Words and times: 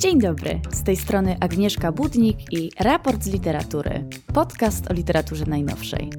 Dzień 0.00 0.20
dobry, 0.20 0.60
z 0.72 0.82
tej 0.82 0.96
strony 0.96 1.36
Agnieszka 1.40 1.92
Budnik 1.92 2.52
i 2.52 2.70
Raport 2.78 3.24
z 3.24 3.26
Literatury, 3.26 4.04
podcast 4.34 4.90
o 4.90 4.94
literaturze 4.94 5.44
najnowszej. 5.46 6.10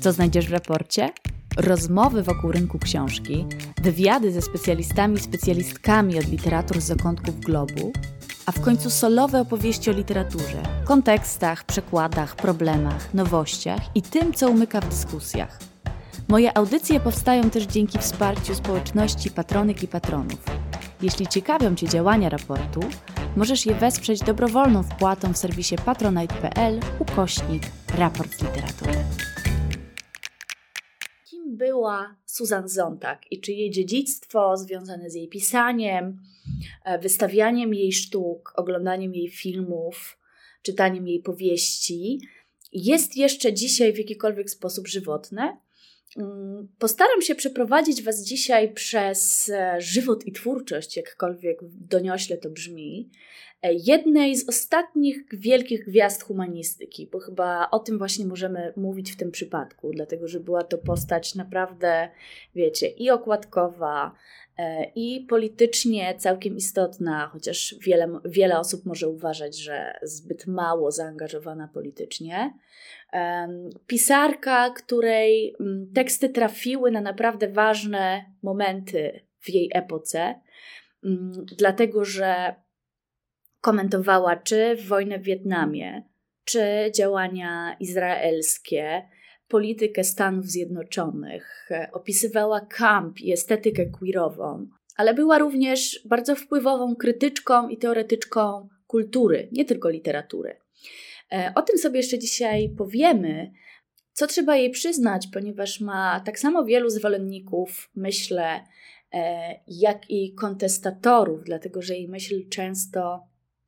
Co 0.00 0.12
znajdziesz 0.12 0.48
w 0.48 0.52
raporcie? 0.52 1.10
Rozmowy 1.56 2.22
wokół 2.22 2.52
rynku 2.52 2.78
książki, 2.78 3.46
wywiady 3.82 4.32
ze 4.32 4.42
specjalistami 4.42 5.14
i 5.16 5.20
specjalistkami 5.20 6.18
od 6.18 6.28
literatur 6.28 6.80
z 6.80 6.84
zakątków 6.84 7.40
globu, 7.40 7.92
a 8.46 8.52
w 8.52 8.60
końcu 8.60 8.90
solowe 8.90 9.40
opowieści 9.40 9.90
o 9.90 9.92
literaturze, 9.92 10.62
kontekstach, 10.84 11.64
przekładach, 11.64 12.36
problemach, 12.36 13.14
nowościach 13.14 13.80
i 13.94 14.02
tym, 14.02 14.32
co 14.32 14.50
umyka 14.50 14.80
w 14.80 14.88
dyskusjach. 14.88 15.58
Moje 16.28 16.56
audycje 16.56 17.00
powstają 17.00 17.50
też 17.50 17.64
dzięki 17.64 17.98
wsparciu 17.98 18.54
społeczności 18.54 19.30
patronek 19.30 19.82
i 19.82 19.88
patronów. 19.88 20.62
Jeśli 21.02 21.26
ciekawią 21.26 21.74
Cię 21.74 21.88
działania 21.88 22.28
raportu, 22.28 22.80
możesz 23.36 23.66
je 23.66 23.74
wesprzeć 23.74 24.20
dobrowolną 24.20 24.82
wpłatą 24.82 25.32
w 25.32 25.36
serwisie 25.36 25.76
patronite.pl 25.84 26.80
ukośnik 26.98 27.62
raport 27.98 28.42
literatury. 28.42 29.04
Kim 31.30 31.56
była 31.56 32.16
Susan 32.26 32.68
Zontag 32.68 33.32
i 33.32 33.40
czy 33.40 33.52
jej 33.52 33.70
dziedzictwo 33.70 34.56
związane 34.56 35.10
z 35.10 35.14
jej 35.14 35.28
pisaniem, 35.28 36.20
e, 36.84 36.98
wystawianiem 36.98 37.74
jej 37.74 37.92
sztuk, 37.92 38.52
oglądaniem 38.56 39.14
jej 39.14 39.28
filmów, 39.28 40.18
czytaniem 40.62 41.08
jej 41.08 41.20
powieści 41.20 42.20
jest 42.72 43.16
jeszcze 43.16 43.52
dzisiaj 43.52 43.92
w 43.92 43.98
jakikolwiek 43.98 44.50
sposób 44.50 44.88
żywotne? 44.88 45.56
Mm, 46.16 46.68
postaram 46.78 47.22
się 47.22 47.34
przeprowadzić 47.34 48.02
Was 48.02 48.24
dzisiaj 48.24 48.72
przez 48.72 49.48
e, 49.48 49.80
żywot 49.80 50.26
i 50.26 50.32
twórczość, 50.32 50.96
jakkolwiek 50.96 51.58
doniośle 51.62 52.36
to 52.36 52.50
brzmi, 52.50 53.10
e, 53.62 53.74
jednej 53.74 54.36
z 54.36 54.48
ostatnich 54.48 55.24
wielkich 55.32 55.84
gwiazd 55.84 56.22
humanistyki, 56.22 57.08
bo 57.12 57.18
chyba 57.18 57.70
o 57.70 57.78
tym 57.78 57.98
właśnie 57.98 58.26
możemy 58.26 58.72
mówić 58.76 59.12
w 59.12 59.16
tym 59.16 59.30
przypadku, 59.30 59.90
dlatego 59.92 60.28
że 60.28 60.40
była 60.40 60.64
to 60.64 60.78
postać 60.78 61.34
naprawdę, 61.34 62.08
wiecie, 62.54 62.88
i 62.88 63.10
okładkowa, 63.10 64.14
e, 64.58 64.84
i 64.94 65.26
politycznie 65.28 66.14
całkiem 66.18 66.56
istotna, 66.56 67.26
chociaż 67.32 67.74
wiele, 67.80 68.20
wiele 68.24 68.58
osób 68.58 68.86
może 68.86 69.08
uważać, 69.08 69.58
że 69.58 69.98
zbyt 70.02 70.46
mało 70.46 70.90
zaangażowana 70.90 71.68
politycznie 71.68 72.52
pisarka, 73.86 74.70
której 74.70 75.54
mm, 75.60 75.92
teksty 75.94 76.28
trafiły 76.28 76.90
na 76.90 77.00
naprawdę 77.00 77.48
ważne 77.48 78.24
momenty 78.42 79.20
w 79.40 79.48
jej 79.48 79.70
epoce, 79.74 80.40
mm, 81.04 81.32
dlatego 81.58 82.04
że 82.04 82.54
komentowała 83.60 84.36
czy 84.36 84.76
wojnę 84.88 85.18
w 85.18 85.22
Wietnamie, 85.22 86.02
czy 86.44 86.90
działania 86.96 87.76
izraelskie, 87.80 89.08
politykę 89.48 90.04
Stanów 90.04 90.46
Zjednoczonych, 90.46 91.68
opisywała 91.92 92.60
kamp 92.60 93.20
i 93.20 93.32
estetykę 93.32 93.86
queerową, 93.86 94.66
ale 94.96 95.14
była 95.14 95.38
również 95.38 96.00
bardzo 96.08 96.36
wpływową 96.36 96.96
krytyczką 96.96 97.68
i 97.68 97.78
teoretyczką 97.78 98.68
kultury, 98.86 99.48
nie 99.52 99.64
tylko 99.64 99.88
literatury. 99.88 100.61
E, 101.32 101.52
o 101.54 101.62
tym 101.62 101.78
sobie 101.78 101.96
jeszcze 101.96 102.18
dzisiaj 102.18 102.68
powiemy, 102.68 103.52
co 104.12 104.26
trzeba 104.26 104.56
jej 104.56 104.70
przyznać, 104.70 105.28
ponieważ 105.32 105.80
ma 105.80 106.20
tak 106.20 106.38
samo 106.38 106.64
wielu 106.64 106.90
zwolenników, 106.90 107.90
myślę, 107.94 108.60
e, 109.12 109.54
jak 109.68 110.10
i 110.10 110.34
kontestatorów, 110.34 111.44
dlatego 111.44 111.82
że 111.82 111.94
jej 111.94 112.08
myśl 112.08 112.48
często 112.48 113.26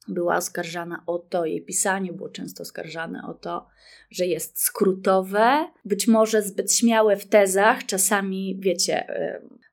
była 0.09 0.37
oskarżana 0.37 1.03
o 1.07 1.19
to, 1.19 1.45
jej 1.45 1.65
pisanie 1.65 2.13
było 2.13 2.29
często 2.29 2.63
oskarżane 2.63 3.23
o 3.29 3.35
to, 3.35 3.67
że 4.11 4.27
jest 4.27 4.63
skrótowe, 4.63 5.69
być 5.85 6.09
może 6.09 6.43
zbyt 6.43 6.73
śmiałe 6.73 7.17
w 7.17 7.27
tezach, 7.27 7.87
czasami, 7.87 8.57
wiecie, 8.61 9.07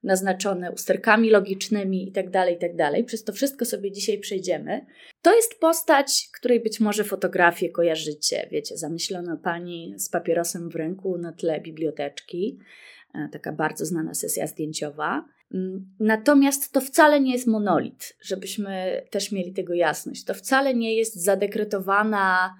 naznaczone 0.03 0.71
usterkami 0.71 1.29
logicznymi 1.29 2.05
itd., 2.05 2.31
tak 2.31 2.49
itd. 2.49 2.91
Tak 2.91 3.05
Przez 3.05 3.23
to 3.23 3.33
wszystko 3.33 3.65
sobie 3.65 3.91
dzisiaj 3.91 4.19
przejdziemy. 4.19 4.85
To 5.21 5.35
jest 5.35 5.59
postać, 5.59 6.29
której 6.39 6.59
być 6.59 6.79
może 6.79 7.03
fotografię 7.03 7.69
kojarzycie. 7.69 8.47
Wiecie, 8.51 8.77
zamyślona 8.77 9.37
pani 9.37 9.93
z 9.97 10.09
papierosem 10.09 10.69
w 10.69 10.75
ręku 10.75 11.17
na 11.17 11.31
tle 11.31 11.61
biblioteczki. 11.61 12.59
E, 13.15 13.29
taka 13.31 13.51
bardzo 13.51 13.85
znana 13.85 14.13
sesja 14.13 14.47
zdjęciowa. 14.47 15.25
Mm, 15.53 15.85
natomiast 15.99 16.73
to 16.73 16.81
wcale 16.81 17.21
nie 17.21 17.31
jest 17.31 17.47
monolit, 17.47 18.17
żebyśmy 18.21 19.01
też 19.09 19.31
mieli 19.31 19.53
tego 19.53 19.73
jasność. 19.73 20.23
To 20.23 20.33
wcale 20.33 20.75
nie 20.75 20.95
jest 20.95 21.23
zadekretowana 21.23 22.55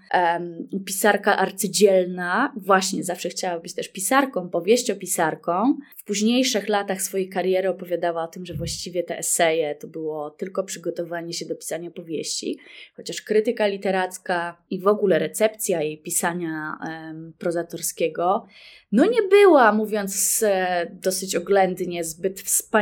pisarka 0.86 1.38
arcydzielna. 1.38 2.54
Właśnie, 2.58 3.04
zawsze 3.04 3.30
chciała 3.30 3.60
być 3.60 3.74
też 3.74 3.90
pisarką, 3.90 4.50
powieściopisarką. 4.50 5.78
W 5.98 6.04
późniejszych 6.04 6.70
latach 6.70 7.02
swojej 7.02 7.30
kariery 7.30 7.70
opowiadała 7.70 8.24
o 8.24 8.28
tym, 8.28 8.46
że 8.46 8.54
właściwie 8.54 9.04
te 9.04 9.18
eseje 9.18 9.76
to 9.76 9.88
było 9.88 10.30
tylko 10.30 10.64
przygotowanie 10.64 11.34
się 11.34 11.46
do 11.46 11.56
pisania 11.56 11.92
powieści, 11.92 12.60
chociaż 12.96 13.22
krytyka 13.22 13.68
literacka 13.68 14.58
i 14.70 14.80
w 14.80 14.88
ogóle 14.88 15.20
recepcja 15.20 15.82
jej 15.82 15.98
pisania 15.98 16.78
um, 16.84 17.34
prozatorskiego 17.38 18.48
no 18.92 19.06
nie 19.06 19.24
była, 19.30 19.72
mówiąc 19.72 20.44
e, 20.48 20.88
dosyć 21.02 21.36
oględnie, 21.36 22.04
zbyt 22.04 22.42
wspaniała. 22.42 22.81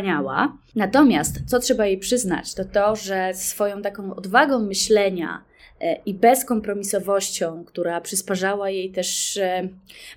Natomiast, 0.75 1.39
co 1.47 1.59
trzeba 1.59 1.85
jej 1.85 1.97
przyznać, 1.97 2.53
to 2.53 2.65
to, 2.65 2.95
że 2.95 3.33
swoją 3.33 3.81
taką 3.81 4.15
odwagą 4.15 4.59
myślenia 4.59 5.43
e, 5.81 5.95
i 6.05 6.13
bezkompromisowością, 6.13 7.63
która 7.65 8.01
przysparzała 8.01 8.69
jej 8.69 8.91
też 8.91 9.37
e, 9.37 9.69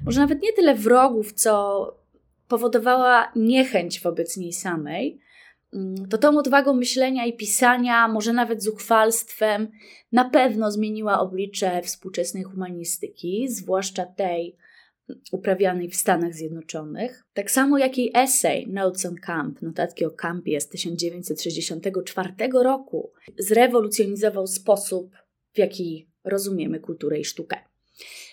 może 0.04 0.20
nawet 0.20 0.42
nie 0.42 0.52
tyle 0.52 0.74
wrogów, 0.74 1.32
co 1.32 2.02
powodowała 2.48 3.32
niechęć 3.36 4.00
wobec 4.00 4.36
niej 4.36 4.52
samej, 4.52 5.20
mm, 5.74 6.08
to 6.08 6.18
tą 6.18 6.38
odwagą 6.38 6.74
myślenia 6.74 7.26
i 7.26 7.32
pisania, 7.32 8.08
może 8.08 8.32
nawet 8.32 8.62
zuchwalstwem, 8.62 9.68
na 10.12 10.24
pewno 10.24 10.70
zmieniła 10.70 11.20
oblicze 11.20 11.82
współczesnej 11.82 12.42
humanistyki, 12.42 13.48
zwłaszcza 13.48 14.06
tej, 14.06 14.56
uprawianej 15.32 15.88
w 15.88 15.96
Stanach 15.96 16.34
Zjednoczonych. 16.34 17.24
Tak 17.34 17.50
samo 17.50 17.78
jak 17.78 17.98
jej 17.98 18.10
esej 18.14 18.68
Notes 18.68 19.06
on 19.06 19.16
Camp, 19.16 19.62
notatki 19.62 20.04
o 20.04 20.10
kampie 20.10 20.60
z 20.60 20.68
1964 20.68 22.32
roku, 22.62 23.12
zrewolucjonizował 23.38 24.46
sposób, 24.46 25.16
w 25.52 25.58
jaki 25.58 26.08
rozumiemy 26.24 26.80
kulturę 26.80 27.18
i 27.18 27.24
sztukę. 27.24 27.56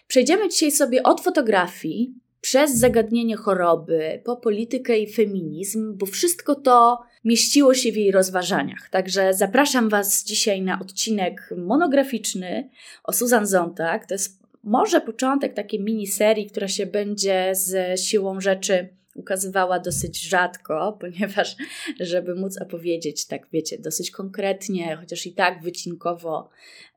Przejdziemy 0.07 0.49
dzisiaj 0.49 0.71
sobie 0.71 1.03
od 1.03 1.21
fotografii 1.21 2.13
przez 2.41 2.77
zagadnienie 2.77 3.35
choroby, 3.35 4.21
po 4.25 4.37
politykę 4.37 4.99
i 4.99 5.13
feminizm, 5.13 5.97
bo 5.97 6.05
wszystko 6.05 6.55
to 6.55 6.99
mieściło 7.23 7.73
się 7.73 7.91
w 7.91 7.95
jej 7.95 8.11
rozważaniach. 8.11 8.89
Także 8.91 9.33
zapraszam 9.33 9.89
Was 9.89 10.23
dzisiaj 10.23 10.61
na 10.61 10.79
odcinek 10.79 11.53
monograficzny 11.57 12.69
o 13.03 13.13
Susan 13.13 13.45
Zontag. 13.45 14.05
To 14.05 14.13
jest 14.13 14.39
może 14.63 15.01
początek 15.01 15.53
takiej 15.53 15.79
miniserii, 15.79 16.49
która 16.49 16.67
się 16.67 16.85
będzie 16.85 17.51
z 17.55 17.99
siłą 18.01 18.41
rzeczy 18.41 18.89
ukazywała 19.19 19.79
dosyć 19.79 20.21
rzadko, 20.21 20.93
ponieważ, 21.01 21.55
żeby 21.99 22.35
móc 22.35 22.61
opowiedzieć, 22.61 23.25
tak 23.25 23.47
wiecie, 23.53 23.77
dosyć 23.77 24.11
konkretnie, 24.11 24.95
chociaż 24.95 25.25
i 25.25 25.33
tak 25.33 25.63
wycinkowo 25.63 26.49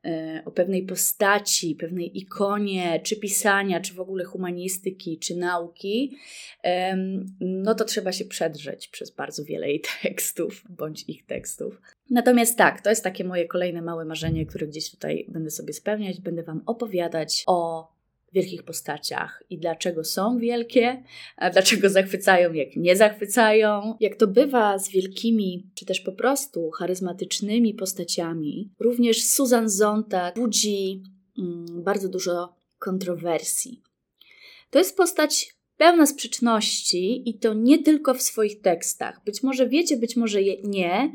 e, 0.05 0.41
o 0.45 0.51
pewnej 0.51 0.85
postaci, 0.85 1.75
pewnej 1.75 2.17
ikonie, 2.17 2.99
czy 3.03 3.15
pisania, 3.15 3.81
czy 3.81 3.93
w 3.93 3.99
ogóle 3.99 4.23
humanistyki, 4.23 5.19
czy 5.19 5.35
nauki, 5.35 6.17
no 7.39 7.75
to 7.75 7.85
trzeba 7.85 8.11
się 8.11 8.25
przedrzeć 8.25 8.87
przez 8.87 9.11
bardzo 9.11 9.45
wiele 9.45 9.67
jej 9.67 9.81
tekstów, 10.01 10.63
bądź 10.69 11.03
ich 11.07 11.25
tekstów. 11.25 11.81
Natomiast 12.09 12.57
tak, 12.57 12.81
to 12.81 12.89
jest 12.89 13.03
takie 13.03 13.23
moje 13.23 13.47
kolejne 13.47 13.81
małe 13.81 14.05
marzenie, 14.05 14.45
które 14.45 14.67
gdzieś 14.67 14.91
tutaj 14.91 15.25
będę 15.29 15.51
sobie 15.51 15.73
spełniać. 15.73 16.21
Będę 16.21 16.43
Wam 16.43 16.61
opowiadać 16.65 17.43
o 17.47 17.87
wielkich 18.33 18.63
postaciach 18.63 19.43
i 19.49 19.57
dlaczego 19.57 20.03
są 20.03 20.37
wielkie, 20.37 21.03
dlaczego 21.51 21.89
zachwycają, 21.89 22.53
jak 22.53 22.75
nie 22.75 22.95
zachwycają. 22.95 23.97
Jak 23.99 24.15
to 24.15 24.27
bywa 24.27 24.79
z 24.79 24.89
wielkimi, 24.89 25.67
czy 25.75 25.85
też 25.85 26.01
po 26.01 26.11
prostu 26.11 26.71
charyzmatycznymi 26.71 27.73
postaciami, 27.73 28.71
również 28.79 29.23
Susan 29.23 29.69
Zontag 29.69 30.35
budzi 30.35 31.03
mm, 31.39 31.83
bardzo 31.83 32.09
dużo 32.09 32.55
kontrowersji. 32.79 33.81
To 34.69 34.79
jest 34.79 34.97
postać 34.97 35.55
pełna 35.77 36.05
sprzeczności 36.05 37.29
i 37.29 37.39
to 37.39 37.53
nie 37.53 37.83
tylko 37.83 38.13
w 38.13 38.21
swoich 38.21 38.61
tekstach. 38.61 39.21
Być 39.25 39.43
może 39.43 39.69
wiecie, 39.69 39.97
być 39.97 40.15
może 40.15 40.39
nie. 40.63 41.11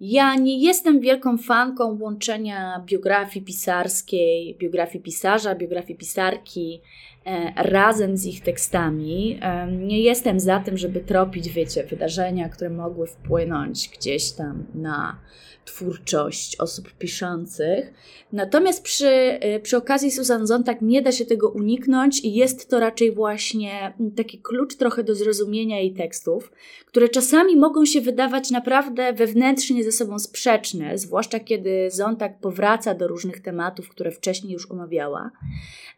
Ja 0.00 0.34
nie 0.34 0.58
jestem 0.58 1.00
wielką 1.00 1.38
fanką 1.38 1.98
łączenia 2.00 2.82
biografii 2.86 3.44
pisarskiej, 3.44 4.56
biografii 4.58 5.04
pisarza, 5.04 5.54
biografii 5.54 5.98
pisarki 5.98 6.80
e, 7.26 7.52
razem 7.56 8.16
z 8.16 8.26
ich 8.26 8.42
tekstami. 8.42 9.40
Nie 9.78 10.00
jestem 10.00 10.40
za 10.40 10.60
tym, 10.60 10.78
żeby 10.78 11.00
tropić, 11.00 11.48
wiecie, 11.48 11.84
wydarzenia, 11.84 12.48
które 12.48 12.70
mogły 12.70 13.06
wpłynąć 13.06 13.90
gdzieś 13.98 14.30
tam 14.30 14.66
na 14.74 15.18
twórczość 15.64 16.56
osób 16.56 16.92
piszących. 16.92 17.92
Natomiast 18.32 18.82
przy, 18.82 19.08
y, 19.56 19.60
przy 19.62 19.76
okazji 19.76 20.10
Susan 20.10 20.46
Zontag 20.46 20.82
nie 20.82 21.02
da 21.02 21.12
się 21.12 21.26
tego 21.26 21.48
uniknąć 21.48 22.20
i 22.24 22.34
jest 22.34 22.70
to 22.70 22.80
raczej 22.80 23.12
właśnie 23.12 23.94
taki 24.16 24.38
klucz 24.38 24.76
trochę 24.76 25.04
do 25.04 25.14
zrozumienia 25.14 25.78
jej 25.78 25.94
tekstów, 25.94 26.52
które 26.86 27.08
czasami 27.08 27.56
mogą 27.56 27.84
się 27.84 28.00
wydawać 28.00 28.50
naprawdę 28.50 29.12
wewnętrznie 29.12 29.84
ze 29.84 29.92
sobą 29.92 30.18
sprzeczne, 30.18 30.98
zwłaszcza 30.98 31.40
kiedy 31.40 31.88
Zontag 31.90 32.40
powraca 32.40 32.94
do 32.94 33.08
różnych 33.08 33.40
tematów, 33.40 33.88
które 33.88 34.10
wcześniej 34.10 34.52
już 34.52 34.70
omawiała. 34.70 35.30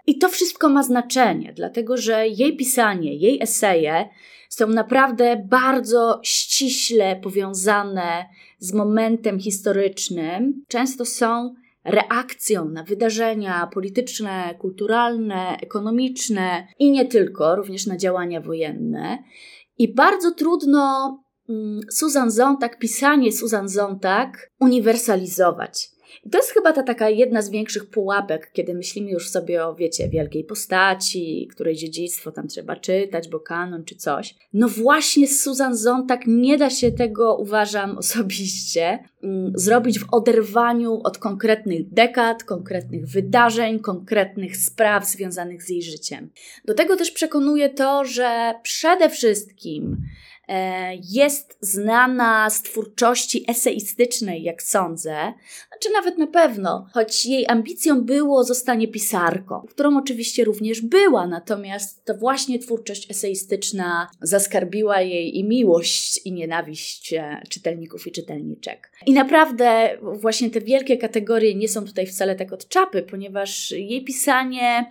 I 0.06 0.18
to 0.18 0.28
wszystko 0.28 0.68
ma 0.68 0.82
znaczenie, 0.82 1.52
dlatego 1.56 1.96
że 1.96 2.28
jej 2.28 2.56
pisanie, 2.56 3.14
jej 3.14 3.42
eseje 3.42 4.08
są 4.48 4.68
naprawdę 4.68 5.44
bardzo 5.48 6.20
ściśle 6.22 6.51
powiązane 7.22 8.28
z 8.58 8.72
momentem 8.72 9.40
historycznym. 9.40 10.64
Często 10.68 11.04
są 11.04 11.54
reakcją 11.84 12.68
na 12.68 12.82
wydarzenia 12.82 13.66
polityczne, 13.66 14.54
kulturalne, 14.58 15.56
ekonomiczne 15.62 16.66
i 16.78 16.90
nie 16.90 17.04
tylko, 17.04 17.56
również 17.56 17.86
na 17.86 17.96
działania 17.96 18.40
wojenne. 18.40 19.18
I 19.78 19.94
bardzo 19.94 20.30
trudno 20.30 21.18
mm, 21.48 21.80
Susan 21.90 22.30
Zontag, 22.30 22.78
pisanie 22.78 23.32
Susan 23.32 23.68
Zontag 23.68 24.50
uniwersalizować. 24.60 25.91
I 26.24 26.30
to 26.30 26.38
jest 26.38 26.50
chyba 26.50 26.72
ta 26.72 26.82
taka 26.82 27.10
jedna 27.10 27.42
z 27.42 27.50
większych 27.50 27.86
pułapek, 27.86 28.50
kiedy 28.52 28.74
myślimy 28.74 29.10
już 29.10 29.28
sobie 29.28 29.66
o, 29.66 29.74
wiecie, 29.74 30.08
wielkiej 30.08 30.44
postaci, 30.44 31.48
której 31.50 31.76
dziedzictwo 31.76 32.32
tam 32.32 32.48
trzeba 32.48 32.76
czytać, 32.76 33.28
bo 33.28 33.40
kanon 33.40 33.84
czy 33.84 33.96
coś. 33.96 34.34
No 34.52 34.68
właśnie 34.68 35.28
z 35.28 35.40
Susan 35.40 35.76
Zontag 35.76 36.20
nie 36.26 36.58
da 36.58 36.70
się 36.70 36.92
tego, 36.92 37.36
uważam 37.36 37.98
osobiście, 37.98 38.98
mm, 39.22 39.52
zrobić 39.54 39.98
w 39.98 40.14
oderwaniu 40.14 41.00
od 41.04 41.18
konkretnych 41.18 41.88
dekad, 41.88 42.44
konkretnych 42.44 43.06
wydarzeń, 43.06 43.78
konkretnych 43.78 44.56
spraw 44.56 45.06
związanych 45.06 45.62
z 45.62 45.68
jej 45.68 45.82
życiem. 45.82 46.30
Do 46.64 46.74
tego 46.74 46.96
też 46.96 47.10
przekonuje 47.10 47.68
to, 47.70 48.04
że 48.04 48.54
przede 48.62 49.10
wszystkim 49.10 49.96
jest 51.12 51.58
znana 51.60 52.50
z 52.50 52.62
twórczości 52.62 53.44
eseistycznej, 53.48 54.42
jak 54.42 54.62
sądzę, 54.62 55.32
znaczy 55.68 55.92
nawet 55.92 56.18
na 56.18 56.26
pewno, 56.26 56.86
choć 56.92 57.26
jej 57.26 57.46
ambicją 57.48 58.00
było 58.00 58.44
zostanie 58.44 58.88
pisarką, 58.88 59.66
którą 59.70 59.98
oczywiście 59.98 60.44
również 60.44 60.80
była, 60.80 61.26
natomiast 61.26 62.04
to 62.04 62.14
właśnie 62.14 62.58
twórczość 62.58 63.10
eseistyczna 63.10 64.08
zaskarbiła 64.20 65.00
jej 65.00 65.38
i 65.38 65.44
miłość, 65.44 66.20
i 66.24 66.32
nienawiść 66.32 67.12
e, 67.12 67.42
czytelników 67.48 68.06
i 68.06 68.12
czytelniczek. 68.12 68.92
I 69.06 69.12
naprawdę 69.12 69.98
właśnie 70.00 70.50
te 70.50 70.60
wielkie 70.60 70.96
kategorie 70.96 71.54
nie 71.54 71.68
są 71.68 71.84
tutaj 71.84 72.06
wcale 72.06 72.36
tak 72.36 72.52
od 72.52 72.68
czapy, 72.68 73.02
ponieważ 73.02 73.70
jej 73.70 74.04
pisanie 74.04 74.90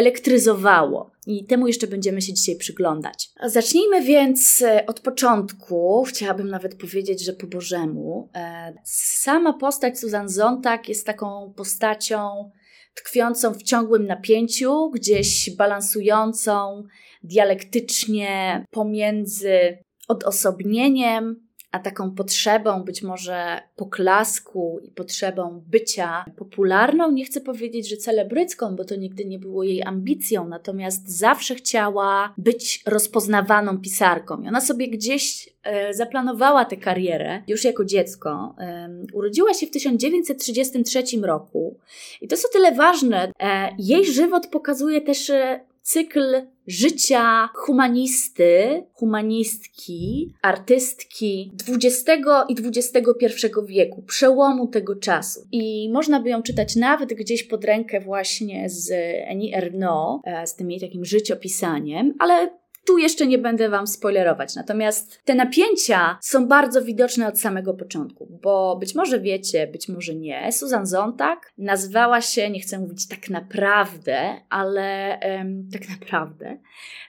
elektryzowało. 0.00 1.10
I 1.26 1.46
temu 1.46 1.66
jeszcze 1.66 1.86
będziemy 1.86 2.22
się 2.22 2.32
dzisiaj 2.32 2.56
przyglądać. 2.56 3.30
Zacznijmy 3.44 4.02
więc 4.02 4.62
e, 4.62 4.86
od 4.86 5.00
początku. 5.00 6.04
Chciałabym 6.08 6.48
nawet 6.48 6.74
powiedzieć, 6.74 7.24
że 7.24 7.32
po 7.32 7.46
Bożemu. 7.46 8.30
E, 8.34 8.74
sama 8.84 9.52
postać 9.52 9.98
Susan 9.98 10.28
Zontag 10.28 10.88
jest 10.88 11.06
taką 11.06 11.52
postacią 11.56 12.50
tkwiącą 12.94 13.54
w 13.54 13.62
ciągłym 13.62 14.06
napięciu, 14.06 14.90
gdzieś 14.90 15.56
balansującą 15.56 16.84
dialektycznie 17.22 18.64
pomiędzy 18.70 19.78
odosobnieniem 20.08 21.49
a 21.70 21.78
taką 21.78 22.10
potrzebą 22.10 22.82
być 22.82 23.02
może 23.02 23.60
poklasku 23.76 24.80
i 24.82 24.90
potrzebą 24.90 25.62
bycia 25.66 26.24
popularną, 26.36 27.10
nie 27.10 27.24
chcę 27.24 27.40
powiedzieć, 27.40 27.88
że 27.88 27.96
celebrycką, 27.96 28.76
bo 28.76 28.84
to 28.84 28.96
nigdy 28.96 29.24
nie 29.24 29.38
było 29.38 29.62
jej 29.62 29.82
ambicją, 29.82 30.48
natomiast 30.48 31.18
zawsze 31.18 31.54
chciała 31.54 32.34
być 32.38 32.82
rozpoznawaną 32.86 33.78
pisarką. 33.78 34.42
I 34.42 34.48
ona 34.48 34.60
sobie 34.60 34.88
gdzieś 34.88 35.48
e, 35.62 35.94
zaplanowała 35.94 36.64
tę 36.64 36.76
karierę 36.76 37.42
już 37.48 37.64
jako 37.64 37.84
dziecko. 37.84 38.54
E, 38.58 38.90
urodziła 39.12 39.54
się 39.54 39.66
w 39.66 39.70
1933 39.70 41.02
roku 41.22 41.76
i 42.20 42.28
to 42.28 42.34
jest 42.34 42.46
o 42.46 42.52
tyle 42.52 42.72
ważne. 42.72 43.32
E, 43.40 43.68
jej 43.78 44.06
żywot 44.06 44.46
pokazuje 44.46 45.00
też 45.00 45.32
cykl 45.82 46.46
życia 46.66 47.48
humanisty, 47.54 48.82
humanistki, 48.92 50.32
artystki 50.42 51.52
XX 51.68 52.20
i 52.48 52.56
XXI 52.66 53.30
wieku, 53.66 54.02
przełomu 54.02 54.66
tego 54.66 54.96
czasu. 54.96 55.40
I 55.52 55.90
można 55.92 56.20
by 56.20 56.28
ją 56.28 56.42
czytać 56.42 56.76
nawet 56.76 57.14
gdzieś 57.14 57.42
pod 57.42 57.64
rękę 57.64 58.00
właśnie 58.00 58.68
z 58.68 58.92
Annie 59.30 59.56
Ernaux, 59.56 60.22
e, 60.24 60.46
z 60.46 60.56
tym 60.56 60.70
jej 60.70 60.80
takim 60.80 61.04
życiopisaniem, 61.04 62.14
ale 62.18 62.59
tu 62.86 62.98
jeszcze 62.98 63.26
nie 63.26 63.38
będę 63.38 63.68
Wam 63.68 63.86
spoilerować, 63.86 64.54
natomiast 64.54 65.20
te 65.24 65.34
napięcia 65.34 66.18
są 66.20 66.46
bardzo 66.46 66.82
widoczne 66.82 67.28
od 67.28 67.40
samego 67.40 67.74
początku, 67.74 68.38
bo 68.42 68.76
być 68.76 68.94
może 68.94 69.20
wiecie, 69.20 69.66
być 69.66 69.88
może 69.88 70.14
nie, 70.14 70.52
Susan 70.52 70.86
Zontag 70.86 71.52
nazywała 71.58 72.20
się, 72.20 72.50
nie 72.50 72.60
chcę 72.60 72.78
mówić 72.78 73.08
tak 73.08 73.30
naprawdę, 73.30 74.36
ale 74.48 75.18
um, 75.22 75.68
tak 75.72 75.88
naprawdę, 75.88 76.58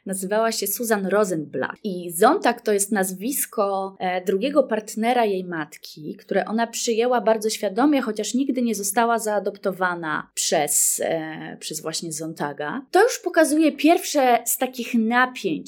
nazywała 0.05 0.51
się 0.51 0.67
Susan 0.67 1.05
Rosenblatt. 1.05 1.75
I 1.83 2.11
Zontag 2.11 2.61
to 2.61 2.73
jest 2.73 2.91
nazwisko 2.91 3.95
e, 3.99 4.25
drugiego 4.25 4.63
partnera 4.63 5.25
jej 5.25 5.43
matki, 5.43 6.15
które 6.19 6.45
ona 6.45 6.67
przyjęła 6.67 7.21
bardzo 7.21 7.49
świadomie, 7.49 8.01
chociaż 8.01 8.33
nigdy 8.33 8.61
nie 8.61 8.75
została 8.75 9.19
zaadoptowana 9.19 10.31
przez, 10.33 11.01
e, 11.05 11.57
przez 11.59 11.81
właśnie 11.81 12.11
Zontaga. 12.11 12.85
To 12.91 13.03
już 13.03 13.19
pokazuje 13.19 13.71
pierwsze 13.71 14.39
z 14.45 14.57
takich 14.57 14.93
napięć, 14.93 15.60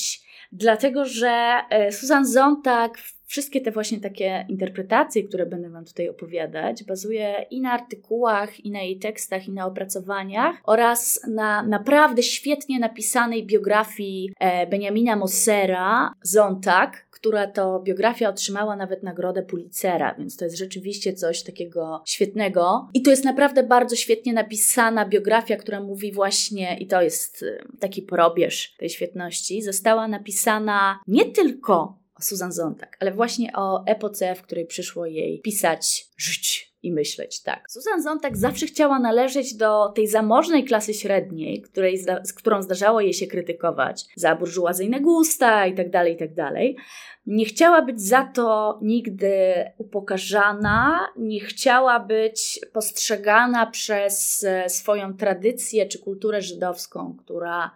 dlatego 0.52 1.06
że 1.06 1.62
e, 1.70 1.92
Susan 1.92 2.26
Zontag 2.26 2.98
wszystkie 3.26 3.62
te 3.62 3.72
właśnie 3.72 4.00
takie 4.00 4.46
interpretacje, 4.50 5.24
które 5.24 5.46
będę 5.46 5.70
Wam 5.70 5.86
tutaj 5.86 6.10
opowiadać, 6.10 6.84
bazuje 6.84 7.46
i 7.52 7.62
na 7.62 7.72
artykułach, 7.72 8.60
i 8.60 8.72
na 8.72 8.82
jej 8.82 9.00
tekstach, 9.00 9.48
i 9.48 9.52
na 9.52 9.66
opracowaniach 9.66 10.56
oraz 10.64 11.22
na 11.28 11.64
naprawdę 11.64 12.24
świetnie 12.24 12.80
napisanej 12.80 13.46
biografii 13.46 14.34
e, 14.40 14.68
Benjamina 14.68 15.16
Mossera, 15.16 16.14
Zontag, 16.22 17.06
która 17.24 17.48
to 17.48 17.80
biografia 17.80 18.30
otrzymała 18.30 18.76
nawet 18.76 19.04
nagrodę 19.04 19.44
Pulitzera, 19.44 20.16
więc 20.18 20.38
to 20.38 20.46
jest 20.46 20.58
rzeczywiście 20.58 21.14
coś 21.14 21.44
takiego 21.44 22.04
świetnego. 22.06 22.90
I 22.94 23.02
to 23.02 23.12
jest 23.12 23.24
naprawdę 23.24 23.64
bardzo 23.64 23.96
świetnie 23.96 24.34
napisana 24.34 25.06
biografia, 25.06 25.58
która 25.58 25.82
mówi 25.82 26.12
właśnie, 26.12 26.78
i 26.80 26.88
to 26.88 27.02
jest 27.02 27.44
e, 27.44 27.64
taki 27.80 28.02
porobierz 28.02 28.76
tej 28.78 28.90
świetności, 28.90 29.62
została 29.62 30.08
napisana 30.08 31.00
nie 31.08 31.26
tylko 31.26 32.00
Susan 32.22 32.52
Zontag, 32.52 32.98
ale 33.00 33.12
właśnie 33.12 33.52
o 33.56 33.86
epoce, 33.86 34.36
w 34.36 34.42
której 34.42 34.66
przyszło 34.66 35.06
jej 35.06 35.42
pisać, 35.42 36.06
żyć 36.18 36.73
i 36.84 36.92
myśleć, 36.92 37.42
tak. 37.42 37.72
Susan 37.72 38.02
Zontag 38.02 38.38
zawsze 38.38 38.66
chciała 38.66 39.00
należeć 39.00 39.54
do 39.54 39.90
tej 39.90 40.08
zamożnej 40.08 40.64
klasy 40.64 40.94
średniej, 40.94 41.62
której, 41.62 41.98
z 42.24 42.34
którą 42.34 42.62
zdarzało 42.62 43.02
jej 43.02 43.14
się 43.14 43.28
krytykować 43.28 44.06
za 44.16 44.36
burżuazyjne 44.36 45.00
gusta 45.00 45.68
i 45.68 45.76
tak 45.76 45.90
Nie 47.26 47.46
chciała 47.46 47.82
być 47.82 48.02
za 48.02 48.24
to 48.24 48.80
nigdy 48.82 49.32
upokarzana, 49.78 51.08
nie 51.18 51.40
chciała 51.40 52.00
być 52.00 52.60
postrzegana 52.74 53.66
przez 53.66 54.44
e, 54.44 54.70
swoją 54.70 55.14
tradycję 55.18 55.86
czy 55.86 56.00
kulturę 56.00 56.42
żydowską, 56.42 57.18
która 57.20 57.72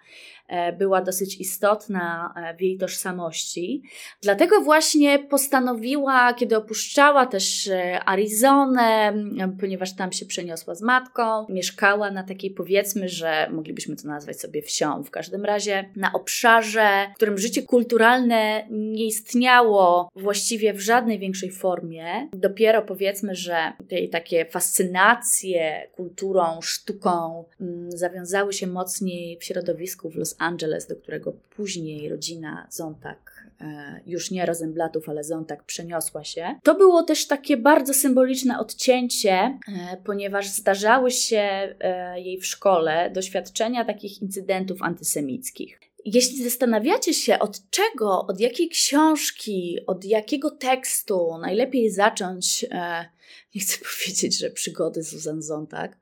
E, 0.47 0.73
była 0.73 1.01
dosyć 1.01 1.39
istotna 1.39 2.33
e, 2.35 2.57
w 2.57 2.61
jej 2.61 2.77
tożsamości. 2.77 3.83
Dlatego 4.21 4.61
właśnie 4.61 5.19
postanowiła, 5.19 6.33
kiedy 6.33 6.57
opuszczała 6.57 7.25
też 7.25 7.69
Arizonę, 8.05 9.13
ponieważ 9.59 9.95
tam 9.95 10.11
się 10.11 10.25
przeniosła 10.25 10.75
z 10.75 10.81
matką, 10.81 11.45
mieszkała 11.49 12.11
na 12.11 12.23
takiej 12.23 12.51
powiedzmy, 12.51 13.09
że 13.09 13.49
moglibyśmy 13.51 13.95
to 13.95 14.07
nazwać 14.07 14.39
sobie 14.39 14.61
wsią, 14.61 15.03
w 15.03 15.11
każdym 15.11 15.45
razie 15.45 15.89
na 15.95 16.13
obszarze, 16.13 17.07
w 17.13 17.15
którym 17.15 17.37
życie 17.37 17.63
kulturalne 17.63 18.67
nie 18.69 19.05
istniało 19.37 20.09
właściwie 20.15 20.73
w 20.73 20.79
żadnej 20.79 21.19
większej 21.19 21.51
formie. 21.51 22.29
Dopiero 22.33 22.81
powiedzmy, 22.81 23.35
że 23.35 23.73
tej 23.89 24.09
takie 24.09 24.45
fascynacje 24.45 25.87
kulturą, 25.95 26.61
sztuką 26.61 27.43
zawiązały 27.89 28.53
się 28.53 28.67
mocniej 28.67 29.37
w 29.37 29.43
środowisku 29.43 30.09
w 30.09 30.15
Los 30.15 30.35
Angeles, 30.39 30.87
do 30.87 30.95
którego 30.95 31.33
później 31.55 32.09
rodzina 32.09 32.67
Zontag, 32.69 33.47
e, 33.61 33.99
już 34.07 34.31
nie 34.31 34.45
Rosenblattów, 34.45 35.09
ale 35.09 35.23
Zontag 35.23 35.63
przeniosła 35.63 36.23
się. 36.23 36.55
To 36.63 36.75
było 36.75 37.03
też 37.03 37.27
takie 37.27 37.57
bardzo 37.57 37.93
symboliczne 37.93 38.59
odcięcie, 38.59 39.31
e, 39.31 39.59
ponieważ 40.03 40.47
zdarzały 40.47 41.11
się 41.11 41.39
e, 41.79 42.21
jej 42.21 42.37
w 42.39 42.45
szkole 42.45 43.11
doświadczenia 43.13 43.85
takich 43.85 44.21
incydentów 44.21 44.81
antysemickich. 44.81 45.86
Jeśli 46.13 46.43
zastanawiacie 46.43 47.13
się, 47.13 47.39
od 47.39 47.69
czego, 47.69 48.27
od 48.27 48.39
jakiej 48.39 48.69
książki, 48.69 49.77
od 49.87 50.05
jakiego 50.05 50.51
tekstu 50.51 51.37
najlepiej 51.41 51.89
zacząć, 51.89 52.65
nie 53.55 53.61
chcę 53.61 53.77
powiedzieć, 53.77 54.37
że 54.37 54.49
przygody 54.49 55.03
Susan 55.03 55.41
Zontag, 55.41 55.97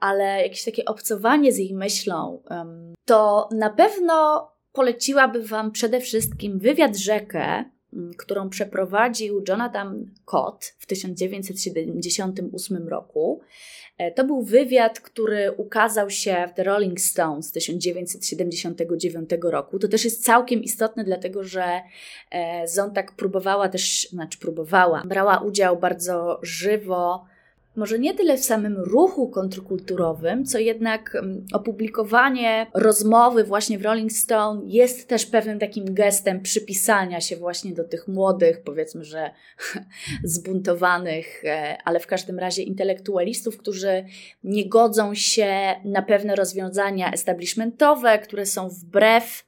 ale 0.00 0.42
jakieś 0.42 0.64
takie 0.64 0.84
obcowanie 0.84 1.52
z 1.52 1.58
jej 1.58 1.74
myślą, 1.74 2.42
to 3.04 3.48
na 3.52 3.70
pewno 3.70 4.48
poleciłaby 4.72 5.42
Wam 5.42 5.72
przede 5.72 6.00
wszystkim 6.00 6.58
wywiad 6.58 6.96
rzekę, 6.96 7.64
którą 8.16 8.48
przeprowadził 8.48 9.44
Jonathan 9.48 10.10
Cott 10.24 10.74
w 10.78 10.86
1978 10.86 12.88
roku. 12.88 13.40
E, 13.98 14.10
to 14.10 14.24
był 14.24 14.42
wywiad, 14.42 15.00
który 15.00 15.52
ukazał 15.52 16.10
się 16.10 16.48
w 16.52 16.54
The 16.54 16.64
Rolling 16.64 17.00
Stones 17.00 17.52
1979 17.52 19.30
roku. 19.42 19.78
To 19.78 19.88
też 19.88 20.04
jest 20.04 20.24
całkiem 20.24 20.62
istotne, 20.62 21.04
dlatego 21.04 21.44
że 21.44 21.80
e, 22.30 22.68
Zontag 22.68 23.12
próbowała 23.12 23.68
też, 23.68 24.08
znaczy 24.10 24.38
próbowała, 24.38 25.02
brała 25.06 25.38
udział 25.38 25.78
bardzo 25.78 26.40
żywo 26.42 27.24
może 27.76 27.98
nie 27.98 28.14
tyle 28.14 28.36
w 28.36 28.44
samym 28.44 28.76
ruchu 28.76 29.28
kontrkulturowym, 29.28 30.44
co 30.44 30.58
jednak 30.58 31.14
mm, 31.14 31.46
opublikowanie 31.52 32.66
rozmowy 32.74 33.44
właśnie 33.44 33.78
w 33.78 33.82
Rolling 33.82 34.12
Stone 34.12 34.62
jest 34.64 35.08
też 35.08 35.26
pewnym 35.26 35.58
takim 35.58 35.94
gestem 35.94 36.40
przypisania 36.40 37.20
się 37.20 37.36
właśnie 37.36 37.72
do 37.72 37.84
tych 37.84 38.08
młodych, 38.08 38.62
powiedzmy, 38.62 39.04
że 39.04 39.30
zbuntowanych, 40.24 41.44
e, 41.44 41.78
ale 41.84 42.00
w 42.00 42.06
każdym 42.06 42.38
razie 42.38 42.62
intelektualistów, 42.62 43.58
którzy 43.58 44.04
nie 44.44 44.68
godzą 44.68 45.14
się 45.14 45.74
na 45.84 46.02
pewne 46.02 46.36
rozwiązania 46.36 47.12
establishmentowe, 47.12 48.18
które 48.18 48.46
są 48.46 48.68
wbrew 48.68 49.44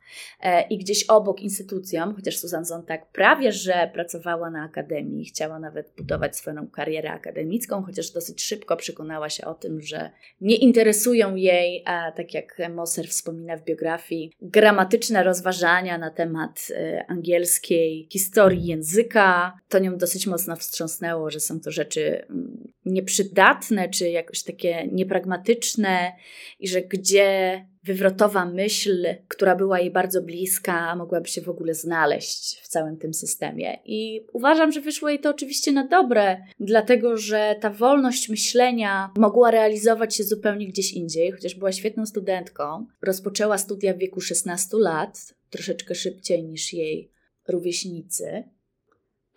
i 0.71 0.79
gdzieś 0.79 1.05
obok 1.05 1.41
instytucjom, 1.41 2.15
chociaż 2.15 2.39
Susan 2.39 2.65
Zontag 2.65 3.07
prawie, 3.13 3.53
że 3.53 3.91
pracowała 3.95 4.51
na 4.51 4.65
akademii, 4.65 5.25
chciała 5.25 5.59
nawet 5.59 5.93
budować 5.97 6.37
swoją 6.37 6.69
karierę 6.69 7.11
akademicką, 7.11 7.83
chociaż 7.83 8.11
dosyć 8.11 8.43
szybko 8.43 8.77
przekonała 8.77 9.31
się 9.31 9.45
o 9.47 9.55
tym, 9.55 9.83
że 9.83 10.11
nie 10.41 10.57
interesują 10.57 11.35
jej, 11.35 11.83
a 11.87 12.13
tak 12.13 12.35
jak 12.35 12.59
Moser 12.75 13.09
wspomina 13.09 13.57
w 13.57 13.65
biografii, 13.65 14.33
gramatyczne 14.43 15.23
rozważania 15.23 15.99
na 15.99 16.11
temat 16.11 16.69
e, 16.71 17.05
angielskiej 17.09 18.09
historii 18.13 18.67
języka. 18.67 19.59
To 19.69 19.79
nią 19.79 19.97
dosyć 19.97 20.27
mocno 20.27 20.57
wstrząsnęło, 20.57 21.31
że 21.31 21.41
są 21.41 21.61
to 21.61 21.71
rzeczy 21.71 22.27
mm, 22.31 22.73
nieprzydatne, 22.85 23.89
czy 23.89 24.11
jakoś 24.11 24.43
takie 24.43 24.89
niepragmatyczne 24.93 26.13
i 26.59 26.69
że 26.69 26.83
gdzie 26.83 27.65
wywrotowa 27.89 28.45
myśl, 28.45 29.07
która 29.29 29.57
była 29.57 29.81
jej 29.81 29.91
bardzo 29.91 30.23
bliska, 30.23 30.97
mogłaby 30.97 31.29
się 31.29 31.41
w 31.41 31.49
ogóle 31.49 31.75
znaleźć 31.75 32.61
w 32.63 32.69
całym 32.69 32.97
tym 32.97 33.15
systemie. 33.15 33.79
I 33.85 34.27
uważam, 34.33 34.73
że 34.73 34.81
wyszło 34.81 35.09
jej 35.09 35.21
to 35.21 35.31
oczywiście 35.31 35.73
na 35.73 35.87
dobre, 35.87 36.37
dlatego 36.61 37.17
że 37.17 37.57
ta 37.61 37.71
wolność 37.71 38.29
myślenia 38.29 39.11
mogła 39.17 39.51
realizować 39.51 40.17
się 40.17 40.25
zupełnie 40.25 40.69
gdzieś 40.69 40.93
indziej, 40.93 41.33
chociaż 41.33 41.55
była 41.55 41.73
świetną 41.73 42.07
studentką. 42.07 42.87
Rozpoczęła 43.03 43.59
studia 43.59 43.95
w 43.95 43.99
wieku 43.99 44.21
16 44.21 44.77
lat, 44.77 45.35
troszeczkę 45.51 45.95
szybciej 45.95 46.45
niż 46.45 46.73
jej 46.73 47.13
rówieśnicy. 47.49 48.45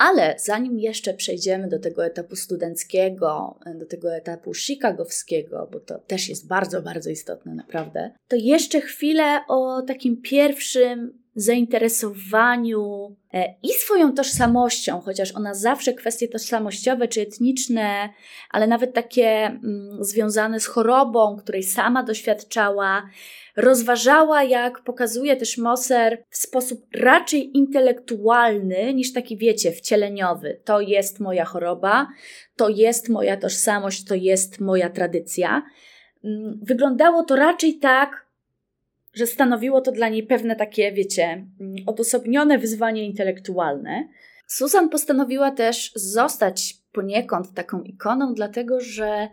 Ale 0.04 0.36
zanim 0.38 0.80
jeszcze 0.80 1.14
przejdziemy 1.14 1.68
do 1.68 1.80
tego 1.80 2.06
etapu 2.06 2.36
studenckiego, 2.36 3.60
do 3.76 3.86
tego 3.86 4.16
etapu 4.16 4.54
chicagowskiego, 4.54 5.70
bo 5.72 5.80
to 5.80 6.00
też 6.00 6.30
jest 6.30 6.48
bardzo, 6.48 6.82
bardzo 6.82 7.10
istotne 7.10 7.56
naprawdę, 7.56 8.12
to 8.28 8.36
jeszcze 8.36 8.82
chwilę 8.82 9.40
o 9.48 9.82
takim 9.82 10.22
pierwszym 10.22 11.21
zainteresowaniu 11.36 13.16
e, 13.34 13.56
i 13.64 13.70
swoją 13.70 14.14
tożsamością, 14.14 15.02
chociaż 15.02 15.36
ona 15.36 15.54
zawsze 15.54 15.94
kwestie 15.94 16.28
tożsamościowe 16.28 17.08
czy 17.08 17.22
etniczne, 17.22 18.10
ale 18.50 18.68
nawet 18.68 18.94
takie 18.94 19.28
mm, 19.30 20.04
związane 20.04 20.60
z 20.60 20.66
chorobą, 20.66 21.38
której 21.38 21.64
sama 21.64 22.04
doświadczała, 22.04 23.10
rozważała, 23.56 24.44
jak 24.44 24.84
pokazuje 24.84 25.36
też 25.36 25.58
Moser, 25.58 26.24
w 26.30 26.38
sposób 26.38 26.86
raczej 26.96 27.58
intelektualny 27.58 28.94
niż 28.94 29.14
taki, 29.14 29.38
wiecie, 29.38 29.72
wcieleniowy. 29.72 30.62
To 30.64 30.82
jest 30.82 31.20
moja 31.20 31.46
choroba, 31.46 32.08
to 32.56 32.70
jest 32.70 33.10
moja 33.10 33.38
tożsamość, 33.38 34.06
to 34.06 34.16
jest 34.16 34.60
moja 34.60 34.90
tradycja. 34.90 35.64
Mm, 36.24 36.60
wyglądało 36.64 37.24
to 37.24 37.36
raczej 37.36 37.80
tak, 37.80 38.31
że 39.14 39.28
stanowiło 39.28 39.82
to 39.82 39.92
dla 39.92 40.10
niej 40.10 40.24
pewne 40.24 40.56
takie, 40.56 40.92
wiecie, 40.92 41.24
mm, 41.24 41.76
odosobnione 41.86 42.58
wyzwanie 42.58 43.06
intelektualne. 43.06 44.08
Susan 44.48 44.90
postanowiła 44.90 45.52
też 45.52 45.92
zostać 45.96 46.78
poniekąd 46.92 47.54
taką 47.54 47.82
ikoną, 47.82 48.34
dlatego 48.34 48.80
że 48.80 49.28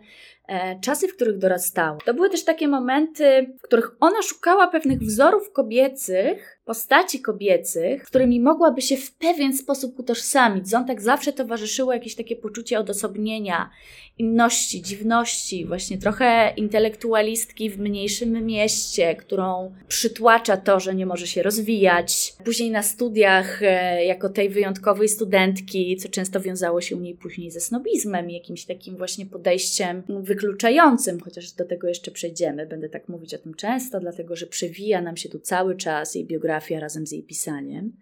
czasy, 0.81 1.07
w 1.07 1.15
których 1.15 1.37
dorastała. 1.37 1.97
To 2.05 2.13
były 2.13 2.29
też 2.29 2.43
takie 2.45 2.67
momenty, 2.67 3.53
w 3.59 3.61
których 3.61 3.91
ona 3.99 4.21
szukała 4.21 4.67
pewnych 4.67 4.99
wzorów 4.99 5.51
kobiecych, 5.51 6.59
postaci 6.65 7.21
kobiecych, 7.21 8.03
którymi 8.03 8.39
mogłaby 8.39 8.81
się 8.81 8.97
w 8.97 9.11
pewien 9.11 9.57
sposób 9.57 9.99
utożsamić. 9.99 10.67
Zątek 10.67 11.01
zawsze 11.01 11.33
towarzyszyło 11.33 11.93
jakieś 11.93 12.15
takie 12.15 12.35
poczucie 12.35 12.79
odosobnienia, 12.79 13.69
inności, 14.17 14.81
dziwności, 14.81 15.65
właśnie 15.65 15.97
trochę 15.97 16.53
intelektualistki 16.57 17.69
w 17.69 17.79
mniejszym 17.79 18.45
mieście, 18.45 19.15
którą 19.15 19.75
przytłacza 19.87 20.57
to, 20.57 20.79
że 20.79 20.95
nie 20.95 21.05
może 21.05 21.27
się 21.27 21.43
rozwijać. 21.43 22.33
Później 22.45 22.71
na 22.71 22.83
studiach, 22.83 23.63
e, 23.63 24.05
jako 24.05 24.29
tej 24.29 24.49
wyjątkowej 24.49 25.09
studentki, 25.09 25.97
co 25.97 26.09
często 26.09 26.41
wiązało 26.41 26.81
się 26.81 26.95
u 26.95 26.99
niej 26.99 27.15
później 27.15 27.51
ze 27.51 27.59
snobizmem, 27.59 28.29
jakimś 28.29 28.65
takim 28.65 28.97
właśnie 28.97 29.25
podejściem 29.25 30.03
wykluczającym, 30.39 31.19
chociaż 31.19 31.51
do 31.51 31.65
tego 31.65 31.87
jeszcze 31.87 32.11
przejdziemy. 32.11 32.65
Będę 32.65 32.89
tak 32.89 33.09
mówić 33.09 33.33
o 33.33 33.37
tym 33.37 33.53
często, 33.53 33.99
dlatego 33.99 34.35
że 34.35 34.47
przewija 34.47 35.01
nam 35.01 35.17
się 35.17 35.29
tu 35.29 35.39
cały 35.39 35.75
czas 35.75 36.15
jej 36.15 36.25
biografia 36.25 36.79
razem 36.79 37.07
z 37.07 37.11
jej 37.11 37.23
pisaniem. 37.23 37.97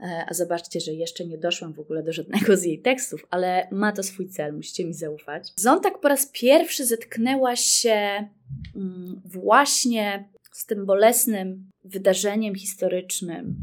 E, 0.00 0.24
a 0.28 0.34
zobaczcie, 0.34 0.80
że 0.80 0.92
jeszcze 0.92 1.24
nie 1.24 1.38
doszłam 1.38 1.72
w 1.72 1.80
ogóle 1.80 2.02
do 2.02 2.12
żadnego 2.12 2.56
z 2.56 2.62
jej 2.62 2.78
tekstów, 2.78 3.26
ale 3.30 3.68
ma 3.70 3.92
to 3.92 4.02
swój 4.02 4.28
cel, 4.28 4.54
musicie 4.54 4.84
mi 4.84 4.94
zaufać. 4.94 5.48
Zontak 5.56 6.00
po 6.00 6.08
raz 6.08 6.26
pierwszy 6.26 6.86
zetknęła 6.86 7.56
się 7.56 8.28
mm, 8.76 9.22
właśnie 9.24 10.28
z 10.52 10.66
tym 10.66 10.86
bolesnym 10.86 11.70
wydarzeniem 11.84 12.54
historycznym 12.54 13.56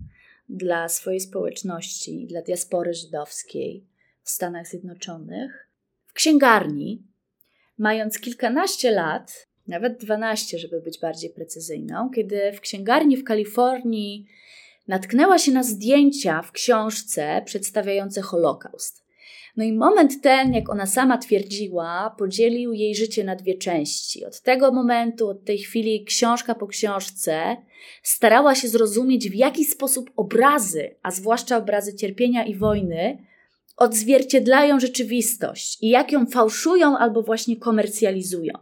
dla 0.49 0.89
swojej 0.89 1.19
społeczności, 1.19 2.27
dla 2.27 2.41
diaspory 2.41 2.93
żydowskiej 2.93 3.85
w 4.23 4.29
Stanach 4.29 4.67
Zjednoczonych 4.67 5.69
w 6.07 6.13
księgarni, 6.13 7.08
mając 7.79 8.19
kilkanaście 8.19 8.91
lat, 8.91 9.47
nawet 9.67 9.97
dwanaście, 9.97 10.59
żeby 10.59 10.81
być 10.81 10.99
bardziej 10.99 11.29
precyzyjną, 11.29 12.09
kiedy 12.15 12.51
w 12.51 12.61
księgarni 12.61 13.17
w 13.17 13.23
Kalifornii 13.23 14.27
natknęła 14.87 15.37
się 15.39 15.51
na 15.51 15.63
zdjęcia 15.63 16.41
w 16.41 16.51
książce 16.51 17.41
przedstawiające 17.45 18.21
Holokaust. 18.21 19.03
No 19.57 19.63
i 19.63 19.73
moment 19.73 20.21
ten, 20.21 20.53
jak 20.53 20.69
ona 20.69 20.85
sama 20.85 21.17
twierdziła, 21.17 22.15
podzielił 22.17 22.73
jej 22.73 22.95
życie 22.95 23.23
na 23.23 23.35
dwie 23.35 23.57
części. 23.57 24.25
Od 24.25 24.41
tego 24.41 24.71
momentu, 24.71 25.29
od 25.29 25.45
tej 25.45 25.57
chwili, 25.57 26.05
książka 26.05 26.55
po 26.55 26.67
książce, 26.67 27.57
starała 28.03 28.55
się 28.55 28.67
zrozumieć, 28.67 29.29
w 29.29 29.35
jaki 29.35 29.65
sposób 29.65 30.11
obrazy, 30.15 30.95
a 31.03 31.11
zwłaszcza 31.11 31.57
obrazy 31.57 31.95
cierpienia 31.95 32.45
i 32.45 32.55
wojny, 32.55 33.17
odzwierciedlają 33.79 34.79
rzeczywistość 34.79 35.77
i 35.81 35.89
jak 35.89 36.11
ją 36.11 36.25
fałszują 36.25 36.97
albo 36.97 37.21
właśnie 37.21 37.57
komercjalizują. 37.57 38.53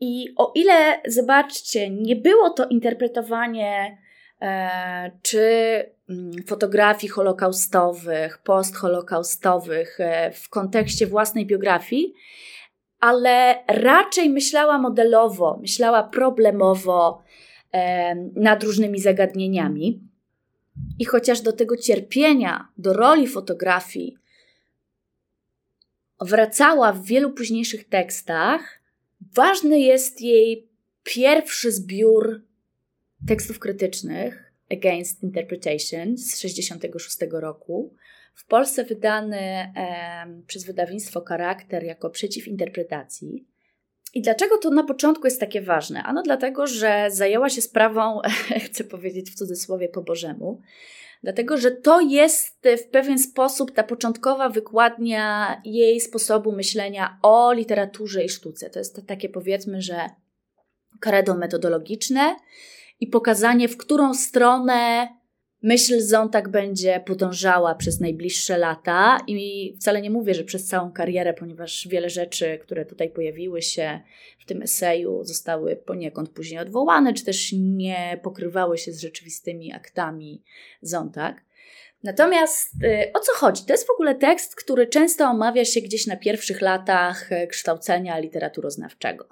I 0.00 0.34
o 0.36 0.52
ile, 0.54 1.00
zobaczcie, 1.06 1.90
nie 1.90 2.16
było 2.16 2.50
to 2.50 2.66
interpretowanie 2.66 3.98
e, 4.42 5.10
czy 5.22 5.40
mm, 6.08 6.32
fotografii 6.46 7.10
holokaustowych, 7.10 8.38
postholokaustowych 8.38 10.00
e, 10.00 10.32
w 10.32 10.48
kontekście 10.48 11.06
własnej 11.06 11.46
biografii, 11.46 12.14
ale 13.00 13.64
raczej 13.68 14.30
myślała 14.30 14.78
modelowo, 14.78 15.58
myślała 15.60 16.02
problemowo 16.02 17.22
e, 17.72 18.14
nad 18.36 18.62
różnymi 18.62 19.00
zagadnieniami. 19.00 20.00
I 20.98 21.04
chociaż 21.04 21.40
do 21.40 21.52
tego 21.52 21.76
cierpienia, 21.76 22.68
do 22.78 22.92
roli 22.92 23.26
fotografii 23.26 24.17
wracała 26.20 26.92
w 26.92 27.04
wielu 27.04 27.30
późniejszych 27.30 27.88
tekstach, 27.88 28.80
ważny 29.34 29.80
jest 29.80 30.20
jej 30.20 30.68
pierwszy 31.02 31.72
zbiór 31.72 32.42
tekstów 33.28 33.58
krytycznych 33.58 34.52
Against 34.72 35.22
Interpretation 35.22 36.16
z 36.16 36.30
1966 36.30 37.18
roku. 37.32 37.94
W 38.34 38.46
Polsce 38.46 38.84
wydany 38.84 39.38
e, 39.38 39.72
przez 40.46 40.64
wydawnictwo 40.64 41.24
Charakter 41.24 41.84
jako 41.84 42.10
przeciw 42.10 42.48
interpretacji. 42.48 43.46
I 44.14 44.22
dlaczego 44.22 44.58
to 44.58 44.70
na 44.70 44.84
początku 44.84 45.26
jest 45.26 45.40
takie 45.40 45.62
ważne? 45.62 46.02
Ano 46.02 46.22
dlatego, 46.22 46.66
że 46.66 47.06
zajęła 47.10 47.48
się 47.48 47.60
sprawą, 47.60 48.20
chcę 48.66 48.84
powiedzieć 48.84 49.30
w 49.30 49.34
cudzysłowie 49.34 49.88
po 49.88 50.02
Bożemu, 50.02 50.60
dlatego 51.22 51.56
że 51.56 51.70
to 51.70 52.00
jest 52.00 52.68
w 52.86 52.90
pewien 52.90 53.18
sposób 53.18 53.72
ta 53.72 53.82
początkowa 53.82 54.48
wykładnia 54.48 55.56
jej 55.64 56.00
sposobu 56.00 56.52
myślenia 56.52 57.18
o 57.22 57.52
literaturze 57.52 58.24
i 58.24 58.28
sztuce. 58.28 58.70
To 58.70 58.78
jest 58.78 59.06
takie 59.06 59.28
powiedzmy, 59.28 59.82
że 59.82 60.10
kredo 61.00 61.34
metodologiczne 61.34 62.36
i 63.00 63.06
pokazanie, 63.06 63.68
w 63.68 63.76
którą 63.76 64.14
stronę 64.14 65.08
myśl 65.62 66.00
Zontag 66.00 66.48
będzie 66.48 67.02
podążała 67.06 67.74
przez 67.74 68.00
najbliższe 68.00 68.58
lata. 68.58 69.18
I 69.26 69.74
wcale 69.80 70.02
nie 70.02 70.10
mówię, 70.10 70.34
że 70.34 70.44
przez 70.44 70.66
całą 70.66 70.92
karierę, 70.92 71.34
ponieważ 71.34 71.88
wiele 71.88 72.10
rzeczy, 72.10 72.58
które 72.62 72.86
tutaj 72.86 73.10
pojawiły 73.10 73.62
się 73.62 74.00
w 74.38 74.44
tym 74.44 74.62
eseju, 74.62 75.24
zostały 75.24 75.76
poniekąd 75.76 76.30
później 76.30 76.60
odwołane, 76.60 77.14
czy 77.14 77.24
też 77.24 77.52
nie 77.52 78.20
pokrywały 78.22 78.78
się 78.78 78.92
z 78.92 79.00
rzeczywistymi 79.00 79.72
aktami 79.72 80.42
Zontag. 80.82 81.48
Natomiast 82.02 82.74
y, 82.84 83.12
o 83.14 83.20
co 83.20 83.32
chodzi? 83.32 83.64
To 83.64 83.72
jest 83.72 83.86
w 83.86 83.90
ogóle 83.90 84.14
tekst, 84.14 84.56
który 84.56 84.86
często 84.86 85.24
omawia 85.24 85.64
się 85.64 85.80
gdzieś 85.80 86.06
na 86.06 86.16
pierwszych 86.16 86.60
latach 86.60 87.32
y, 87.32 87.46
kształcenia 87.46 88.18
literaturoznawczego. 88.18 89.28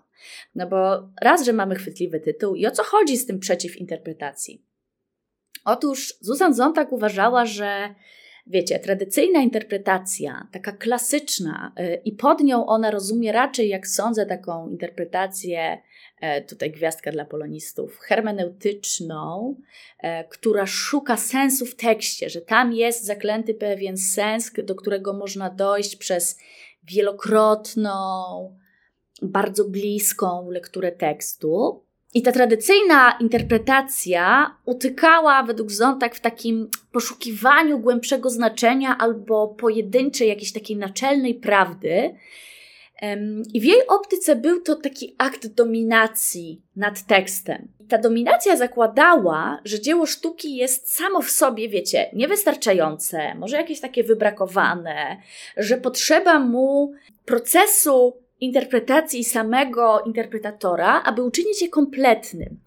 No 0.55 0.67
bo 0.67 1.09
raz, 1.21 1.45
że 1.45 1.53
mamy 1.53 1.75
chwytliwy 1.75 2.21
tytuł 2.21 2.55
i 2.55 2.67
o 2.67 2.71
co 2.71 2.83
chodzi 2.85 3.17
z 3.17 3.27
tym 3.27 3.39
przeciw 3.39 3.77
interpretacji? 3.77 4.63
Otóż 5.67 6.15
Susan 6.23 6.55
Zontag 6.55 6.93
uważała, 6.93 7.47
że 7.47 7.95
wiecie, 8.47 8.79
tradycyjna 8.79 9.41
interpretacja, 9.41 10.49
taka 10.53 10.73
klasyczna, 10.73 11.73
y, 11.81 12.01
i 12.05 12.13
pod 12.13 12.41
nią 12.41 12.67
ona 12.67 12.91
rozumie 12.91 13.33
raczej, 13.33 13.69
jak 13.69 13.87
sądzę, 13.87 14.27
taką 14.27 14.69
interpretację, 14.69 15.83
e, 16.21 16.43
tutaj 16.43 16.71
gwiazdka 16.71 17.13
dla 17.13 17.25
polonistów, 17.25 17.99
hermeneutyczną, 17.99 19.57
e, 19.99 20.25
która 20.25 20.67
szuka 20.67 21.17
sensu 21.17 21.67
w 21.67 21.75
tekście, 21.75 22.31
że 22.31 22.41
tam 22.41 22.73
jest 22.73 23.05
zaklęty 23.05 23.55
pewien 23.55 23.97
sens, 23.97 24.53
do 24.65 24.75
którego 24.75 25.13
można 25.13 25.51
dojść 25.51 25.97
przez 25.97 26.39
wielokrotną, 26.85 27.93
bardzo 29.23 29.65
bliską 29.65 30.51
lekturę 30.51 30.93
tekstu. 30.93 31.86
I 32.17 32.23
ta 32.23 32.33
tradycyjna 32.33 33.19
interpretacja 33.21 34.55
utykała 34.65 35.43
według 35.43 35.71
Zontag 35.71 36.15
w 36.15 36.21
takim 36.21 36.71
poszukiwaniu 36.93 37.79
głębszego 37.79 38.31
znaczenia 38.31 38.99
albo 38.99 39.49
pojedynczej 39.49 40.29
jakiejś 40.29 40.53
takiej 40.53 40.77
naczelnej 40.77 41.35
prawdy. 41.35 42.15
I 43.55 43.61
w 43.61 43.65
jej 43.65 43.87
optyce 43.87 44.37
był 44.37 44.61
to 44.61 44.75
taki 44.75 45.15
akt 45.19 45.47
dominacji 45.47 46.63
nad 46.77 47.07
tekstem. 47.07 47.69
Ta 47.89 47.99
dominacja 47.99 48.57
zakładała, 48.57 49.61
że 49.65 49.81
dzieło 49.81 50.07
sztuki 50.07 50.57
jest 50.57 50.95
samo 50.95 51.23
w 51.23 51.31
sobie, 51.31 51.69
wiecie, 51.69 52.11
niewystarczające, 52.13 53.35
może 53.35 53.57
jakieś 53.57 53.81
takie 53.81 54.05
wybrakowane, 54.05 55.17
że 55.57 55.77
potrzeba 55.77 56.39
mu 56.39 56.93
procesu 57.25 58.26
interpretacji 58.41 59.25
samego 59.25 60.03
interpretatora, 60.07 61.03
aby 61.03 61.23
uczynić 61.23 61.63
je 61.63 61.69
kompletnym. 61.69 62.61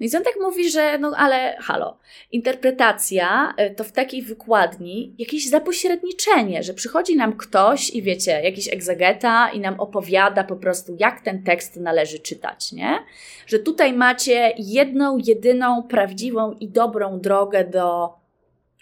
No 0.00 0.06
i 0.06 0.08
Zontek 0.08 0.34
mówi, 0.40 0.70
że 0.70 0.98
no 0.98 1.12
ale 1.16 1.56
halo, 1.60 1.98
interpretacja 2.32 3.54
e, 3.56 3.70
to 3.70 3.84
w 3.84 3.92
takiej 3.92 4.22
wykładni 4.22 5.14
jakieś 5.18 5.48
zapośredniczenie, 5.48 6.62
że 6.62 6.74
przychodzi 6.74 7.16
nam 7.16 7.36
ktoś 7.36 7.90
i 7.90 8.02
wiecie, 8.02 8.30
jakiś 8.30 8.72
egzegeta 8.72 9.50
i 9.50 9.60
nam 9.60 9.80
opowiada 9.80 10.44
po 10.44 10.56
prostu, 10.56 10.96
jak 11.00 11.20
ten 11.20 11.42
tekst 11.42 11.76
należy 11.76 12.18
czytać, 12.18 12.72
nie? 12.72 12.98
Że 13.46 13.58
tutaj 13.58 13.92
macie 13.92 14.54
jedną, 14.58 15.18
jedyną, 15.26 15.82
prawdziwą 15.82 16.52
i 16.52 16.68
dobrą 16.68 17.20
drogę 17.20 17.64
do 17.64 18.14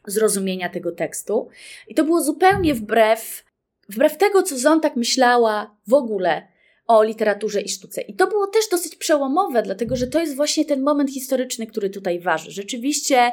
zrozumienia 0.06 0.68
tego 0.68 0.92
tekstu. 0.92 1.48
I 1.88 1.94
to 1.94 2.04
było 2.04 2.22
zupełnie 2.22 2.74
wbrew 2.74 3.43
Wbrew 3.88 4.16
tego, 4.16 4.42
co 4.42 4.58
Zontag 4.58 4.96
myślała 4.96 5.76
w 5.86 5.94
ogóle 5.94 6.53
o 6.86 7.02
literaturze 7.02 7.60
i 7.60 7.68
sztuce. 7.68 8.00
I 8.00 8.14
to 8.14 8.26
było 8.26 8.46
też 8.46 8.64
dosyć 8.70 8.96
przełomowe, 8.96 9.62
dlatego 9.62 9.96
że 9.96 10.06
to 10.06 10.20
jest 10.20 10.36
właśnie 10.36 10.64
ten 10.64 10.82
moment 10.82 11.10
historyczny, 11.10 11.66
który 11.66 11.90
tutaj 11.90 12.20
waży. 12.20 12.50
Rzeczywiście 12.50 13.32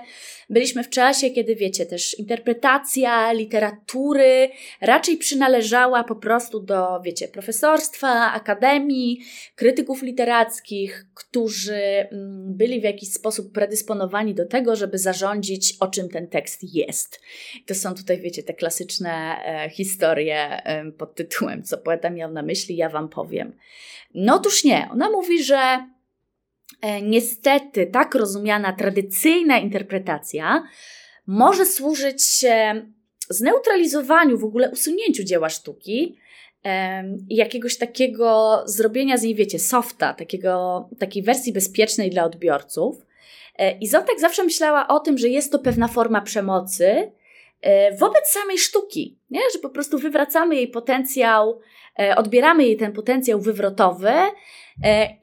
byliśmy 0.50 0.84
w 0.84 0.90
czasie, 0.90 1.30
kiedy 1.30 1.56
wiecie, 1.56 1.86
też 1.86 2.20
interpretacja 2.20 3.32
literatury 3.32 4.50
raczej 4.82 5.18
przynależała 5.18 6.04
po 6.04 6.16
prostu 6.16 6.60
do, 6.60 7.02
wiecie, 7.06 7.28
profesorstwa, 7.28 8.34
akademii, 8.34 9.20
krytyków 9.56 10.02
literackich, 10.02 11.06
którzy 11.14 11.74
mm, 11.76 12.58
byli 12.58 12.82
w 12.82 12.84
jakiś 12.84 13.14
sposób 13.14 13.52
predysponowani 13.54 14.36
do 14.36 14.46
tego, 14.46 14.76
żeby 14.76 14.98
zarządzić, 14.98 15.78
o 15.80 15.88
czym 15.88 16.10
ten 16.10 16.28
tekst 16.28 16.60
jest. 16.76 17.22
To 17.66 17.76
są 17.76 17.96
tutaj, 17.96 18.22
wiecie, 18.22 18.44
te 18.44 18.54
klasyczne 18.54 19.36
e, 19.46 19.70
historie 19.70 20.64
e, 20.64 20.92
pod 20.92 21.16
tytułem, 21.16 21.64
co 21.64 21.78
poeta 21.78 22.10
miał 22.10 22.32
na 22.32 22.42
myśli, 22.42 22.78
ja 22.78 22.90
wam 22.90 23.10
powiem. 23.10 23.41
No 24.14 24.36
otóż 24.36 24.64
nie, 24.64 24.90
ona 24.92 25.10
mówi, 25.10 25.44
że 25.44 25.88
e, 26.82 27.02
niestety 27.02 27.88
tak 27.88 28.16
rozumiana 28.16 28.74
tradycyjna 28.74 29.60
interpretacja 29.60 30.64
może 31.28 31.66
służyć 31.66 32.22
zneutralizowaniu, 33.30 34.38
w 34.38 34.44
ogóle 34.44 34.72
usunięciu 34.72 35.24
dzieła 35.24 35.50
sztuki 35.50 36.18
i 37.30 37.36
jakiegoś 37.36 37.78
takiego 37.78 38.62
zrobienia 38.66 39.18
z 39.18 39.22
niej, 39.22 39.36
wiecie, 39.36 39.60
softa, 39.60 40.14
takiego, 40.14 40.90
takiej 41.00 41.24
wersji 41.24 41.54
bezpiecznej 41.54 42.10
dla 42.10 42.24
odbiorców. 42.24 43.06
E, 43.58 43.78
I 43.78 43.88
Zotek 43.88 44.20
zawsze 44.20 44.44
myślała 44.44 44.88
o 44.88 45.00
tym, 45.00 45.18
że 45.18 45.30
jest 45.30 45.52
to 45.52 45.60
pewna 45.60 45.88
forma 45.88 46.22
przemocy 46.22 47.12
e, 47.62 47.98
wobec 47.98 48.28
samej 48.28 48.58
sztuki, 48.58 49.18
nie? 49.30 49.42
że 49.54 49.60
po 49.60 49.70
prostu 49.70 50.00
wywracamy 50.00 50.56
jej 50.56 50.68
potencjał, 50.68 51.60
odbieramy 52.16 52.64
jej 52.64 52.78
ten 52.78 52.92
potencjał 52.92 53.42
wywrotowy 53.42 54.12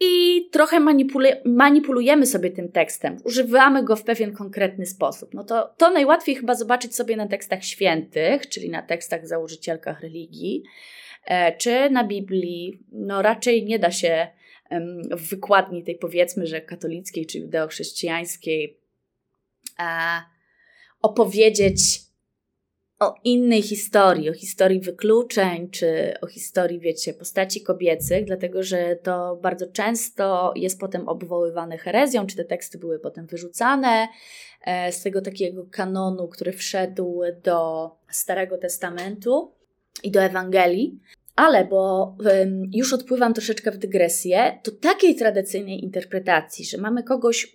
i 0.01 0.43
trochę 0.53 0.81
manipulujemy 1.45 2.27
sobie 2.27 2.51
tym 2.51 2.73
tekstem, 2.73 3.17
używamy 3.25 3.85
go 3.85 3.97
w 3.97 4.05
pewien 4.05 4.33
konkretny 4.33 4.87
sposób. 4.87 5.35
No 5.35 5.45
to, 5.45 5.75
to 5.77 5.91
najłatwiej 5.91 6.37
chyba 6.37 6.55
zobaczyć 6.55 6.95
sobie 6.97 7.17
na 7.17 7.27
tekstach 7.27 7.65
świętych, 7.65 8.49
czyli 8.49 8.71
na 8.71 8.83
tekstach 8.83 9.29
założycielkach 9.29 10.01
religii, 10.01 10.63
E, 11.29 11.57
czy 11.57 11.91
na 11.91 12.05
Biblii, 12.05 12.81
no 12.93 13.23
raczej 13.23 13.65
nie 13.65 13.79
da 13.79 13.91
się 13.91 14.29
w 15.11 15.29
wykładni 15.29 15.85
tej 15.85 15.99
powiedzmy, 15.99 16.47
że 16.47 16.61
katolickiej 16.61 17.27
czy 17.27 17.39
judeochrześcijańskiej 17.39 18.81
e, 19.79 19.85
opowiedzieć 21.03 22.01
o 22.99 23.15
innej 23.25 23.63
historii, 23.63 24.31
o 24.31 24.33
historii 24.33 24.81
wykluczeń, 24.81 25.71
czy 25.71 26.15
o 26.21 26.27
historii, 26.27 26.81
wiecie, 26.81 27.15
postaci 27.15 27.63
kobiecych, 27.63 28.25
dlatego 28.25 28.63
że 28.63 28.97
to 28.97 29.39
bardzo 29.43 29.67
często 29.67 30.53
jest 30.57 30.81
potem 30.81 31.09
obwoływane 31.09 31.79
herezją, 31.79 32.27
czy 32.27 32.37
te 32.37 32.45
teksty 32.45 32.79
były 32.79 32.99
potem 32.99 33.27
wyrzucane 33.27 34.09
e, 34.65 34.93
z 34.93 35.03
tego 35.03 35.21
takiego 35.21 35.67
kanonu, 35.71 36.29
który 36.29 36.53
wszedł 36.53 37.21
do 37.43 37.91
Starego 38.11 38.59
Testamentu 38.59 39.53
i 40.03 40.11
do 40.11 40.23
Ewangelii. 40.23 40.99
Ale, 41.39 41.65
bo 41.65 42.15
już 42.73 42.93
odpływam 42.93 43.35
troszeczkę 43.35 43.71
w 43.71 43.79
dygresję, 43.79 44.59
to 44.63 44.71
takiej 44.71 45.17
tradycyjnej 45.17 45.85
interpretacji, 45.85 46.65
że 46.65 46.79
mamy 46.79 47.03
kogoś 47.03 47.53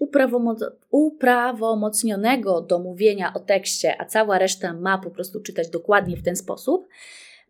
uprawomocnionego 0.90 2.62
do 2.62 2.80
mówienia 2.80 3.34
o 3.34 3.40
tekście, 3.40 4.02
a 4.02 4.06
cała 4.06 4.40
reszta 4.40 4.74
ma 4.74 4.98
po 4.98 5.10
prostu 5.10 5.42
czytać 5.42 5.70
dokładnie 5.70 6.18
w 6.18 6.24
ten 6.24 6.36
sposób, 6.36 6.88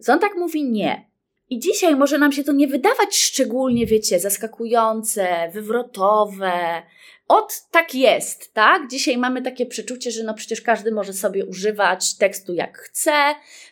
on 0.07 0.19
tak 0.19 0.35
mówi 0.35 0.63
nie. 0.69 1.05
I 1.49 1.59
dzisiaj 1.59 1.95
może 1.95 2.17
nam 2.17 2.31
się 2.31 2.43
to 2.43 2.53
nie 2.53 2.67
wydawać 2.67 3.15
szczególnie, 3.15 3.85
wiecie, 3.85 4.19
zaskakujące, 4.19 5.27
wywrotowe, 5.53 6.51
od 7.27 7.61
tak 7.71 7.95
jest, 7.95 8.53
tak? 8.53 8.87
Dzisiaj 8.91 9.17
mamy 9.17 9.41
takie 9.41 9.65
przeczucie, 9.65 10.11
że 10.11 10.23
no 10.23 10.33
przecież 10.33 10.61
każdy 10.61 10.91
może 10.91 11.13
sobie 11.13 11.45
używać 11.45 12.17
tekstu 12.17 12.53
jak 12.53 12.77
chce, 12.77 13.11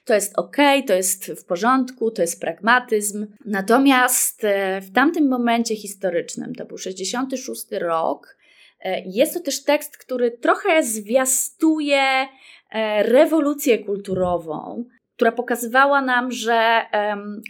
to 0.06 0.14
jest 0.14 0.40
ok, 0.40 0.58
to 0.88 0.94
jest 0.94 1.32
w 1.32 1.46
porządku, 1.46 2.12
to 2.12 2.22
jest 2.22 2.42
pragmatyzm. 2.42 3.28
Natomiast 3.46 4.44
e, 4.44 4.82
w 4.82 4.92
tamtym 4.92 5.30
momencie 5.30 5.76
historycznym, 5.76 6.56
to 6.56 6.66
był 6.66 6.78
66 6.78 7.66
rok, 7.72 8.38
e, 8.80 9.02
jest 9.06 9.34
to 9.34 9.40
też 9.40 9.64
tekst, 9.64 9.98
który 9.98 10.32
trochę 10.32 10.84
zwiastuje 10.84 12.02
e, 12.02 13.04
rewolucję 13.04 13.80
kulturową, 13.80 14.86
która 15.16 15.32
pokazywała 15.32 16.02
nam, 16.02 16.32
że 16.32 16.82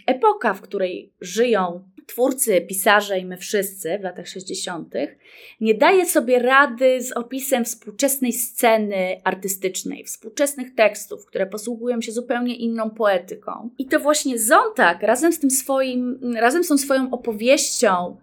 epoka, 0.06 0.54
w 0.54 0.60
której 0.60 1.12
żyją 1.20 1.84
twórcy, 2.06 2.60
pisarze 2.60 3.18
i 3.18 3.24
my 3.24 3.36
wszyscy 3.36 3.98
w 3.98 4.02
latach 4.02 4.28
60., 4.28 4.94
nie 5.60 5.74
daje 5.74 6.06
sobie 6.06 6.38
rady 6.38 7.02
z 7.02 7.12
opisem 7.12 7.64
współczesnej 7.64 8.32
sceny 8.32 9.20
artystycznej, 9.24 10.04
współczesnych 10.04 10.74
tekstów, 10.74 11.26
które 11.26 11.46
posługują 11.46 12.00
się 12.00 12.12
zupełnie 12.12 12.56
inną 12.56 12.90
poetyką. 12.90 13.70
I 13.78 13.86
to 13.86 14.00
właśnie 14.00 14.38
Zontag 14.38 15.02
razem 15.02 15.32
z 15.32 15.38
tym 15.38 15.50
swoim, 15.50 16.20
razem 16.36 16.64
z 16.64 16.68
tą 16.68 16.78
swoją 16.78 17.10
opowieścią 17.10 18.16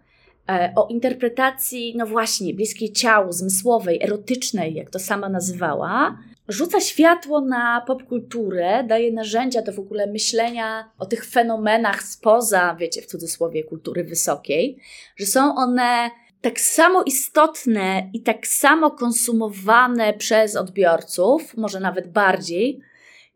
e, 0.49 0.73
o 0.75 0.87
interpretacji, 0.87 1.93
no 1.97 2.05
właśnie, 2.05 2.53
bliskiej 2.53 2.91
ciału, 2.91 3.31
zmysłowej, 3.31 4.03
erotycznej, 4.03 4.73
jak 4.73 4.89
to 4.89 4.99
sama 4.99 5.29
nazywała, 5.29 6.17
rzuca 6.49 6.79
światło 6.79 7.41
na 7.41 7.81
popkulturę, 7.87 8.83
daje 8.83 9.11
narzędzia 9.11 9.61
do 9.61 9.73
w 9.73 9.79
ogóle 9.79 10.07
myślenia 10.07 10.91
o 10.97 11.05
tych 11.05 11.25
fenomenach 11.25 12.03
spoza, 12.03 12.75
wiecie, 12.79 13.01
w 13.01 13.05
cudzysłowie, 13.05 13.63
kultury 13.63 14.03
wysokiej, 14.03 14.79
że 15.15 15.25
są 15.25 15.55
one 15.55 16.09
tak 16.41 16.59
samo 16.59 17.03
istotne 17.03 18.09
i 18.13 18.21
tak 18.21 18.47
samo 18.47 18.91
konsumowane 18.91 20.13
przez 20.13 20.55
odbiorców, 20.55 21.57
może 21.57 21.79
nawet 21.79 22.11
bardziej, 22.11 22.81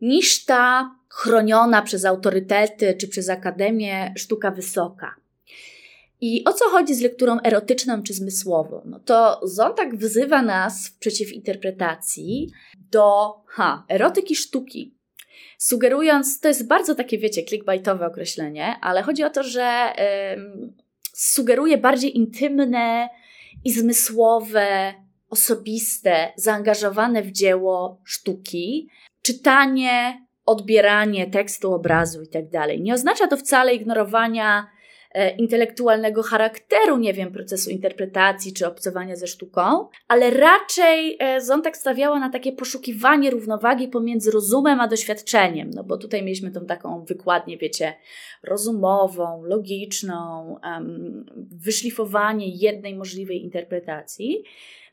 niż 0.02 0.45
ta 0.45 0.95
chroniona 1.10 1.82
przez 1.82 2.06
autorytety 2.06 2.95
czy 2.99 3.08
przez 3.08 3.30
akademię 3.30 4.13
sztuka 4.17 4.52
wysoka. 4.52 5.15
I 6.26 6.43
o 6.45 6.54
co 6.54 6.69
chodzi 6.69 6.95
z 6.95 7.02
lekturą 7.02 7.38
erotyczną 7.41 8.04
czy 8.04 8.13
zmysłową? 8.13 8.82
No 8.86 8.99
to 8.99 9.39
Zontag 9.43 9.95
wzywa 9.95 10.41
nas 10.41 10.88
w 10.88 10.97
przeciwinterpretacji 10.97 12.52
do 12.93 13.34
ha, 13.47 13.86
erotyki 13.89 14.36
sztuki. 14.36 14.93
Sugerując, 15.58 16.39
to 16.39 16.47
jest 16.47 16.67
bardzo 16.67 16.95
takie, 16.95 17.17
wiecie, 17.17 17.43
clickbaitowe 17.43 18.06
określenie, 18.06 18.75
ale 18.82 19.01
chodzi 19.01 19.23
o 19.23 19.29
to, 19.29 19.43
że 19.43 19.93
sugeruje 21.13 21.77
bardziej 21.77 22.17
intymne 22.17 23.10
i 23.65 23.71
zmysłowe, 23.71 24.93
osobiste, 25.29 26.34
zaangażowane 26.36 27.21
w 27.23 27.32
dzieło 27.32 28.01
sztuki, 28.03 28.89
czytanie, 29.21 30.25
odbieranie 30.45 31.27
tekstu, 31.27 31.73
obrazu 31.73 32.21
itd. 32.21 32.49
Tak 32.51 32.79
Nie 32.79 32.93
oznacza 32.93 33.27
to 33.27 33.38
wcale 33.38 33.73
ignorowania 33.73 34.67
intelektualnego 35.38 36.23
charakteru, 36.23 36.97
nie 36.97 37.13
wiem, 37.13 37.32
procesu 37.32 37.69
interpretacji 37.69 38.54
czy 38.54 38.67
obcowania 38.67 39.15
ze 39.15 39.28
sztuką, 39.28 39.88
ale 40.08 40.30
raczej 40.30 41.17
e, 41.19 41.41
Zontak 41.41 41.78
stawiała 41.78 42.19
na 42.19 42.30
takie 42.30 42.52
poszukiwanie 42.52 43.32
równowagi 43.32 43.88
pomiędzy 43.88 44.32
rozumem 44.32 44.82
a 44.82 44.88
doświadczeniem, 44.88 45.69
no 45.69 45.84
bo 45.84 45.97
tutaj 45.97 46.23
mieliśmy 46.23 46.52
tą 46.52 46.65
taką 46.65 47.06
wykładnię, 47.06 47.58
wiecie, 47.58 47.93
rozumową, 48.43 49.43
logiczną, 49.43 50.56
um, 50.63 51.26
wyszlifowanie 51.52 52.47
jednej 52.49 52.95
możliwej 52.95 53.43
interpretacji. 53.43 54.43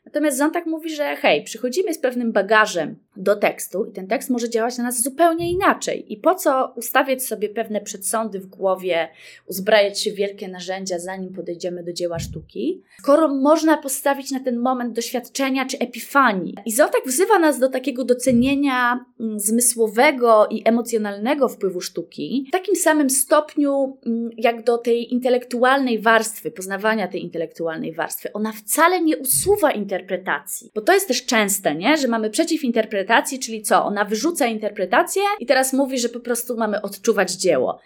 Natomiast 0.05 0.37
Zontak 0.37 0.65
mówi, 0.65 0.95
że 0.95 1.15
hej, 1.15 1.43
przychodzimy 1.43 1.93
z 1.93 1.97
pewnym 1.97 2.31
bagażem 2.31 2.95
do 3.15 3.35
tekstu 3.35 3.85
i 3.85 3.91
ten 3.91 4.07
tekst 4.07 4.29
może 4.29 4.49
działać 4.49 4.77
na 4.77 4.83
nas 4.83 5.01
zupełnie 5.01 5.51
inaczej. 5.51 6.13
I 6.13 6.17
po 6.17 6.35
co 6.35 6.73
ustawiać 6.75 7.23
sobie 7.23 7.49
pewne 7.49 7.81
przedsądy 7.81 8.39
w 8.39 8.47
głowie, 8.47 9.09
uzbrajać 9.47 10.01
się 10.01 10.11
w 10.11 10.15
wielkie 10.15 10.47
narzędzia, 10.47 10.99
zanim 10.99 11.33
podejdziemy 11.33 11.83
do 11.83 11.93
dzieła 11.93 12.19
sztuki, 12.19 12.81
skoro 12.99 13.27
można 13.27 13.77
postawić 13.77 14.31
na 14.31 14.39
ten 14.39 14.59
moment 14.59 14.93
doświadczenia 14.93 15.65
czy 15.65 15.79
epifanii. 15.79 16.55
I 16.65 16.71
Zontak 16.71 17.01
wzywa 17.05 17.39
nas 17.39 17.59
do 17.59 17.69
takiego 17.69 18.03
docenienia 18.03 19.05
mm, 19.19 19.39
zmysłowego 19.39 20.47
i 20.49 20.61
emocjonalnego 20.65 21.49
wpływu 21.49 21.81
sztuki 21.81 22.45
w 22.47 22.51
takim 22.51 22.75
samym 22.75 23.09
stopniu, 23.09 23.97
mm, 24.05 24.29
jak 24.37 24.63
do 24.63 24.77
tej 24.77 25.13
intelektualnej 25.13 25.99
warstwy, 25.99 26.51
poznawania 26.51 27.07
tej 27.07 27.23
intelektualnej 27.23 27.93
warstwy. 27.93 28.33
Ona 28.33 28.51
wcale 28.51 29.01
nie 29.01 29.17
usuwa 29.17 29.71
interpretacji, 29.91 30.71
bo 30.75 30.81
to 30.81 30.93
jest 30.93 31.07
też 31.07 31.25
częste, 31.25 31.75
nie? 31.75 31.97
że 31.97 32.07
mamy 32.07 32.29
przeciwinterpretację 32.29 32.91
interpretacji, 32.91 33.39
czyli 33.39 33.61
co? 33.61 33.85
Ona 33.85 34.05
wyrzuca 34.05 34.45
interpretację 34.45 35.21
i 35.39 35.45
teraz 35.45 35.73
mówi, 35.73 35.99
że 35.99 36.09
po 36.09 36.19
prostu 36.19 36.57
mamy 36.57 36.81
odczuwać 36.81 37.31
dzieło. 37.31 37.79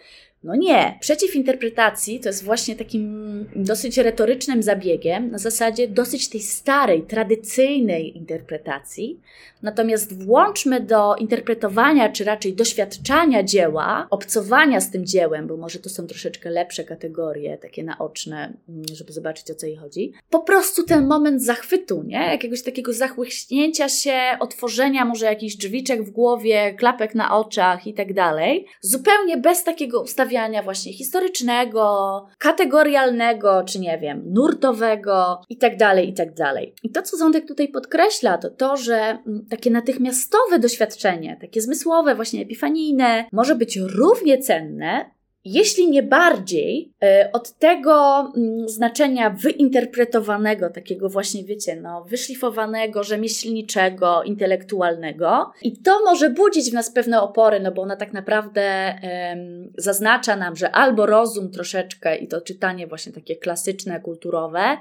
No 0.46 0.56
nie, 0.56 0.98
przeciw 1.00 1.34
interpretacji 1.34 2.20
to 2.20 2.28
jest 2.28 2.44
właśnie 2.44 2.76
takim 2.76 3.26
dosyć 3.56 3.98
retorycznym 3.98 4.62
zabiegiem, 4.62 5.30
na 5.30 5.38
zasadzie 5.38 5.88
dosyć 5.88 6.28
tej 6.28 6.40
starej, 6.40 7.02
tradycyjnej 7.02 8.16
interpretacji. 8.16 9.20
Natomiast 9.62 10.24
włączmy 10.24 10.80
do 10.80 11.14
interpretowania, 11.16 12.08
czy 12.08 12.24
raczej 12.24 12.54
doświadczania 12.54 13.42
dzieła, 13.42 14.06
obcowania 14.10 14.80
z 14.80 14.90
tym 14.90 15.06
dziełem, 15.06 15.46
bo 15.46 15.56
może 15.56 15.78
to 15.78 15.88
są 15.88 16.06
troszeczkę 16.06 16.50
lepsze 16.50 16.84
kategorie, 16.84 17.58
takie 17.58 17.84
naoczne, 17.84 18.52
żeby 18.92 19.12
zobaczyć 19.12 19.50
o 19.50 19.54
co 19.54 19.66
jej 19.66 19.76
chodzi. 19.76 20.12
Po 20.30 20.40
prostu 20.40 20.82
ten 20.84 21.06
moment 21.06 21.42
zachwytu, 21.42 22.02
nie? 22.02 22.18
Jakiegoś 22.18 22.62
takiego 22.62 22.92
zachłyśnięcia 22.92 23.88
się, 23.88 24.20
otworzenia 24.40 25.04
może 25.04 25.26
jakichś 25.26 25.54
drzwiczek 25.54 26.02
w 26.02 26.10
głowie, 26.10 26.74
klapek 26.78 27.14
na 27.14 27.36
oczach 27.36 27.86
i 27.86 27.94
tak 27.94 28.14
dalej. 28.14 28.66
Zupełnie 28.80 29.36
bez 29.36 29.64
takiego 29.64 30.02
ustawienia 30.02 30.35
stawiania 30.36 30.62
właśnie 30.62 30.92
historycznego, 30.92 32.26
kategorialnego, 32.38 33.64
czy 33.64 33.78
nie 33.80 33.98
wiem, 33.98 34.22
nurtowego 34.26 35.40
i 35.48 35.56
tak 35.56 35.76
dalej, 35.76 36.08
i 36.08 36.14
tak. 36.14 36.34
I 36.82 36.90
to, 36.90 37.02
co 37.02 37.16
Ządek 37.16 37.48
tutaj 37.48 37.68
podkreśla, 37.68 38.38
to 38.38 38.50
to, 38.50 38.76
że 38.76 38.96
mm, 38.96 39.46
takie 39.50 39.70
natychmiastowe 39.70 40.58
doświadczenie, 40.58 41.36
takie 41.40 41.60
zmysłowe, 41.60 42.14
właśnie 42.14 42.42
epifanijne, 42.42 43.24
może 43.32 43.54
być 43.54 43.76
równie 43.76 44.38
cenne, 44.38 45.10
jeśli 45.48 45.90
nie 45.90 46.02
bardziej, 46.02 46.92
e, 47.02 47.30
od 47.32 47.58
tego 47.58 48.20
mm, 48.36 48.68
znaczenia 48.68 49.30
wyinterpretowanego, 49.30 50.70
takiego 50.70 51.08
właśnie, 51.08 51.44
wiecie, 51.44 51.76
no, 51.76 52.04
wyszlifowanego, 52.04 53.04
rzemieślniczego, 53.04 54.22
intelektualnego. 54.22 55.52
I 55.62 55.82
to 55.82 56.00
może 56.04 56.30
budzić 56.30 56.70
w 56.70 56.74
nas 56.74 56.90
pewne 56.90 57.20
opory, 57.22 57.60
no 57.60 57.72
bo 57.72 57.82
ona 57.82 57.96
tak 57.96 58.12
naprawdę 58.12 58.94
um, 59.02 59.72
zaznacza 59.78 60.36
nam, 60.36 60.56
że 60.56 60.70
albo 60.70 61.06
rozum 61.06 61.50
troszeczkę 61.50 62.16
i 62.16 62.28
to 62.28 62.40
czytanie 62.40 62.86
właśnie 62.86 63.12
takie 63.12 63.36
klasyczne, 63.36 64.00
kulturowe, 64.00 64.76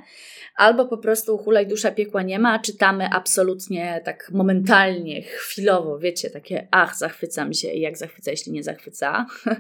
albo 0.56 0.86
po 0.86 0.98
prostu 0.98 1.38
hulaj 1.38 1.68
dusza 1.68 1.92
piekła 1.92 2.22
nie 2.22 2.40
ma, 2.40 2.60
czytamy 2.60 3.10
absolutnie 3.12 4.02
tak 4.06 4.32
momentalnie, 4.34 5.22
chwilowo, 5.22 6.00
wiecie, 6.00 6.30
takie 6.30 6.68
ach, 6.72 6.98
zachwycam 6.98 7.54
się 7.54 7.72
i 7.72 7.82
jak 7.82 7.98
zachwyca, 7.98 8.32
jeśli 8.32 8.52
nie 8.52 8.64
zachwyca. 8.64 9.26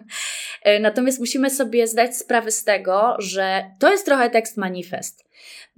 Natomiast 0.95 1.19
musimy 1.19 1.49
sobie 1.49 1.87
zdać 1.87 2.17
sprawę 2.17 2.51
z 2.51 2.63
tego, 2.63 3.15
że 3.19 3.71
to 3.79 3.91
jest 3.91 4.05
trochę 4.05 4.29
tekst 4.29 4.57
manifest. 4.57 5.25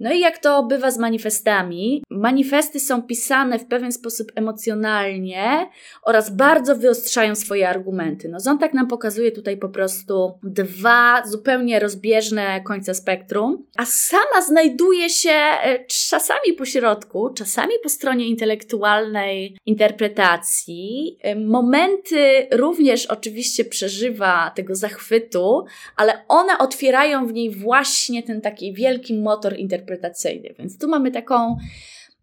No 0.00 0.12
i 0.12 0.20
jak 0.20 0.38
to 0.38 0.62
bywa 0.62 0.90
z 0.90 0.98
manifestami, 0.98 2.02
manifesty 2.10 2.80
są 2.80 3.02
pisane 3.02 3.58
w 3.58 3.66
pewien 3.66 3.92
sposób 3.92 4.32
emocjonalnie 4.34 5.70
oraz 6.02 6.30
bardzo 6.30 6.76
wyostrzają 6.76 7.34
swoje 7.34 7.68
argumenty. 7.68 8.28
No 8.28 8.40
Zontak 8.40 8.74
nam 8.74 8.86
pokazuje 8.86 9.32
tutaj 9.32 9.56
po 9.56 9.68
prostu 9.68 10.38
dwa 10.42 11.22
zupełnie 11.26 11.78
rozbieżne 11.80 12.60
końce 12.60 12.94
spektrum, 12.94 13.66
a 13.76 13.84
sama 13.84 14.42
znajduje 14.46 15.10
się 15.10 15.30
e, 15.30 15.84
czasami 15.86 16.52
po 16.58 16.64
środku, 16.64 17.30
czasami 17.30 17.72
po 17.82 17.88
stronie 17.88 18.26
intelektualnej 18.26 19.56
interpretacji. 19.66 21.18
E, 21.22 21.36
momenty 21.36 22.46
również 22.52 23.06
oczywiście 23.06 23.64
przeżywa 23.64 24.52
tego 24.56 24.74
zachwytu, 24.74 25.64
ale 25.96 26.24
one 26.28 26.58
otwierają 26.58 27.26
w 27.26 27.32
niej 27.32 27.50
właśnie 27.50 28.22
ten 28.22 28.40
taki 28.40 28.72
wielki 28.72 29.14
motor 29.14 29.54
interpretacyjny. 29.88 30.54
Więc 30.58 30.78
tu 30.78 30.88
mamy 30.88 31.10
taką 31.10 31.56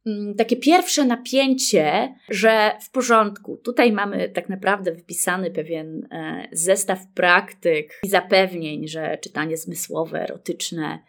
mm, 0.05 0.35
takie 0.35 0.55
pierwsze 0.55 1.05
napięcie, 1.05 2.15
że 2.29 2.71
w 2.81 2.91
porządku, 2.91 3.57
tutaj 3.57 3.91
mamy 3.91 4.29
tak 4.29 4.49
naprawdę 4.49 4.95
wpisany 4.95 5.51
pewien 5.51 6.07
e, 6.11 6.47
zestaw 6.51 6.99
praktyk 7.13 7.99
i 8.03 8.09
zapewnień, 8.09 8.87
że 8.87 9.17
czytanie 9.17 9.57
zmysłowe, 9.57 10.23
erotyczne 10.23 10.99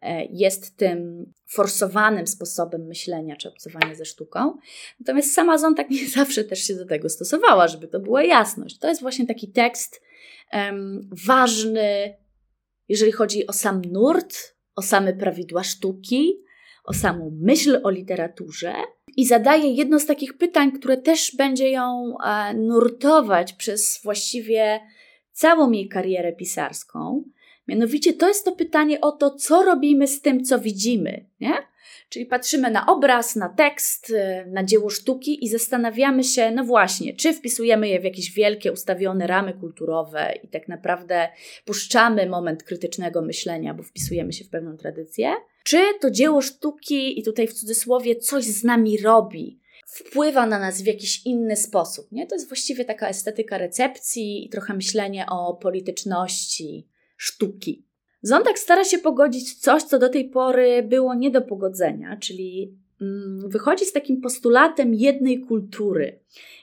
e, 0.00 0.24
jest 0.24 0.76
tym 0.76 1.26
forsowanym 1.46 2.26
sposobem 2.26 2.86
myślenia 2.86 3.36
czy 3.36 3.48
obcowania 3.48 3.94
ze 3.94 4.04
sztuką. 4.04 4.56
Natomiast 5.00 5.34
sama 5.34 5.58
Zon 5.58 5.74
tak 5.74 5.90
nie 6.00 6.08
zawsze 6.08 6.44
też 6.44 6.58
się 6.58 6.74
do 6.74 6.86
tego 6.86 7.08
stosowała, 7.08 7.68
żeby 7.68 7.88
to 7.88 8.00
była 8.00 8.22
jasność. 8.22 8.78
To 8.78 8.88
jest 8.88 9.00
właśnie 9.00 9.26
taki 9.26 9.52
tekst 9.52 10.02
um, 10.52 11.10
ważny, 11.26 12.14
jeżeli 12.88 13.12
chodzi 13.12 13.46
o 13.46 13.52
sam 13.52 13.82
nurt, 13.92 14.51
o 14.76 14.82
same 14.82 15.12
prawidła 15.12 15.64
sztuki, 15.64 16.42
o 16.84 16.92
samą 16.92 17.38
myśl 17.40 17.80
o 17.82 17.90
literaturze 17.90 18.74
i 19.16 19.26
zadaje 19.26 19.72
jedno 19.72 19.98
z 20.00 20.06
takich 20.06 20.38
pytań, 20.38 20.72
które 20.72 20.96
też 20.96 21.36
będzie 21.36 21.70
ją 21.70 22.14
e, 22.24 22.54
nurtować 22.54 23.52
przez 23.52 24.00
właściwie 24.04 24.80
całą 25.32 25.70
jej 25.70 25.88
karierę 25.88 26.32
pisarską. 26.32 27.24
Mianowicie 27.68 28.12
to 28.12 28.28
jest 28.28 28.44
to 28.44 28.52
pytanie 28.52 29.00
o 29.00 29.12
to, 29.12 29.30
co 29.30 29.62
robimy 29.62 30.08
z 30.08 30.20
tym, 30.20 30.44
co 30.44 30.58
widzimy. 30.58 31.26
Nie? 31.40 31.54
Czyli 32.08 32.26
patrzymy 32.26 32.70
na 32.70 32.86
obraz, 32.86 33.36
na 33.36 33.48
tekst, 33.48 34.10
y, 34.10 34.46
na 34.46 34.64
dzieło 34.64 34.90
sztuki 34.90 35.44
i 35.44 35.48
zastanawiamy 35.48 36.24
się, 36.24 36.50
no 36.50 36.64
właśnie, 36.64 37.14
czy 37.14 37.32
wpisujemy 37.32 37.88
je 37.88 38.00
w 38.00 38.04
jakieś 38.04 38.32
wielkie, 38.32 38.72
ustawione 38.72 39.26
ramy 39.26 39.52
kulturowe 39.52 40.34
i 40.42 40.48
tak 40.48 40.68
naprawdę 40.68 41.28
puszczamy 41.64 42.26
moment 42.26 42.62
krytycznego 42.62 43.22
myślenia, 43.22 43.74
bo 43.74 43.82
wpisujemy 43.82 44.32
się 44.32 44.44
w 44.44 44.48
pewną 44.48 44.76
tradycję, 44.76 45.32
czy 45.64 45.78
to 46.00 46.10
dzieło 46.10 46.42
sztuki, 46.42 47.20
i 47.20 47.22
tutaj 47.22 47.48
w 47.48 47.52
cudzysłowie, 47.52 48.16
coś 48.16 48.44
z 48.44 48.64
nami 48.64 48.98
robi, 48.98 49.60
wpływa 49.86 50.46
na 50.46 50.58
nas 50.58 50.82
w 50.82 50.86
jakiś 50.86 51.26
inny 51.26 51.56
sposób. 51.56 52.12
Nie? 52.12 52.26
To 52.26 52.34
jest 52.34 52.48
właściwie 52.48 52.84
taka 52.84 53.08
estetyka 53.08 53.58
recepcji 53.58 54.46
i 54.46 54.48
trochę 54.48 54.74
myślenie 54.74 55.26
o 55.30 55.54
polityczności 55.54 56.91
sztuki. 57.22 57.84
Stara 58.54 58.84
się 58.84 58.98
pogodzić 58.98 59.54
coś, 59.54 59.82
co 59.82 59.98
do 59.98 60.08
tej 60.08 60.28
pory 60.28 60.82
było 60.82 61.14
nie 61.14 61.30
do 61.30 61.42
pogodzenia, 61.42 62.16
czyli 62.16 62.74
mm, 63.00 63.50
wychodzi 63.50 63.84
z 63.84 63.92
takim 63.92 64.20
postulatem 64.20 64.94
jednej 64.94 65.40
kultury. 65.40 66.18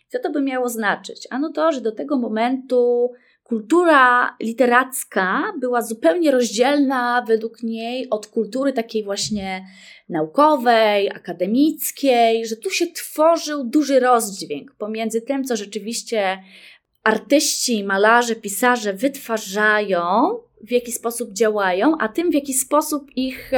Co 0.07 0.19
to 0.19 0.31
by 0.31 0.41
miało 0.41 0.69
znaczyć? 0.69 1.27
Ano 1.29 1.51
to, 1.51 1.71
że 1.71 1.81
do 1.81 1.91
tego 1.91 2.17
momentu 2.17 3.11
kultura 3.43 4.35
literacka 4.39 5.53
była 5.59 5.81
zupełnie 5.81 6.31
rozdzielna 6.31 7.25
według 7.27 7.63
niej 7.63 8.09
od 8.09 8.27
kultury 8.27 8.73
takiej 8.73 9.03
właśnie 9.03 9.65
naukowej, 10.09 11.09
akademickiej, 11.09 12.45
że 12.45 12.55
tu 12.55 12.69
się 12.69 12.87
tworzył 12.87 13.63
duży 13.63 13.99
rozdźwięk 13.99 14.75
pomiędzy 14.75 15.21
tym, 15.21 15.43
co 15.43 15.55
rzeczywiście 15.55 16.39
artyści, 17.03 17.83
malarze, 17.83 18.35
pisarze 18.35 18.93
wytwarzają, 18.93 20.39
w 20.67 20.71
jaki 20.71 20.91
sposób 20.91 21.33
działają, 21.33 21.97
a 21.99 22.07
tym, 22.07 22.31
w 22.31 22.33
jaki 22.33 22.53
sposób 22.53 23.07
ich 23.15 23.51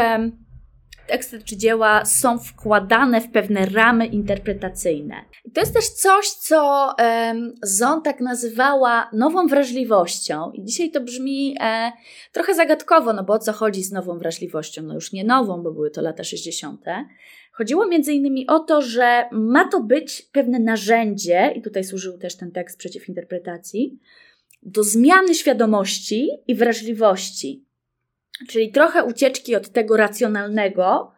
teksty 1.12 1.44
czy 1.44 1.58
dzieła 1.58 2.06
są 2.06 2.40
wkładane 2.40 3.22
w 3.22 3.32
pewne 3.32 3.66
ramy 3.66 4.06
interpretacyjne. 4.06 5.16
I 5.46 5.52
to 5.52 5.62
jest 5.62 5.74
też 5.74 5.90
coś, 5.90 6.30
co 6.30 6.90
um, 7.00 7.54
Zon 7.64 8.02
tak 8.02 8.20
nazywała 8.20 9.10
nową 9.14 9.48
wrażliwością. 9.48 10.52
I 10.52 10.64
dzisiaj 10.64 10.92
to 10.92 11.02
brzmi 11.02 11.56
e, 11.60 11.92
trochę 12.32 12.56
zagadkowo, 12.56 13.14
no 13.14 13.24
bo 13.24 13.34
o 13.34 13.40
co 13.40 13.54
chodzi 13.54 13.84
z 13.84 13.92
nową 13.92 14.18
wrażliwością? 14.18 14.84
No 14.84 14.94
już 14.94 15.12
nie 15.12 15.24
nową, 15.24 15.64
bo 15.64 15.72
były 15.72 15.92
to 15.92 16.02
lata 16.02 16.24
60. 16.24 16.86
Chodziło 17.52 17.88
między 17.88 18.14
innymi 18.14 18.48
o 18.48 18.60
to, 18.60 18.82
że 18.82 19.26
ma 19.32 19.68
to 19.68 19.84
być 19.84 20.22
pewne 20.22 20.60
narzędzie, 20.60 21.54
i 21.56 21.62
tutaj 21.62 21.84
służył 21.84 22.18
też 22.18 22.38
ten 22.38 22.52
tekst 22.52 22.78
przeciw 22.78 23.10
interpretacji, 23.10 24.00
do 24.62 24.84
zmiany 24.84 25.36
świadomości 25.36 26.30
i 26.48 26.56
wrażliwości. 26.56 27.66
Czyli 28.50 28.72
trochę 28.72 29.04
ucieczki 29.04 29.56
od 29.56 29.70
tego 29.70 29.98
racjonalnego, 29.98 31.12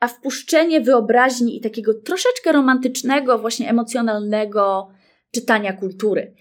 a 0.00 0.08
wpuszczenie 0.08 0.80
wyobraźni 0.80 1.56
i 1.56 1.60
takiego 1.60 1.94
troszeczkę 1.94 2.52
romantycznego, 2.52 3.38
właśnie 3.38 3.70
emocjonalnego 3.70 4.88
czytania 5.34 5.72
kultury. 5.72 6.34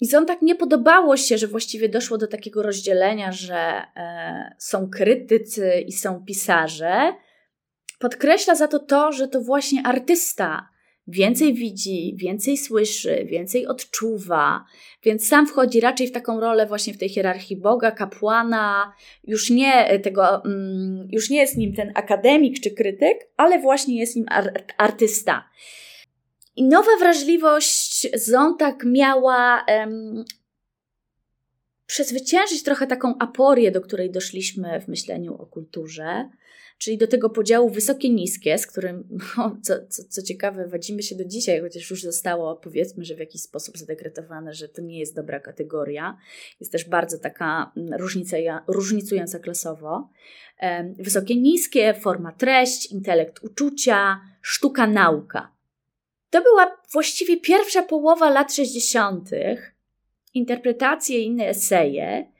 I 0.00 0.16
on 0.16 0.26
tak 0.26 0.42
nie 0.42 0.54
podobało 0.54 1.16
się, 1.16 1.38
że 1.38 1.46
właściwie 1.46 1.88
doszło 1.88 2.18
do 2.18 2.26
takiego 2.26 2.62
rozdzielenia, 2.62 3.32
że 3.32 3.56
e, 3.56 4.54
są 4.58 4.90
krytycy 4.90 5.80
i 5.86 5.92
są 5.92 6.24
pisarze. 6.24 7.12
Podkreśla 7.98 8.54
za 8.54 8.68
to 8.68 8.78
to, 8.78 9.12
że 9.12 9.28
to 9.28 9.40
właśnie 9.40 9.82
artysta 9.84 10.71
więcej 11.06 11.54
widzi, 11.54 12.14
więcej 12.16 12.56
słyszy, 12.56 13.24
więcej 13.24 13.66
odczuwa, 13.66 14.64
więc 15.02 15.28
sam 15.28 15.46
wchodzi 15.46 15.80
raczej 15.80 16.06
w 16.06 16.12
taką 16.12 16.40
rolę 16.40 16.66
właśnie 16.66 16.94
w 16.94 16.98
tej 16.98 17.08
hierarchii 17.08 17.56
Boga, 17.56 17.90
kapłana, 17.90 18.92
już 19.24 19.50
nie 19.50 20.00
tego, 20.02 20.44
mm, 20.44 21.08
już 21.10 21.30
nie 21.30 21.38
jest 21.38 21.56
nim 21.56 21.74
ten 21.74 21.92
akademik 21.94 22.60
czy 22.60 22.70
krytyk, 22.70 23.18
ale 23.36 23.58
właśnie 23.58 23.98
jest 23.98 24.16
nim 24.16 24.26
artysta. 24.78 25.48
I 26.56 26.64
nowa 26.64 26.96
wrażliwość 26.98 28.08
Zontak 28.14 28.84
miała 28.84 29.64
um, 29.68 30.24
przezwyciężyć 31.86 32.62
trochę 32.62 32.86
taką 32.86 33.18
aporię, 33.18 33.70
do 33.70 33.80
której 33.80 34.10
doszliśmy 34.10 34.80
w 34.80 34.88
myśleniu 34.88 35.34
o 35.34 35.46
kulturze 35.46 36.28
czyli 36.82 36.98
do 36.98 37.06
tego 37.06 37.30
podziału 37.30 37.70
wysokie-niskie, 37.70 38.58
z 38.58 38.66
którym, 38.66 39.18
co, 39.64 39.86
co, 39.88 40.02
co, 40.08 40.22
ciekawe, 40.22 40.68
wadzimy 40.68 41.02
się 41.02 41.16
do 41.16 41.24
dzisiaj, 41.24 41.60
chociaż 41.60 41.90
już 41.90 42.02
zostało, 42.02 42.56
powiedzmy, 42.56 43.04
że 43.04 43.14
w 43.14 43.18
jakiś 43.18 43.42
sposób 43.42 43.78
zadekretowane, 43.78 44.54
że 44.54 44.68
to 44.68 44.82
nie 44.82 44.98
jest 44.98 45.16
dobra 45.16 45.40
kategoria. 45.40 46.18
Jest 46.60 46.72
też 46.72 46.88
bardzo 46.88 47.18
taka 47.18 47.72
mm, 47.76 48.00
różnica, 48.00 48.36
różnicująca 48.66 49.38
klasowo. 49.38 50.08
Wysokie-niskie, 50.98 51.94
forma 52.00 52.32
treść, 52.32 52.92
intelekt 52.92 53.44
uczucia, 53.44 54.20
sztuka 54.40 54.86
nauka. 54.86 55.52
To 56.30 56.42
była 56.42 56.76
właściwie 56.92 57.40
pierwsza 57.40 57.82
połowa 57.82 58.30
lat 58.30 58.54
60., 58.54 59.30
interpretacje 60.34 61.18
i 61.18 61.26
inne 61.26 61.48
eseje. 61.48 62.32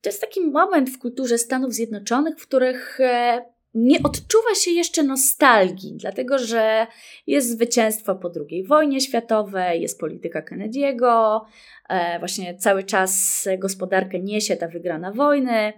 To 0.00 0.08
jest 0.08 0.20
taki 0.20 0.40
moment 0.40 0.90
w 0.90 0.98
kulturze 0.98 1.38
Stanów 1.38 1.74
Zjednoczonych, 1.74 2.38
w 2.38 2.46
których 2.46 3.00
e, 3.00 3.55
nie 3.76 4.02
odczuwa 4.02 4.54
się 4.54 4.70
jeszcze 4.70 5.02
nostalgii, 5.02 5.96
dlatego 5.96 6.38
że 6.38 6.86
jest 7.26 7.50
zwycięstwo 7.50 8.14
po 8.14 8.30
II 8.50 8.64
wojnie 8.64 9.00
światowej, 9.00 9.82
jest 9.82 10.00
polityka 10.00 10.42
Kennedy'ego, 10.42 11.40
e, 11.88 12.18
właśnie 12.18 12.54
cały 12.54 12.84
czas 12.84 13.44
gospodarkę 13.58 14.20
niesie 14.20 14.56
ta 14.56 14.68
wygrana 14.68 15.12
wojny. 15.12 15.72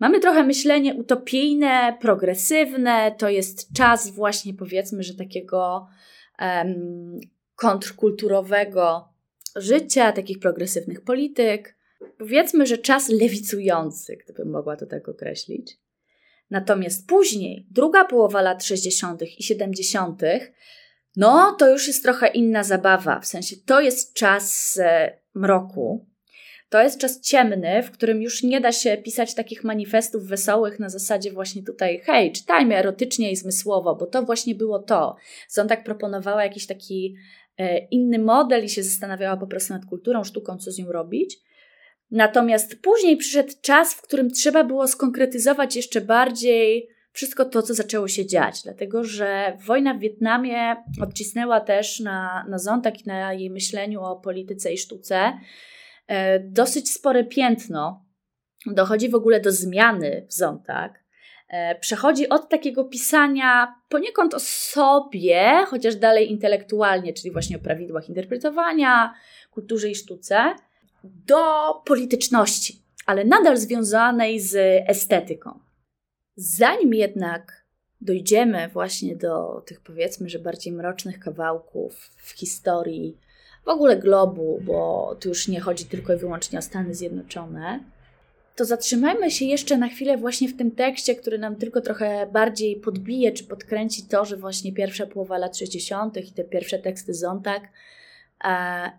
Mamy 0.00 0.20
trochę 0.20 0.44
myślenie 0.44 0.94
utopijne, 0.94 1.96
progresywne, 2.00 3.14
to 3.18 3.28
jest 3.28 3.72
czas 3.76 4.10
właśnie 4.10 4.54
powiedzmy, 4.54 5.02
że 5.02 5.14
takiego 5.14 5.86
um, 6.40 7.20
kontrkulturowego 7.56 9.08
życia, 9.56 10.12
takich 10.12 10.38
progresywnych 10.38 11.00
polityk. 11.00 11.76
Powiedzmy, 12.18 12.66
że 12.66 12.78
czas 12.78 13.08
lewicujący, 13.08 14.16
gdybym 14.16 14.50
mogła 14.50 14.76
to 14.76 14.86
tak 14.86 15.08
określić. 15.08 15.83
Natomiast 16.50 17.08
później, 17.08 17.66
druga 17.70 18.04
połowa 18.04 18.42
lat 18.42 18.64
60. 18.64 19.22
i 19.38 19.42
70., 19.42 20.22
no 21.16 21.56
to 21.58 21.70
już 21.70 21.86
jest 21.86 22.02
trochę 22.02 22.26
inna 22.26 22.64
zabawa. 22.64 23.20
W 23.20 23.26
sensie 23.26 23.56
to 23.66 23.80
jest 23.80 24.14
czas 24.14 24.76
e, 24.82 25.18
mroku. 25.34 26.06
To 26.68 26.82
jest 26.82 27.00
czas 27.00 27.20
ciemny, 27.20 27.82
w 27.82 27.90
którym 27.90 28.22
już 28.22 28.42
nie 28.42 28.60
da 28.60 28.72
się 28.72 28.96
pisać 28.96 29.34
takich 29.34 29.64
manifestów 29.64 30.26
wesołych 30.26 30.78
na 30.78 30.88
zasadzie 30.88 31.32
właśnie 31.32 31.62
tutaj, 31.62 32.00
hej, 32.04 32.32
czytajmy 32.32 32.76
erotycznie 32.76 33.32
i 33.32 33.36
zmysłowo, 33.36 33.96
bo 33.96 34.06
to 34.06 34.22
właśnie 34.22 34.54
było 34.54 34.78
to. 34.78 35.16
tak 35.68 35.84
proponowała 35.84 36.44
jakiś 36.44 36.66
taki 36.66 37.14
e, 37.58 37.78
inny 37.78 38.18
model 38.18 38.64
i 38.64 38.68
się 38.68 38.82
zastanawiała 38.82 39.36
po 39.36 39.46
prostu 39.46 39.72
nad 39.72 39.84
kulturą, 39.86 40.24
sztuką, 40.24 40.58
co 40.58 40.72
z 40.72 40.78
nią 40.78 40.92
robić. 40.92 41.38
Natomiast 42.10 42.82
później 42.82 43.16
przyszedł 43.16 43.52
czas, 43.62 43.94
w 43.94 44.02
którym 44.02 44.30
trzeba 44.30 44.64
było 44.64 44.88
skonkretyzować 44.88 45.76
jeszcze 45.76 46.00
bardziej 46.00 46.88
wszystko 47.12 47.44
to, 47.44 47.62
co 47.62 47.74
zaczęło 47.74 48.08
się 48.08 48.26
dziać, 48.26 48.62
dlatego 48.62 49.04
że 49.04 49.58
wojna 49.66 49.94
w 49.94 49.98
Wietnamie 49.98 50.76
odcisnęła 51.02 51.60
też 51.60 52.00
na, 52.00 52.46
na 52.48 52.58
Zontak 52.58 53.00
i 53.00 53.08
na 53.08 53.32
jej 53.32 53.50
myśleniu 53.50 54.02
o 54.02 54.16
polityce 54.16 54.72
i 54.72 54.78
sztuce 54.78 55.38
e, 56.06 56.40
dosyć 56.40 56.90
spore 56.92 57.24
piętno. 57.24 58.04
Dochodzi 58.66 59.08
w 59.08 59.14
ogóle 59.14 59.40
do 59.40 59.52
zmiany 59.52 60.26
w 60.28 60.32
Zontak. 60.32 61.04
E, 61.48 61.74
przechodzi 61.74 62.28
od 62.28 62.48
takiego 62.48 62.84
pisania 62.84 63.74
poniekąd 63.88 64.34
o 64.34 64.40
sobie, 64.40 65.64
chociaż 65.66 65.96
dalej 65.96 66.30
intelektualnie, 66.30 67.12
czyli 67.12 67.32
właśnie 67.32 67.56
o 67.56 67.60
prawidłach 67.60 68.08
interpretowania, 68.08 69.14
kulturze 69.50 69.90
i 69.90 69.94
sztuce, 69.94 70.54
do 71.26 71.74
polityczności, 71.84 72.82
ale 73.06 73.24
nadal 73.24 73.56
związanej 73.56 74.40
z 74.40 74.56
estetyką. 74.88 75.58
Zanim 76.36 76.94
jednak 76.94 77.64
dojdziemy 78.00 78.68
właśnie 78.68 79.16
do 79.16 79.62
tych 79.66 79.80
powiedzmy, 79.80 80.28
że 80.28 80.38
bardziej 80.38 80.72
mrocznych 80.72 81.18
kawałków 81.18 82.10
w 82.16 82.30
historii 82.30 83.18
w 83.64 83.68
ogóle 83.68 83.96
globu, 83.96 84.60
bo 84.62 85.16
tu 85.20 85.28
już 85.28 85.48
nie 85.48 85.60
chodzi 85.60 85.84
tylko 85.84 86.14
i 86.14 86.16
wyłącznie 86.16 86.58
o 86.58 86.62
Stany 86.62 86.94
Zjednoczone, 86.94 87.80
to 88.56 88.64
zatrzymajmy 88.64 89.30
się 89.30 89.44
jeszcze 89.44 89.78
na 89.78 89.88
chwilę 89.88 90.16
właśnie 90.16 90.48
w 90.48 90.56
tym 90.56 90.70
tekście, 90.70 91.14
który 91.14 91.38
nam 91.38 91.56
tylko 91.56 91.80
trochę 91.80 92.26
bardziej 92.32 92.76
podbije 92.76 93.32
czy 93.32 93.44
podkręci 93.44 94.02
to, 94.02 94.24
że 94.24 94.36
właśnie 94.36 94.72
pierwsza 94.72 95.06
połowa 95.06 95.38
lat 95.38 95.58
60. 95.58 96.16
i 96.16 96.32
te 96.32 96.44
pierwsze 96.44 96.78
teksty 96.78 97.14
Zontag 97.14 97.62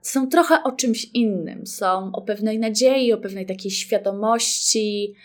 są 0.01 0.27
trochę 0.27 0.63
o 0.63 0.71
czymś 0.71 1.05
innym. 1.05 1.67
Są 1.67 2.11
o 2.13 2.21
pewnej 2.21 2.59
nadziei, 2.59 3.13
o 3.13 3.17
pewnej 3.17 3.45
takiej 3.45 3.71
świadomości 3.71 5.15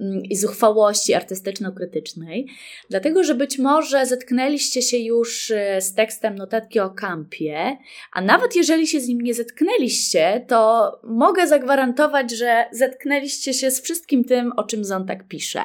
mm, 0.00 0.22
i 0.24 0.36
zuchwałości 0.36 1.14
artystyczno-krytycznej, 1.14 2.46
dlatego 2.90 3.24
że 3.24 3.34
być 3.34 3.58
może 3.58 4.06
zetknęliście 4.06 4.82
się 4.82 4.98
już 4.98 5.50
e, 5.50 5.80
z 5.80 5.94
tekstem 5.94 6.34
notatki 6.34 6.80
o 6.80 6.90
kampie, 6.90 7.76
a 8.12 8.20
nawet 8.20 8.56
jeżeli 8.56 8.86
się 8.86 9.00
z 9.00 9.08
nim 9.08 9.20
nie 9.20 9.34
zetknęliście, 9.34 10.44
to 10.48 10.92
mogę 11.04 11.46
zagwarantować, 11.46 12.30
że 12.30 12.64
zetknęliście 12.72 13.54
się 13.54 13.70
z 13.70 13.80
wszystkim 13.80 14.24
tym, 14.24 14.52
o 14.56 14.64
czym 14.64 14.84
Zontak 14.84 15.28
pisze. 15.28 15.64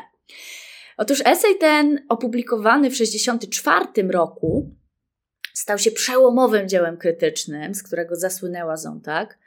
Otóż 0.97 1.21
esej 1.25 1.57
ten, 1.59 2.05
opublikowany 2.09 2.89
w 2.89 2.93
1964 2.93 4.07
roku, 4.11 4.75
stał 5.55 5.77
się 5.77 5.91
przełomowym 5.91 6.69
dziełem 6.69 6.97
krytycznym, 6.97 7.75
z 7.75 7.83
którego 7.83 8.15
zasłynęła 8.15 8.77
Zontag 8.77 9.37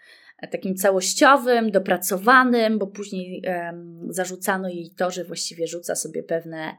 takim 0.47 0.75
całościowym, 0.75 1.71
dopracowanym, 1.71 2.79
bo 2.79 2.87
później 2.87 3.43
um, 3.47 4.07
zarzucano 4.11 4.69
jej 4.69 4.91
to, 4.91 5.11
że 5.11 5.25
właściwie 5.25 5.67
rzuca 5.67 5.95
sobie 5.95 6.23
pewne 6.23 6.77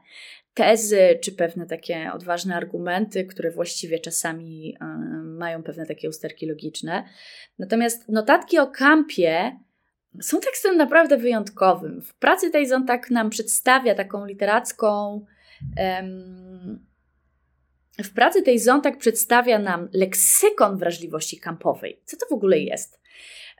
tezy 0.54 1.18
czy 1.22 1.32
pewne 1.32 1.66
takie 1.66 2.10
odważne 2.14 2.56
argumenty, 2.56 3.24
które 3.24 3.50
właściwie 3.50 3.98
czasami 3.98 4.76
um, 4.80 5.36
mają 5.36 5.62
pewne 5.62 5.86
takie 5.86 6.08
usterki 6.08 6.46
logiczne. 6.46 7.04
Natomiast 7.58 8.08
notatki 8.08 8.58
o 8.58 8.66
kampie 8.66 9.56
są 10.20 10.40
tekstem 10.40 10.76
naprawdę 10.76 11.16
wyjątkowym. 11.16 12.02
W 12.02 12.14
pracy 12.14 12.50
tej 12.50 12.68
Zontak 12.68 13.10
nam 13.10 13.30
przedstawia 13.30 13.94
taką 13.94 14.26
literacką. 14.26 15.24
Um, 15.76 16.89
w 18.04 18.12
pracy 18.12 18.42
tej 18.42 18.58
Zontak 18.58 18.98
przedstawia 18.98 19.58
nam 19.58 19.88
leksykon 19.92 20.78
wrażliwości 20.78 21.40
kampowej. 21.40 22.00
Co 22.04 22.16
to 22.16 22.26
w 22.30 22.32
ogóle 22.32 22.58
jest? 22.58 23.00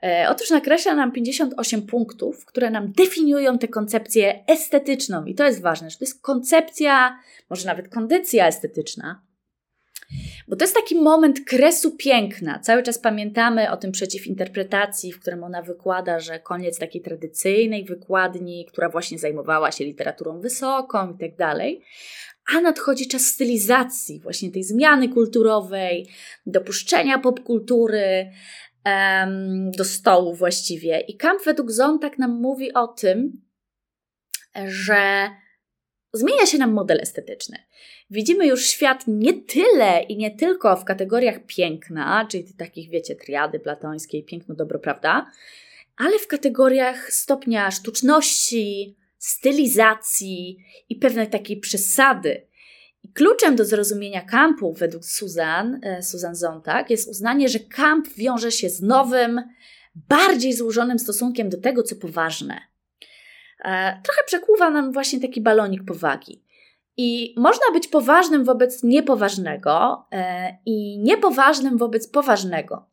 E, 0.03 0.27
otóż 0.29 0.49
nakreśla 0.49 0.95
nam 0.95 1.11
58 1.11 1.81
punktów, 1.81 2.45
które 2.45 2.69
nam 2.69 2.91
definiują 2.91 3.57
tę 3.57 3.67
koncepcję 3.67 4.43
estetyczną. 4.47 5.25
I 5.25 5.35
to 5.35 5.45
jest 5.45 5.61
ważne, 5.61 5.89
że 5.89 5.97
to 5.97 6.05
jest 6.05 6.21
koncepcja, 6.21 7.19
może 7.49 7.65
nawet 7.65 7.89
kondycja 7.89 8.47
estetyczna. 8.47 9.21
Bo 10.47 10.55
to 10.55 10.63
jest 10.63 10.75
taki 10.75 10.95
moment 10.95 11.39
kresu 11.45 11.91
piękna. 11.97 12.59
Cały 12.59 12.83
czas 12.83 12.99
pamiętamy 12.99 13.71
o 13.71 13.77
tym 13.77 13.91
przeciwinterpretacji, 13.91 15.13
w 15.13 15.19
którym 15.19 15.43
ona 15.43 15.61
wykłada, 15.61 16.19
że 16.19 16.39
koniec 16.39 16.79
takiej 16.79 17.01
tradycyjnej 17.01 17.85
wykładni, 17.85 18.65
która 18.65 18.89
właśnie 18.89 19.19
zajmowała 19.19 19.71
się 19.71 19.85
literaturą 19.85 20.39
wysoką 20.39 21.13
i 21.13 21.17
tak 21.17 21.35
dalej. 21.35 21.81
A 22.55 22.61
nadchodzi 22.61 23.07
czas 23.07 23.25
stylizacji, 23.25 24.19
właśnie 24.19 24.51
tej 24.51 24.63
zmiany 24.63 25.09
kulturowej, 25.09 26.07
dopuszczenia 26.45 27.19
popkultury, 27.19 28.31
do 29.77 29.85
stołu 29.85 30.35
właściwie. 30.35 30.99
I 30.99 31.17
Kamp 31.17 31.43
według 31.45 31.71
Zontak 31.71 32.17
nam 32.17 32.31
mówi 32.31 32.73
o 32.73 32.87
tym, 32.87 33.41
że 34.65 35.29
zmienia 36.13 36.45
się 36.45 36.57
nam 36.57 36.73
model 36.73 36.99
estetyczny. 37.01 37.57
Widzimy 38.09 38.47
już 38.47 38.65
świat 38.65 39.03
nie 39.07 39.33
tyle 39.33 40.03
i 40.09 40.17
nie 40.17 40.31
tylko 40.31 40.75
w 40.75 40.85
kategoriach 40.85 41.45
piękna, 41.45 42.27
czyli 42.31 42.53
takich, 42.53 42.89
wiecie, 42.89 43.15
triady 43.15 43.59
platońskiej, 43.59 44.23
piękno, 44.23 44.55
dobro, 44.55 44.79
prawda, 44.79 45.31
ale 45.97 46.19
w 46.19 46.27
kategoriach 46.27 47.13
stopnia 47.13 47.71
sztuczności, 47.71 48.97
stylizacji 49.21 50.57
i 50.89 50.95
pewnej 50.95 51.29
takiej 51.29 51.59
przesady. 51.59 52.47
I 53.03 53.13
kluczem 53.13 53.55
do 53.55 53.65
zrozumienia 53.65 54.21
kampu 54.21 54.73
według 54.73 55.05
Susan, 55.05 55.79
e, 55.83 56.03
Susan 56.03 56.35
Zontag 56.35 56.89
jest 56.89 57.09
uznanie, 57.09 57.49
że 57.49 57.59
kamp 57.59 58.07
wiąże 58.07 58.51
się 58.51 58.69
z 58.69 58.81
nowym, 58.81 59.41
bardziej 59.95 60.53
złożonym 60.53 60.99
stosunkiem 60.99 61.49
do 61.49 61.57
tego, 61.57 61.83
co 61.83 61.95
poważne. 61.95 62.61
E, 63.65 64.01
trochę 64.03 64.21
przekłuwa 64.25 64.69
nam 64.69 64.91
właśnie 64.91 65.19
taki 65.19 65.41
balonik 65.41 65.85
powagi. 65.85 66.43
I 66.97 67.35
można 67.37 67.71
być 67.73 67.87
poważnym 67.87 68.43
wobec 68.43 68.83
niepoważnego 68.83 70.05
e, 70.11 70.57
i 70.65 70.99
niepoważnym 70.99 71.77
wobec 71.77 72.07
poważnego. 72.07 72.90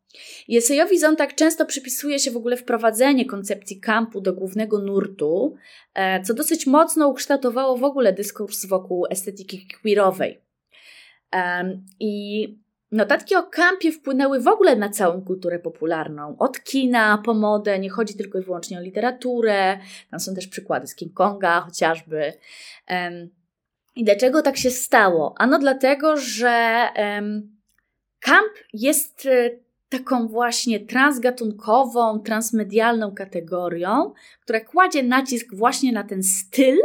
Jesejowi 0.49 0.99
Zontak 0.99 1.35
często 1.35 1.67
przypisuje 1.67 2.19
się 2.19 2.31
w 2.31 2.37
ogóle 2.37 2.57
wprowadzenie 2.57 3.25
koncepcji 3.25 3.81
kampu 3.81 4.21
do 4.21 4.33
głównego 4.33 4.79
nurtu, 4.79 5.57
e, 5.95 6.23
co 6.23 6.35
dosyć 6.35 6.67
mocno 6.67 7.09
ukształtowało 7.09 7.77
w 7.77 7.85
ogóle 7.85 8.13
dyskurs 8.13 8.67
wokół 8.67 9.07
estetyki 9.11 9.69
queerowej. 9.83 10.41
I 12.01 12.45
notatki 12.93 13.37
o 13.37 13.43
kampie 13.43 13.93
wpłynęły 13.93 14.41
w 14.41 14.49
ogóle 14.49 14.77
na 14.77 14.89
całą 14.89 15.23
kulturę 15.23 15.59
popularną. 15.59 16.37
Od 16.39 16.61
kina 16.61 17.23
po 17.25 17.35
modę, 17.35 17.79
nie 17.79 17.91
chodzi 17.91 18.15
tylko 18.15 18.39
i 18.39 18.43
wyłącznie 18.43 18.79
o 18.79 18.81
literaturę, 18.81 19.79
tam 20.11 20.21
są 20.21 20.35
też 20.35 20.47
przykłady 20.47 20.87
z 20.87 20.95
King 20.95 21.15
Konga 21.15 21.61
chociażby. 21.61 22.33
I 23.97 24.05
dlaczego 24.05 24.43
tak 24.43 24.57
się 24.57 24.71
stało? 24.71 25.35
Ano 25.39 25.59
dlatego, 25.59 26.17
że 26.17 26.89
kamp 28.21 28.53
jest 28.73 29.27
e, 29.27 29.51
taką 29.89 30.29
właśnie 30.29 30.81
transgatunkową, 30.81 32.21
transmedialną 32.21 33.15
kategorią, 33.15 34.13
która 34.43 34.61
kładzie 34.61 35.03
nacisk 35.03 35.55
właśnie 35.55 35.93
na 35.93 36.05
ten 36.05 36.23
styl, 36.23 36.79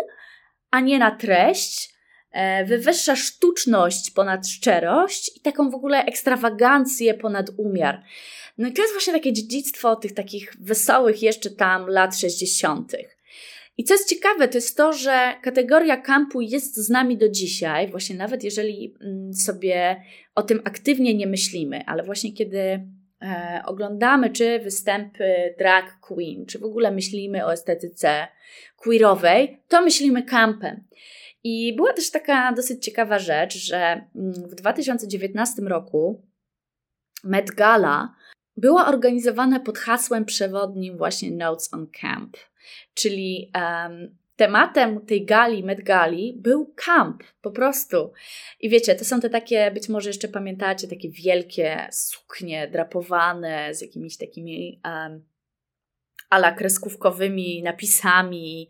a 0.71 0.79
nie 0.79 0.99
na 0.99 1.11
treść, 1.11 1.93
e, 2.31 2.65
wywyższa 2.65 3.15
sztuczność 3.15 4.11
ponad 4.11 4.47
szczerość 4.47 5.37
i 5.37 5.41
taką 5.41 5.69
w 5.69 5.75
ogóle 5.75 6.05
ekstrawagancję 6.05 7.13
ponad 7.13 7.49
umiar. 7.57 8.03
No 8.57 8.67
i 8.67 8.73
to 8.73 8.81
jest 8.81 8.93
właśnie 8.93 9.13
takie 9.13 9.33
dziedzictwo 9.33 9.95
tych 9.95 10.13
takich 10.13 10.53
wesołych 10.59 11.21
jeszcze 11.21 11.49
tam 11.49 11.87
lat 11.87 12.17
60. 12.17 12.91
I 13.77 13.83
co 13.83 13.93
jest 13.93 14.09
ciekawe, 14.09 14.47
to 14.47 14.57
jest 14.57 14.77
to, 14.77 14.93
że 14.93 15.33
kategoria 15.41 15.97
kampu 15.97 16.41
jest 16.41 16.77
z 16.77 16.89
nami 16.89 17.17
do 17.17 17.29
dzisiaj, 17.29 17.91
właśnie 17.91 18.15
nawet 18.15 18.43
jeżeli 18.43 18.95
mm, 19.01 19.33
sobie 19.33 20.01
o 20.35 20.43
tym 20.43 20.61
aktywnie 20.63 21.13
nie 21.13 21.27
myślimy, 21.27 21.85
ale 21.85 22.03
właśnie 22.03 22.33
kiedy 22.33 22.59
e, 23.21 23.61
oglądamy 23.65 24.29
czy 24.29 24.59
występy 24.59 25.55
drag 25.57 25.99
queen, 25.99 26.45
czy 26.45 26.59
w 26.59 26.63
ogóle 26.63 26.91
myślimy 26.91 27.45
o 27.45 27.53
estetyce 27.53 28.27
queerowej, 28.75 29.61
to 29.67 29.81
myślimy 29.81 30.23
kampem. 30.23 30.83
I 31.43 31.75
była 31.75 31.93
też 31.93 32.11
taka 32.11 32.53
dosyć 32.53 32.85
ciekawa 32.85 33.19
rzecz, 33.19 33.57
że 33.57 33.77
mm, 34.15 34.33
w 34.33 34.55
2019 34.55 35.61
roku 35.61 36.21
Met 37.23 37.51
Gala 37.51 38.15
była 38.57 38.87
organizowana 38.87 39.59
pod 39.59 39.77
hasłem 39.77 40.25
przewodnim 40.25 40.97
właśnie 40.97 41.31
Notes 41.31 41.73
on 41.73 41.87
Camp. 42.01 42.37
Czyli 42.93 43.51
um, 43.55 44.17
tematem 44.35 45.05
tej 45.05 45.25
gali, 45.25 45.63
Met 45.63 45.81
Gali, 45.81 46.33
był 46.37 46.73
camp, 46.75 47.23
po 47.41 47.51
prostu. 47.51 48.11
I 48.59 48.69
wiecie, 48.69 48.95
to 48.95 49.05
są 49.05 49.19
te 49.19 49.29
takie, 49.29 49.71
być 49.71 49.89
może 49.89 50.09
jeszcze 50.09 50.27
pamiętacie, 50.27 50.87
takie 50.87 51.09
wielkie 51.09 51.87
suknie 51.91 52.67
drapowane 52.67 53.75
z 53.75 53.81
jakimiś 53.81 54.17
takimi 54.17 54.81
um, 54.85 55.23
ala 56.29 56.51
kreskówkowymi 56.51 57.63
napisami, 57.63 58.69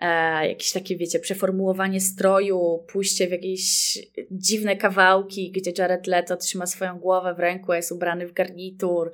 e, 0.00 0.48
jakieś 0.48 0.72
takie, 0.72 0.96
wiecie, 0.96 1.18
przeformułowanie 1.18 2.00
stroju, 2.00 2.84
pójście 2.92 3.26
w 3.26 3.30
jakieś 3.30 3.98
dziwne 4.30 4.76
kawałki, 4.76 5.52
gdzie 5.52 5.72
Jared 5.78 6.06
Leto 6.06 6.36
trzyma 6.36 6.66
swoją 6.66 6.98
głowę 6.98 7.34
w 7.34 7.38
ręku, 7.38 7.72
jest 7.72 7.92
ubrany 7.92 8.26
w 8.26 8.32
garnitur. 8.32 9.12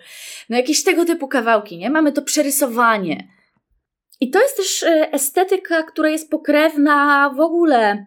No 0.49 0.57
jakieś 0.57 0.85
tego 0.85 1.05
typu 1.05 1.29
kawałki, 1.29 1.79
nie? 1.79 1.91
Mamy 1.91 2.13
to 2.13 2.23
przerysowanie. 2.23 3.29
I 4.21 4.31
to 4.31 4.43
jest 4.43 4.57
też 4.57 4.83
e, 4.83 5.13
estetyka, 5.13 5.83
która 5.83 6.09
jest 6.09 6.31
pokrewna 6.31 7.31
w 7.37 7.41
ogóle 7.41 8.07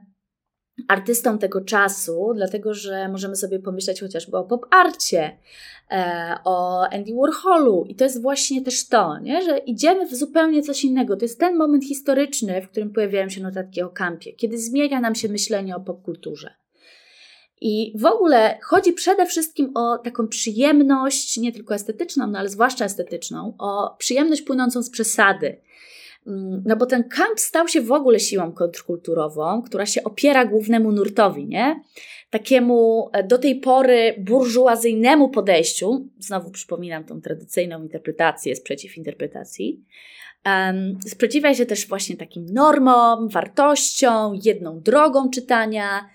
artystom 0.88 1.40
tego 1.40 1.62
czasu, 1.62 2.32
dlatego 2.36 2.74
że 2.74 3.10
możemy 3.10 3.36
sobie 3.36 3.60
pomyśleć 3.60 4.00
chociażby 4.00 4.38
o 4.38 4.44
pop 4.44 4.66
arcie, 4.72 5.38
e, 5.92 6.38
o 6.44 6.88
Andy 6.92 7.12
Warholu 7.16 7.86
i 7.88 7.96
to 7.96 8.04
jest 8.04 8.22
właśnie 8.22 8.62
też 8.62 8.88
to, 8.88 9.20
nie? 9.20 9.42
że 9.42 9.58
idziemy 9.58 10.06
w 10.06 10.16
zupełnie 10.16 10.62
coś 10.62 10.84
innego. 10.84 11.18
To 11.18 11.26
jest 11.26 11.40
ten 11.40 11.58
moment 11.58 11.86
historyczny, 11.86 12.62
w 12.62 12.70
którym 12.70 12.94
pojawiają 12.94 13.30
się 13.30 13.44
notatki 13.44 13.82
o 13.82 13.90
kampie, 13.90 14.34
kiedy 14.34 14.58
zmienia 14.58 15.00
nam 15.00 15.16
się 15.16 15.30
myślenie 15.30 15.76
o 15.76 15.80
popkulturze. 15.80 16.54
I 17.62 17.94
w 17.96 18.06
ogóle 18.06 18.60
chodzi 18.62 18.94
przede 18.94 19.26
wszystkim 19.26 19.72
o 19.76 19.98
taką 19.98 20.28
przyjemność, 20.28 21.38
nie 21.38 21.52
tylko 21.52 21.76
estetyczną, 21.76 22.28
no 22.28 22.40
ale 22.40 22.50
zwłaszcza 22.50 22.86
estetyczną, 22.86 23.54
o 23.60 23.96
przyjemność 23.98 24.42
płynącą 24.42 24.84
z 24.84 24.90
przesady, 24.90 25.62
no 26.66 26.76
bo 26.76 26.86
ten 26.86 27.04
kamp 27.04 27.40
stał 27.40 27.68
się 27.68 27.82
w 27.82 27.92
ogóle 27.92 28.20
siłą 28.20 28.52
kontrkulturową, 28.52 29.62
która 29.62 29.86
się 29.86 30.04
opiera 30.04 30.46
głównemu 30.46 30.92
nurtowi, 30.92 31.48
nie? 31.48 31.82
Takiemu 32.30 33.10
e, 33.14 33.24
do 33.24 33.38
tej 33.38 33.56
pory 33.60 34.16
burżuazyjnemu 34.20 35.30
podejściu, 35.30 36.10
znowu 36.20 36.52
przypominam 36.52 37.04
tą 37.04 37.22
tradycyjną 37.22 37.84
interpretację 37.84 38.56
sprzeciw 38.56 38.98
interpretacji, 38.98 39.86
um, 40.46 40.98
sprzeciwia 41.08 41.54
się 41.54 41.66
też 41.66 41.88
właśnie 41.88 42.18
takim 42.18 42.46
normom, 42.46 43.30
wartościom, 43.30 44.40
jedną 44.44 44.82
drogą 44.82 45.30
czytania. 45.30 46.10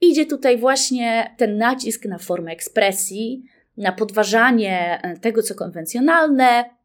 Idzie 0.00 0.26
tutaj 0.26 0.58
właśnie 0.58 1.34
ten 1.38 1.56
nacisk 1.56 2.04
na 2.04 2.18
formę 2.18 2.52
ekspresji, 2.52 3.42
na 3.76 3.92
podważanie 3.92 5.00
e, 5.02 5.16
tego, 5.16 5.42
co 5.42 5.54
konwencjonalne, 5.54 6.77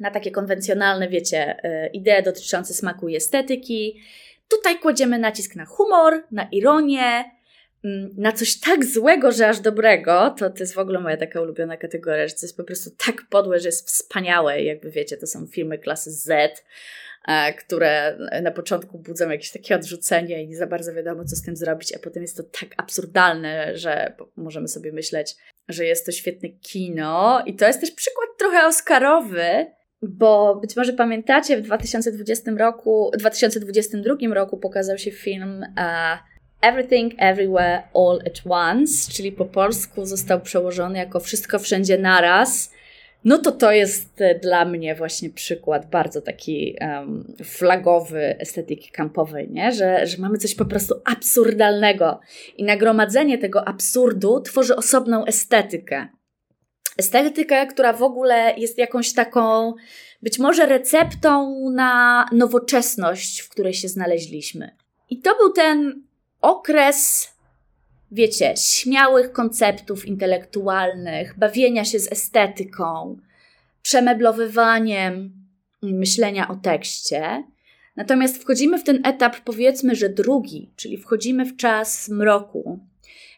na 0.00 0.10
takie 0.10 0.30
konwencjonalne, 0.30 1.08
wiecie, 1.08 1.56
e, 1.62 1.86
idee 1.86 2.22
dotyczące 2.24 2.74
smaku 2.74 3.08
i 3.08 3.16
estetyki. 3.16 4.02
Tutaj 4.48 4.78
kładziemy 4.78 5.18
nacisk 5.18 5.56
na 5.56 5.64
humor, 5.64 6.22
na 6.30 6.48
ironię, 6.52 7.24
mm, 7.84 8.10
na 8.16 8.32
coś 8.32 8.60
tak 8.60 8.84
złego, 8.84 9.32
że 9.32 9.48
aż 9.48 9.60
dobrego, 9.60 10.34
to 10.38 10.50
to 10.50 10.58
jest 10.60 10.74
w 10.74 10.78
ogóle 10.78 11.00
moja 11.00 11.16
taka 11.16 11.40
ulubiona 11.40 11.76
kategoria, 11.76 12.28
że 12.28 12.34
to 12.34 12.40
jest 12.42 12.56
po 12.56 12.64
prostu 12.64 12.90
tak 13.06 13.22
podłe, 13.30 13.60
że 13.60 13.68
jest 13.68 13.88
wspaniałe. 13.88 14.62
Jakby 14.62 14.90
wiecie, 14.90 15.16
to 15.16 15.26
są 15.26 15.46
filmy 15.46 15.78
klasy 15.78 16.10
Z, 16.10 16.62
E, 17.28 17.52
które 17.54 18.18
na 18.42 18.50
początku 18.50 18.98
budzą 18.98 19.30
jakieś 19.30 19.50
takie 19.50 19.76
odrzucenie 19.76 20.42
i 20.42 20.48
nie 20.48 20.56
za 20.56 20.66
bardzo 20.66 20.94
wiadomo, 20.94 21.24
co 21.24 21.36
z 21.36 21.42
tym 21.42 21.56
zrobić, 21.56 21.96
a 21.96 21.98
potem 21.98 22.22
jest 22.22 22.36
to 22.36 22.42
tak 22.42 22.68
absurdalne, 22.76 23.78
że 23.78 24.16
możemy 24.36 24.68
sobie 24.68 24.92
myśleć, 24.92 25.36
że 25.68 25.84
jest 25.84 26.06
to 26.06 26.12
świetne 26.12 26.48
kino. 26.48 27.42
I 27.46 27.56
to 27.56 27.66
jest 27.66 27.80
też 27.80 27.90
przykład 27.90 28.28
trochę 28.38 28.66
oscarowy, 28.66 29.66
bo 30.02 30.56
być 30.56 30.76
może 30.76 30.92
pamiętacie, 30.92 31.56
w 31.56 31.62
2020 31.62 32.50
roku, 32.50 33.10
2022 33.18 34.34
roku 34.34 34.56
pokazał 34.56 34.98
się 34.98 35.10
film 35.10 35.64
uh, 35.76 36.18
Everything 36.60 37.14
Everywhere 37.18 37.82
All 37.94 38.20
at 38.26 38.42
Once, 38.48 39.12
czyli 39.12 39.32
po 39.32 39.44
polsku 39.44 40.04
został 40.04 40.40
przełożony 40.40 40.98
jako 40.98 41.20
Wszystko 41.20 41.58
Wszędzie 41.58 41.98
Naraz 41.98 42.72
no 43.24 43.38
to 43.38 43.52
to 43.52 43.72
jest 43.72 44.20
e, 44.20 44.34
dla 44.34 44.64
mnie 44.64 44.94
właśnie 44.94 45.30
przykład 45.30 45.90
bardzo 45.90 46.22
taki 46.22 46.76
um, 46.80 47.34
flagowy 47.44 48.38
estetyki 48.38 48.90
kampowej, 48.90 49.50
nie? 49.50 49.72
Że, 49.72 50.06
że 50.06 50.18
mamy 50.18 50.38
coś 50.38 50.54
po 50.54 50.64
prostu 50.64 50.94
absurdalnego 51.04 52.20
i 52.56 52.64
nagromadzenie 52.64 53.38
tego 53.38 53.68
absurdu 53.68 54.40
tworzy 54.40 54.76
osobną 54.76 55.24
estetykę. 55.24 56.08
Estetykę, 56.98 57.66
która 57.66 57.92
w 57.92 58.02
ogóle 58.02 58.54
jest 58.56 58.78
jakąś 58.78 59.12
taką, 59.12 59.74
być 60.22 60.38
może 60.38 60.66
receptą 60.66 61.60
na 61.70 62.26
nowoczesność, 62.32 63.40
w 63.40 63.48
której 63.48 63.74
się 63.74 63.88
znaleźliśmy. 63.88 64.76
I 65.10 65.20
to 65.20 65.36
był 65.36 65.52
ten 65.52 66.02
okres 66.40 67.32
wiecie, 68.12 68.54
śmiałych 68.56 69.32
konceptów 69.32 70.06
intelektualnych, 70.06 71.38
bawienia 71.38 71.84
się 71.84 71.98
z 71.98 72.12
estetyką, 72.12 73.16
przemeblowywaniem 73.82 75.32
myślenia 75.82 76.48
o 76.48 76.56
tekście. 76.56 77.44
Natomiast 77.96 78.42
wchodzimy 78.42 78.78
w 78.78 78.84
ten 78.84 79.06
etap, 79.06 79.36
powiedzmy, 79.44 79.96
że 79.96 80.08
drugi, 80.08 80.72
czyli 80.76 80.96
wchodzimy 80.96 81.44
w 81.44 81.56
czas 81.56 82.08
mroku, 82.08 82.78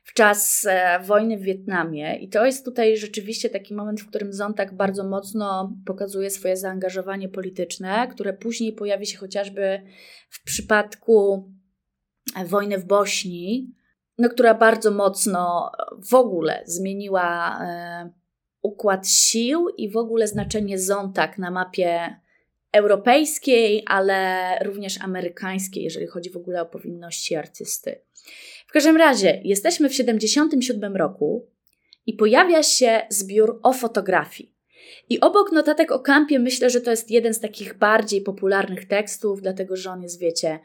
w 0.05 0.15
czas 0.15 0.67
e, 0.71 1.01
wojny 1.01 1.37
w 1.37 1.43
Wietnamie. 1.43 2.17
I 2.17 2.29
to 2.29 2.47
jest 2.47 2.65
tutaj 2.65 2.97
rzeczywiście 2.97 3.51
taki 3.51 3.75
moment, 3.75 4.01
w 4.01 4.09
którym 4.09 4.33
Zontak 4.33 4.75
bardzo 4.75 5.05
mocno 5.05 5.73
pokazuje 5.87 6.31
swoje 6.31 6.57
zaangażowanie 6.57 7.29
polityczne, 7.29 8.09
które 8.11 8.33
później 8.33 8.73
pojawi 8.73 9.07
się 9.07 9.19
chociażby 9.19 9.81
w 10.29 10.45
przypadku 10.45 11.49
wojny 12.47 12.79
w 12.79 12.85
Bośni, 12.85 13.75
no, 14.19 14.29
która 14.29 14.55
bardzo 14.55 14.91
mocno 14.91 15.73
w 16.11 16.15
ogóle 16.15 16.63
zmieniła 16.67 17.59
e, 17.63 18.11
układ 18.63 19.09
sił 19.09 19.69
i 19.69 19.91
w 19.91 19.97
ogóle 19.97 20.29
znaczenie 20.29 20.79
Zontak 20.79 21.39
na 21.39 21.51
mapie 21.51 22.17
europejskiej, 22.73 23.83
ale 23.87 24.59
również 24.65 25.01
amerykańskiej, 25.01 25.85
jeżeli 25.85 26.07
chodzi 26.07 26.31
w 26.31 26.37
ogóle 26.37 26.63
o 26.63 26.67
powinności 26.67 27.37
artysty. 27.37 28.01
Każdym 28.75 28.97
razie, 28.97 29.41
jesteśmy 29.45 29.89
w 29.89 29.95
77 29.95 30.97
roku 30.97 31.47
i 32.07 32.15
pojawia 32.15 32.63
się 32.63 33.01
zbiór 33.09 33.61
o 33.63 33.73
fotografii. 33.73 34.55
I 35.09 35.21
obok 35.21 35.53
notatek 35.53 35.93
o 35.93 35.99
kampie 35.99 36.39
myślę, 36.39 36.71
że 36.71 36.81
to 36.81 36.91
jest 36.91 37.11
jeden 37.11 37.35
z 37.35 37.41
takich 37.41 37.79
bardziej 37.79 38.21
popularnych 38.21 38.89
tekstów, 38.89 39.43
dlatego 39.43 39.77
że 39.77 39.91
on 39.91 40.03
jest, 40.03 40.21
wiecie, 40.21 40.59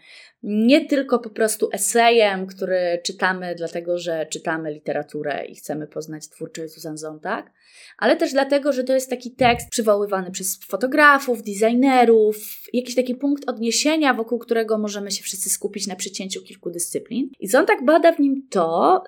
nie 0.43 0.85
tylko 0.85 1.19
po 1.19 1.29
prostu 1.29 1.69
esejem, 1.73 2.47
który 2.47 3.01
czytamy 3.03 3.55
dlatego, 3.55 3.97
że 3.97 4.25
czytamy 4.25 4.73
literaturę 4.73 5.45
i 5.45 5.55
chcemy 5.55 5.87
poznać 5.87 6.29
twórczość 6.29 6.73
Susan 6.73 6.97
Zontag, 6.97 7.51
ale 7.97 8.15
też 8.15 8.31
dlatego, 8.31 8.73
że 8.73 8.83
to 8.83 8.93
jest 8.93 9.09
taki 9.09 9.31
tekst 9.31 9.69
przywoływany 9.69 10.31
przez 10.31 10.59
fotografów, 10.65 11.43
designerów, 11.43 12.37
jakiś 12.73 12.95
taki 12.95 13.15
punkt 13.15 13.49
odniesienia, 13.49 14.13
wokół 14.13 14.39
którego 14.39 14.77
możemy 14.77 15.11
się 15.11 15.23
wszyscy 15.23 15.49
skupić 15.49 15.87
na 15.87 15.95
przecięciu 15.95 16.41
kilku 16.41 16.69
dyscyplin. 16.69 17.29
I 17.39 17.47
Zontag 17.47 17.85
bada 17.85 18.11
w 18.11 18.19
nim 18.19 18.47
to, 18.49 19.03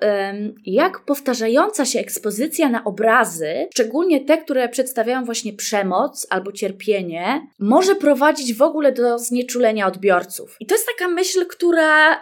jak 0.66 1.06
powtarzająca 1.06 1.86
się 1.86 2.00
ekspozycja 2.00 2.70
na 2.70 2.84
obrazy, 2.84 3.68
szczególnie 3.74 4.26
te, 4.26 4.38
które 4.38 4.70
przedstawiają 4.70 5.26
właśnie 5.26 5.54
przemoc 5.54 6.28
albo 6.30 6.52
cierpienie, 6.52 7.48
może 7.60 7.96
prowadzić 7.96 8.54
w 8.54 8.62
ogóle 8.62 8.92
do 8.92 9.20
znieczulenia 9.20 9.88
odbiorców. 9.88 10.58
I 10.60 10.66
to 10.66 10.76
jest 10.76 10.88
taka 10.98 11.12
myśl, 11.12 11.46
która 11.46 12.16
y, 12.16 12.22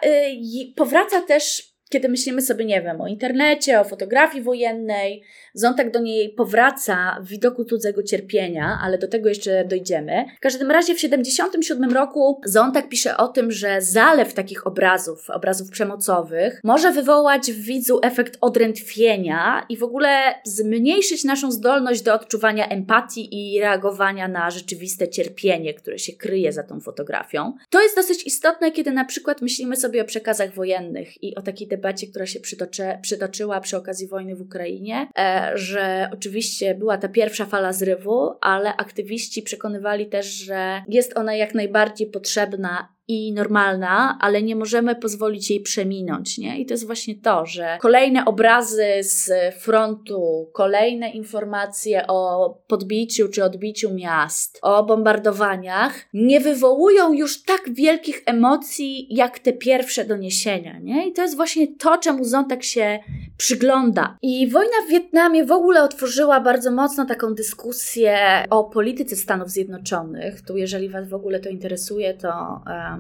powraca 0.76 1.22
też 1.22 1.69
kiedy 1.90 2.10
myślimy 2.10 2.42
sobie, 2.42 2.66
nie 2.66 2.82
wiem, 2.82 3.02
o 3.02 3.08
internecie, 3.08 3.80
o 3.80 3.84
fotografii 3.84 4.44
wojennej, 4.44 5.24
Zontak 5.54 5.92
do 5.92 6.00
niej 6.00 6.30
powraca 6.30 7.18
w 7.22 7.28
widoku 7.28 7.66
cudzego 7.66 8.04
cierpienia, 8.04 8.80
ale 8.84 8.98
do 8.98 9.08
tego 9.08 9.30
jeszcze 9.30 9.66
dojdziemy. 9.66 10.26
W 10.38 10.40
każdym 10.40 10.72
razie 10.72 10.96
w 10.96 11.00
77 11.00 11.92
roku 11.92 12.42
Zontak 12.46 12.90
pisze 12.90 13.18
o 13.18 13.28
tym, 13.28 13.52
że 13.52 13.82
zalew 13.82 14.34
takich 14.34 14.68
obrazów, 14.68 15.30
obrazów 15.30 15.70
przemocowych, 15.70 16.62
może 16.64 16.92
wywołać 16.92 17.52
w 17.52 17.66
widzu 17.66 18.00
efekt 18.04 18.38
odrętwienia 18.42 19.66
i 19.70 19.78
w 19.78 19.84
ogóle 19.84 20.36
zmniejszyć 20.44 21.24
naszą 21.24 21.52
zdolność 21.52 22.02
do 22.02 22.14
odczuwania 22.14 22.68
empatii 22.68 23.30
i 23.32 23.60
reagowania 23.60 24.28
na 24.28 24.52
rzeczywiste 24.52 25.08
cierpienie, 25.08 25.74
które 25.74 26.00
się 26.00 26.14
kryje 26.14 26.54
za 26.54 26.64
tą 26.64 26.80
fotografią. 26.80 27.54
To 27.70 27.82
jest 27.82 27.96
dosyć 27.96 28.28
istotne, 28.28 28.72
kiedy 28.72 28.92
na 28.92 29.06
przykład 29.06 29.42
myślimy 29.42 29.76
sobie 29.76 30.02
o 30.02 30.06
przekazach 30.06 30.54
wojennych 30.54 31.24
i 31.24 31.36
o 31.36 31.42
takiej 31.42 31.68
debacie, 31.80 32.08
która 32.08 32.26
się 32.26 32.40
przytoczy, 32.40 32.84
przytoczyła 33.02 33.62
przy 33.62 33.78
okazji 33.78 34.08
wojny 34.08 34.36
w 34.36 34.42
Ukrainie, 34.42 35.08
e, 35.18 35.52
że 35.56 36.10
oczywiście 36.14 36.76
była 36.76 36.98
ta 36.98 37.08
pierwsza 37.08 37.46
fala 37.46 37.74
zrywu, 37.74 38.32
ale 38.42 38.76
aktywiści 38.76 39.42
przekonywali 39.42 40.06
też, 40.10 40.26
że 40.26 40.82
jest 40.88 41.18
ona 41.18 41.36
jak 41.36 41.56
najbardziej 41.56 42.08
potrzebna 42.08 42.99
i 43.10 43.34
normalna, 43.34 44.18
ale 44.22 44.42
nie 44.42 44.56
możemy 44.56 44.96
pozwolić 44.96 45.50
jej 45.50 45.60
przeminąć, 45.62 46.38
nie? 46.38 46.60
I 46.60 46.66
to 46.66 46.74
jest 46.74 46.86
właśnie 46.86 47.16
to, 47.16 47.46
że 47.46 47.78
kolejne 47.82 48.26
obrazy 48.26 48.86
z 49.02 49.32
frontu, 49.56 50.50
kolejne 50.54 51.10
informacje 51.10 52.08
o 52.08 52.50
podbiciu 52.68 53.30
czy 53.30 53.44
odbiciu 53.44 53.94
miast, 53.94 54.60
o 54.62 54.84
bombardowaniach 54.84 55.94
nie 56.14 56.40
wywołują 56.40 57.14
już 57.14 57.44
tak 57.44 57.62
wielkich 57.74 58.24
emocji 58.26 59.08
jak 59.10 59.40
te 59.40 59.54
pierwsze 59.54 60.06
doniesienia, 60.06 60.80
nie? 60.80 61.08
I 61.08 61.14
to 61.14 61.22
jest 61.22 61.36
właśnie 61.36 61.68
to, 61.78 61.98
czemu 61.98 62.24
Zontek 62.24 62.64
się 62.64 63.00
przygląda. 63.38 64.18
I 64.22 64.48
wojna 64.48 64.76
w 64.88 64.92
Wietnamie 64.92 65.46
w 65.46 65.52
ogóle 65.52 65.84
otworzyła 65.84 66.40
bardzo 66.40 66.72
mocno 66.72 67.06
taką 67.06 67.34
dyskusję 67.34 68.18
o 68.50 68.64
polityce 68.64 69.16
Stanów 69.16 69.50
Zjednoczonych. 69.50 70.42
Tu, 70.42 70.58
jeżeli 70.58 70.90
Was 70.90 71.10
w 71.10 71.14
ogóle 71.14 71.40
to 71.40 71.50
interesuje, 71.50 72.14
to 72.14 72.62
um, 72.66 72.99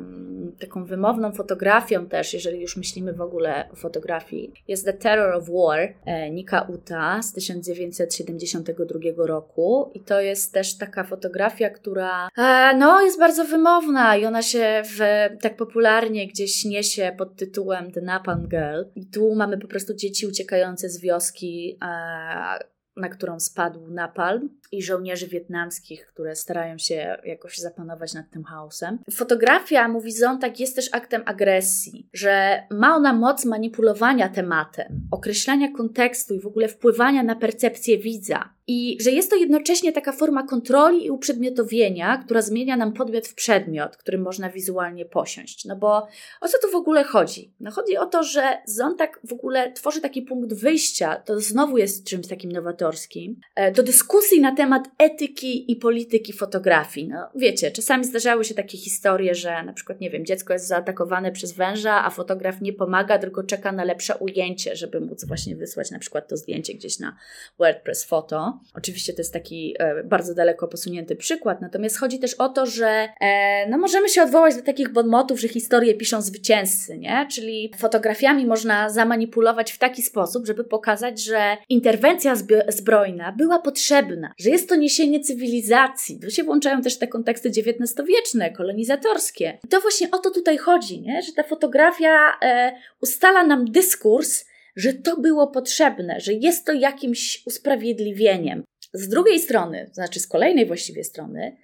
taką 0.59 0.85
wymowną 0.85 1.31
fotografią 1.31 2.05
też, 2.05 2.33
jeżeli 2.33 2.61
już 2.61 2.77
myślimy 2.77 3.13
w 3.13 3.21
ogóle 3.21 3.69
o 3.73 3.75
fotografii, 3.75 4.53
jest 4.67 4.85
The 4.85 4.93
Terror 4.93 5.35
of 5.35 5.49
War 5.49 5.93
e, 6.05 6.31
Nika 6.31 6.61
Uta 6.61 7.21
z 7.21 7.33
1972 7.33 9.25
roku 9.25 9.91
i 9.93 9.99
to 9.99 10.21
jest 10.21 10.53
też 10.53 10.77
taka 10.77 11.03
fotografia, 11.03 11.69
która 11.69 12.29
e, 12.37 12.75
no, 12.77 13.01
jest 13.01 13.19
bardzo 13.19 13.45
wymowna 13.45 14.15
i 14.15 14.25
ona 14.25 14.41
się 14.41 14.81
w, 14.85 14.99
tak 15.41 15.55
popularnie 15.55 16.27
gdzieś 16.27 16.65
niesie 16.65 17.11
pod 17.17 17.35
tytułem 17.35 17.91
The 17.91 18.01
Napalm 18.01 18.47
Girl. 18.47 18.83
I 18.95 19.05
tu 19.05 19.35
mamy 19.35 19.57
po 19.57 19.67
prostu 19.67 19.93
dzieci 19.93 20.27
uciekające 20.27 20.89
z 20.89 21.01
wioski 21.01 21.77
e, 21.81 22.78
na 22.99 23.09
którą 23.09 23.39
spadł 23.39 23.87
napalm 23.87 24.49
i 24.71 24.83
żołnierzy 24.83 25.27
wietnamskich, 25.27 26.05
które 26.05 26.35
starają 26.35 26.77
się 26.77 27.17
jakoś 27.23 27.57
zapanować 27.57 28.13
nad 28.13 28.29
tym 28.31 28.43
chaosem. 28.43 28.99
Fotografia, 29.11 29.87
mówi 29.87 30.11
Zontag, 30.11 30.59
jest 30.59 30.75
też 30.75 30.89
aktem 30.91 31.23
agresji, 31.25 32.09
że 32.13 32.63
ma 32.71 32.95
ona 32.95 33.13
moc 33.13 33.45
manipulowania 33.45 34.29
tematem, 34.29 35.07
określania 35.11 35.71
kontekstu 35.71 36.33
i 36.33 36.39
w 36.39 36.47
ogóle 36.47 36.67
wpływania 36.67 37.23
na 37.23 37.35
percepcję 37.35 37.97
widza. 37.97 38.53
I 38.71 38.97
że 39.01 39.11
jest 39.11 39.29
to 39.29 39.35
jednocześnie 39.35 39.91
taka 39.91 40.11
forma 40.11 40.43
kontroli 40.43 41.05
i 41.05 41.11
uprzedmiotowienia, 41.11 42.17
która 42.25 42.41
zmienia 42.41 42.77
nam 42.77 42.93
podmiot 42.93 43.27
w 43.27 43.33
przedmiot, 43.33 43.97
który 43.97 44.17
można 44.17 44.49
wizualnie 44.49 45.05
posiąść. 45.05 45.65
No 45.65 45.75
bo 45.75 46.07
o 46.41 46.47
co 46.47 46.57
tu 46.61 46.71
w 46.71 46.75
ogóle 46.75 47.03
chodzi? 47.03 47.53
No 47.59 47.71
chodzi 47.71 47.97
o 47.97 48.05
to, 48.05 48.23
że 48.23 48.57
Zontag 48.65 49.19
w 49.23 49.33
ogóle 49.33 49.71
tworzy 49.71 50.01
taki 50.01 50.21
punkt 50.21 50.53
wyjścia, 50.53 51.15
to 51.15 51.39
znowu 51.39 51.77
jest 51.77 52.07
czymś 52.07 52.27
takim 52.27 52.51
nowatorskim, 52.51 53.39
e, 53.55 53.71
do 53.71 53.83
dyskusji 53.83 54.41
na 54.41 54.55
temat 54.55 54.89
etyki 54.97 55.71
i 55.71 55.75
polityki 55.75 56.33
fotografii. 56.33 57.07
No 57.07 57.29
wiecie, 57.35 57.71
czasami 57.71 58.05
zdarzały 58.05 58.45
się 58.45 58.53
takie 58.53 58.77
historie, 58.77 59.35
że 59.35 59.63
na 59.63 59.73
przykład, 59.73 60.01
nie 60.01 60.09
wiem, 60.09 60.25
dziecko 60.25 60.53
jest 60.53 60.67
zaatakowane 60.67 61.31
przez 61.31 61.53
węża, 61.53 62.05
a 62.05 62.09
fotograf 62.09 62.61
nie 62.61 62.73
pomaga, 62.73 63.19
tylko 63.19 63.43
czeka 63.43 63.71
na 63.71 63.83
lepsze 63.83 64.17
ujęcie, 64.17 64.75
żeby 64.75 65.01
móc 65.01 65.25
właśnie 65.25 65.55
wysłać 65.55 65.91
na 65.91 65.99
przykład 65.99 66.27
to 66.27 66.37
zdjęcie 66.37 66.73
gdzieś 66.73 66.99
na 66.99 67.17
WordPress 67.59 68.05
Photo. 68.05 68.58
Oczywiście 68.73 69.13
to 69.13 69.21
jest 69.21 69.33
taki 69.33 69.75
e, 69.79 70.03
bardzo 70.03 70.33
daleko 70.33 70.67
posunięty 70.67 71.15
przykład, 71.15 71.61
natomiast 71.61 71.97
chodzi 71.97 72.19
też 72.19 72.33
o 72.33 72.49
to, 72.49 72.65
że 72.65 73.09
e, 73.21 73.69
no 73.69 73.77
możemy 73.77 74.09
się 74.09 74.23
odwołać 74.23 74.55
do 74.55 74.61
takich 74.61 74.89
bonmotów, 74.89 75.39
że 75.39 75.47
historię 75.47 75.93
piszą 75.93 76.21
zwycięzcy, 76.21 76.97
nie? 76.97 77.27
Czyli 77.31 77.71
fotografiami 77.77 78.45
można 78.45 78.89
zamanipulować 78.89 79.71
w 79.71 79.77
taki 79.77 80.01
sposób, 80.01 80.45
żeby 80.45 80.63
pokazać, 80.63 81.23
że 81.23 81.57
interwencja 81.69 82.35
zbrojna 82.67 83.31
była 83.37 83.59
potrzebna, 83.59 84.33
że 84.37 84.49
jest 84.49 84.69
to 84.69 84.75
niesienie 84.75 85.19
cywilizacji. 85.19 86.19
Tu 86.19 86.31
się 86.31 86.43
włączają 86.43 86.81
też 86.81 86.97
te 86.97 87.07
konteksty 87.07 87.49
XIX-wieczne, 87.49 88.51
kolonizatorskie. 88.51 89.57
I 89.63 89.67
to 89.67 89.81
właśnie 89.81 90.11
o 90.11 90.17
to 90.17 90.29
tutaj 90.29 90.57
chodzi, 90.57 91.01
nie? 91.01 91.21
że 91.21 91.31
ta 91.33 91.43
fotografia 91.43 92.37
e, 92.41 92.71
ustala 93.01 93.43
nam 93.43 93.71
dyskurs, 93.71 94.45
że 94.79 94.93
to 94.93 95.19
było 95.19 95.47
potrzebne, 95.47 96.19
że 96.19 96.33
jest 96.33 96.65
to 96.65 96.73
jakimś 96.73 97.43
usprawiedliwieniem. 97.45 98.63
Z 98.93 99.07
drugiej 99.07 99.39
strony, 99.39 99.89
znaczy 99.93 100.19
z 100.19 100.27
kolejnej 100.27 100.65
właściwie 100.65 101.03
strony, 101.03 101.57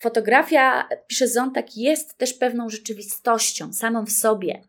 fotografia, 0.00 0.88
pisze 1.06 1.28
Zontak, 1.28 1.76
jest 1.76 2.18
też 2.18 2.34
pewną 2.34 2.68
rzeczywistością 2.68 3.72
samą 3.72 4.06
w 4.06 4.10
sobie 4.10 4.62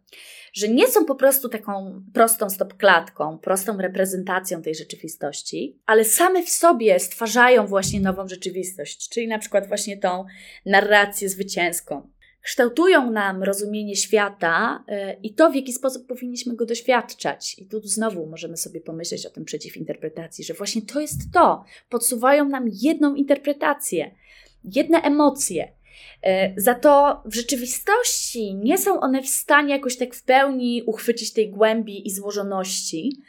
że 0.53 0.67
nie 0.67 0.87
są 0.87 1.05
po 1.05 1.15
prostu 1.15 1.49
taką 1.49 2.03
prostą 2.13 2.49
stopklatką, 2.49 3.37
prostą 3.37 3.77
reprezentacją 3.77 4.61
tej 4.61 4.75
rzeczywistości, 4.75 5.79
ale 5.85 6.05
same 6.05 6.43
w 6.43 6.49
sobie 6.49 6.99
stwarzają 6.99 7.67
właśnie 7.67 8.01
nową 8.01 8.27
rzeczywistość, 8.27 9.09
czyli 9.09 9.27
na 9.27 9.39
przykład 9.39 9.67
właśnie 9.67 9.97
tą 9.97 10.25
narrację 10.65 11.29
zwycięską. 11.29 12.09
Kształtują 12.41 13.11
nam 13.11 13.43
rozumienie 13.43 13.95
świata 13.95 14.83
yy, 14.87 14.95
i 15.23 15.33
to, 15.33 15.51
w 15.51 15.55
jaki 15.55 15.73
sposób 15.73 16.07
powinniśmy 16.07 16.55
go 16.55 16.65
doświadczać. 16.65 17.59
I 17.59 17.65
tu 17.65 17.81
znowu 17.83 18.25
możemy 18.25 18.57
sobie 18.57 18.81
pomyśleć 18.81 19.25
o 19.25 19.29
tym 19.29 19.45
przeciwinterpretacji, 19.45 20.43
że 20.43 20.53
właśnie 20.53 20.81
to 20.81 20.99
jest 20.99 21.19
to. 21.33 21.63
Podsuwają 21.89 22.49
nam 22.49 22.65
jedną 22.81 23.15
interpretację, 23.15 24.15
jedne 24.63 25.01
emocje, 25.01 25.79
E, 26.21 26.53
za 26.61 26.75
to 26.75 27.21
w 27.25 27.35
rzeczywistości 27.35 28.55
nie 28.55 28.77
są 28.77 28.99
one 28.99 29.21
w 29.21 29.27
stanie 29.27 29.73
jakoś 29.73 29.97
tak 29.97 30.15
w 30.15 30.23
pełni 30.23 30.83
uchwycić 30.85 31.33
tej 31.33 31.49
głębi 31.49 32.07
i 32.07 32.11
złożoności. 32.11 33.21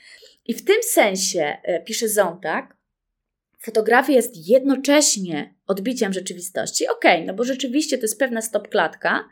I 0.47 0.55
w 0.55 0.65
tym 0.65 0.83
sensie, 0.83 1.57
e, 1.63 1.81
pisze 1.83 2.09
Zontak, 2.09 2.77
fotografia 3.63 4.13
jest 4.13 4.49
jednocześnie 4.49 5.55
odbiciem 5.67 6.13
rzeczywistości. 6.13 6.89
Okej, 6.89 7.15
okay, 7.15 7.27
no 7.27 7.35
bo 7.35 7.45
rzeczywiście 7.45 7.99
to 7.99 8.03
jest 8.03 8.19
pewna 8.19 8.41
stopklatka, 8.41 9.25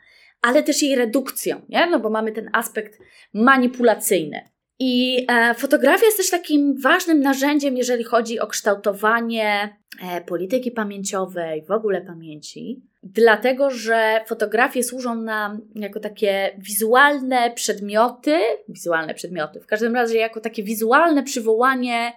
ale 0.43 0.63
też 0.63 0.83
jej 0.83 0.97
redukcją, 0.97 1.61
nie? 1.69 1.87
No 1.87 2.01
bo 2.01 2.11
mamy 2.11 2.33
ten 2.33 2.51
aspekt 2.53 2.99
manipulacyjny. 3.35 4.49
I 4.79 5.27
e, 5.29 5.55
fotografia 5.55 6.07
jest 6.07 6.17
też 6.17 6.31
takim 6.31 6.81
ważnym 6.81 7.21
narzędziem, 7.21 7.77
jeżeli 7.77 8.05
chodzi 8.05 8.41
o 8.41 8.47
kształtowanie 8.47 9.77
e, 10.03 10.21
polityki 10.21 10.71
pamięciowej, 10.71 11.65
w 11.65 11.71
ogóle 11.71 12.01
pamięci, 12.01 12.83
dlatego 13.03 13.71
że 13.71 14.21
fotografie 14.27 14.83
służą 14.83 15.15
nam 15.15 15.61
jako 15.75 16.01
takie 16.01 16.55
wizualne 16.59 17.51
przedmioty, 17.51 18.39
wizualne 18.69 19.15
przedmioty, 19.15 19.61
w 19.61 19.67
każdym 19.67 19.95
razie 19.95 20.19
jako 20.19 20.41
takie 20.41 20.63
wizualne 20.63 21.23
przywołanie 21.23 22.13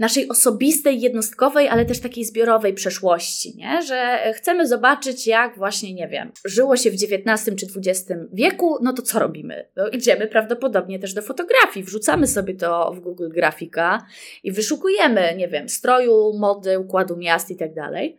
naszej 0.00 0.28
osobistej, 0.28 1.00
jednostkowej, 1.00 1.68
ale 1.68 1.84
też 1.84 2.00
takiej 2.00 2.24
zbiorowej 2.24 2.74
przeszłości, 2.74 3.56
nie? 3.56 3.82
że 3.82 4.18
chcemy 4.34 4.66
zobaczyć, 4.66 5.26
jak 5.26 5.56
właśnie, 5.56 5.94
nie 5.94 6.08
wiem, 6.08 6.32
żyło 6.44 6.76
się 6.76 6.90
w 6.90 6.94
XIX 6.94 7.56
czy 7.60 7.66
XX 7.76 8.12
wieku, 8.32 8.78
no 8.82 8.92
to 8.92 9.02
co 9.02 9.18
robimy? 9.18 9.68
No, 9.76 9.88
idziemy 9.88 10.26
prawdopodobnie 10.26 10.98
też 10.98 11.14
do 11.14 11.22
fotografii, 11.22 11.86
wrzucamy 11.86 12.26
sobie 12.26 12.54
to 12.54 12.92
w 12.92 13.00
Google 13.00 13.28
Grafika 13.28 14.06
i 14.42 14.52
wyszukujemy, 14.52 15.34
nie 15.36 15.48
wiem, 15.48 15.68
stroju, 15.68 16.32
mody, 16.38 16.78
układu 16.78 17.16
miast 17.16 17.50
i 17.50 17.56
tak 17.56 17.74
dalej. 17.74 18.16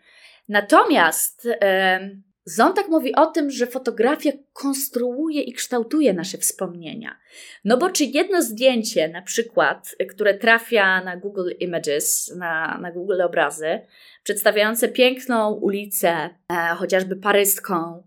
Natomiast... 0.50 1.46
Yy, 1.46 2.31
Zontak 2.56 2.88
mówi 2.88 3.16
o 3.16 3.26
tym, 3.26 3.52
że 3.52 3.68
fotografia 3.68 4.32
konstruuje 4.54 5.42
i 5.42 5.54
kształtuje 5.54 6.14
nasze 6.14 6.38
wspomnienia. 6.38 7.18
No 7.66 7.78
bo 7.78 7.90
czy 7.90 8.04
jedno 8.04 8.42
zdjęcie, 8.42 9.08
na 9.08 9.22
przykład, 9.22 9.96
które 10.10 10.34
trafia 10.34 11.04
na 11.04 11.18
Google 11.18 11.50
Images, 11.60 12.34
na, 12.36 12.78
na 12.82 12.92
Google 12.92 13.22
obrazy, 13.22 13.80
przedstawiające 14.24 14.90
piękną 14.90 15.54
ulicę, 15.54 16.10
e, 16.10 16.76
chociażby 16.76 17.16
paryską, 17.16 18.04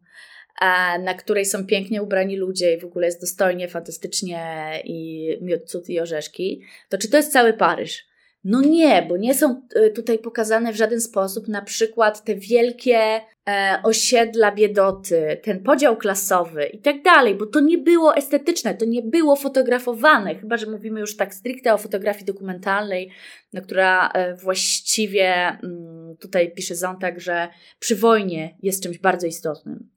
e, 0.60 0.98
na 0.98 1.14
której 1.14 1.44
są 1.44 1.66
pięknie 1.66 2.02
ubrani 2.02 2.36
ludzie 2.36 2.74
i 2.74 2.80
w 2.80 2.84
ogóle 2.84 3.06
jest 3.06 3.20
dostojnie, 3.20 3.68
fantastycznie 3.68 4.70
i 4.84 5.28
miód, 5.40 5.64
cud 5.64 5.88
i 5.88 6.00
orzeszki, 6.00 6.62
to 6.88 6.98
czy 6.98 7.10
to 7.10 7.16
jest 7.16 7.32
cały 7.32 7.52
Paryż? 7.52 8.13
No 8.44 8.60
nie, 8.60 9.06
bo 9.08 9.16
nie 9.16 9.34
są 9.34 9.62
e, 9.74 9.90
tutaj 9.90 10.18
pokazane 10.18 10.72
w 10.72 10.76
żaden 10.76 11.00
sposób 11.00 11.48
na 11.48 11.62
przykład 11.62 12.24
te 12.24 12.34
wielkie 12.34 13.20
e, 13.48 13.80
osiedla 13.82 14.52
biedoty, 14.52 15.40
ten 15.42 15.62
podział 15.62 15.96
klasowy 15.96 16.64
i 16.66 16.78
tak 16.78 17.02
dalej, 17.02 17.34
bo 17.34 17.46
to 17.46 17.60
nie 17.60 17.78
było 17.78 18.16
estetyczne, 18.16 18.74
to 18.74 18.84
nie 18.84 19.02
było 19.02 19.36
fotografowane, 19.36 20.34
chyba 20.34 20.56
że 20.56 20.70
mówimy 20.70 21.00
już 21.00 21.16
tak 21.16 21.34
stricte 21.34 21.74
o 21.74 21.78
fotografii 21.78 22.24
dokumentalnej, 22.24 23.10
no, 23.52 23.62
która 23.62 24.08
e, 24.08 24.34
właściwie 24.34 25.34
mm, 25.62 26.16
tutaj 26.20 26.52
pisze 26.54 26.74
Zontak, 26.74 27.20
że 27.20 27.48
przy 27.78 27.96
wojnie 27.96 28.56
jest 28.62 28.82
czymś 28.82 28.98
bardzo 28.98 29.26
istotnym. 29.26 29.88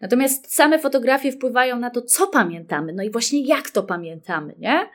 Natomiast 0.00 0.54
same 0.54 0.78
fotografie 0.78 1.32
wpływają 1.32 1.78
na 1.78 1.90
to, 1.90 2.02
co 2.02 2.26
pamiętamy, 2.26 2.92
no 2.92 3.02
i 3.02 3.10
właśnie 3.10 3.46
jak 3.46 3.70
to 3.70 3.82
pamiętamy, 3.82 4.54
nie? 4.58 4.88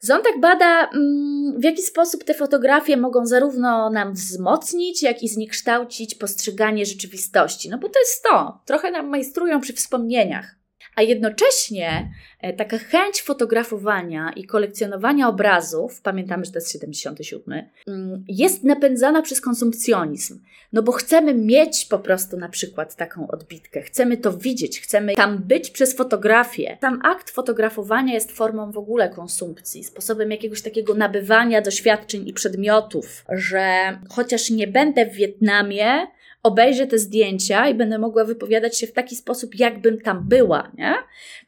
Zontak 0.00 0.40
bada, 0.40 0.90
mm, 0.94 1.60
w 1.60 1.64
jaki 1.64 1.82
sposób 1.82 2.24
te 2.24 2.34
fotografie 2.34 2.96
mogą 2.96 3.26
zarówno 3.26 3.90
nam 3.90 4.12
wzmocnić, 4.12 5.02
jak 5.02 5.22
i 5.22 5.28
zniekształcić 5.28 6.14
postrzeganie 6.14 6.86
rzeczywistości. 6.86 7.68
No 7.68 7.78
bo 7.78 7.88
to 7.88 7.98
jest 7.98 8.22
to, 8.22 8.60
trochę 8.64 8.90
nam 8.90 9.08
majstrują 9.08 9.60
przy 9.60 9.72
wspomnieniach 9.72 10.57
a 10.98 11.02
jednocześnie 11.02 12.12
e, 12.40 12.52
taka 12.52 12.78
chęć 12.78 13.22
fotografowania 13.22 14.32
i 14.36 14.44
kolekcjonowania 14.44 15.28
obrazów, 15.28 16.00
pamiętamy, 16.02 16.44
że 16.44 16.52
to 16.52 16.58
jest 16.58 16.72
77, 16.72 17.64
mm, 17.86 18.24
jest 18.28 18.64
napędzana 18.64 19.22
przez 19.22 19.40
konsumpcjonizm. 19.40 20.40
No 20.72 20.82
bo 20.82 20.92
chcemy 20.92 21.34
mieć 21.34 21.84
po 21.84 21.98
prostu 21.98 22.36
na 22.36 22.48
przykład 22.48 22.96
taką 22.96 23.28
odbitkę, 23.28 23.82
chcemy 23.82 24.16
to 24.16 24.32
widzieć, 24.32 24.80
chcemy 24.80 25.14
tam 25.14 25.38
być 25.38 25.70
przez 25.70 25.96
fotografię. 25.96 26.78
Sam 26.80 27.00
akt 27.04 27.30
fotografowania 27.30 28.14
jest 28.14 28.32
formą 28.32 28.72
w 28.72 28.78
ogóle 28.78 29.08
konsumpcji, 29.08 29.84
sposobem 29.84 30.30
jakiegoś 30.30 30.62
takiego 30.62 30.94
nabywania 30.94 31.62
doświadczeń 31.62 32.28
i 32.28 32.32
przedmiotów, 32.32 33.24
że 33.28 33.98
chociaż 34.08 34.50
nie 34.50 34.66
będę 34.66 35.06
w 35.06 35.14
Wietnamie, 35.14 36.06
obejrzę 36.42 36.86
te 36.86 36.98
zdjęcia 36.98 37.68
i 37.68 37.74
będę 37.74 37.98
mogła 37.98 38.24
wypowiadać 38.24 38.78
się 38.78 38.86
w 38.86 38.92
taki 38.92 39.16
sposób, 39.16 39.58
jakbym 39.58 40.00
tam 40.00 40.28
była, 40.28 40.72
nie? 40.78 40.94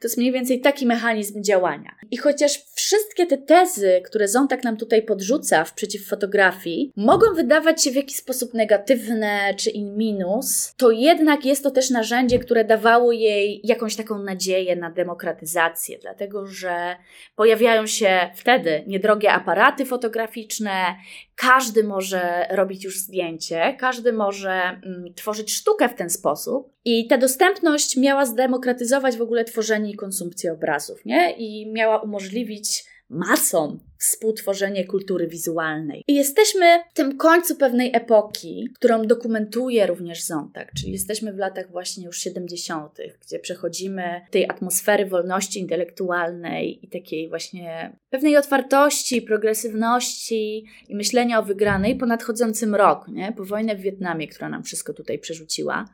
To 0.01 0.09
jest 0.09 0.19
mniej 0.19 0.33
więcej 0.33 0.61
taki 0.61 0.87
mechanizm 0.87 1.43
działania. 1.43 1.95
I 2.11 2.17
chociaż 2.17 2.65
wszystkie 2.75 3.27
te 3.27 3.39
tezy, 3.39 4.03
które 4.05 4.29
Zontak 4.29 4.65
nam 4.65 4.77
tutaj 4.77 5.03
podrzuca 5.03 5.65
w 5.65 5.75
przeciw 5.75 6.07
fotografii, 6.07 6.93
mogą 6.97 7.35
wydawać 7.35 7.85
się 7.85 7.91
w 7.91 7.95
jakiś 7.95 8.17
sposób 8.17 8.55
negatywne 8.55 9.55
czy 9.57 9.71
in 9.71 9.97
minus, 9.97 10.75
to 10.77 10.91
jednak 10.91 11.45
jest 11.45 11.63
to 11.63 11.71
też 11.71 11.91
narzędzie, 11.91 12.39
które 12.39 12.65
dawało 12.65 13.13
jej 13.13 13.61
jakąś 13.65 13.97
taką 13.97 14.23
nadzieję 14.23 14.77
na 14.77 14.91
demokratyzację, 14.91 15.99
dlatego 15.99 16.47
że 16.47 16.97
pojawiają 17.37 17.87
się 17.87 18.31
wtedy 18.35 18.85
niedrogie 18.87 19.33
aparaty 19.33 19.85
fotograficzne, 19.85 20.97
każdy 21.41 21.85
może 21.85 22.47
robić 22.51 22.85
już 22.85 22.99
zdjęcie, 22.99 23.77
każdy 23.79 24.13
może 24.13 24.53
mm, 24.53 25.15
tworzyć 25.15 25.53
sztukę 25.53 25.89
w 25.89 25.95
ten 25.95 26.11
sposób. 26.11 26.73
I 26.85 27.07
ta 27.07 27.19
dostępność 27.19 27.97
miała 27.97 28.27
zdemokratyzować 28.27 29.17
w 29.17 29.23
ogóle 29.23 29.45
tworzenie 29.45 29.91
i 29.91 29.97
konsumpcję 29.97 30.53
obrazów, 30.53 31.05
nie? 31.05 31.33
I 31.33 31.73
miała 31.73 31.99
umożliwić 31.99 32.85
masom 33.11 33.81
współtworzenie 33.99 34.85
kultury 34.85 35.27
wizualnej. 35.27 36.05
I 36.09 36.15
jesteśmy 36.15 36.67
w 36.91 36.95
tym 36.95 37.17
końcu 37.17 37.57
pewnej 37.57 37.91
epoki, 37.95 38.69
którą 38.75 39.07
dokumentuje 39.07 39.87
również 39.87 40.25
Zontak, 40.25 40.73
czyli 40.77 40.93
jesteśmy 40.93 41.33
w 41.33 41.39
latach 41.39 41.71
właśnie 41.71 42.07
już 42.07 42.19
70., 42.19 42.99
gdzie 43.27 43.39
przechodzimy 43.39 44.21
tej 44.31 44.51
atmosfery 44.51 45.07
wolności 45.07 45.61
intelektualnej 45.61 46.85
i 46.85 46.89
takiej 46.89 47.29
właśnie 47.29 47.97
pewnej 48.11 48.37
otwartości, 48.37 49.23
progresywności 49.23 50.65
i 50.89 50.97
myślenia 50.97 51.39
o 51.39 51.43
wygranej 51.43 51.97
po 51.97 52.07
nadchodzącym 52.07 52.75
roku, 52.75 53.11
nie? 53.11 53.33
po 53.33 53.45
wojnę 53.45 53.77
w 53.77 53.81
Wietnamie, 53.81 54.29
która 54.29 54.49
nam 54.49 54.63
wszystko 54.63 54.95
tutaj 54.95 55.19
przerzuciła. 55.19 55.89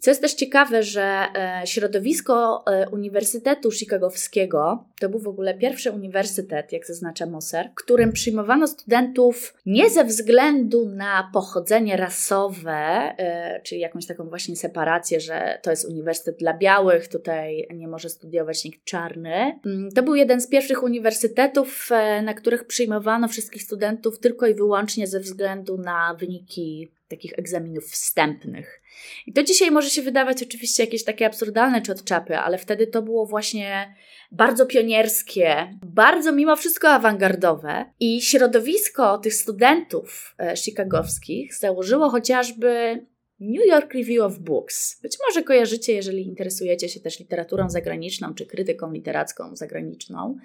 Co 0.00 0.10
jest 0.10 0.22
też 0.22 0.34
ciekawe, 0.34 0.82
że 0.82 1.26
e, 1.34 1.62
środowisko 1.66 2.64
e, 2.66 2.88
Uniwersytetu 2.88 3.70
Chicagowskiego 3.70 4.84
to 5.00 5.08
był 5.08 5.20
w 5.20 5.28
ogóle 5.28 5.54
pierwszy 5.54 5.90
uniwersytet, 5.90 6.72
jak 6.72 6.86
zaznacza 6.86 7.26
Moser, 7.26 7.70
którym 7.74 8.12
przyjmowano 8.12 8.66
studentów 8.66 9.54
nie 9.66 9.90
ze 9.90 10.04
względu 10.04 10.88
na 10.88 11.30
pochodzenie 11.32 11.96
rasowe, 11.96 12.72
e, 12.72 13.60
czyli 13.62 13.80
jakąś 13.80 14.06
taką 14.06 14.28
właśnie 14.28 14.56
separację, 14.56 15.20
że 15.20 15.58
to 15.62 15.70
jest 15.70 15.88
uniwersytet 15.88 16.36
dla 16.38 16.58
białych, 16.58 17.08
tutaj 17.08 17.68
nie 17.74 17.88
może 17.88 18.08
studiować 18.08 18.64
nikt 18.64 18.84
czarny. 18.84 19.60
Mm, 19.66 19.90
to 19.90 20.02
był 20.02 20.14
jeden 20.14 20.40
z 20.40 20.48
pierwszych 20.48 20.82
uniwersytetów, 20.82 21.90
na 22.22 22.34
których 22.34 22.66
przyjmowano 22.66 23.28
wszystkich 23.28 23.62
studentów 23.62 24.18
tylko 24.18 24.46
i 24.46 24.54
wyłącznie 24.54 25.06
ze 25.06 25.20
względu 25.20 25.78
na 25.78 26.14
wyniki 26.14 26.90
takich 27.10 27.32
egzaminów 27.38 27.84
wstępnych. 27.84 28.82
I 29.26 29.32
to 29.32 29.42
dzisiaj 29.42 29.70
może 29.70 29.90
się 29.90 30.02
wydawać 30.02 30.42
oczywiście 30.42 30.84
jakieś 30.84 31.04
takie 31.04 31.26
absurdalne 31.26 31.82
czy 31.82 31.92
odczapy, 31.92 32.36
ale 32.36 32.58
wtedy 32.58 32.86
to 32.86 33.02
było 33.02 33.26
właśnie 33.26 33.94
bardzo 34.32 34.66
pionierskie, 34.66 35.78
bardzo 35.82 36.32
mimo 36.32 36.56
wszystko 36.56 36.88
awangardowe 36.88 37.84
i 38.00 38.22
środowisko 38.22 39.18
tych 39.18 39.34
studentów 39.34 40.34
e, 40.38 40.56
chicagowskich 40.56 41.54
założyło 41.54 42.10
chociażby 42.10 43.00
New 43.40 43.66
York 43.66 43.94
Review 43.94 44.24
of 44.24 44.38
Books. 44.38 45.00
Być 45.02 45.16
może 45.28 45.42
kojarzycie, 45.42 45.92
jeżeli 45.92 46.26
interesujecie 46.26 46.88
się 46.88 47.00
też 47.00 47.20
literaturą 47.20 47.70
zagraniczną 47.70 48.34
czy 48.34 48.46
krytyką 48.46 48.92
literacką 48.92 49.56
zagraniczną. 49.56 50.36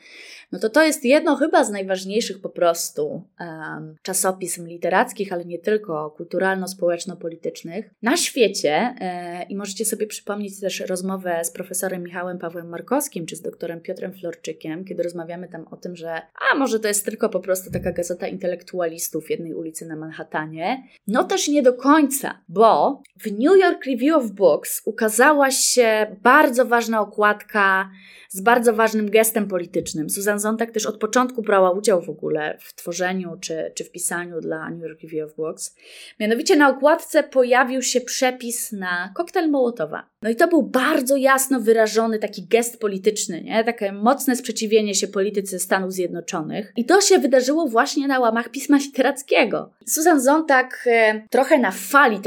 No 0.51 0.59
to 0.59 0.69
to 0.69 0.83
jest 0.83 1.05
jedno 1.05 1.35
chyba 1.35 1.63
z 1.63 1.69
najważniejszych 1.69 2.41
po 2.41 2.49
prostu 2.49 3.23
um, 3.39 3.95
czasopism 4.01 4.67
literackich, 4.67 5.33
ale 5.33 5.45
nie 5.45 5.59
tylko, 5.59 6.15
kulturalno-społeczno-politycznych 6.17 7.89
na 8.01 8.17
świecie. 8.17 8.95
E, 8.99 9.43
I 9.49 9.55
możecie 9.55 9.85
sobie 9.85 10.07
przypomnieć 10.07 10.59
też 10.59 10.79
rozmowę 10.79 11.39
z 11.43 11.51
profesorem 11.51 12.03
Michałem 12.03 12.37
Pawłem 12.37 12.69
Markowskim 12.69 13.25
czy 13.25 13.35
z 13.35 13.41
doktorem 13.41 13.81
Piotrem 13.81 14.13
Florczykiem, 14.13 14.85
kiedy 14.85 15.03
rozmawiamy 15.03 15.47
tam 15.47 15.67
o 15.71 15.77
tym, 15.77 15.95
że 15.95 16.21
a 16.51 16.57
może 16.57 16.79
to 16.79 16.87
jest 16.87 17.05
tylko 17.05 17.29
po 17.29 17.39
prostu 17.39 17.71
taka 17.71 17.91
gazeta 17.91 18.27
intelektualistów 18.27 19.29
jednej 19.29 19.53
ulicy 19.53 19.85
na 19.85 19.95
Manhattanie. 19.95 20.83
No 21.07 21.23
też 21.23 21.47
nie 21.47 21.63
do 21.63 21.73
końca, 21.73 22.41
bo 22.49 22.84
w 23.19 23.31
New 23.31 23.57
York 23.61 23.85
Review 23.85 24.15
of 24.15 24.31
Books 24.31 24.81
ukazała 24.85 25.51
się 25.51 26.17
bardzo 26.21 26.65
ważna 26.65 27.01
okładka 27.01 27.89
z 28.29 28.41
bardzo 28.41 28.73
ważnym 28.73 29.09
gestem 29.09 29.47
politycznym. 29.47 30.09
Susan 30.09 30.39
Sontag 30.39 30.71
też 30.71 30.85
od 30.85 30.97
początku 30.97 31.41
brała 31.41 31.71
udział 31.71 32.01
w 32.01 32.09
ogóle 32.09 32.57
w 32.61 32.75
tworzeniu 32.75 33.37
czy, 33.41 33.71
czy 33.75 33.83
w 33.83 33.91
pisaniu 33.91 34.41
dla 34.41 34.69
New 34.69 34.81
York 34.81 35.01
Review 35.01 35.29
of 35.29 35.35
Books. 35.35 35.75
Mianowicie 36.19 36.55
na 36.55 36.69
okładce 36.69 37.23
pojawił 37.23 37.81
się 37.81 38.01
przepis 38.01 38.71
na 38.71 39.11
koktajl 39.15 39.49
Mołotowa. 39.49 40.09
No 40.25 40.31
i 40.31 40.35
to 40.35 40.47
był 40.47 40.63
bardzo 40.63 41.15
jasno 41.15 41.59
wyrażony 41.59 42.19
taki 42.19 42.47
gest 42.47 42.79
polityczny, 42.79 43.41
nie? 43.41 43.63
takie 43.63 43.91
mocne 43.91 44.35
sprzeciwienie 44.35 44.95
się 44.95 45.07
polityce 45.07 45.59
Stanów 45.59 45.93
Zjednoczonych. 45.93 46.73
I 46.75 46.85
to 46.85 47.01
się 47.01 47.19
wydarzyło 47.19 47.67
właśnie 47.67 48.07
na 48.07 48.19
łamach 48.19 48.49
pisma 48.49 48.77
literackiego. 48.77 49.71
Susan 49.87 50.21
Sontag 50.21 50.83
e, 50.87 51.21
trochę 51.29 51.57
na 51.59 51.71
fali 51.71 52.19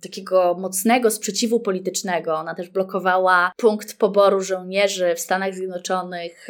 takiego 0.00 0.56
mocnego 0.60 1.10
sprzeciwu 1.10 1.60
politycznego, 1.60 2.34
ona 2.34 2.54
też 2.54 2.68
blokowała 2.68 3.52
punkt 3.56 3.98
poboru 3.98 4.40
żołnierzy 4.40 5.14
w 5.14 5.20
Stanach 5.20 5.54
Zjednoczonych, 5.54 6.48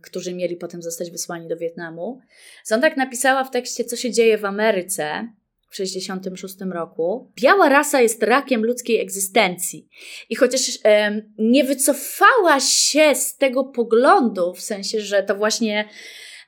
którzy 0.00 0.34
mieli 0.34 0.56
potem 0.56 0.82
zostać 0.82 1.10
wysłani 1.10 1.48
do 1.48 1.56
Wietnamu. 1.56 2.20
Sontag 2.64 2.96
napisała 2.96 3.44
w 3.44 3.50
tekście, 3.50 3.84
co 3.84 3.96
się 3.96 4.10
dzieje 4.10 4.38
w 4.38 4.44
Ameryce, 4.44 5.28
w 5.68 5.76
1966 5.76 6.56
roku. 6.72 7.32
Biała 7.36 7.68
rasa 7.68 8.00
jest 8.00 8.22
rakiem 8.22 8.64
ludzkiej 8.64 9.00
egzystencji. 9.00 9.88
I 10.30 10.36
chociaż 10.36 10.60
e, 10.84 11.22
nie 11.38 11.64
wycofała 11.64 12.60
się 12.60 13.14
z 13.14 13.36
tego 13.36 13.64
poglądu, 13.64 14.54
w 14.54 14.60
sensie, 14.60 15.00
że 15.00 15.22
to 15.22 15.34
właśnie 15.34 15.88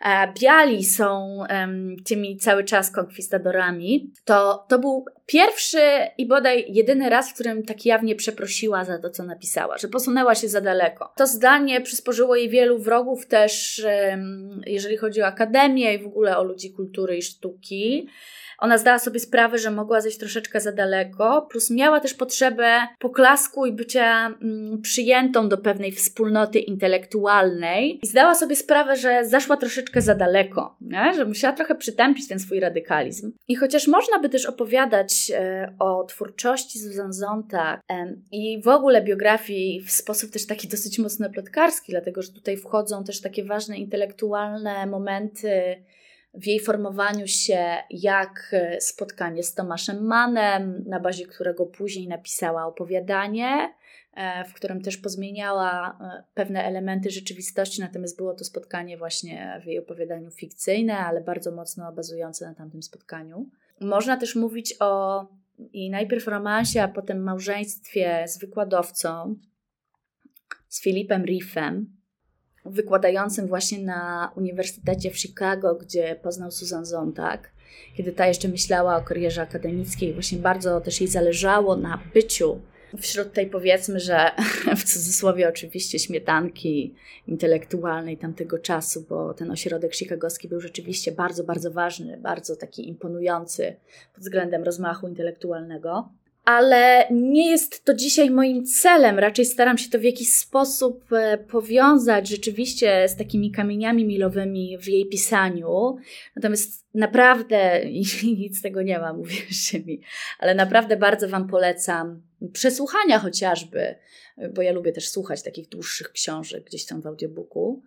e, 0.00 0.32
biali 0.40 0.84
są 0.84 1.38
e, 1.48 1.68
tymi 2.04 2.36
cały 2.36 2.64
czas 2.64 2.90
konkwistadorami, 2.90 4.12
to 4.24 4.66
to 4.68 4.78
był 4.78 5.04
pierwszy 5.30 5.80
i 6.18 6.26
bodaj 6.26 6.64
jedyny 6.68 7.10
raz, 7.10 7.30
w 7.30 7.34
którym 7.34 7.62
tak 7.62 7.86
jawnie 7.86 8.16
przeprosiła 8.16 8.84
za 8.84 8.98
to, 8.98 9.10
co 9.10 9.22
napisała, 9.22 9.78
że 9.78 9.88
posunęła 9.88 10.34
się 10.34 10.48
za 10.48 10.60
daleko. 10.60 11.12
To 11.16 11.26
zdanie 11.26 11.80
przysporzyło 11.80 12.36
jej 12.36 12.48
wielu 12.48 12.78
wrogów 12.78 13.26
też, 13.26 13.84
jeżeli 14.66 14.96
chodzi 14.96 15.22
o 15.22 15.26
akademię 15.26 15.94
i 15.94 15.98
w 15.98 16.06
ogóle 16.06 16.38
o 16.38 16.44
ludzi 16.44 16.72
kultury 16.72 17.16
i 17.16 17.22
sztuki. 17.22 18.08
Ona 18.60 18.78
zdała 18.78 18.98
sobie 18.98 19.20
sprawę, 19.20 19.58
że 19.58 19.70
mogła 19.70 20.00
zejść 20.00 20.18
troszeczkę 20.18 20.60
za 20.60 20.72
daleko, 20.72 21.46
plus 21.50 21.70
miała 21.70 22.00
też 22.00 22.14
potrzebę 22.14 22.80
poklasku 22.98 23.66
i 23.66 23.72
bycia 23.72 24.26
mm, 24.26 24.82
przyjętą 24.82 25.48
do 25.48 25.58
pewnej 25.58 25.92
wspólnoty 25.92 26.58
intelektualnej. 26.58 28.00
I 28.02 28.06
zdała 28.06 28.34
sobie 28.34 28.56
sprawę, 28.56 28.96
że 28.96 29.24
zaszła 29.24 29.56
troszeczkę 29.56 30.00
za 30.00 30.14
daleko, 30.14 30.76
nie? 30.80 31.14
że 31.14 31.24
musiała 31.24 31.56
trochę 31.56 31.74
przytępić 31.74 32.28
ten 32.28 32.40
swój 32.40 32.60
radykalizm. 32.60 33.32
I 33.48 33.56
chociaż 33.56 33.88
można 33.88 34.18
by 34.18 34.28
też 34.28 34.46
opowiadać 34.46 35.19
e, 35.30 35.74
o 35.78 36.04
twórczości 36.04 36.78
Susan 36.78 37.14
Sontag 37.14 37.80
e, 37.90 38.14
i 38.32 38.62
w 38.62 38.68
ogóle 38.68 39.02
biografii 39.02 39.80
w 39.80 39.90
sposób 39.90 40.30
też 40.30 40.46
taki 40.46 40.68
dosyć 40.68 40.98
mocno 40.98 41.30
plotkarski, 41.30 41.92
dlatego 41.92 42.22
że 42.22 42.32
tutaj 42.32 42.56
wchodzą 42.56 43.04
też 43.04 43.20
takie 43.20 43.44
ważne 43.44 43.76
intelektualne 43.76 44.86
momenty, 44.86 45.82
w 46.34 46.46
jej 46.46 46.60
formowaniu 46.60 47.26
się 47.26 47.76
jak 47.90 48.54
spotkanie 48.80 49.42
z 49.42 49.54
Tomaszem 49.54 50.06
Mannem, 50.06 50.84
na 50.86 51.00
bazie 51.00 51.26
którego 51.26 51.66
później 51.66 52.08
napisała 52.08 52.66
opowiadanie, 52.66 53.74
e, 54.14 54.44
w 54.44 54.54
którym 54.54 54.82
też 54.82 54.96
pozmieniała 54.96 55.98
e, 56.00 56.24
pewne 56.34 56.64
elementy 56.64 57.10
rzeczywistości, 57.10 57.80
natomiast 57.80 58.16
było 58.16 58.34
to 58.34 58.44
spotkanie 58.44 58.96
właśnie 58.96 59.60
w 59.62 59.66
jej 59.66 59.78
opowiadaniu 59.78 60.30
fikcyjne, 60.30 60.98
ale 60.98 61.20
bardzo 61.20 61.50
mocno 61.52 61.92
bazujące 61.92 62.46
na 62.46 62.54
tamtym 62.54 62.82
spotkaniu. 62.82 63.46
Można 63.80 64.16
też 64.16 64.36
mówić 64.36 64.74
o 64.80 65.26
jej 65.72 65.90
najpierw 65.90 66.26
romansie, 66.26 66.78
a 66.78 66.88
potem 66.88 67.22
małżeństwie 67.22 68.24
z 68.28 68.38
wykładowcą, 68.38 69.36
z 70.68 70.82
Filipem 70.82 71.24
Riffem, 71.24 71.96
wykładającym 72.64 73.46
właśnie 73.46 73.78
na 73.78 74.32
Uniwersytecie 74.36 75.10
w 75.10 75.18
Chicago, 75.18 75.74
gdzie 75.74 76.20
poznał 76.22 76.50
Susan 76.50 76.84
Zontag, 76.84 77.50
kiedy 77.96 78.12
ta 78.12 78.26
jeszcze 78.26 78.48
myślała 78.48 78.96
o 78.96 79.02
karierze 79.02 79.42
akademickiej, 79.42 80.14
właśnie 80.14 80.38
bardzo 80.38 80.80
też 80.80 81.00
jej 81.00 81.10
zależało 81.10 81.76
na 81.76 81.98
byciu 82.14 82.60
wśród 82.98 83.32
tej 83.32 83.46
powiedzmy, 83.46 84.00
że 84.00 84.30
w 84.76 84.84
cudzysłowie 84.84 85.48
oczywiście 85.48 85.98
śmietanki 85.98 86.94
intelektualnej 87.26 88.16
tamtego 88.16 88.58
czasu, 88.58 89.06
bo 89.08 89.34
ten 89.34 89.50
ośrodek 89.50 89.94
chicagowski 89.94 90.48
był 90.48 90.60
rzeczywiście 90.60 91.12
bardzo, 91.12 91.44
bardzo 91.44 91.70
ważny, 91.70 92.16
bardzo 92.16 92.56
taki 92.56 92.88
imponujący 92.88 93.76
pod 94.14 94.24
względem 94.24 94.64
rozmachu 94.64 95.08
intelektualnego 95.08 96.08
ale 96.44 97.06
nie 97.10 97.50
jest 97.50 97.84
to 97.84 97.94
dzisiaj 97.94 98.30
moim 98.30 98.66
celem. 98.66 99.18
Raczej 99.18 99.44
staram 99.44 99.78
się 99.78 99.90
to 99.90 99.98
w 99.98 100.02
jakiś 100.02 100.32
sposób 100.32 101.12
e, 101.12 101.38
powiązać 101.38 102.28
rzeczywiście 102.28 103.08
z 103.08 103.16
takimi 103.16 103.50
kamieniami 103.50 104.04
milowymi 104.04 104.78
w 104.78 104.88
jej 104.88 105.06
pisaniu. 105.06 105.96
Natomiast 106.36 106.86
naprawdę, 106.94 107.80
nic 108.40 108.58
z 108.58 108.62
tego 108.62 108.82
nie 108.82 108.98
mam, 108.98 109.20
uwierzcie 109.20 109.80
mi, 109.80 110.00
ale 110.38 110.54
naprawdę 110.54 110.96
bardzo 110.96 111.28
Wam 111.28 111.48
polecam 111.48 112.22
przesłuchania 112.52 113.18
chociażby, 113.18 113.94
bo 114.54 114.62
ja 114.62 114.72
lubię 114.72 114.92
też 114.92 115.08
słuchać 115.08 115.42
takich 115.42 115.68
dłuższych 115.68 116.12
książek 116.12 116.64
gdzieś 116.64 116.86
tam 116.86 117.02
w 117.02 117.06
audiobooku 117.06 117.82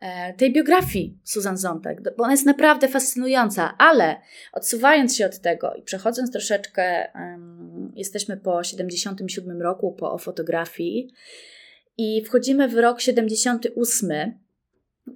E, 0.00 0.34
tej 0.34 0.52
biografii 0.52 1.18
Susan 1.24 1.56
Zontag, 1.56 2.16
bo 2.16 2.24
ona 2.24 2.32
jest 2.32 2.46
naprawdę 2.46 2.88
fascynująca, 2.88 3.74
ale 3.78 4.16
odsuwając 4.52 5.16
się 5.16 5.26
od 5.26 5.38
tego 5.38 5.74
i 5.74 5.82
przechodząc 5.82 6.32
troszeczkę, 6.32 7.12
um, 7.14 7.92
jesteśmy 7.96 8.36
po 8.36 8.64
77 8.64 9.62
roku, 9.62 9.92
po 9.92 10.18
fotografii 10.18 11.12
i 11.98 12.24
wchodzimy 12.24 12.68
w 12.68 12.74
rok 12.74 13.00
78, 13.00 14.38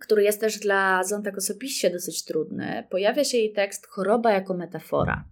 który 0.01 0.23
jest 0.23 0.41
też 0.41 0.59
dla 0.59 1.05
Zontag 1.05 1.39
osobiście 1.39 1.91
dosyć 1.91 2.25
trudny. 2.25 2.87
Pojawia 2.91 3.25
się 3.25 3.39
jej 3.39 3.53
tekst 3.53 3.87
Choroba 3.87 4.33
jako 4.33 4.55
metafora. 4.55 5.25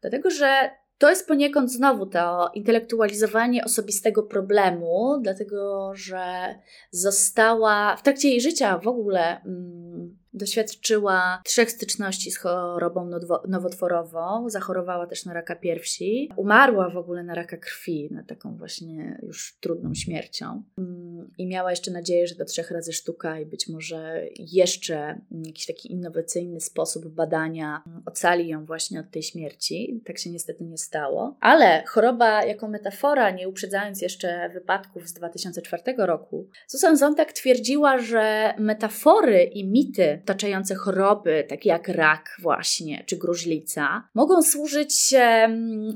Dlatego, 0.00 0.30
że 0.30 0.70
to 0.98 1.10
jest 1.10 1.28
poniekąd 1.28 1.72
znowu 1.72 2.06
to 2.06 2.50
intelektualizowanie 2.54 3.64
osobistego 3.64 4.22
problemu, 4.22 5.20
dlatego 5.22 5.90
że 5.94 6.54
została 6.90 7.96
w 7.96 8.02
trakcie 8.02 8.28
jej 8.28 8.40
życia 8.40 8.78
w 8.78 8.88
ogóle. 8.88 9.40
Mm, 9.40 10.17
Doświadczyła 10.34 11.42
trzech 11.44 11.70
styczności 11.70 12.30
z 12.30 12.38
chorobą 12.38 13.10
nowotworową, 13.48 14.50
zachorowała 14.50 15.06
też 15.06 15.24
na 15.24 15.32
raka 15.32 15.56
piersi, 15.56 16.30
umarła 16.36 16.90
w 16.90 16.96
ogóle 16.96 17.24
na 17.24 17.34
raka 17.34 17.56
krwi, 17.56 18.08
na 18.10 18.22
taką 18.22 18.56
właśnie 18.56 19.18
już 19.22 19.58
trudną 19.60 19.94
śmiercią. 19.94 20.62
Mm, 20.78 21.30
I 21.38 21.46
miała 21.46 21.70
jeszcze 21.70 21.90
nadzieję, 21.90 22.26
że 22.26 22.34
do 22.34 22.44
trzech 22.44 22.70
razy 22.70 22.92
sztuka 22.92 23.40
i 23.40 23.46
być 23.46 23.68
może 23.68 24.26
jeszcze 24.38 25.20
jakiś 25.30 25.66
taki 25.66 25.92
innowacyjny 25.92 26.60
sposób 26.60 27.08
badania 27.08 27.82
ocali 28.06 28.48
ją 28.48 28.64
właśnie 28.64 29.00
od 29.00 29.10
tej 29.10 29.22
śmierci. 29.22 30.02
Tak 30.04 30.18
się 30.18 30.30
niestety 30.30 30.64
nie 30.64 30.78
stało. 30.78 31.36
Ale 31.40 31.84
choroba 31.86 32.44
jako 32.44 32.68
metafora, 32.68 33.30
nie 33.30 33.48
uprzedzając 33.48 34.02
jeszcze 34.02 34.50
wypadków 34.54 35.08
z 35.08 35.12
2004 35.12 35.82
roku, 35.98 36.48
Susan 36.66 36.96
Zontag 36.96 37.32
twierdziła, 37.32 37.98
że 37.98 38.54
metafory 38.58 39.42
i 39.42 39.66
mity 39.66 40.17
otaczające 40.22 40.74
choroby, 40.74 41.44
takie 41.48 41.68
jak 41.68 41.88
rak 41.88 42.36
właśnie, 42.42 43.04
czy 43.06 43.16
gruźlica, 43.16 44.08
mogą 44.14 44.42
służyć 44.42 45.14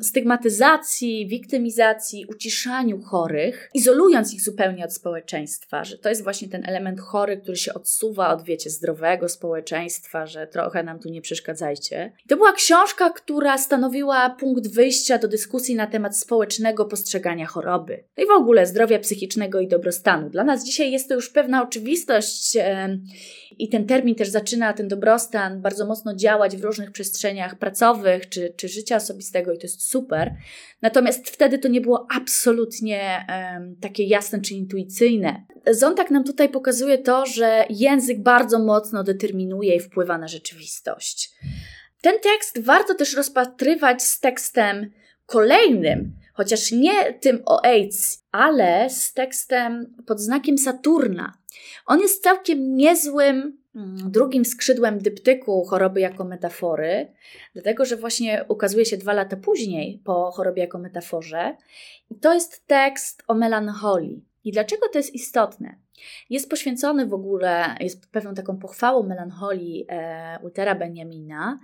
stygmatyzacji, 0.02 1.26
wiktymizacji, 1.26 2.26
uciszaniu 2.26 3.02
chorych, 3.02 3.70
izolując 3.74 4.34
ich 4.34 4.42
zupełnie 4.42 4.84
od 4.84 4.94
społeczeństwa, 4.94 5.84
że 5.84 5.98
to 5.98 6.08
jest 6.08 6.22
właśnie 6.22 6.48
ten 6.48 6.68
element 6.68 7.00
chory, 7.00 7.36
który 7.36 7.56
się 7.56 7.74
odsuwa 7.74 8.34
od, 8.34 8.44
wiecie, 8.44 8.70
zdrowego 8.70 9.28
społeczeństwa, 9.28 10.26
że 10.26 10.46
trochę 10.46 10.82
nam 10.82 10.98
tu 10.98 11.08
nie 11.08 11.20
przeszkadzajcie. 11.20 12.12
I 12.24 12.28
to 12.28 12.36
była 12.36 12.52
książka, 12.52 13.10
która 13.10 13.58
stanowiła 13.58 14.30
punkt 14.30 14.74
wyjścia 14.74 15.18
do 15.18 15.28
dyskusji 15.28 15.74
na 15.74 15.86
temat 15.86 16.18
społecznego 16.18 16.84
postrzegania 16.84 17.46
choroby. 17.46 18.04
No 18.16 18.24
i 18.24 18.26
w 18.26 18.30
ogóle 18.30 18.66
zdrowia 18.66 18.98
psychicznego 18.98 19.60
i 19.60 19.68
dobrostanu. 19.68 20.30
Dla 20.30 20.44
nas 20.44 20.64
dzisiaj 20.64 20.92
jest 20.92 21.08
to 21.08 21.14
już 21.14 21.30
pewna 21.30 21.62
oczywistość 21.62 22.56
i 23.58 23.68
ten 23.68 23.86
termin 23.86 24.11
też 24.14 24.28
zaczyna, 24.28 24.72
ten 24.72 24.88
dobrostan, 24.88 25.60
bardzo 25.60 25.86
mocno 25.86 26.14
działać 26.14 26.56
w 26.56 26.64
różnych 26.64 26.90
przestrzeniach 26.90 27.58
pracowych 27.58 28.28
czy, 28.28 28.54
czy 28.56 28.68
życia 28.68 28.96
osobistego 28.96 29.52
i 29.52 29.58
to 29.58 29.62
jest 29.62 29.82
super. 29.82 30.34
Natomiast 30.82 31.30
wtedy 31.30 31.58
to 31.58 31.68
nie 31.68 31.80
było 31.80 32.06
absolutnie 32.16 33.26
um, 33.28 33.76
takie 33.80 34.04
jasne 34.04 34.40
czy 34.40 34.54
intuicyjne. 34.54 35.46
Zontak 35.70 36.10
nam 36.10 36.24
tutaj 36.24 36.48
pokazuje 36.48 36.98
to, 36.98 37.26
że 37.26 37.64
język 37.70 38.22
bardzo 38.22 38.58
mocno 38.58 39.04
determinuje 39.04 39.76
i 39.76 39.80
wpływa 39.80 40.18
na 40.18 40.28
rzeczywistość. 40.28 41.30
Ten 42.00 42.14
tekst 42.20 42.60
warto 42.60 42.94
też 42.94 43.16
rozpatrywać 43.16 44.02
z 44.02 44.20
tekstem 44.20 44.90
kolejnym, 45.26 46.12
chociaż 46.34 46.72
nie 46.72 47.12
tym 47.12 47.42
o 47.46 47.64
AIDS, 47.64 48.24
ale 48.32 48.90
z 48.90 49.12
tekstem 49.12 49.94
pod 50.06 50.20
znakiem 50.20 50.58
Saturna. 50.58 51.32
On 51.86 52.00
jest 52.00 52.22
całkiem 52.22 52.76
niezłym 52.76 53.61
drugim 54.10 54.44
skrzydłem 54.44 54.98
dyptyku 54.98 55.64
choroby 55.64 56.00
jako 56.00 56.24
metafory, 56.24 57.12
dlatego 57.52 57.84
że 57.84 57.96
właśnie 57.96 58.44
ukazuje 58.48 58.84
się 58.84 58.96
dwa 58.96 59.12
lata 59.12 59.36
później 59.36 60.02
po 60.04 60.30
chorobie 60.30 60.62
jako 60.62 60.78
metaforze. 60.78 61.56
I 62.10 62.14
to 62.14 62.34
jest 62.34 62.66
tekst 62.66 63.22
o 63.28 63.34
melancholii. 63.34 64.24
I 64.44 64.52
dlaczego 64.52 64.88
to 64.88 64.98
jest 64.98 65.14
istotne? 65.14 65.81
Jest 66.30 66.50
poświęcony 66.50 67.06
w 67.06 67.14
ogóle, 67.14 67.74
jest 67.80 68.10
pewną 68.10 68.34
taką 68.34 68.58
pochwałą 68.58 69.02
melancholii 69.02 69.86
e, 69.88 70.38
Utera 70.42 70.74
Benjamina. 70.74 71.58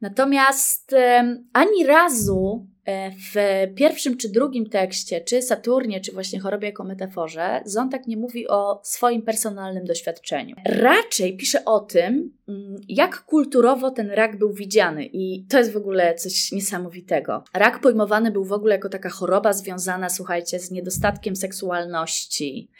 Natomiast 0.00 0.92
e, 0.92 1.36
ani 1.52 1.86
razu 1.86 2.66
e, 2.84 3.10
w 3.10 3.34
pierwszym 3.74 4.16
czy 4.16 4.28
drugim 4.28 4.68
tekście, 4.68 5.20
czy 5.20 5.42
Saturnie, 5.42 6.00
czy 6.00 6.12
właśnie 6.12 6.40
chorobie 6.40 6.68
jako 6.68 6.84
metaforze, 6.84 7.60
Zontak 7.64 8.06
nie 8.06 8.16
mówi 8.16 8.48
o 8.48 8.80
swoim 8.84 9.22
personalnym 9.22 9.84
doświadczeniu. 9.84 10.56
Raczej 10.64 11.36
pisze 11.36 11.64
o 11.64 11.80
tym, 11.80 12.32
mm, 12.48 12.76
jak 12.88 13.24
kulturowo 13.24 13.90
ten 13.90 14.10
rak 14.10 14.38
był 14.38 14.52
widziany 14.52 15.04
i 15.04 15.46
to 15.50 15.58
jest 15.58 15.72
w 15.72 15.76
ogóle 15.76 16.14
coś 16.14 16.52
niesamowitego. 16.52 17.44
Rak 17.54 17.80
pojmowany 17.80 18.30
był 18.30 18.44
w 18.44 18.52
ogóle 18.52 18.74
jako 18.74 18.88
taka 18.88 19.08
choroba 19.08 19.52
związana, 19.52 20.08
słuchajcie, 20.08 20.58
z 20.58 20.70
niedostatkiem 20.70 21.36
seksualności, 21.36 22.70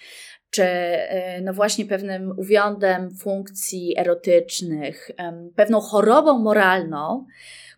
czy 0.50 0.62
e, 0.62 1.40
no 1.40 1.52
właśnie 1.52 1.84
pewnym 1.84 2.34
uwiądem 2.38 3.10
funkcji 3.10 3.98
erotycznych, 3.98 5.10
pewną 5.56 5.80
chorobą 5.80 6.38
moralną, 6.38 7.26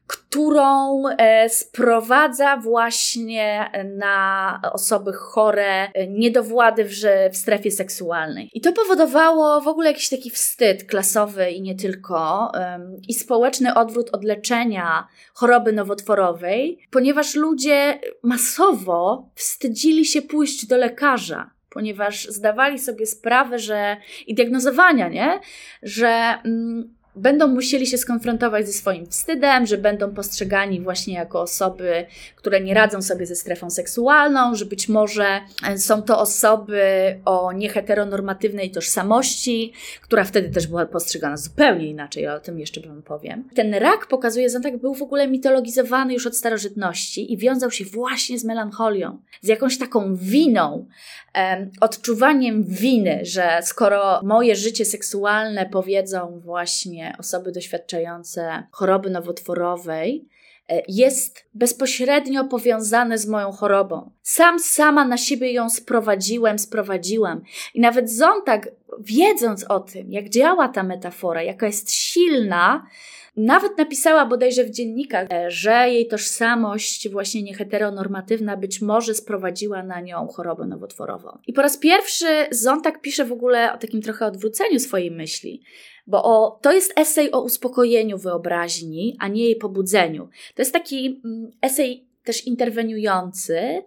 którą 0.06 1.02
e, 1.08 1.48
sprowadza 1.48 2.56
właśnie 2.56 3.70
na 3.96 4.60
osoby 4.72 5.12
chore 5.12 5.92
e, 5.92 6.06
niedowłady 6.06 6.84
w, 6.84 6.94
w 7.32 7.36
strefie 7.36 7.70
seksualnej. 7.70 8.50
I 8.54 8.60
to 8.60 8.72
powodowało 8.72 9.60
w 9.60 9.68
ogóle 9.68 9.88
jakiś 9.88 10.08
taki 10.08 10.30
wstyd 10.30 10.84
klasowy 10.84 11.50
i 11.50 11.62
nie 11.62 11.74
tylko, 11.74 12.52
i 13.08 13.14
społeczny 13.14 13.74
odwrót 13.74 14.10
od 14.12 14.24
leczenia 14.24 15.06
choroby 15.34 15.72
nowotworowej, 15.72 16.78
ponieważ 16.90 17.34
ludzie 17.34 18.00
masowo 18.22 19.30
wstydzili 19.34 20.04
się 20.04 20.22
pójść 20.22 20.66
do 20.66 20.76
lekarza 20.76 21.50
ponieważ 21.72 22.24
zdawali 22.28 22.78
sobie 22.78 23.06
sprawę, 23.06 23.58
że 23.58 23.96
i 24.26 24.34
diagnozowania, 24.34 25.08
nie? 25.08 25.40
Że 25.82 26.38
mm, 26.44 26.94
będą 27.16 27.46
musieli 27.46 27.86
się 27.86 27.98
skonfrontować 27.98 28.66
ze 28.66 28.72
swoim 28.72 29.06
wstydem, 29.06 29.66
że 29.66 29.78
będą 29.78 30.14
postrzegani 30.14 30.80
właśnie 30.80 31.14
jako 31.14 31.40
osoby, 31.40 32.06
które 32.36 32.60
nie 32.60 32.74
radzą 32.74 33.02
sobie 33.02 33.26
ze 33.26 33.36
strefą 33.36 33.70
seksualną, 33.70 34.54
że 34.54 34.64
być 34.64 34.88
może 34.88 35.40
e, 35.68 35.78
są 35.78 36.02
to 36.02 36.18
osoby 36.18 36.82
o 37.24 37.52
nieheteronormatywnej 37.52 38.70
tożsamości, 38.70 39.72
która 40.02 40.24
wtedy 40.24 40.50
też 40.50 40.66
była 40.66 40.86
postrzegana 40.86 41.36
zupełnie 41.36 41.86
inaczej, 41.86 42.26
ale 42.26 42.36
o 42.36 42.40
tym 42.40 42.58
jeszcze 42.58 42.80
Wam 42.80 43.02
powiem. 43.02 43.48
Ten 43.54 43.74
rak 43.74 44.06
pokazuje, 44.06 44.50
że 44.50 44.60
tak 44.60 44.78
był 44.78 44.94
w 44.94 45.02
ogóle 45.02 45.28
mitologizowany 45.28 46.12
już 46.12 46.26
od 46.26 46.36
starożytności 46.36 47.32
i 47.32 47.36
wiązał 47.36 47.70
się 47.70 47.84
właśnie 47.84 48.38
z 48.38 48.44
melancholią, 48.44 49.18
z 49.40 49.48
jakąś 49.48 49.78
taką 49.78 50.16
winą, 50.16 50.86
odczuwaniem 51.80 52.64
winy, 52.64 53.20
że 53.22 53.58
skoro 53.62 54.20
moje 54.22 54.56
życie 54.56 54.84
seksualne 54.84 55.66
powiedzą 55.66 56.40
właśnie 56.44 57.01
osoby 57.18 57.52
doświadczające 57.52 58.62
choroby 58.70 59.10
nowotworowej, 59.10 60.28
e, 60.68 60.82
jest 60.88 61.44
bezpośrednio 61.54 62.44
powiązane 62.44 63.18
z 63.18 63.26
moją 63.26 63.52
chorobą. 63.52 64.10
Sam 64.22 64.58
sama 64.60 65.04
na 65.04 65.16
siebie 65.16 65.52
ją 65.52 65.70
sprowadziłem, 65.70 66.58
sprowadziłam. 66.58 67.42
I 67.74 67.80
nawet 67.80 68.10
Zontag, 68.10 68.68
wiedząc 68.98 69.64
o 69.64 69.80
tym, 69.80 70.12
jak 70.12 70.28
działa 70.28 70.68
ta 70.68 70.82
metafora, 70.82 71.42
jaka 71.42 71.66
jest 71.66 71.92
silna, 71.92 72.86
nawet 73.36 73.78
napisała 73.78 74.26
bodajże 74.26 74.64
w 74.64 74.70
dziennikach, 74.70 75.26
e, 75.32 75.50
że 75.50 75.88
jej 75.88 76.08
tożsamość 76.08 77.08
właśnie 77.08 77.42
nieheteronormatywna 77.42 78.56
być 78.56 78.80
może 78.80 79.14
sprowadziła 79.14 79.82
na 79.82 80.00
nią 80.00 80.28
chorobę 80.28 80.66
nowotworową. 80.66 81.38
I 81.46 81.52
po 81.52 81.62
raz 81.62 81.76
pierwszy 81.76 82.26
Zontak 82.50 83.00
pisze 83.00 83.24
w 83.24 83.32
ogóle 83.32 83.72
o 83.72 83.78
takim 83.78 84.02
trochę 84.02 84.26
odwróceniu 84.26 84.78
swojej 84.78 85.10
myśli, 85.10 85.62
bo 86.06 86.24
o, 86.24 86.58
to 86.62 86.72
jest 86.72 86.92
esej 86.98 87.32
o 87.32 87.42
uspokojeniu 87.42 88.18
wyobraźni, 88.18 89.16
a 89.20 89.28
nie 89.28 89.44
jej 89.44 89.56
pobudzeniu. 89.56 90.28
To 90.54 90.62
jest 90.62 90.72
taki 90.72 91.20
mm, 91.24 91.50
esej 91.62 92.08
też 92.24 92.46
interweniujący, 92.46 93.82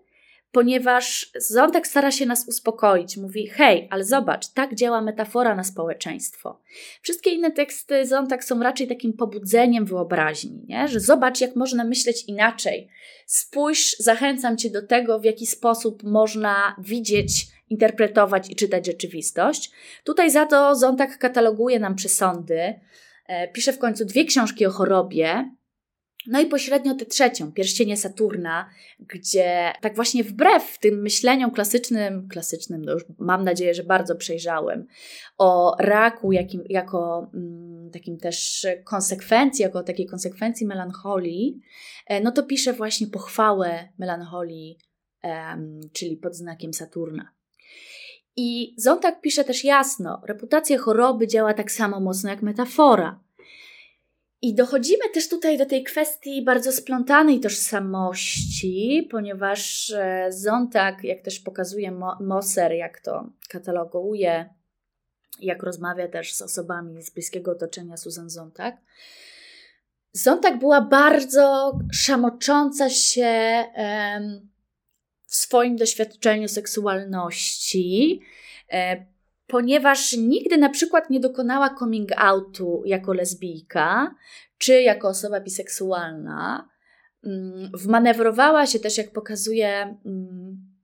ponieważ 0.55 1.31
Zontek 1.37 1.87
stara 1.87 2.11
się 2.11 2.25
nas 2.25 2.47
uspokoić. 2.47 3.17
Mówi: 3.17 3.47
Hej, 3.47 3.87
ale 3.91 4.03
zobacz, 4.03 4.47
tak 4.47 4.75
działa 4.75 5.01
metafora 5.01 5.55
na 5.55 5.63
społeczeństwo. 5.63 6.59
Wszystkie 7.01 7.29
inne 7.29 7.51
teksty 7.51 8.05
Zontak 8.05 8.43
są 8.43 8.59
raczej 8.59 8.87
takim 8.87 9.13
pobudzeniem 9.13 9.85
wyobraźni, 9.85 10.65
nie? 10.67 10.87
że 10.87 10.99
zobacz, 10.99 11.41
jak 11.41 11.55
można 11.55 11.83
myśleć 11.83 12.23
inaczej. 12.27 12.89
Spójrz, 13.25 13.95
zachęcam 13.99 14.57
cię 14.57 14.69
do 14.69 14.87
tego, 14.87 15.19
w 15.19 15.23
jaki 15.23 15.47
sposób 15.47 16.03
można 16.03 16.75
widzieć, 16.79 17.47
interpretować 17.69 18.49
i 18.49 18.55
czytać 18.55 18.85
rzeczywistość. 18.85 19.71
Tutaj 20.03 20.31
za 20.31 20.45
to 20.45 20.75
Zontak 20.75 21.17
kataloguje 21.17 21.79
nam 21.79 21.95
przesądy. 21.95 22.79
E, 23.27 23.47
pisze 23.47 23.73
w 23.73 23.79
końcu 23.79 24.05
dwie 24.05 24.25
książki 24.25 24.65
o 24.65 24.71
chorobie, 24.71 25.51
no 26.28 26.41
i 26.41 26.45
pośrednio 26.45 26.95
tę 26.95 27.05
trzecią, 27.05 27.51
Pierścienie 27.51 27.97
Saturna, 27.97 28.69
gdzie 28.99 29.73
tak 29.82 29.95
właśnie 29.95 30.23
wbrew 30.23 30.80
tym 30.80 31.01
myśleniom 31.01 31.51
klasycznym, 31.51 32.28
klasycznym, 32.28 32.82
no 32.82 32.93
już 32.93 33.05
mam 33.19 33.43
nadzieję, 33.43 33.73
że 33.73 33.84
bardzo 33.84 34.15
przejrzałem, 34.15 34.88
o 35.38 35.76
raku 35.80 36.32
jakim, 36.32 36.63
jako 36.69 37.30
mm, 37.34 37.91
takim 37.91 38.17
też 38.17 38.67
konsekwencji, 38.84 39.63
jako 39.63 39.84
takiej 39.84 40.05
konsekwencji 40.05 40.67
melancholii, 40.67 41.61
e, 42.07 42.21
no 42.21 42.32
to 42.32 42.43
pisze 42.43 42.73
właśnie 42.73 43.07
pochwałę 43.07 43.89
melancholii, 43.97 44.78
czyli 45.93 46.17
pod 46.17 46.36
znakiem 46.36 46.73
Saturna. 46.73 47.32
I 48.36 48.76
Zontak 48.78 49.21
pisze 49.21 49.43
też 49.43 49.63
jasno, 49.63 50.21
reputacja 50.28 50.78
choroby 50.78 51.28
działa 51.28 51.53
tak 51.53 51.71
samo 51.71 51.99
mocno 51.99 52.30
jak 52.30 52.41
metafora. 52.41 53.24
I 54.45 54.53
dochodzimy 54.53 55.09
też 55.13 55.29
tutaj 55.29 55.57
do 55.57 55.65
tej 55.65 55.83
kwestii 55.83 56.43
bardzo 56.43 56.71
splątanej 56.71 57.39
tożsamości, 57.39 59.07
ponieważ 59.11 59.91
e, 59.91 60.27
Zontag, 60.29 61.03
jak 61.03 61.21
też 61.21 61.39
pokazuje 61.39 61.91
Moser, 62.19 62.71
jak 62.71 62.99
to 62.99 63.29
kataloguje 63.49 64.49
jak 65.39 65.63
rozmawia 65.63 66.07
też 66.07 66.33
z 66.33 66.41
osobami 66.41 67.03
z 67.03 67.09
bliskiego 67.09 67.51
otoczenia 67.51 67.97
Susan 67.97 68.29
Zontag. 68.29 68.75
Zontag 70.11 70.59
była 70.59 70.81
bardzo 70.81 71.77
szamocząca 71.91 72.89
się 72.89 73.63
w 75.25 75.35
swoim 75.35 75.75
doświadczeniu 75.75 76.47
seksualności, 76.47 78.21
e, 78.71 79.05
ponieważ 79.47 80.13
nigdy 80.17 80.57
na 80.57 80.69
przykład 80.69 81.09
nie 81.09 81.19
dokonała 81.19 81.75
coming 81.79 82.09
outu 82.17 82.83
jako 82.85 83.13
lesbijka 83.13 84.15
czy 84.57 84.81
jako 84.81 85.07
osoba 85.07 85.39
biseksualna. 85.39 86.69
Mm, 87.23 87.71
wmanewrowała 87.73 88.65
się 88.65 88.79
też, 88.79 88.97
jak 88.97 89.11
pokazuje 89.11 89.97
mm, 90.05 90.75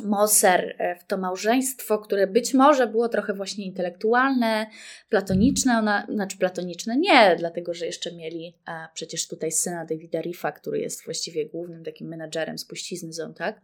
Moser 0.00 0.74
e, 0.78 0.96
w 0.96 1.04
to 1.04 1.18
małżeństwo, 1.18 1.98
które 1.98 2.26
być 2.26 2.54
może 2.54 2.86
było 2.86 3.08
trochę 3.08 3.34
właśnie 3.34 3.66
intelektualne, 3.66 4.66
platoniczne, 5.08 5.78
ona, 5.78 6.06
znaczy 6.08 6.38
platoniczne 6.38 6.96
nie, 6.96 7.36
dlatego 7.38 7.74
że 7.74 7.86
jeszcze 7.86 8.12
mieli 8.12 8.54
a 8.64 8.88
przecież 8.94 9.28
tutaj 9.28 9.52
syna 9.52 9.84
Davida 9.84 10.20
Riffa, 10.20 10.52
który 10.52 10.78
jest 10.78 11.04
właściwie 11.04 11.46
głównym 11.46 11.84
takim 11.84 12.08
menadżerem 12.08 12.58
spuścizny 12.58 13.12
tak? 13.34 13.60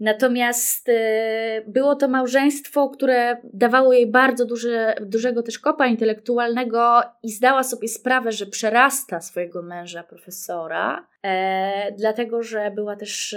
Natomiast 0.00 0.88
y, 0.88 0.92
było 1.66 1.96
to 1.96 2.08
małżeństwo, 2.08 2.88
które 2.88 3.36
dawało 3.52 3.92
jej 3.92 4.10
bardzo 4.10 4.46
dużego 5.00 5.42
też 5.42 5.58
kopa 5.58 5.86
intelektualnego 5.86 7.02
i 7.22 7.32
zdała 7.32 7.62
sobie 7.62 7.88
sprawę, 7.88 8.32
że 8.32 8.46
przerasta 8.46 9.20
swojego 9.20 9.62
męża, 9.62 10.02
profesora, 10.02 11.06
e, 11.22 11.92
dlatego 11.92 12.42
że 12.42 12.70
była 12.70 12.96
też 12.96 13.36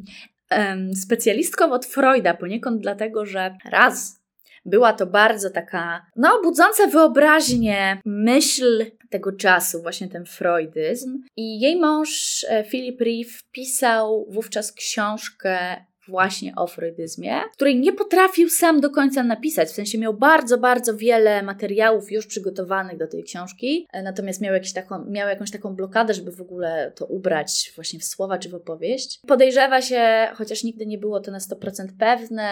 specjalistką 1.04 1.72
od 1.72 1.86
Freuda, 1.86 2.34
poniekąd 2.34 2.80
dlatego, 2.80 3.26
że 3.26 3.56
raz 3.70 4.23
była 4.64 4.92
to 4.92 5.06
bardzo 5.06 5.50
taka, 5.50 6.06
no, 6.16 6.40
budząca 6.42 6.86
wyobraźnię 6.86 8.00
myśl 8.04 8.86
tego 9.10 9.32
czasu, 9.32 9.82
właśnie 9.82 10.08
ten 10.08 10.26
freudyzm. 10.26 11.22
I 11.36 11.60
jej 11.60 11.76
mąż, 11.76 12.44
e, 12.48 12.64
Philip 12.64 13.00
Reeve, 13.00 13.42
pisał 13.52 14.26
wówczas 14.30 14.72
książkę 14.72 15.84
właśnie 16.08 16.52
o 16.56 16.66
freudyzmie, 16.66 17.40
której 17.52 17.80
nie 17.80 17.92
potrafił 17.92 18.48
sam 18.48 18.80
do 18.80 18.90
końca 18.90 19.22
napisać. 19.22 19.68
W 19.68 19.72
sensie 19.72 19.98
miał 19.98 20.14
bardzo, 20.14 20.58
bardzo 20.58 20.96
wiele 20.96 21.42
materiałów 21.42 22.12
już 22.12 22.26
przygotowanych 22.26 22.98
do 22.98 23.06
tej 23.06 23.24
książki, 23.24 23.86
e, 23.92 24.02
natomiast 24.02 24.40
miał, 24.40 24.54
jakiś 24.54 24.72
taką, 24.72 25.04
miał 25.04 25.28
jakąś 25.28 25.50
taką 25.50 25.74
blokadę, 25.74 26.14
żeby 26.14 26.32
w 26.32 26.40
ogóle 26.40 26.92
to 26.96 27.06
ubrać 27.06 27.72
właśnie 27.74 28.00
w 28.00 28.04
słowa 28.04 28.38
czy 28.38 28.48
w 28.48 28.54
opowieść. 28.54 29.20
Podejrzewa 29.26 29.82
się, 29.82 30.28
chociaż 30.34 30.64
nigdy 30.64 30.86
nie 30.86 30.98
było 30.98 31.20
to 31.20 31.30
na 31.30 31.38
100% 31.38 31.86
pewne, 31.98 32.48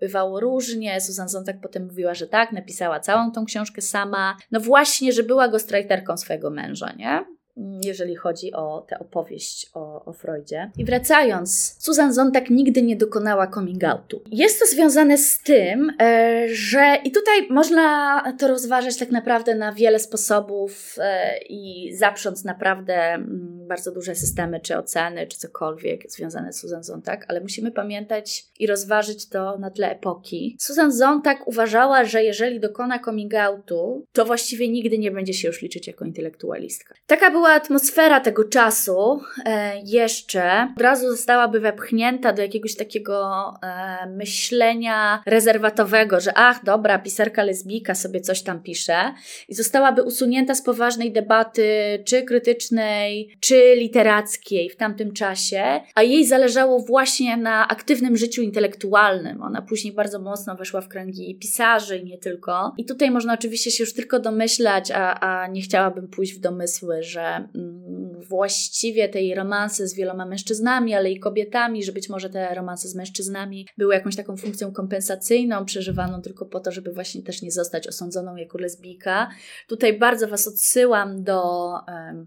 bywało 0.00 0.40
różnie. 0.40 1.00
Susan 1.00 1.28
Sontag 1.28 1.56
potem 1.62 1.84
mówiła, 1.84 2.14
że 2.14 2.26
tak, 2.26 2.52
napisała 2.52 3.00
całą 3.00 3.32
tą 3.32 3.44
książkę 3.44 3.82
sama. 3.82 4.36
No 4.50 4.60
właśnie, 4.60 5.12
że 5.12 5.22
była 5.22 5.48
ghostwriterką 5.48 6.16
swojego 6.16 6.50
męża, 6.50 6.92
nie? 6.92 7.37
Jeżeli 7.84 8.16
chodzi 8.16 8.52
o 8.52 8.86
tę 8.88 8.98
opowieść 8.98 9.70
o, 9.74 10.04
o 10.04 10.12
Freudzie. 10.12 10.70
I 10.78 10.84
wracając, 10.84 11.76
Susan 11.78 12.12
Zontag 12.12 12.50
nigdy 12.50 12.82
nie 12.82 12.96
dokonała 12.96 13.46
coming 13.46 13.84
outu. 13.84 14.22
Jest 14.30 14.60
to 14.60 14.66
związane 14.66 15.18
z 15.18 15.42
tym, 15.42 15.92
e, 16.00 16.44
że 16.48 16.98
i 17.04 17.12
tutaj 17.12 17.48
można 17.50 18.22
to 18.38 18.48
rozważać 18.48 18.96
tak 18.96 19.10
naprawdę 19.10 19.54
na 19.54 19.72
wiele 19.72 19.98
sposobów 19.98 20.96
e, 20.98 21.38
i 21.48 21.92
zaprząc 21.96 22.44
naprawdę 22.44 22.94
mm, 22.94 23.66
bardzo 23.68 23.92
duże 23.92 24.14
systemy, 24.14 24.60
czy 24.60 24.76
oceny, 24.76 25.26
czy 25.26 25.38
cokolwiek 25.38 26.10
związane 26.10 26.52
z 26.52 26.60
Susan 26.60 26.82
Zontag, 26.82 27.24
ale 27.28 27.40
musimy 27.40 27.70
pamiętać 27.72 28.44
i 28.58 28.66
rozważyć 28.66 29.28
to 29.28 29.58
na 29.58 29.70
tle 29.70 29.90
epoki. 29.90 30.56
Susan 30.60 30.92
Zontag 30.92 31.48
uważała, 31.48 32.04
że 32.04 32.24
jeżeli 32.24 32.60
dokona 32.60 32.98
coming 32.98 33.34
outu, 33.34 34.06
to 34.12 34.24
właściwie 34.24 34.68
nigdy 34.68 34.98
nie 34.98 35.10
będzie 35.10 35.34
się 35.34 35.48
już 35.48 35.62
liczyć 35.62 35.86
jako 35.86 36.04
intelektualistka. 36.04 36.94
Taka 37.06 37.30
była 37.30 37.47
atmosfera 37.52 38.20
tego 38.20 38.44
czasu 38.44 39.20
e, 39.44 39.80
jeszcze, 39.84 40.68
od 40.76 40.82
razu 40.82 41.08
zostałaby 41.08 41.60
wepchnięta 41.60 42.32
do 42.32 42.42
jakiegoś 42.42 42.76
takiego 42.76 43.54
e, 43.62 44.06
myślenia 44.06 45.22
rezerwatowego, 45.26 46.20
że 46.20 46.32
ach, 46.34 46.64
dobra, 46.64 46.98
pisarka 46.98 47.44
lesbijka 47.44 47.94
sobie 47.94 48.20
coś 48.20 48.42
tam 48.42 48.62
pisze 48.62 49.14
i 49.48 49.54
zostałaby 49.54 50.02
usunięta 50.02 50.54
z 50.54 50.62
poważnej 50.62 51.12
debaty, 51.12 51.68
czy 52.06 52.22
krytycznej, 52.22 53.36
czy 53.40 53.74
literackiej 53.76 54.70
w 54.70 54.76
tamtym 54.76 55.12
czasie, 55.12 55.80
a 55.94 56.02
jej 56.02 56.26
zależało 56.26 56.78
właśnie 56.78 57.36
na 57.36 57.68
aktywnym 57.68 58.16
życiu 58.16 58.42
intelektualnym. 58.42 59.42
Ona 59.42 59.62
później 59.62 59.94
bardzo 59.94 60.18
mocno 60.18 60.56
weszła 60.56 60.80
w 60.80 60.88
kręgi 60.88 61.38
pisarzy 61.38 61.98
i 61.98 62.04
nie 62.04 62.18
tylko. 62.18 62.74
I 62.76 62.84
tutaj 62.84 63.10
można 63.10 63.34
oczywiście 63.34 63.70
się 63.70 63.84
już 63.84 63.94
tylko 63.94 64.18
domyślać, 64.18 64.90
a, 64.90 65.20
a 65.20 65.46
nie 65.46 65.60
chciałabym 65.60 66.08
pójść 66.08 66.34
w 66.34 66.40
domysły, 66.40 67.02
że 67.02 67.37
Mm, 67.38 68.20
właściwie 68.28 69.08
tej 69.08 69.34
romanse 69.34 69.88
z 69.88 69.94
wieloma 69.94 70.26
mężczyznami, 70.26 70.94
ale 70.94 71.10
i 71.10 71.20
kobietami, 71.20 71.84
że 71.84 71.92
być 71.92 72.08
może 72.08 72.30
te 72.30 72.54
romanse 72.54 72.88
z 72.88 72.94
mężczyznami 72.94 73.66
były 73.78 73.94
jakąś 73.94 74.16
taką 74.16 74.36
funkcją 74.36 74.72
kompensacyjną, 74.72 75.64
przeżywaną 75.64 76.22
tylko 76.22 76.46
po 76.46 76.60
to, 76.60 76.72
żeby 76.72 76.92
właśnie 76.92 77.22
też 77.22 77.42
nie 77.42 77.50
zostać 77.50 77.88
osądzoną 77.88 78.36
jako 78.36 78.58
lesbijka. 78.58 79.28
Tutaj 79.68 79.98
bardzo 79.98 80.28
Was 80.28 80.48
odsyłam 80.48 81.22
do, 81.22 81.72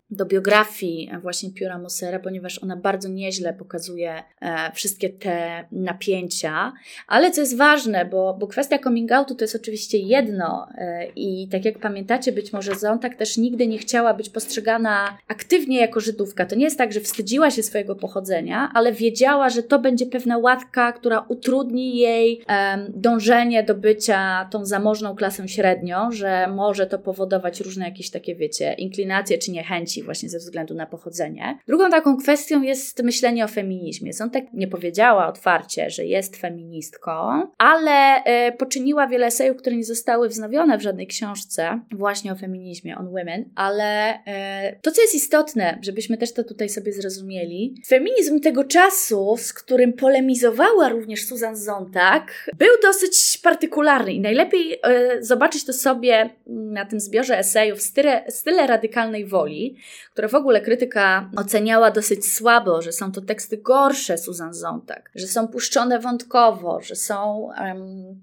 do 0.09 0.25
biografii 0.25 1.11
właśnie 1.21 1.53
Pióra 1.53 1.77
Mosera, 1.79 2.19
ponieważ 2.19 2.63
ona 2.63 2.77
bardzo 2.77 3.09
nieźle 3.09 3.53
pokazuje 3.53 4.23
e, 4.41 4.71
wszystkie 4.73 5.09
te 5.09 5.65
napięcia, 5.71 6.73
ale 7.07 7.31
co 7.31 7.41
jest 7.41 7.57
ważne, 7.57 8.05
bo, 8.05 8.37
bo 8.39 8.47
kwestia 8.47 8.79
coming 8.79 9.11
outu 9.11 9.35
to 9.35 9.43
jest 9.43 9.55
oczywiście 9.55 9.97
jedno 9.97 10.67
e, 10.77 11.07
i 11.15 11.47
tak 11.47 11.65
jak 11.65 11.79
pamiętacie, 11.79 12.31
być 12.31 12.53
może 12.53 12.75
Zontak 12.75 13.15
też 13.15 13.37
nigdy 13.37 13.67
nie 13.67 13.77
chciała 13.77 14.13
być 14.13 14.29
postrzegana 14.29 14.90
aktywnie 15.27 15.79
jako 15.79 15.99
Żydówka. 15.99 16.45
To 16.45 16.55
nie 16.55 16.63
jest 16.63 16.77
tak, 16.77 16.93
że 16.93 16.99
wstydziła 16.99 17.51
się 17.51 17.63
swojego 17.63 17.95
pochodzenia, 17.95 18.71
ale 18.73 18.91
wiedziała, 18.91 19.49
że 19.49 19.63
to 19.63 19.79
będzie 19.79 20.05
pewna 20.05 20.37
łatka, 20.37 20.91
która 20.91 21.25
utrudni 21.27 21.97
jej 21.97 22.43
um, 22.49 22.85
dążenie 22.89 23.63
do 23.63 23.75
bycia 23.75 24.47
tą 24.51 24.65
zamożną 24.65 25.15
klasą 25.15 25.47
średnią, 25.47 26.11
że 26.11 26.47
może 26.47 26.87
to 26.87 26.99
powodować 26.99 27.59
różne 27.59 27.85
jakieś 27.85 28.09
takie, 28.09 28.35
wiecie, 28.35 28.73
inklinacje 28.73 29.37
czy 29.37 29.51
niechęci 29.51 30.03
właśnie 30.03 30.29
ze 30.29 30.37
względu 30.37 30.73
na 30.73 30.85
pochodzenie. 30.85 31.57
Drugą 31.67 31.89
taką 31.89 32.17
kwestią 32.17 32.61
jest 32.61 33.03
myślenie 33.03 33.45
o 33.45 33.47
feminizmie. 33.47 34.11
tak 34.33 34.43
nie 34.53 34.67
powiedziała 34.67 35.27
otwarcie, 35.27 35.89
że 35.89 36.05
jest 36.05 36.37
feministką, 36.37 37.11
ale 37.57 38.23
y, 38.47 38.51
poczyniła 38.51 39.07
wiele 39.07 39.25
esejów, 39.25 39.57
które 39.57 39.75
nie 39.75 39.83
zostały 39.83 40.29
wznowione 40.29 40.77
w 40.77 40.81
żadnej 40.81 41.07
książce 41.07 41.79
właśnie 41.91 42.31
o 42.31 42.35
feminizmie, 42.35 42.97
on 42.97 43.07
women, 43.07 43.45
ale 43.55 44.15
y, 44.15 44.79
to, 44.81 44.91
co 44.91 45.01
jest 45.01 45.15
istotne, 45.15 45.79
żebyśmy 45.81 46.17
też 46.17 46.33
to 46.33 46.43
tutaj 46.43 46.69
sobie 46.69 46.93
zrozumieli, 46.93 47.75
feminizm 47.87 48.39
tego 48.39 48.63
czasu, 48.63 49.35
z 49.39 49.53
którym 49.53 49.93
polemizowała 49.93 50.89
również 50.89 51.25
Susan 51.25 51.55
Zontag, 51.55 52.49
był 52.57 52.69
dosyć 52.83 53.39
partykularny 53.43 54.13
i 54.13 54.19
najlepiej 54.19 54.79
e, 54.83 55.23
zobaczyć 55.23 55.65
to 55.65 55.73
sobie 55.73 56.29
na 56.47 56.85
tym 56.85 56.99
zbiorze 56.99 57.37
esejów 57.37 57.81
style, 57.81 58.23
style 58.29 58.67
radykalnej 58.67 59.25
woli, 59.25 59.75
które 60.13 60.27
w 60.27 60.35
ogóle 60.35 60.61
krytyka 60.61 61.31
oceniała 61.37 61.91
dosyć 61.91 62.33
słabo, 62.33 62.81
że 62.81 62.91
są 62.91 63.11
to 63.11 63.21
teksty 63.21 63.57
gorsze 63.57 64.17
Susan 64.17 64.53
Zontag, 64.53 65.11
że 65.15 65.27
są 65.27 65.47
puszczone 65.47 65.99
wątkowo, 65.99 66.81
że 66.81 66.95
są 66.95 67.49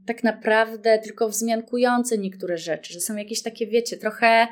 tak 0.06 0.24
naprawdę 0.24 0.98
tylko 0.98 1.28
wzmiankujące 1.28 2.18
niektóre 2.18 2.58
rzeczy, 2.58 2.92
że 2.92 3.00
są 3.00 3.16
jakieś 3.16 3.42
takie, 3.42 3.66
wiecie, 3.66 3.96
trochę 3.96 4.48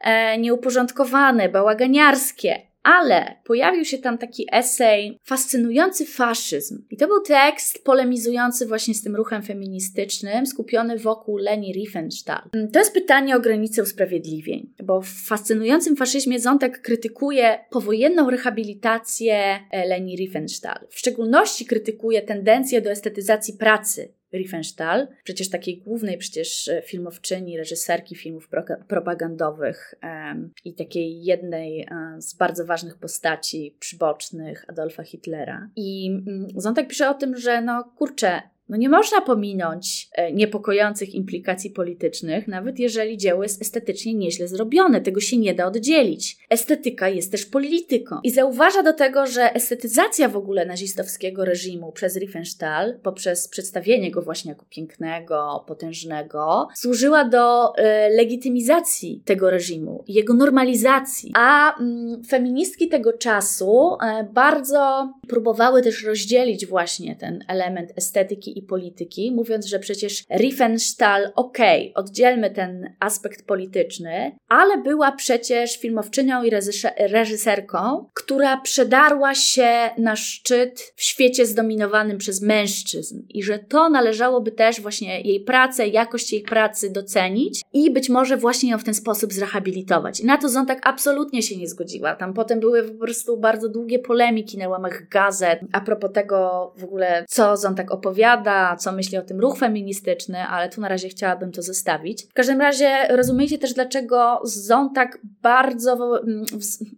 e, 0.00 0.38
nieuporządkowane, 0.38 1.48
bałaganiarskie. 1.48 2.70
Ale 2.82 3.36
pojawił 3.44 3.84
się 3.84 3.98
tam 3.98 4.18
taki 4.18 4.46
esej 4.52 5.18
Fascynujący 5.24 6.06
faszyzm. 6.06 6.84
I 6.90 6.96
to 6.96 7.06
był 7.06 7.20
tekst 7.20 7.84
polemizujący 7.84 8.66
właśnie 8.66 8.94
z 8.94 9.02
tym 9.02 9.16
ruchem 9.16 9.42
feministycznym, 9.42 10.46
skupiony 10.46 10.98
wokół 10.98 11.36
Leni 11.36 11.72
Riefenstahl. 11.72 12.50
To 12.72 12.78
jest 12.78 12.94
pytanie 12.94 13.36
o 13.36 13.40
granice 13.40 13.82
usprawiedliwień, 13.82 14.74
bo 14.82 15.00
w 15.00 15.08
fascynującym 15.08 15.96
faszyzmie 15.96 16.40
Zontek 16.40 16.80
krytykuje 16.80 17.58
powojenną 17.70 18.30
rehabilitację 18.30 19.58
e, 19.70 19.86
Leni 19.86 20.16
Riefenstahl. 20.16 20.86
W 20.90 20.98
szczególności 20.98 21.66
krytykuje 21.66 22.22
tendencję 22.22 22.80
do 22.80 22.90
estetyzacji 22.90 23.54
pracy 23.54 24.19
Riefenstahl, 24.32 25.08
przecież 25.24 25.50
takiej 25.50 25.78
głównej 25.78 26.18
przecież 26.18 26.68
e, 26.68 26.82
filmowczyni, 26.82 27.58
reżyserki 27.58 28.16
filmów 28.16 28.48
pro 28.48 28.62
propagandowych 28.88 29.94
um, 30.02 30.52
i 30.64 30.74
takiej 30.74 31.22
jednej 31.22 31.88
um, 31.90 32.22
z 32.22 32.34
bardzo 32.34 32.66
ważnych 32.66 32.98
postaci 32.98 33.76
przybocznych 33.80 34.64
Adolfa 34.68 35.02
Hitlera. 35.02 35.70
I 35.76 36.10
um, 36.26 36.46
Zontak 36.56 36.88
pisze 36.88 37.10
o 37.10 37.14
tym, 37.14 37.36
że 37.36 37.62
no 37.62 37.84
kurczę, 37.96 38.42
No 38.70 38.76
nie 38.76 38.88
można 38.88 39.20
pominąć 39.20 40.08
e, 40.12 40.32
niepokojących 40.32 41.14
implikacji 41.14 41.70
politycznych, 41.70 42.48
nawet 42.48 42.78
jeżeli 42.78 43.16
dzieło 43.16 43.42
jest 43.42 43.62
estetycznie 43.62 44.14
nieźle 44.14 44.48
zrobione. 44.48 45.00
Tego 45.00 45.20
się 45.20 45.36
nie 45.36 45.54
da 45.54 45.66
oddzielić. 45.66 46.36
Estetyka 46.50 47.08
jest 47.08 47.32
też 47.32 47.46
polityką. 47.46 48.16
I 48.24 48.30
zauważa 48.30 48.82
do 48.82 48.92
tego, 48.92 49.26
że 49.26 49.54
estetyzacja 49.54 50.28
w 50.28 50.36
ogóle 50.36 50.66
nazistowskiego 50.66 51.44
reżimu 51.44 51.92
przez 51.92 52.16
Riefenstahl, 52.16 52.98
poprzez 53.02 53.48
przedstawienie 53.48 54.10
go 54.10 54.22
właśnie 54.22 54.50
jako 54.50 54.66
pięknego, 54.70 55.64
potężnego, 55.66 56.68
służyła 56.74 57.24
do 57.24 57.76
e, 57.76 58.10
legitymizacji 58.10 59.22
tego 59.24 59.50
reżimu, 59.50 60.04
jego 60.08 60.34
normalizacji. 60.34 61.32
A 61.34 61.78
mm, 61.80 62.24
feministki 62.24 62.88
tego 62.88 63.12
czasu 63.12 63.96
e, 64.02 64.24
bardzo 64.24 65.12
próbowały 65.28 65.82
też 65.82 66.04
rozdzielić 66.04 66.66
właśnie 66.66 67.16
ten 67.16 67.44
element 67.48 67.92
estetyki 67.96 68.59
i 68.60 68.62
polityki, 68.62 69.32
mówiąc, 69.32 69.66
że 69.66 69.78
przecież 69.78 70.24
Riefenstahl, 70.30 71.30
okej, 71.36 71.94
oddzielmy 71.94 72.50
ten 72.50 72.94
aspekt 73.00 73.46
polityczny, 73.46 74.36
ale 74.48 74.78
była 74.78 75.12
przecież 75.12 75.78
filmowczynią 75.78 76.42
i 76.42 76.50
reżyserką, 76.98 78.06
która 78.14 78.56
przedarła 78.56 79.34
się 79.34 79.90
na 79.98 80.16
szczyt 80.16 80.92
w 80.96 81.02
świecie 81.02 81.46
zdominowanym 81.46 82.18
przez 82.18 82.42
mężczyzn 82.42 83.22
i 83.28 83.42
że 83.42 83.58
to 83.58 83.88
należałoby 83.88 84.52
też 84.52 84.80
właśnie 84.80 85.20
jej 85.20 85.40
pracę, 85.40 85.88
jakość 85.88 86.32
jej 86.32 86.42
pracy 86.42 86.90
docenić 86.90 87.62
i 87.72 87.90
być 87.90 88.08
może 88.08 88.36
właśnie 88.36 88.70
ją 88.70 88.78
w 88.78 88.84
ten 88.84 88.94
sposób 88.94 89.32
zrehabilitować. 89.32 90.20
I 90.20 90.26
na 90.26 90.36
to 90.36 90.48
Zontak 90.48 90.80
absolutnie 90.82 91.42
się 91.42 91.56
nie 91.56 91.68
zgodziła. 91.68 92.16
Tam 92.16 92.34
potem 92.34 92.60
były 92.60 92.82
po 92.82 93.04
prostu 93.04 93.36
bardzo 93.36 93.68
długie 93.68 93.98
polemiki 93.98 94.58
na 94.58 94.68
łamach 94.68 95.08
gazet 95.08 95.60
a 95.72 95.80
propos 95.80 96.12
tego 96.12 96.72
w 96.76 96.84
ogóle, 96.84 97.24
co 97.28 97.56
Zontak 97.56 97.90
opowiada, 97.90 98.49
co 98.78 98.92
myśli 98.92 99.18
o 99.18 99.22
tym 99.22 99.40
ruch 99.40 99.58
feministyczny, 99.58 100.38
ale 100.38 100.68
tu 100.68 100.80
na 100.80 100.88
razie 100.88 101.08
chciałabym 101.08 101.52
to 101.52 101.62
zostawić. 101.62 102.24
W 102.24 102.32
każdym 102.32 102.60
razie 102.60 103.06
rozumiecie 103.08 103.58
też, 103.58 103.74
dlaczego 103.74 104.40
Zontak 104.44 105.18
bardzo, 105.42 106.22
mm, 106.22 106.44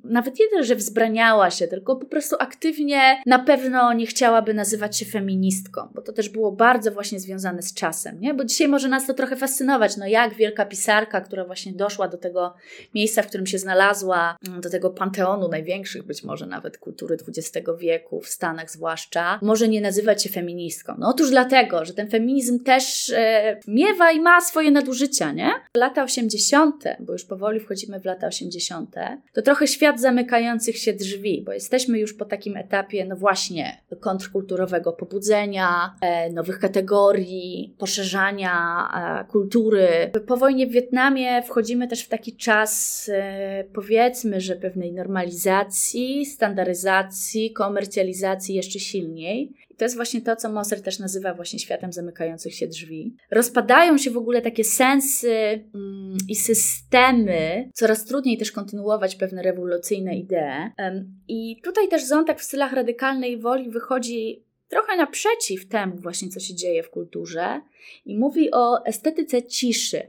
nawet 0.05 0.39
nie 0.39 0.49
tyle, 0.49 0.65
że 0.65 0.77
wzbraniała 0.77 1.51
się, 1.51 1.69
tylko 1.69 1.97
po 1.97 2.07
prostu 2.07 2.37
aktywnie 2.39 3.23
na 3.27 3.39
pewno 3.39 3.93
nie 3.93 4.07
chciałaby 4.07 4.55
nazywać 4.55 4.99
się 4.99 5.07
feministką, 5.07 5.89
bo 5.95 6.03
to 6.03 6.13
też 6.13 6.29
było 6.29 6.53
bardzo 6.53 6.91
właśnie 6.91 7.21
związane 7.21 7.63
z 7.63 7.75
czasem, 7.75 8.21
nie? 8.21 8.35
Bo 8.35 8.45
dzisiaj 8.45 8.69
może 8.69 8.89
nas 8.89 9.07
to 9.07 9.15
trochę 9.15 9.37
fascynować, 9.37 9.97
no 9.97 10.07
jak 10.07 10.35
wielka 10.35 10.67
pisarka, 10.67 11.21
która 11.21 11.45
właśnie 11.45 11.73
doszła 11.73 12.09
do 12.09 12.19
tego 12.19 12.55
miejsca, 12.95 13.23
w 13.23 13.27
którym 13.27 13.47
się 13.47 13.59
znalazła, 13.59 14.37
do 14.61 14.71
tego 14.71 14.91
panteonu 14.91 15.49
największych 15.49 16.03
być 16.03 16.25
może 16.25 16.47
nawet 16.47 16.79
kultury 16.79 17.17
XX 17.29 17.69
wieku, 17.79 18.21
w 18.21 18.29
Stanach 18.29 18.71
zwłaszcza, 18.71 19.39
może 19.43 19.69
nie 19.69 19.81
nazywać 19.81 20.23
się 20.23 20.31
feministką. 20.31 20.95
No 20.99 21.09
otóż 21.09 21.31
dlatego, 21.45 21.85
że 21.85 21.95
ten 21.95 22.11
feminizm 22.11 22.65
też 22.65 23.11
e, 23.11 23.61
miewa 23.69 24.13
i 24.13 24.21
ma 24.21 24.41
swoje 24.41 24.71
nadużycia, 24.71 25.33
nie? 25.33 25.51
Lata 25.77 26.03
80., 26.03 26.85
bo 27.01 27.13
już 27.13 27.25
powoli 27.25 27.61
wchodzimy 27.61 28.01
w 28.01 28.05
lata 28.05 28.27
80., 28.27 28.95
to 29.33 29.43
trochę 29.43 29.67
świat 29.67 30.01
zamykających 30.01 30.79
się 30.79 30.93
drzwi, 30.93 31.43
bo 31.47 31.53
jesteśmy 31.53 31.99
już 31.99 32.15
po 32.15 32.25
takim 32.25 32.57
etapie, 32.57 33.05
no 33.05 33.17
właśnie, 33.17 33.83
kontrkulturowego 34.01 34.93
pobudzenia, 34.93 35.95
e, 36.01 36.31
nowych 36.31 36.59
kategorii, 36.59 37.75
poszerzania 37.79 38.89
e, 39.21 39.31
kultury. 39.31 39.89
Po 40.27 40.37
wojnie 40.37 40.67
w 40.67 40.71
Wietnamie 40.71 41.43
wchodzimy 41.43 41.89
też 41.89 42.05
w 42.05 42.09
taki 42.09 42.37
czas, 42.37 43.11
e, 43.15 43.65
powiedzmy, 43.73 44.41
że 44.41 44.57
pewnej 44.57 44.93
normalizacji, 44.93 46.27
standaryzacji, 46.27 47.53
komercjalizacji 47.53 48.55
jeszcze 48.55 48.79
silniej. 48.79 49.53
To 49.83 49.87
jest 49.87 49.97
właśnie 49.97 50.21
to, 50.21 50.37
co 50.37 50.49
Moser 50.49 50.83
też 50.83 50.99
nazywa 50.99 51.35
właśnie 51.35 51.59
światem 51.59 51.93
zamykających 51.93 52.55
się 52.55 52.67
drzwi. 52.67 53.17
Rozpadają 53.31 53.99
się 53.99 54.11
w 54.11 54.17
ogóle 54.17 54.43
takie 54.43 54.65
sensy 54.65 55.31
mm, 55.75 56.17
i 56.29 56.37
systemy, 56.37 57.71
coraz 57.75 58.05
trudniej 58.05 58.39
też 58.39 58.53
kontynuować 58.53 59.17
pewne 59.17 59.43
rewolucyjne 59.43 60.17
idee. 60.17 60.73
Um, 60.79 61.15
I 61.29 61.61
tutaj 61.65 61.89
też 61.89 62.05
Zontak 62.05 62.41
w 62.41 62.45
stylach 62.45 62.73
radykalnej 62.73 63.39
woli 63.39 63.71
wychodzi 63.71 64.45
trochę 64.69 64.97
naprzeciw 64.97 65.69
temu 65.69 65.97
właśnie, 65.97 66.29
co 66.29 66.41
się 66.41 66.55
dzieje 66.55 66.83
w 66.83 66.91
kulturze 66.91 67.61
i 68.07 68.19
mówi 68.19 68.51
o 68.53 68.85
estetyce 68.85 69.43
ciszy. 69.43 70.03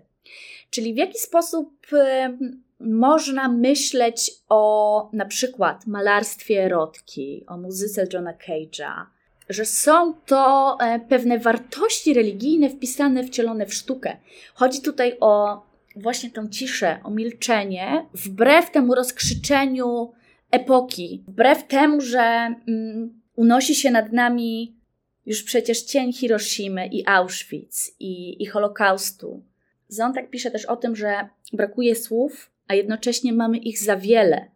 Czyli 0.70 0.94
w 0.94 0.98
jaki 0.98 1.20
sposób 1.20 1.88
można 2.80 3.50
myśleć 3.50 4.32
o 4.50 5.10
na 5.14 5.26
przykład 5.26 5.88
malarstwie 5.88 6.64
erotki, 6.64 7.46
o 7.48 7.58
muzyce 7.58 8.08
Johna 8.14 8.34
Cage'a, 8.34 9.06
że 9.54 9.66
są 9.66 10.14
to 10.26 10.78
e, 10.82 11.00
pewne 11.00 11.40
wartości 11.40 12.14
religijne 12.14 12.70
wpisane, 12.70 13.24
wcielone 13.24 13.66
w 13.66 13.74
sztukę. 13.74 14.18
Chodzi 14.54 14.82
tutaj 14.82 15.18
o 15.20 15.64
właśnie 15.96 16.32
tą 16.32 16.50
ciszę, 16.50 17.00
o 17.04 17.12
milczenie, 17.12 18.06
wbrew 18.14 18.72
temu 18.72 18.96
rozkrzyczeniu 18.96 20.12
epoki, 20.52 21.24
wbrew 21.28 21.68
temu, 21.68 22.02
że 22.02 22.56
mm, 22.68 23.22
unosi 23.36 23.76
się 23.76 23.92
nad 23.92 24.12
nami 24.14 24.76
już 25.26 25.44
przecież 25.44 25.82
cień 25.82 26.14
Hiroshimy 26.14 26.88
i 26.88 27.08
Auschwitz 27.08 27.92
i, 28.00 28.44
i 28.44 28.46
Holokaustu. 28.46 29.44
Zontak 29.88 30.30
pisze 30.30 30.52
też 30.52 30.66
o 30.66 30.76
tym, 30.76 30.96
że 30.96 31.30
brakuje 31.54 31.96
słów, 31.96 32.52
a 32.68 32.76
jednocześnie 32.76 33.34
mamy 33.34 33.58
ich 33.58 33.80
za 33.80 33.98
wiele. 33.98 34.53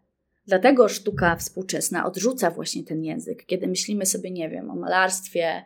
Dlatego 0.48 0.90
sztuka 0.90 1.36
współczesna 1.36 2.06
odrzuca 2.06 2.52
właśnie 2.52 2.84
ten 2.84 3.04
język, 3.04 3.46
kiedy 3.46 3.68
myślimy 3.68 4.06
sobie, 4.06 4.32
nie 4.32 4.50
wiem, 4.50 4.72
o 4.72 4.76
malarstwie 4.76 5.64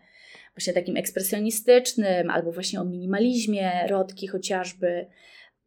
właśnie 0.56 0.74
takim 0.74 0.98
ekspresjonistycznym, 0.98 2.30
albo 2.30 2.52
właśnie 2.52 2.82
o 2.82 2.86
minimalizmie 2.86 3.88
rodki 3.88 4.28
chociażby, 4.28 5.08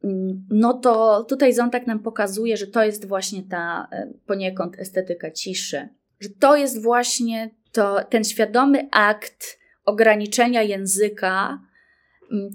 mm, 0.04 0.46
no 0.50 0.74
to 0.74 1.24
tutaj 1.24 1.52
Zontak 1.52 1.86
nam 1.86 1.98
pokazuje, 1.98 2.56
że 2.56 2.66
to 2.66 2.84
jest 2.84 3.08
właśnie 3.08 3.42
ta 3.42 3.88
e, 3.92 4.12
poniekąd 4.26 4.78
estetyka 4.78 5.30
ciszy, 5.30 5.88
że 6.20 6.28
to 6.40 6.56
jest 6.56 6.82
właśnie 6.82 7.50
to, 7.72 8.04
ten 8.04 8.24
świadomy 8.24 8.88
akt 8.92 9.58
ograniczenia 9.84 10.62
języka, 10.62 11.60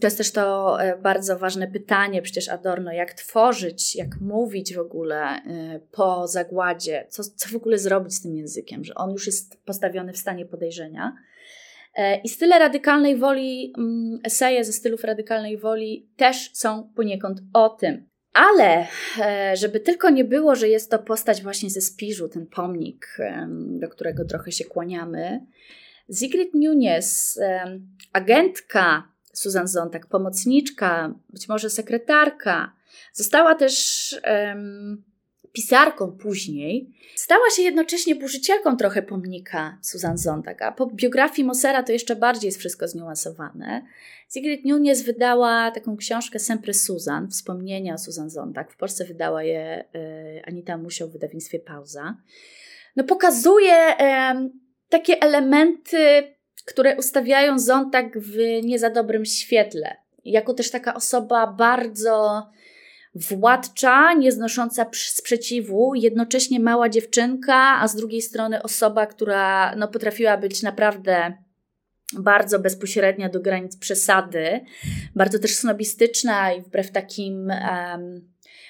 to 0.02 0.08
jest 0.08 0.18
też 0.18 0.32
to 0.32 0.78
e, 0.82 0.98
bardzo 0.98 1.40
ważne 1.40 1.68
pytanie, 1.68 2.22
przecież 2.22 2.50
Adorno, 2.50 2.92
jak 2.92 3.14
tworzyć, 3.14 3.96
jak 3.96 4.22
mówić 4.22 4.76
w 4.76 4.80
ogóle 4.80 5.18
e, 5.18 5.80
po 5.92 6.28
zagładzie, 6.28 7.06
co, 7.10 7.24
co 7.24 7.50
w 7.50 7.56
ogóle 7.56 7.78
zrobić 7.78 8.14
z 8.14 8.22
tym 8.22 8.36
językiem, 8.36 8.84
że 8.84 8.96
on 8.96 9.12
już 9.12 9.26
jest 9.26 9.64
postawiony 9.66 10.14
w 10.14 10.18
stanie 10.18 10.46
podejrzenia. 10.46 11.16
E, 11.96 12.22
I 12.22 12.30
style 12.30 12.60
radykalnej 12.60 13.18
woli, 13.18 13.74
mm, 13.78 14.20
eseje 14.24 14.66
ze 14.66 14.74
stylów 14.74 15.04
radykalnej 15.04 15.58
woli 15.58 16.10
też 16.18 16.50
są 16.54 16.92
poniekąd 16.96 17.42
o 17.54 17.70
tym. 17.70 18.10
Ale 18.34 18.88
żeby 19.54 19.80
tylko 19.80 20.10
nie 20.10 20.24
było, 20.24 20.56
że 20.56 20.70
jest 20.70 20.92
to 20.92 21.00
postać 21.00 21.44
właśnie 21.44 21.70
ze 21.70 21.82
Spiżu, 21.82 22.30
ten 22.30 22.48
pomnik, 22.48 23.18
do 23.50 23.90
którego 23.90 24.26
trochę 24.26 24.52
się 24.52 24.66
kłaniamy, 24.66 25.46
Sigrid 26.14 26.54
Nunes, 26.54 27.40
agentka 28.14 29.10
Susan 29.40 29.68
Zontak, 29.68 30.08
pomocniczka, 30.08 31.14
być 31.30 31.50
może 31.50 31.70
sekretarka. 31.70 32.74
Została 33.14 33.56
też 33.56 34.16
um, 34.28 35.04
pisarką 35.52 36.12
później. 36.12 36.94
Stała 37.16 37.50
się 37.56 37.62
jednocześnie 37.62 38.16
burzycielką 38.16 38.78
trochę 38.78 39.02
pomnika 39.02 39.78
Susan 39.82 40.18
Zontak, 40.18 40.62
a 40.62 40.72
po 40.72 40.88
biografii 40.88 41.48
Mosera 41.48 41.84
to 41.84 41.92
jeszcze 41.92 42.16
bardziej 42.16 42.48
jest 42.48 42.60
wszystko 42.60 42.88
zniuansowane. 42.88 43.82
Sigrid 44.34 44.66
Nunes 44.66 45.02
wydała 45.02 45.72
taką 45.72 45.98
książkę 45.98 46.40
Sempre 46.40 46.74
Susan, 46.74 47.30
wspomnienia 47.30 47.94
o 47.94 47.98
Susan 47.98 48.30
Zontak. 48.30 48.72
W 48.72 48.78
Polsce 48.78 49.06
wydała 49.06 49.44
je 49.44 49.86
y, 49.96 50.42
Anita 50.48 50.78
Musiał 50.78 51.10
w 51.10 51.14
wydawnictwie 51.14 51.60
Pauza. 51.60 52.18
No 52.96 53.04
pokazuje 53.04 53.94
y, 53.94 54.52
takie 54.90 55.22
elementy 55.22 56.39
które 56.66 56.95
ustawiają 56.97 57.60
Zontak 57.60 58.20
w 58.20 58.38
nie 58.64 58.80
za 58.80 58.89
dobrym 58.89 59.26
świetle. 59.26 59.95
Jako 60.26 60.53
też 60.53 60.72
taka 60.72 60.93
osoba 60.93 61.47
bardzo 61.47 62.47
władcza, 63.16 64.14
nieznosząca 64.14 64.86
sprzeciwu, 64.93 65.95
jednocześnie 65.95 66.60
mała 66.60 66.89
dziewczynka, 66.89 67.55
a 67.55 67.88
z 67.88 67.95
drugiej 67.95 68.22
strony 68.22 68.64
osoba, 68.64 69.05
która 69.05 69.76
no, 69.76 69.88
potrafiła 69.88 70.38
być 70.38 70.64
naprawdę 70.64 71.34
bardzo 72.14 72.60
bezpośrednia 72.60 73.30
do 73.30 73.39
granic 73.39 73.78
przesady, 73.78 74.60
bardzo 75.16 75.39
też 75.39 75.55
snobistyczna 75.55 76.53
i 76.53 76.62
wbrew 76.62 76.91
takim 76.91 77.47
um, 77.47 78.30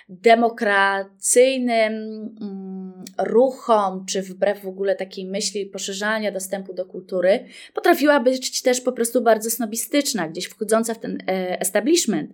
demokracyjnym 0.09 1.93
um, 2.41 2.68
ruchom, 3.23 4.05
czy 4.05 4.21
wbrew 4.21 4.61
w 4.61 4.67
ogóle 4.67 4.95
takiej 4.95 5.25
myśli 5.25 5.65
poszerzania 5.65 6.31
dostępu 6.31 6.73
do 6.73 6.85
kultury, 6.85 7.45
potrafiła 7.73 8.19
być 8.19 8.61
też 8.61 8.81
po 8.81 8.91
prostu 8.91 9.21
bardzo 9.21 9.49
snobistyczna, 9.49 10.27
gdzieś 10.27 10.45
wchodząca 10.45 10.93
w 10.93 10.99
ten 10.99 11.17
e, 11.27 11.59
establishment. 11.61 12.31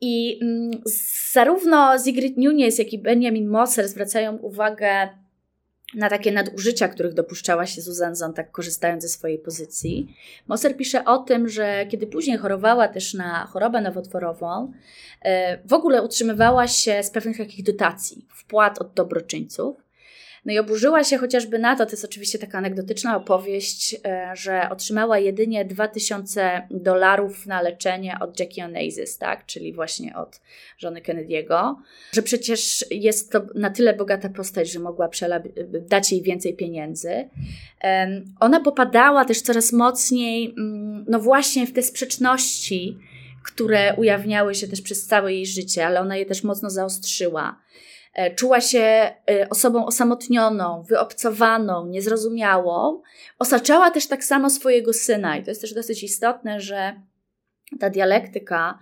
I 0.00 0.38
mm, 0.42 0.70
zarówno 1.32 1.98
Sigrid 1.98 2.36
Nunes, 2.36 2.78
jak 2.78 2.92
i 2.92 2.98
Benjamin 2.98 3.48
Moser 3.48 3.88
zwracają 3.88 4.36
uwagę 4.36 5.08
na 5.94 6.10
takie 6.10 6.32
nadużycia, 6.32 6.88
których 6.88 7.14
dopuszczała 7.14 7.66
się 7.66 7.82
Susan 7.82 8.16
Zontag, 8.16 8.50
korzystając 8.50 9.02
ze 9.02 9.08
swojej 9.08 9.38
pozycji. 9.38 10.16
Moser 10.46 10.76
pisze 10.76 11.04
o 11.04 11.18
tym, 11.18 11.48
że 11.48 11.86
kiedy 11.86 12.06
później 12.06 12.36
chorowała 12.36 12.88
też 12.88 13.14
na 13.14 13.46
chorobę 13.46 13.80
nowotworową, 13.80 14.72
e, 15.22 15.58
w 15.68 15.72
ogóle 15.72 16.02
utrzymywała 16.02 16.68
się 16.68 17.02
z 17.02 17.10
pewnych 17.10 17.38
takich 17.38 17.64
dotacji, 17.64 18.26
wpłat 18.34 18.80
od 18.80 18.94
dobroczyńców. 18.94 19.76
No 20.44 20.52
i 20.52 20.58
oburzyła 20.58 21.04
się 21.04 21.18
chociażby 21.18 21.58
na 21.58 21.76
to, 21.76 21.86
to 21.86 21.92
jest 21.92 22.04
oczywiście 22.04 22.38
taka 22.38 22.58
anegdotyczna 22.58 23.16
opowieść, 23.16 23.96
e, 24.04 24.30
że 24.34 24.68
otrzymała 24.70 25.18
jedynie 25.18 25.64
2000 25.64 26.66
dolarów 26.70 27.46
na 27.46 27.62
leczenie 27.62 28.16
od 28.20 28.40
Jackie 28.40 28.64
Onassis, 28.64 29.18
tak? 29.18 29.46
czyli 29.46 29.72
właśnie 29.72 30.16
od 30.16 30.40
żony 30.78 31.00
Kennedy'ego, 31.00 31.74
że 32.12 32.22
przecież 32.22 32.84
jest 32.90 33.32
to 33.32 33.42
na 33.54 33.70
tyle 33.70 33.96
bogata 33.96 34.28
postać, 34.28 34.72
że 34.72 34.78
mogła 34.78 35.08
dać 35.88 36.12
jej 36.12 36.22
więcej 36.22 36.54
pieniędzy. 36.54 37.28
Ona 38.40 38.60
popadała 38.60 39.24
też 39.24 39.42
coraz 39.42 39.72
mocniej, 39.72 40.54
mm, 40.58 41.04
no 41.08 41.18
właśnie 41.20 41.66
w 41.66 41.72
te 41.72 41.82
sprzeczności, 41.82 42.98
które 43.44 43.94
ujawniały 43.94 44.54
się 44.54 44.68
też 44.68 44.82
przez 44.82 45.06
całe 45.06 45.32
jej 45.34 45.46
życie, 45.46 45.86
ale 45.86 46.00
ona 46.00 46.16
je 46.16 46.26
też 46.26 46.44
mocno 46.44 46.70
zaostrzyła. 46.70 47.62
E, 48.14 48.34
czuła 48.34 48.60
się 48.60 48.80
e, 48.80 49.48
osobą 49.50 49.86
osamotnioną, 49.86 50.82
wyobcowaną, 50.82 51.86
niezrozumiałą. 51.86 53.02
Osaczała 53.38 53.90
też 53.90 54.06
tak 54.06 54.24
samo 54.24 54.50
swojego 54.50 54.92
syna, 54.92 55.36
i 55.36 55.42
to 55.42 55.50
jest 55.50 55.60
też 55.60 55.74
dosyć 55.74 56.02
istotne, 56.02 56.60
że 56.60 57.00
ta 57.80 57.90
dialektyka 57.90 58.78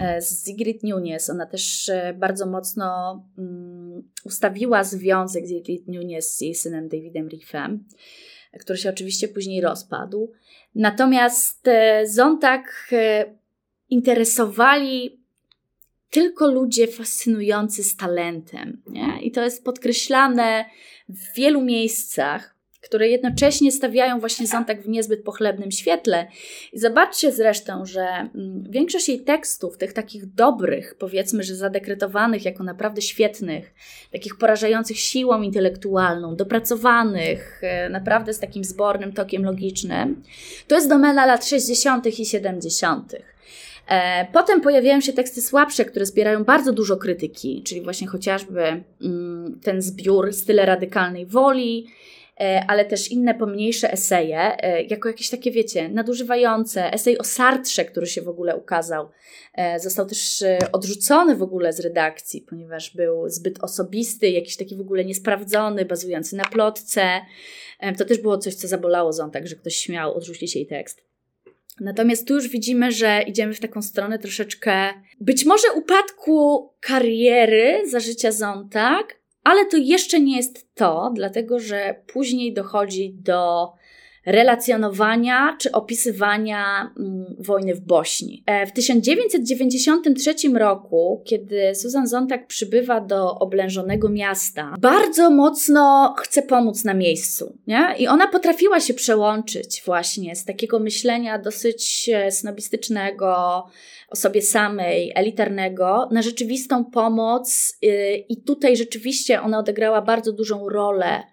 e, 0.00 0.22
z 0.22 0.46
Sigrid 0.46 0.82
Nunes, 0.82 1.30
ona 1.30 1.46
też 1.46 1.90
bardzo 2.14 2.46
mocno 2.46 3.14
um, 3.38 4.10
ustawiła 4.24 4.84
związek 4.84 5.46
Sigrid 5.46 5.88
Nunes 5.88 6.36
z 6.36 6.40
jej 6.40 6.54
synem 6.54 6.88
Davidem 6.88 7.28
Riffem, 7.28 7.84
który 8.60 8.78
się 8.78 8.90
oczywiście 8.90 9.28
później 9.28 9.60
rozpadł. 9.60 10.32
Natomiast 10.74 11.68
Zontag 12.04 12.90
interesowali 13.90 15.21
tylko 16.12 16.46
ludzie 16.46 16.86
fascynujący 16.86 17.84
z 17.84 17.96
talentem. 17.96 18.82
Nie? 18.86 19.18
I 19.22 19.30
to 19.30 19.42
jest 19.42 19.64
podkreślane 19.64 20.64
w 21.08 21.34
wielu 21.36 21.60
miejscach, 21.60 22.54
które 22.80 23.08
jednocześnie 23.08 23.72
stawiają 23.72 24.20
właśnie 24.20 24.46
Zontak 24.46 24.82
w 24.82 24.88
niezbyt 24.88 25.24
pochlebnym 25.24 25.70
świetle. 25.70 26.26
I 26.72 26.78
zobaczcie 26.78 27.32
zresztą, 27.32 27.86
że 27.86 28.02
mm, 28.02 28.64
większość 28.70 29.08
jej 29.08 29.20
tekstów, 29.20 29.78
tych 29.78 29.92
takich 29.92 30.26
dobrych, 30.26 30.94
powiedzmy, 30.98 31.42
że 31.42 31.56
zadekretowanych 31.56 32.44
jako 32.44 32.64
naprawdę 32.64 33.02
świetnych, 33.02 33.74
takich 34.12 34.38
porażających 34.38 34.98
siłą 34.98 35.42
intelektualną, 35.42 36.36
dopracowanych, 36.36 37.60
e, 37.62 37.88
naprawdę 37.88 38.34
z 38.34 38.38
takim 38.38 38.64
zbornym 38.64 39.12
tokiem 39.12 39.44
logicznym, 39.44 40.22
to 40.68 40.74
jest 40.74 40.88
domena 40.88 41.26
lat 41.26 41.46
60. 41.46 42.06
i 42.18 42.26
70. 42.26 43.31
E, 43.92 44.26
potem 44.32 44.60
pojawiają 44.60 45.00
się 45.00 45.12
teksty 45.12 45.42
słabsze, 45.42 45.84
które 45.84 46.06
zbierają 46.06 46.44
bardzo 46.44 46.72
dużo 46.72 46.96
krytyki, 46.96 47.62
czyli 47.62 47.80
właśnie 47.80 48.06
chociażby 48.06 48.84
mm, 49.02 49.60
ten 49.64 49.82
zbiór 49.82 50.32
Style 50.32 50.66
radykalnej 50.66 51.26
woli, 51.26 51.86
e, 52.40 52.64
ale 52.68 52.84
też 52.84 53.10
inne 53.10 53.34
pomniejsze 53.34 53.92
eseje, 53.92 54.62
e, 54.62 54.82
jako 54.82 55.08
jakieś 55.08 55.30
takie, 55.30 55.50
wiecie, 55.50 55.88
nadużywające. 55.88 56.92
Esej 56.92 57.18
o 57.18 57.24
Sartrze, 57.24 57.84
który 57.84 58.06
się 58.06 58.22
w 58.22 58.28
ogóle 58.28 58.56
ukazał, 58.56 59.08
został 59.78 60.06
też 60.06 60.44
odrzucony 60.72 61.36
w 61.36 61.42
ogóle 61.42 61.72
z 61.72 61.80
redakcji, 61.80 62.40
ponieważ 62.40 62.96
był 62.96 63.28
zbyt 63.28 63.64
osobisty, 63.64 64.30
jakiś 64.30 64.56
taki 64.56 64.76
w 64.76 64.80
ogóle 64.80 65.04
niesprawdzony, 65.04 65.84
bazujący 65.84 66.36
na 66.36 66.44
plotce. 66.44 67.20
To 67.98 68.04
też 68.04 68.18
było 68.18 68.38
coś, 68.38 68.54
co 68.54 68.68
zabolało 68.68 69.12
Zontag, 69.12 69.46
że 69.46 69.56
ktoś 69.56 69.76
śmiał 69.76 70.14
odrzucić 70.14 70.56
jej 70.56 70.66
tekst. 70.66 71.11
Natomiast 71.82 72.28
tu 72.28 72.34
już 72.34 72.48
widzimy, 72.48 72.92
że 72.92 73.22
idziemy 73.26 73.54
w 73.54 73.60
taką 73.60 73.82
stronę 73.82 74.18
troszeczkę 74.18 74.88
być 75.20 75.44
może 75.44 75.72
upadku 75.76 76.70
kariery 76.80 77.82
za 77.90 78.00
życia 78.00 78.32
Zontag, 78.32 79.20
ale 79.44 79.66
to 79.66 79.76
jeszcze 79.76 80.20
nie 80.20 80.36
jest 80.36 80.74
to, 80.74 81.12
dlatego 81.14 81.58
że 81.58 81.94
później 82.12 82.54
dochodzi 82.54 83.14
do 83.14 83.68
relacjonowania 84.26 85.56
czy 85.58 85.72
opisywania 85.72 86.90
mm, 86.98 87.36
wojny 87.38 87.74
w 87.74 87.80
Bośni. 87.80 88.42
E, 88.46 88.66
w 88.66 88.72
1993 88.72 90.34
roku, 90.54 91.22
kiedy 91.24 91.74
Susan 91.74 92.06
Zontag 92.06 92.46
przybywa 92.46 93.00
do 93.00 93.38
oblężonego 93.38 94.08
miasta, 94.08 94.74
bardzo 94.80 95.30
mocno 95.30 96.14
chce 96.18 96.42
pomóc 96.42 96.84
na 96.84 96.94
miejscu. 96.94 97.58
Nie? 97.66 97.94
I 97.98 98.06
ona 98.06 98.28
potrafiła 98.28 98.80
się 98.80 98.94
przełączyć 98.94 99.82
właśnie 99.86 100.36
z 100.36 100.44
takiego 100.44 100.78
myślenia 100.78 101.38
dosyć 101.38 102.10
e, 102.14 102.30
snobistycznego, 102.30 103.64
o 104.08 104.16
sobie 104.16 104.42
samej, 104.42 105.12
elitarnego, 105.14 106.08
na 106.10 106.22
rzeczywistą 106.22 106.84
pomoc, 106.84 107.78
e, 107.82 108.16
i 108.16 108.42
tutaj 108.42 108.76
rzeczywiście 108.76 109.42
ona 109.42 109.58
odegrała 109.58 110.02
bardzo 110.02 110.32
dużą 110.32 110.68
rolę 110.68 111.31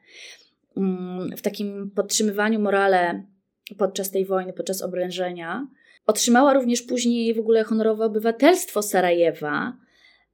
w 1.37 1.41
takim 1.41 1.91
podtrzymywaniu 1.95 2.59
morale 2.59 3.23
podczas 3.77 4.11
tej 4.11 4.25
wojny, 4.25 4.53
podczas 4.53 4.81
oblężenia. 4.81 5.67
Otrzymała 6.05 6.53
również 6.53 6.81
później 6.81 7.33
w 7.33 7.39
ogóle 7.39 7.63
honorowe 7.63 8.05
obywatelstwo 8.05 8.81
Sarajewa. 8.81 9.77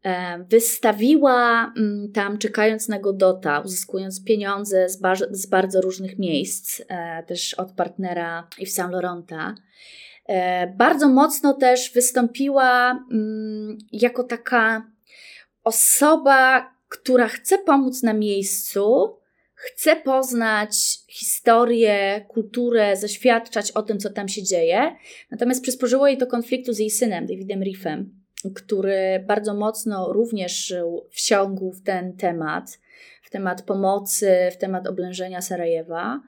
E, 0.03 0.45
wystawiła 0.49 1.73
mm, 1.77 2.11
tam, 2.11 2.37
czekając 2.37 2.87
na 2.87 2.99
Godota, 2.99 3.59
uzyskując 3.59 4.23
pieniądze 4.23 4.89
z, 4.89 4.97
bar 4.97 5.17
z 5.31 5.45
bardzo 5.45 5.81
różnych 5.81 6.19
miejsc, 6.19 6.81
e, 6.87 7.23
też 7.23 7.53
od 7.53 7.71
partnera 7.71 8.47
Yves 8.59 8.73
Saint 8.73 8.91
Laurenta. 8.91 9.55
E, 10.25 10.67
bardzo 10.67 11.09
mocno 11.09 11.53
też 11.53 11.91
wystąpiła 11.93 12.91
mm, 13.11 13.77
jako 13.91 14.23
taka 14.23 14.91
osoba, 15.63 16.71
która 16.89 17.27
chce 17.27 17.57
pomóc 17.57 18.03
na 18.03 18.13
miejscu, 18.13 19.15
chce 19.65 19.95
poznać 19.95 20.75
historię, 21.09 22.25
kulturę, 22.27 22.97
zaświadczać 22.97 23.71
o 23.71 23.81
tym, 23.81 23.99
co 23.99 24.09
tam 24.09 24.27
się 24.27 24.43
dzieje. 24.43 24.95
Natomiast 25.31 25.63
przysporzyło 25.63 26.07
jej 26.07 26.17
to 26.17 26.27
konfliktu 26.27 26.73
z 26.73 26.79
jej 26.79 26.89
synem, 26.89 27.25
Davidem 27.25 27.63
Riffem, 27.63 28.09
który 28.55 29.23
bardzo 29.27 29.53
mocno 29.53 30.13
również 30.13 30.73
wsiągł 31.11 31.71
w 31.71 31.83
ten 31.83 32.17
temat, 32.17 32.79
w 33.23 33.29
temat 33.29 33.61
pomocy, 33.61 34.49
w 34.51 34.57
temat 34.57 34.87
oblężenia 34.87 35.41
Sarajewa 35.41 36.21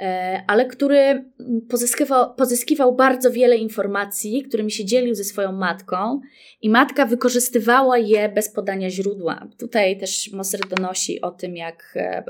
e, 0.00 0.42
ale 0.46 0.66
który 0.66 1.30
pozyskiwał, 1.70 2.34
pozyskiwał 2.34 2.94
bardzo 2.96 3.30
wiele 3.30 3.56
informacji, 3.56 4.42
którymi 4.42 4.70
się 4.70 4.84
dzielił 4.84 5.14
ze 5.14 5.24
swoją 5.24 5.52
matką, 5.52 6.20
i 6.62 6.70
matka 6.70 7.06
wykorzystywała 7.06 7.98
je 7.98 8.28
bez 8.28 8.48
podania 8.48 8.90
źródła. 8.90 9.48
Tutaj 9.58 9.98
też 9.98 10.32
Moser 10.32 10.60
donosi 10.68 11.20
o 11.20 11.30
tym, 11.30 11.56
jak 11.56 11.94
e, 11.96 12.24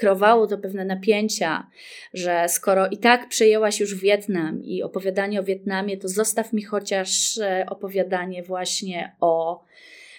kreowało 0.00 0.46
to 0.46 0.58
pewne 0.58 0.84
napięcia, 0.84 1.66
że 2.14 2.46
skoro 2.48 2.88
i 2.88 2.98
tak 2.98 3.28
przejęłaś 3.28 3.80
już 3.80 3.94
Wietnam 3.94 4.64
i 4.64 4.82
opowiadanie 4.82 5.40
o 5.40 5.44
Wietnamie, 5.44 5.96
to 5.96 6.08
zostaw 6.08 6.52
mi 6.52 6.62
chociaż 6.62 7.38
e, 7.38 7.66
opowiadanie 7.68 8.42
właśnie 8.42 9.16
o 9.20 9.64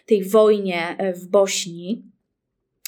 tej 0.06 0.24
wojnie 0.24 0.96
e, 0.98 1.14
w 1.14 1.28
Bośni 1.28 2.04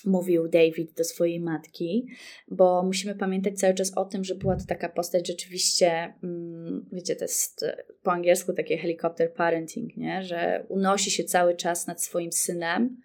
mówił 0.06 0.48
David 0.48 0.94
do 0.94 1.04
swojej 1.04 1.40
matki, 1.40 2.08
bo 2.48 2.84
musimy 2.84 3.16
pamiętać 3.16 3.60
cały 3.60 3.74
czas 3.74 3.98
o 3.98 4.06
tym, 4.06 4.24
że 4.24 4.36
była 4.36 4.56
to 4.56 4.66
taka 4.66 4.90
postać 4.90 5.28
rzeczywiście, 5.28 6.14
mm, 6.24 6.86
wiecie, 6.92 7.16
to 7.16 7.24
jest 7.24 7.64
e, 7.64 7.84
po 8.04 8.12
angielsku 8.12 8.54
takie 8.54 8.78
helikopter 8.78 9.34
parenting, 9.34 9.98
nie? 9.98 10.24
że 10.24 10.66
unosi 10.70 11.12
się 11.12 11.24
cały 11.24 11.56
czas 11.56 11.88
nad 11.88 12.04
swoim 12.04 12.32
synem, 12.32 12.98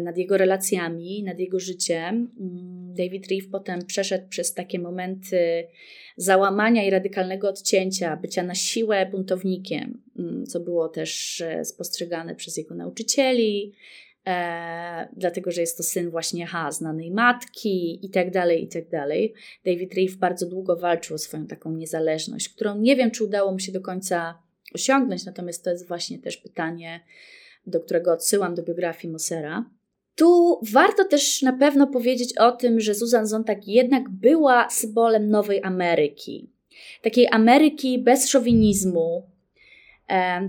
nad 0.00 0.18
jego 0.18 0.36
relacjami, 0.36 1.22
nad 1.22 1.38
jego 1.38 1.60
życiem. 1.60 2.30
Mm, 2.40 2.94
David 2.94 3.26
Reeve 3.30 3.48
potem 3.52 3.86
przeszedł 3.86 4.28
przez 4.28 4.54
takie 4.54 4.78
momenty 4.78 5.66
załamania 6.16 6.84
i 6.84 6.90
radykalnego 6.90 7.48
odcięcia, 7.48 8.16
bycia 8.16 8.42
na 8.42 8.54
siłę 8.54 9.06
buntownikiem, 9.06 10.02
mm, 10.18 10.46
co 10.46 10.60
było 10.60 10.88
też 10.88 11.40
e, 11.40 11.64
spostrzegane 11.64 12.34
przez 12.34 12.56
jego 12.56 12.74
nauczycieli, 12.74 13.72
e, 14.26 15.08
dlatego 15.16 15.50
że 15.50 15.60
jest 15.60 15.76
to 15.76 15.82
syn 15.82 16.10
właśnie 16.10 16.46
ha, 16.46 16.70
znanej 16.72 17.10
matki 17.10 18.06
i 18.06 18.10
tak 18.10 18.30
dalej, 18.30 18.64
i 18.64 18.68
tak 18.68 18.88
dalej. 18.88 19.34
David 19.64 19.94
Reeve 19.94 20.16
bardzo 20.16 20.46
długo 20.46 20.76
walczył 20.76 21.14
o 21.14 21.18
swoją 21.18 21.46
taką 21.46 21.72
niezależność, 21.72 22.48
którą 22.48 22.78
nie 22.78 22.96
wiem, 22.96 23.10
czy 23.10 23.24
udało 23.24 23.52
mu 23.52 23.58
się 23.58 23.72
do 23.72 23.80
końca 23.80 24.38
osiągnąć, 24.74 25.24
natomiast 25.24 25.64
to 25.64 25.70
jest 25.70 25.88
właśnie 25.88 26.18
też 26.18 26.36
pytanie, 26.36 27.00
do 27.66 27.80
którego 27.80 28.12
odsyłam 28.12 28.54
do 28.54 28.62
biografii 28.62 29.12
Mossera. 29.12 29.64
Tu 30.16 30.60
warto 30.72 31.04
też 31.04 31.42
na 31.42 31.52
pewno 31.52 31.86
powiedzieć 31.86 32.38
o 32.38 32.52
tym, 32.52 32.80
że 32.80 32.94
Susan 32.94 33.26
Zontag 33.26 33.68
jednak 33.68 34.08
była 34.08 34.70
symbolem 34.70 35.30
nowej 35.30 35.62
Ameryki. 35.62 36.50
Takiej 37.02 37.28
Ameryki 37.30 37.98
bez 37.98 38.28
szowinizmu, 38.28 39.22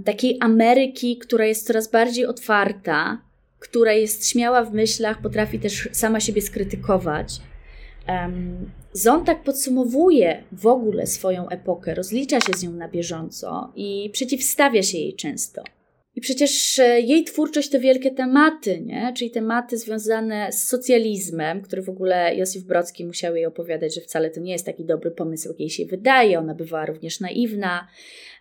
takiej 0.05 0.37
Ameryki, 0.41 1.17
która 1.17 1.45
jest 1.45 1.67
coraz 1.67 1.91
bardziej 1.91 2.25
otwarta, 2.25 3.21
która 3.59 3.93
jest 3.93 4.29
śmiała 4.29 4.63
w 4.63 4.73
myślach, 4.73 5.21
potrafi 5.21 5.59
też 5.59 5.89
sama 5.91 6.19
siebie 6.19 6.41
skrytykować. 6.41 7.41
Zontak 8.93 9.43
podsumowuje 9.43 10.43
w 10.51 10.67
ogóle 10.67 11.07
swoją 11.07 11.49
epokę, 11.49 11.95
rozlicza 11.95 12.39
się 12.39 12.53
z 12.53 12.63
nią 12.63 12.71
na 12.71 12.89
bieżąco 12.89 13.71
i 13.75 14.09
przeciwstawia 14.13 14.83
się 14.83 14.97
jej 14.97 15.13
często. 15.13 15.63
I 16.15 16.21
przecież 16.21 16.79
e, 16.79 17.01
jej 17.01 17.23
twórczość 17.23 17.69
to 17.69 17.79
wielkie 17.79 18.11
tematy, 18.11 18.81
nie? 18.81 19.13
czyli 19.17 19.31
tematy 19.31 19.77
związane 19.77 20.51
z 20.51 20.63
socjalizmem, 20.63 21.61
który 21.61 21.81
w 21.81 21.89
ogóle 21.89 22.35
Józef 22.35 22.63
Brocki 22.63 23.05
musiał 23.05 23.35
jej 23.35 23.45
opowiadać, 23.45 23.95
że 23.95 24.01
wcale 24.01 24.29
to 24.29 24.39
nie 24.39 24.51
jest 24.51 24.65
taki 24.65 24.85
dobry 24.85 25.11
pomysł, 25.11 25.49
jak 25.49 25.59
jej 25.59 25.69
się 25.69 25.85
wydaje. 25.85 26.39
Ona 26.39 26.53
bywała 26.53 26.85
również 26.85 27.19
naiwna, 27.19 27.87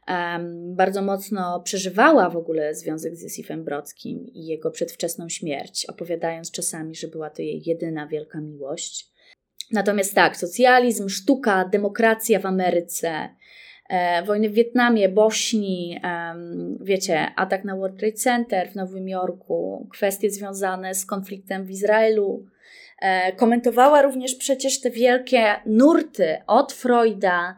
um, 0.09 0.75
bardzo 0.77 1.03
mocno 1.03 1.61
przeżywała 1.61 2.31
w 2.31 2.37
ogóle 2.37 2.75
związek 2.75 3.17
z 3.17 3.23
Józefem 3.23 3.65
Brockim 3.65 4.27
i 4.27 4.47
jego 4.47 4.71
przedwczesną 4.71 5.29
śmierć, 5.29 5.87
opowiadając 5.87 6.51
czasami, 6.51 6.95
że 6.95 7.09
była 7.09 7.31
to 7.31 7.43
jej 7.43 7.63
jedyna 7.67 8.07
wielka 8.07 8.41
miłość. 8.41 9.15
Natomiast 9.73 10.15
tak, 10.15 10.37
socjalizm, 10.37 11.09
sztuka, 11.09 11.69
demokracja 11.73 12.39
w 12.39 12.47
Ameryce, 12.47 13.29
wojny 14.27 14.49
w 14.49 14.53
Wietnamie, 14.53 15.09
Bośni, 15.09 16.01
e, 16.05 16.35
wiecie, 16.81 17.27
atak 17.37 17.65
na 17.65 17.77
World 17.77 17.99
Trade 17.99 18.17
Center 18.17 18.71
w 18.71 18.75
Nowym 18.75 19.09
Jorku, 19.09 19.89
kwestie 19.93 20.31
związane 20.31 20.95
z 20.95 21.07
konfliktem 21.07 21.65
w 21.65 21.71
Izraelu. 21.71 22.47
E, 23.01 23.33
komentowała 23.33 24.03
również 24.03 24.35
przecież 24.35 24.81
te 24.81 24.91
wielkie 24.91 25.55
nurty 25.67 26.37
od 26.47 26.73
Freuda 26.73 27.57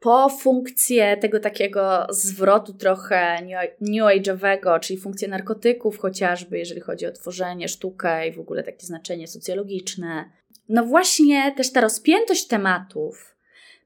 po 0.00 0.28
funkcję 0.28 1.16
tego 1.16 1.40
takiego 1.40 2.06
zwrotu 2.10 2.72
trochę 2.72 3.38
new 3.80 4.04
age'owego, 4.04 4.80
czyli 4.80 5.00
funkcję 5.00 5.28
narkotyków 5.28 5.98
chociażby, 5.98 6.58
jeżeli 6.58 6.80
chodzi 6.80 7.06
o 7.06 7.12
tworzenie, 7.12 7.68
sztukę 7.68 8.28
i 8.28 8.32
w 8.32 8.40
ogóle 8.40 8.62
takie 8.62 8.86
znaczenie 8.86 9.28
socjologiczne. 9.28 10.24
No 10.68 10.84
właśnie 10.84 11.52
też 11.56 11.72
ta 11.72 11.80
rozpiętość 11.80 12.46
tematów 12.46 13.37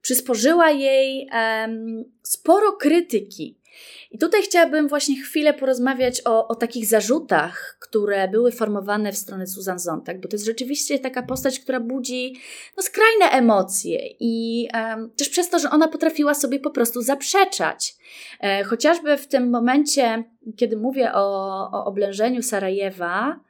przysporzyła 0.02 0.70
jej 0.70 1.28
um, 1.32 2.04
sporo 2.22 2.72
krytyki. 2.72 3.62
I 4.10 4.18
tutaj 4.18 4.42
chciałabym 4.42 4.88
właśnie 4.88 5.22
chwilę 5.22 5.54
porozmawiać 5.54 6.22
o, 6.24 6.48
o 6.48 6.54
takich 6.54 6.86
zarzutach, 6.86 7.76
które 7.80 8.28
były 8.28 8.52
formowane 8.52 9.12
w 9.12 9.16
stronę 9.16 9.46
Susan 9.46 9.78
Zontag, 9.78 10.20
bo 10.20 10.28
to 10.28 10.34
jest 10.34 10.46
rzeczywiście 10.46 10.98
taka 10.98 11.22
postać, 11.22 11.60
która 11.60 11.80
budzi 11.80 12.36
no, 12.76 12.82
skrajne 12.82 13.38
emocje 13.38 13.98
i 14.20 14.68
um, 14.74 15.10
też 15.10 15.28
przez 15.28 15.50
to, 15.50 15.58
że 15.58 15.70
ona 15.70 15.88
potrafiła 15.88 16.34
sobie 16.34 16.60
po 16.60 16.70
prostu 16.70 17.02
zaprzeczać. 17.02 17.94
E, 18.40 18.64
chociażby 18.64 19.16
w 19.16 19.28
tym 19.28 19.50
momencie, 19.50 20.24
kiedy 20.56 20.76
mówię 20.76 21.12
o, 21.14 21.68
o 21.72 21.84
oblężeniu 21.84 22.42
Sarajewa, 22.42 23.40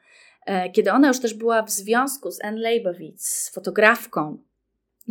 e, 0.46 0.70
kiedy 0.70 0.92
ona 0.92 1.08
już 1.08 1.20
też 1.20 1.34
była 1.34 1.62
w 1.62 1.70
związku 1.70 2.30
z 2.30 2.44
Anne 2.44 2.60
Leibovitz, 2.60 3.22
z 3.22 3.54
fotografką, 3.54 4.38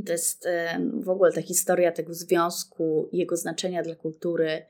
to 0.06 0.12
jest 0.12 0.48
w 0.94 1.10
ogóle 1.10 1.32
ta 1.32 1.42
historia 1.42 1.92
tego 1.92 2.14
związku 2.14 3.10
jego 3.12 3.38
znaczenia 3.38 3.84
dla 3.84 3.96
kultury 3.96 4.66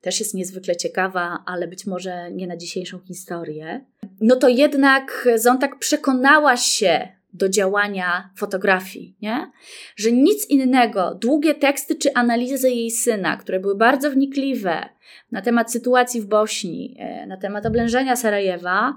też 0.00 0.20
jest 0.20 0.34
niezwykle 0.34 0.76
ciekawa, 0.76 1.42
ale 1.46 1.68
być 1.68 1.86
może 1.86 2.30
nie 2.32 2.46
na 2.46 2.56
dzisiejszą 2.56 2.98
historię. 2.98 3.84
No 4.20 4.36
to 4.36 4.48
jednak 4.48 5.28
tak 5.60 5.78
przekonała 5.78 6.56
się 6.56 7.08
do 7.32 7.48
działania 7.48 8.30
fotografii, 8.36 9.16
nie? 9.22 9.50
że 9.96 10.12
nic 10.12 10.50
innego, 10.50 11.14
długie 11.14 11.54
teksty 11.54 11.94
czy 11.94 12.14
analizy 12.14 12.70
jej 12.70 12.90
syna, 12.90 13.36
które 13.36 13.60
były 13.60 13.76
bardzo 13.76 14.10
wnikliwe 14.10 14.88
na 15.32 15.42
temat 15.42 15.72
sytuacji 15.72 16.20
w 16.20 16.26
Bośni, 16.26 16.96
e, 16.98 17.26
na 17.26 17.36
temat 17.36 17.66
oblężenia 17.66 18.16
Sarajewa, 18.16 18.94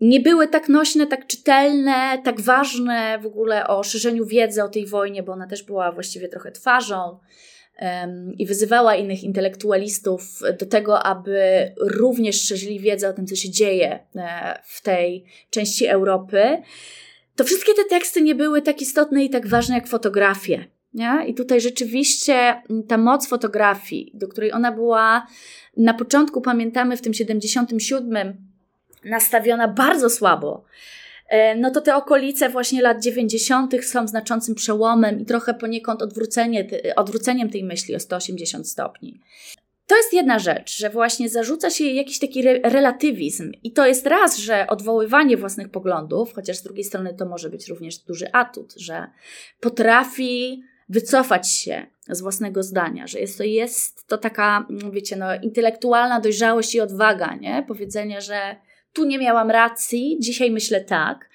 nie 0.00 0.20
były 0.20 0.48
tak 0.48 0.68
nośne, 0.68 1.06
tak 1.06 1.26
czytelne, 1.26 2.18
tak 2.24 2.40
ważne 2.40 3.18
w 3.22 3.26
ogóle 3.26 3.66
o 3.66 3.82
szerzeniu 3.82 4.26
wiedzy 4.26 4.62
o 4.62 4.68
tej 4.68 4.86
wojnie, 4.86 5.22
bo 5.22 5.32
ona 5.32 5.46
też 5.46 5.62
była 5.62 5.92
właściwie 5.92 6.28
trochę 6.28 6.52
twarzą 6.52 7.18
um, 7.80 8.34
i 8.38 8.46
wyzywała 8.46 8.94
innych 8.94 9.24
intelektualistów 9.24 10.40
do 10.60 10.66
tego, 10.66 11.02
aby 11.02 11.38
również 11.80 12.42
szerzyli 12.42 12.80
wiedzę 12.80 13.08
o 13.08 13.12
tym, 13.12 13.26
co 13.26 13.36
się 13.36 13.50
dzieje 13.50 13.98
e, 14.16 14.58
w 14.64 14.82
tej 14.82 15.24
części 15.50 15.86
Europy. 15.86 16.62
To 17.36 17.44
wszystkie 17.44 17.74
te 17.74 17.84
teksty 17.84 18.22
nie 18.22 18.34
były 18.34 18.62
tak 18.62 18.80
istotne 18.80 19.24
i 19.24 19.30
tak 19.30 19.46
ważne 19.46 19.74
jak 19.74 19.86
fotografie. 19.86 20.64
Nie? 20.94 21.24
I 21.26 21.34
tutaj 21.34 21.60
rzeczywiście 21.60 22.62
ta 22.88 22.98
moc 22.98 23.28
fotografii, 23.28 24.10
do 24.14 24.28
której 24.28 24.52
ona 24.52 24.72
była 24.72 25.26
na 25.76 25.94
początku, 25.94 26.40
pamiętamy 26.40 26.96
w 26.96 27.02
tym 27.02 27.14
77 27.14 28.53
nastawiona 29.04 29.68
bardzo 29.68 30.10
słabo, 30.10 30.64
e, 31.28 31.56
no 31.56 31.70
to 31.70 31.80
te 31.80 31.96
okolice 31.96 32.48
właśnie 32.48 32.82
lat 32.82 33.02
90. 33.02 33.84
są 33.84 34.08
znaczącym 34.08 34.54
przełomem 34.54 35.20
i 35.20 35.24
trochę 35.24 35.54
poniekąd 35.54 36.02
odwrócenie, 36.02 36.66
odwróceniem 36.96 37.50
tej 37.50 37.64
myśli 37.64 37.96
o 37.96 38.00
180 38.00 38.68
stopni. 38.68 39.20
To 39.86 39.96
jest 39.96 40.12
jedna 40.12 40.38
rzecz, 40.38 40.78
że 40.78 40.90
właśnie 40.90 41.28
zarzuca 41.28 41.70
się 41.70 41.84
jakiś 41.84 42.18
taki 42.18 42.48
re 42.48 42.60
relatywizm. 42.62 43.52
I 43.62 43.72
to 43.72 43.86
jest 43.86 44.06
raz, 44.06 44.38
że 44.38 44.66
odwoływanie 44.66 45.36
własnych 45.36 45.68
poglądów, 45.68 46.34
chociaż 46.34 46.56
z 46.56 46.62
drugiej 46.62 46.84
strony 46.84 47.14
to 47.14 47.26
może 47.26 47.50
być 47.50 47.68
również 47.68 47.98
duży 47.98 48.32
atut, 48.32 48.74
że 48.76 49.06
potrafi 49.60 50.62
wycofać 50.88 51.52
się 51.52 51.86
z 52.08 52.20
własnego 52.20 52.62
zdania, 52.62 53.06
że 53.06 53.20
jest 53.20 53.38
to, 53.38 53.44
jest 53.44 54.06
to 54.06 54.18
taka, 54.18 54.66
wiecie, 54.92 55.16
no, 55.16 55.34
intelektualna 55.34 56.20
dojrzałość 56.20 56.74
i 56.74 56.80
odwaga, 56.80 57.34
nie? 57.34 57.64
Powiedzenie, 57.68 58.20
że 58.20 58.56
tu 58.94 59.04
nie 59.04 59.18
miałam 59.18 59.50
racji, 59.50 60.16
dzisiaj 60.20 60.50
myślę 60.50 60.84
tak. 60.84 61.30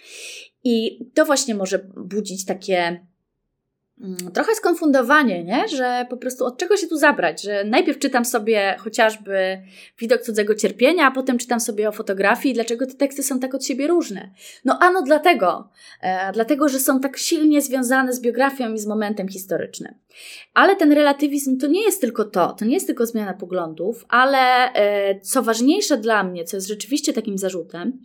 I 0.63 1.05
to 1.13 1.25
właśnie 1.25 1.55
może 1.55 1.79
budzić 1.97 2.45
takie 2.45 3.05
trochę 4.33 4.55
skonfundowanie, 4.55 5.43
nie? 5.43 5.67
że 5.67 6.05
po 6.09 6.17
prostu 6.17 6.45
od 6.45 6.57
czego 6.57 6.77
się 6.77 6.87
tu 6.87 6.97
zabrać, 6.97 7.41
że 7.41 7.63
najpierw 7.63 7.99
czytam 7.99 8.25
sobie 8.25 8.75
chociażby 8.79 9.61
widok 9.99 10.21
cudzego 10.21 10.55
cierpienia, 10.55 11.07
a 11.07 11.11
potem 11.11 11.37
czytam 11.37 11.59
sobie 11.59 11.89
o 11.89 11.91
fotografii, 11.91 12.55
dlaczego 12.55 12.85
te 12.85 12.93
teksty 12.93 13.23
są 13.23 13.39
tak 13.39 13.55
od 13.55 13.65
siebie 13.65 13.87
różne. 13.87 14.29
No 14.65 14.77
ano 14.81 15.01
dlatego, 15.01 15.69
e, 16.01 16.31
dlatego, 16.31 16.69
że 16.69 16.79
są 16.79 16.99
tak 16.99 17.17
silnie 17.17 17.61
związane 17.61 18.13
z 18.13 18.21
biografią 18.21 18.73
i 18.73 18.79
z 18.79 18.87
momentem 18.87 19.27
historycznym. 19.27 19.93
Ale 20.53 20.75
ten 20.75 20.91
relatywizm 20.91 21.57
to 21.57 21.67
nie 21.67 21.83
jest 21.83 22.01
tylko 22.01 22.25
to, 22.25 22.53
to 22.53 22.65
nie 22.65 22.73
jest 22.73 22.87
tylko 22.87 23.05
zmiana 23.05 23.33
poglądów, 23.33 24.05
ale 24.09 24.73
e, 24.73 25.19
co 25.19 25.43
ważniejsze 25.43 25.97
dla 25.97 26.23
mnie, 26.23 26.43
co 26.43 26.57
jest 26.57 26.67
rzeczywiście 26.67 27.13
takim 27.13 27.37
zarzutem, 27.37 27.99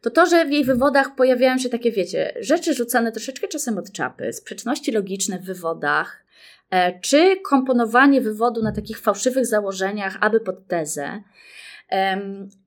to 0.00 0.10
to, 0.10 0.26
że 0.26 0.44
w 0.44 0.50
jej 0.50 0.64
wywodach 0.64 1.14
pojawiają 1.14 1.58
się 1.58 1.68
takie, 1.68 1.92
wiecie, 1.92 2.34
rzeczy 2.40 2.74
rzucane 2.74 3.12
troszeczkę 3.12 3.48
czasem 3.48 3.78
od 3.78 3.92
czapy, 3.92 4.32
sprzeczności 4.32 4.92
logiczne 4.92 5.39
w 5.40 5.44
wywodach, 5.44 6.24
e, 6.70 7.00
czy 7.00 7.36
komponowanie 7.36 8.20
wywodu 8.20 8.62
na 8.62 8.72
takich 8.72 8.98
fałszywych 8.98 9.46
założeniach, 9.46 10.18
aby 10.20 10.40
pod 10.40 10.66
tezę. 10.66 11.22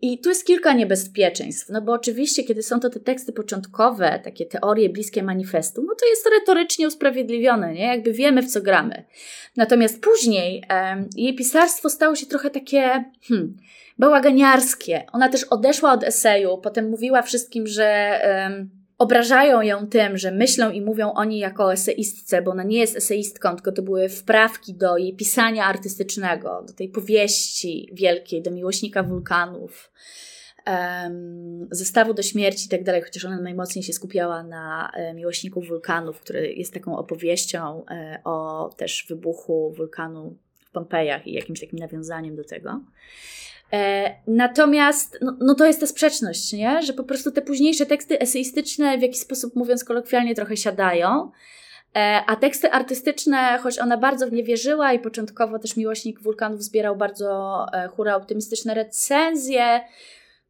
I 0.02 0.20
tu 0.20 0.30
jest 0.30 0.46
kilka 0.46 0.74
niebezpieczeństw, 0.74 1.70
no 1.70 1.82
bo 1.82 1.92
oczywiście, 1.92 2.44
kiedy 2.44 2.64
są 2.64 2.80
to 2.80 2.90
te 2.90 3.00
teksty 3.00 3.34
początkowe, 3.34 4.20
takie 4.24 4.46
teorie 4.46 4.90
bliskie 4.90 5.24
manifestu, 5.24 5.84
no 5.84 5.96
to 6.00 6.06
jest 6.06 6.24
to 6.24 6.30
retorycznie 6.30 6.88
usprawiedliwione, 6.88 7.74
nie? 7.74 7.86
Jakby 7.86 8.14
wiemy, 8.14 8.42
w 8.42 8.48
co 8.48 8.62
gramy. 8.62 9.04
Natomiast 9.58 10.02
później 10.02 10.64
jej 11.16 11.36
pisarstwo 11.36 11.90
stało 11.90 12.16
się 12.16 12.26
trochę 12.26 12.50
takie, 12.50 13.04
hmm, 13.28 13.58
bałaganiarskie. 14.00 15.06
Ona 15.12 15.30
też 15.30 15.44
odeszła 15.44 15.94
od 15.94 16.04
eseju, 16.04 16.58
potem 16.58 16.90
mówiła 16.90 17.22
wszystkim, 17.22 17.68
że 17.68 18.20
obrażają 18.98 19.62
ją 19.62 19.88
tym, 19.88 20.18
że 20.18 20.32
myślą 20.32 20.72
i 20.72 20.82
mówią 20.82 21.14
o 21.14 21.24
niej 21.24 21.40
jako 21.40 21.66
o 21.66 21.74
eseistce, 21.74 22.42
bo 22.42 22.52
ona 22.52 22.64
nie 22.64 22.80
jest 22.80 22.98
eseistką, 22.98 23.56
tylko 23.56 23.72
to 23.72 23.82
były 23.82 24.10
wprawki 24.10 24.74
do 24.74 24.98
jej 24.98 25.16
pisania 25.16 25.66
artystycznego, 25.66 26.64
do 26.68 26.74
tej 26.74 26.90
powieści 26.90 27.90
wielkiej, 27.94 28.42
do 28.42 28.52
miłośnika 28.52 29.04
wulkanów, 29.04 29.92
um, 30.68 31.68
zestawu 31.72 32.14
do 32.14 32.24
śmierci 32.24 32.66
i 32.66 32.70
tak 32.70 32.84
dalej, 32.84 33.02
chociaż 33.02 33.26
ona 33.26 33.42
najmocniej 33.42 33.84
się 33.84 33.94
skupiała 33.94 34.44
na 34.44 34.92
e, 34.94 35.14
miłośniku 35.14 35.62
wulkanów, 35.62 36.20
który 36.20 36.54
jest 36.54 36.74
taką 36.74 36.98
opowieścią 36.98 37.86
e, 37.86 38.20
o 38.24 38.70
też 38.78 39.06
wybuchu 39.10 39.74
wulkanu 39.78 40.38
w 40.66 40.72
Pompejach 40.72 41.28
i 41.28 41.34
jakimś 41.34 41.60
takim 41.60 41.80
nawiązaniem 41.80 42.36
do 42.36 42.44
tego. 42.44 42.82
E, 43.74 44.12
natomiast 44.28 45.18
no, 45.22 45.38
no, 45.40 45.56
to 45.56 45.66
jest 45.66 45.80
ta 45.80 45.88
sprzeczność, 45.88 46.54
nie? 46.54 46.82
że 46.82 46.94
po 46.94 47.04
prostu 47.04 47.32
te 47.32 47.42
późniejsze 47.42 47.86
teksty 47.86 48.20
eseistyczne 48.20 48.98
w 48.98 49.02
jakiś 49.02 49.20
sposób, 49.20 49.56
mówiąc 49.56 49.84
kolokwialnie, 49.84 50.36
trochę 50.36 50.58
siadają, 50.58 51.32
e, 51.96 52.22
a 52.28 52.36
teksty 52.36 52.72
artystyczne, 52.72 53.58
choć 53.64 53.80
ona 53.80 53.98
bardzo 53.98 54.28
w 54.28 54.32
nie 54.32 54.44
wierzyła 54.44 54.94
i 54.94 55.00
początkowo 55.00 55.60
też 55.60 55.78
miłośnik 55.78 56.22
wulkanów 56.22 56.64
zbierał 56.64 56.96
bardzo 56.96 57.66
e, 57.74 57.88
hura 57.88 58.16
optymistyczne 58.16 58.74
recenzje, 58.74 59.82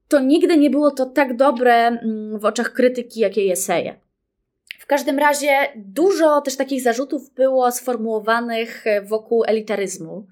to 0.07 0.19
nigdy 0.19 0.57
nie 0.57 0.69
było 0.69 0.91
to 0.91 1.05
tak 1.05 1.35
dobre 1.35 1.73
mm, 1.73 2.39
w 2.39 2.45
oczach 2.45 2.73
krytyki, 2.73 3.19
jak 3.19 3.37
jej 3.37 3.51
eseje. 3.51 4.02
W 4.83 4.85
każdym 4.85 5.19
razie 5.19 5.49
dużo 5.75 6.41
też 6.41 6.57
takich 6.57 6.81
zarzutów 6.81 7.33
było 7.33 7.71
sformułowanych 7.71 8.85
wokół 9.03 9.43
elitaryzmu, 9.43 10.27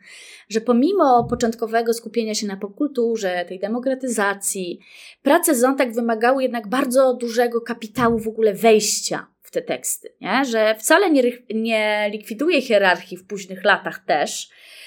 że 0.49 0.61
pomimo 0.61 1.27
początkowego 1.29 1.93
skupienia 1.93 2.35
się 2.35 2.47
na 2.47 2.57
popkulturze, 2.57 3.45
tej 3.47 3.59
demokratyzacji, 3.59 4.79
prace 5.23 5.55
Zontak 5.55 5.93
wymagały 5.93 6.43
jednak 6.43 6.67
bardzo 6.67 7.13
dużego 7.13 7.61
kapitału 7.61 8.19
w 8.19 8.27
ogóle 8.27 8.53
wejścia 8.53 9.27
w 9.41 9.51
te 9.51 9.61
teksty, 9.61 10.13
nie? 10.21 10.45
że 10.45 10.75
wcale 10.79 11.11
nie, 11.11 11.23
nie 11.53 12.09
likwiduje 12.11 12.61
hierarchii 12.61 13.17
w 13.17 13.27
późnych 13.27 13.63
latach 13.63 13.99
też 14.05 14.49
e, 14.49 14.80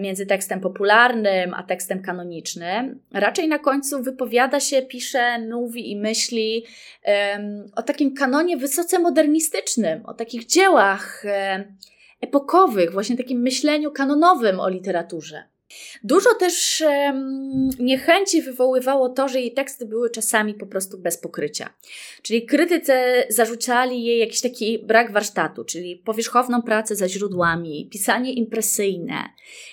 między 0.00 0.26
tekstem 0.26 0.60
popularnym 0.60 1.54
a 1.54 1.62
tekstem 1.62 2.02
kanonicznym. 2.02 3.02
Raczej 3.12 3.48
na 3.48 3.58
końcu 3.58 4.02
wypowiada 4.02 4.60
się, 4.60 4.82
pisze, 4.82 5.38
mówi 5.38 5.90
i 5.90 5.96
myśli 5.96 6.64
o 7.76 7.82
takim 7.82 8.14
kanonie 8.14 8.56
wysoce 8.56 8.98
modernistycznym, 8.98 10.06
o 10.06 10.14
takich 10.14 10.46
dziełach 10.46 11.24
epokowych, 12.20 12.92
właśnie 12.92 13.16
takim 13.16 13.40
myśleniu 13.40 13.90
kanonowym 13.90 14.60
o 14.60 14.68
literaturze. 14.68 15.42
Dużo 16.04 16.34
też 16.34 16.84
um, 16.86 17.70
niechęci 17.78 18.42
wywoływało 18.42 19.08
to, 19.08 19.28
że 19.28 19.40
jej 19.40 19.52
teksty 19.52 19.86
były 19.86 20.10
czasami 20.10 20.54
po 20.54 20.66
prostu 20.66 20.98
bez 20.98 21.18
pokrycia. 21.18 21.74
Czyli 22.22 22.46
krytycy 22.46 22.92
zarzucali 23.28 24.04
jej 24.04 24.18
jakiś 24.18 24.40
taki 24.40 24.78
brak 24.78 25.12
warsztatu, 25.12 25.64
czyli 25.64 25.96
powierzchowną 25.96 26.62
pracę 26.62 26.96
za 26.96 27.08
źródłami, 27.08 27.88
pisanie 27.92 28.32
impresyjne, 28.32 29.24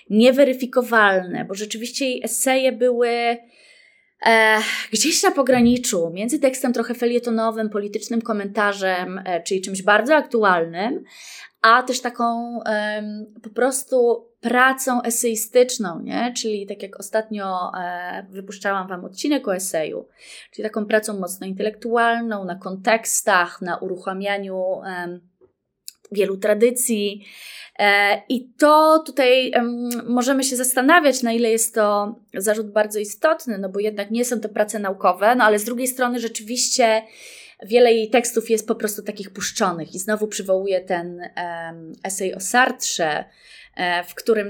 nieweryfikowalne, 0.09 1.45
bo 1.45 1.53
rzeczywiście 1.53 2.05
jej 2.05 2.21
eseje 2.23 2.71
były 2.71 3.09
e, 4.25 4.57
gdzieś 4.91 5.23
na 5.23 5.31
pograniczu 5.31 6.11
między 6.13 6.39
tekstem 6.39 6.73
trochę 6.73 6.93
felietonowym, 6.93 7.69
politycznym 7.69 8.21
komentarzem, 8.21 9.21
e, 9.25 9.43
czyli 9.43 9.61
czymś 9.61 9.81
bardzo 9.81 10.15
aktualnym, 10.15 11.03
a 11.61 11.83
też 11.83 12.01
taką 12.01 12.59
po 13.43 13.49
prostu 13.49 14.27
pracą 14.41 15.01
eseistyczną, 15.01 15.99
nie? 15.99 16.33
czyli 16.37 16.67
tak 16.67 16.83
jak 16.83 16.99
ostatnio 16.99 17.71
e, 17.79 18.25
wypuszczałam 18.29 18.87
Wam 18.87 19.05
odcinek 19.05 19.47
o 19.47 19.55
eseju, 19.55 20.07
czyli 20.51 20.63
taką 20.63 20.85
pracą 20.85 21.19
mocno 21.19 21.47
intelektualną, 21.47 22.45
na 22.45 22.55
kontekstach, 22.55 23.61
na 23.61 23.77
uruchamianiu 23.77 24.63
wielu 26.11 26.37
tradycji. 26.37 27.25
E, 27.79 28.21
I 28.29 28.53
to 28.53 29.03
tutaj 29.05 29.51
możemy 30.07 30.43
się 30.43 30.55
zastanawiać, 30.55 31.23
na 31.23 31.33
ile 31.33 31.49
jest 31.49 31.75
to 31.75 32.15
zarzut 32.33 32.71
bardzo 32.71 32.99
istotny, 32.99 33.57
no 33.57 33.69
bo 33.69 33.79
jednak 33.79 34.11
nie 34.11 34.25
są 34.25 34.39
to 34.39 34.49
prace 34.49 34.79
naukowe, 34.79 35.35
no 35.35 35.43
ale 35.43 35.59
z 35.59 35.63
drugiej 35.63 35.87
strony 35.87 36.19
rzeczywiście 36.19 37.01
wiele 37.65 37.93
jej 37.93 38.09
tekstów 38.09 38.49
jest 38.49 38.67
po 38.67 38.75
prostu 38.75 39.03
takich 39.03 39.29
puszczonych. 39.29 39.95
I 39.95 39.99
znowu 39.99 40.27
przywołuję 40.27 40.81
ten 40.81 41.19
um, 41.19 41.93
esej 42.03 42.35
o 42.35 42.39
Sartrze, 42.39 43.25
w 44.07 44.15
którym 44.15 44.47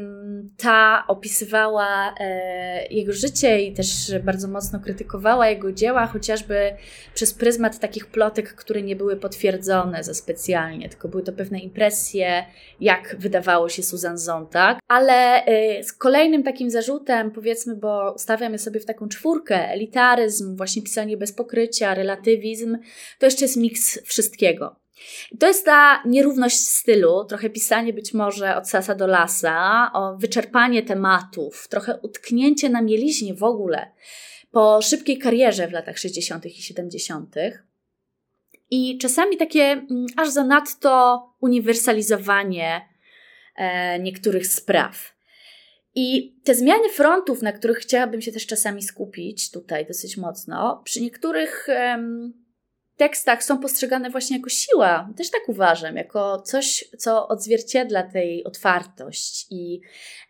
ta 0.58 1.04
opisywała 1.08 2.16
e, 2.20 2.88
jego 2.88 3.14
życie 3.14 3.62
i 3.62 3.74
też 3.74 4.12
bardzo 4.24 4.48
mocno 4.48 4.80
krytykowała 4.80 5.50
jego 5.50 5.72
dzieła, 5.72 6.08
chociażby 6.08 6.74
przez 7.14 7.34
pryzmat 7.34 7.80
takich 7.80 8.06
plotek, 8.06 8.54
które 8.54 8.82
nie 8.82 8.96
były 8.96 9.16
potwierdzone 9.16 10.04
za 10.04 10.14
specjalnie, 10.14 10.90
tylko 10.90 11.08
były 11.08 11.24
to 11.24 11.32
pewne 11.34 11.60
impresje, 11.60 12.46
jak 12.80 13.16
wydawało 13.20 13.70
się 13.70 13.84
Susan 13.84 14.18
Zontag. 14.18 14.80
Ale 14.88 15.46
e, 15.46 15.84
z 15.84 15.94
kolejnym 15.94 16.44
takim 16.44 16.70
zarzutem, 16.70 17.32
powiedzmy, 17.32 17.76
bo 17.76 18.16
stawiam 18.18 18.54
je 18.54 18.60
sobie 18.60 18.80
w 18.80 18.86
taką 18.86 19.10
czwórkę, 19.10 19.70
elitaryzm, 19.70 20.56
właśnie 20.56 20.82
pisanie 20.82 21.18
bez 21.18 21.34
pokrycia, 21.34 21.94
relatywizm, 21.94 22.78
to 23.20 23.26
jeszcze 23.26 23.46
jest 23.46 23.58
miks 23.58 24.02
wszystkiego. 24.06 24.87
To 25.40 25.48
jest 25.48 25.66
ta 25.66 26.04
nierówność 26.06 26.60
stylu, 26.60 27.26
trochę 27.26 27.50
pisanie 27.50 27.94
być 27.94 28.14
może 28.14 28.56
od 28.56 28.70
sasa 28.70 28.96
do 28.96 29.08
lasa, 29.08 29.92
wyczerpanie 30.20 30.84
tematów, 30.84 31.68
trochę 31.68 32.00
utknięcie 32.02 32.70
na 32.70 32.82
mieliźnie 32.82 33.34
w 33.34 33.44
ogóle 33.44 33.92
po 34.52 34.82
szybkiej 34.82 35.18
karierze 35.18 35.68
w 35.68 35.72
latach 35.72 35.98
60. 35.98 36.46
i 36.46 36.62
70. 36.62 37.36
I 38.70 38.98
czasami 38.98 39.38
takie 39.38 39.64
mm, 39.64 40.06
aż 40.18 40.30
zanadto 40.30 41.24
uniwersalizowanie 41.42 42.82
e, 43.56 44.00
niektórych 44.00 44.48
spraw. 44.48 45.18
I 45.96 46.36
te 46.44 46.56
zmiany 46.56 46.90
frontów, 46.90 47.42
na 47.42 47.52
których 47.52 47.78
chciałabym 47.78 48.22
się 48.22 48.32
też 48.32 48.46
czasami 48.46 48.84
skupić 48.84 49.52
tutaj 49.52 49.86
dosyć 49.86 50.18
mocno, 50.18 50.82
przy 50.86 51.02
niektórych 51.02 51.68
tekstach 52.98 53.44
są 53.44 53.60
postrzegane 53.60 54.10
właśnie 54.10 54.38
jako 54.38 54.50
siła. 54.50 55.10
Też 55.18 55.32
tak 55.32 55.42
uważam, 55.48 55.96
jako 55.96 56.42
coś, 56.42 56.86
co 56.98 57.28
odzwierciedla 57.28 58.04
tej 58.04 58.44
otwartość 58.44 59.48
i 59.50 59.82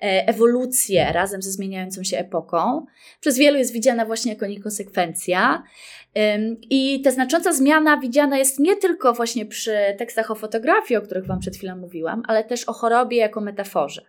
e, 0.02 0.28
ewolucję 0.28 1.14
razem 1.14 1.42
ze 1.42 1.52
zmieniającą 1.52 2.04
się 2.04 2.18
epoką. 2.18 2.86
Przez 3.20 3.38
wielu 3.38 3.58
jest 3.58 3.74
widziana 3.74 4.06
właśnie 4.06 4.34
jako 4.34 4.48
niekonsekwencja. 4.48 5.64
I 6.70 7.02
ta 7.02 7.12
znacząca 7.12 7.54
zmiana 7.54 7.98
widziana 7.98 8.38
jest 8.38 8.60
nie 8.60 8.76
tylko 8.76 9.14
właśnie 9.14 9.46
przy 9.46 9.78
tekstach 9.98 10.32
o 10.32 10.36
fotografii, 10.36 10.98
o 10.98 11.02
których 11.02 11.26
Wam 11.26 11.40
przed 11.40 11.58
chwilą 11.58 11.78
mówiłam, 11.78 12.24
ale 12.28 12.44
też 12.44 12.64
o 12.64 12.74
chorobie 12.74 13.18
jako 13.18 13.42
metaforze. 13.42 14.02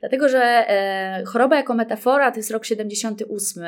Dlatego, 0.00 0.28
że 0.28 0.42
e, 0.42 1.24
choroba 1.26 1.56
jako 1.56 1.74
metafora 1.74 2.30
to 2.30 2.36
jest 2.36 2.50
rok 2.50 2.64
78, 2.64 3.64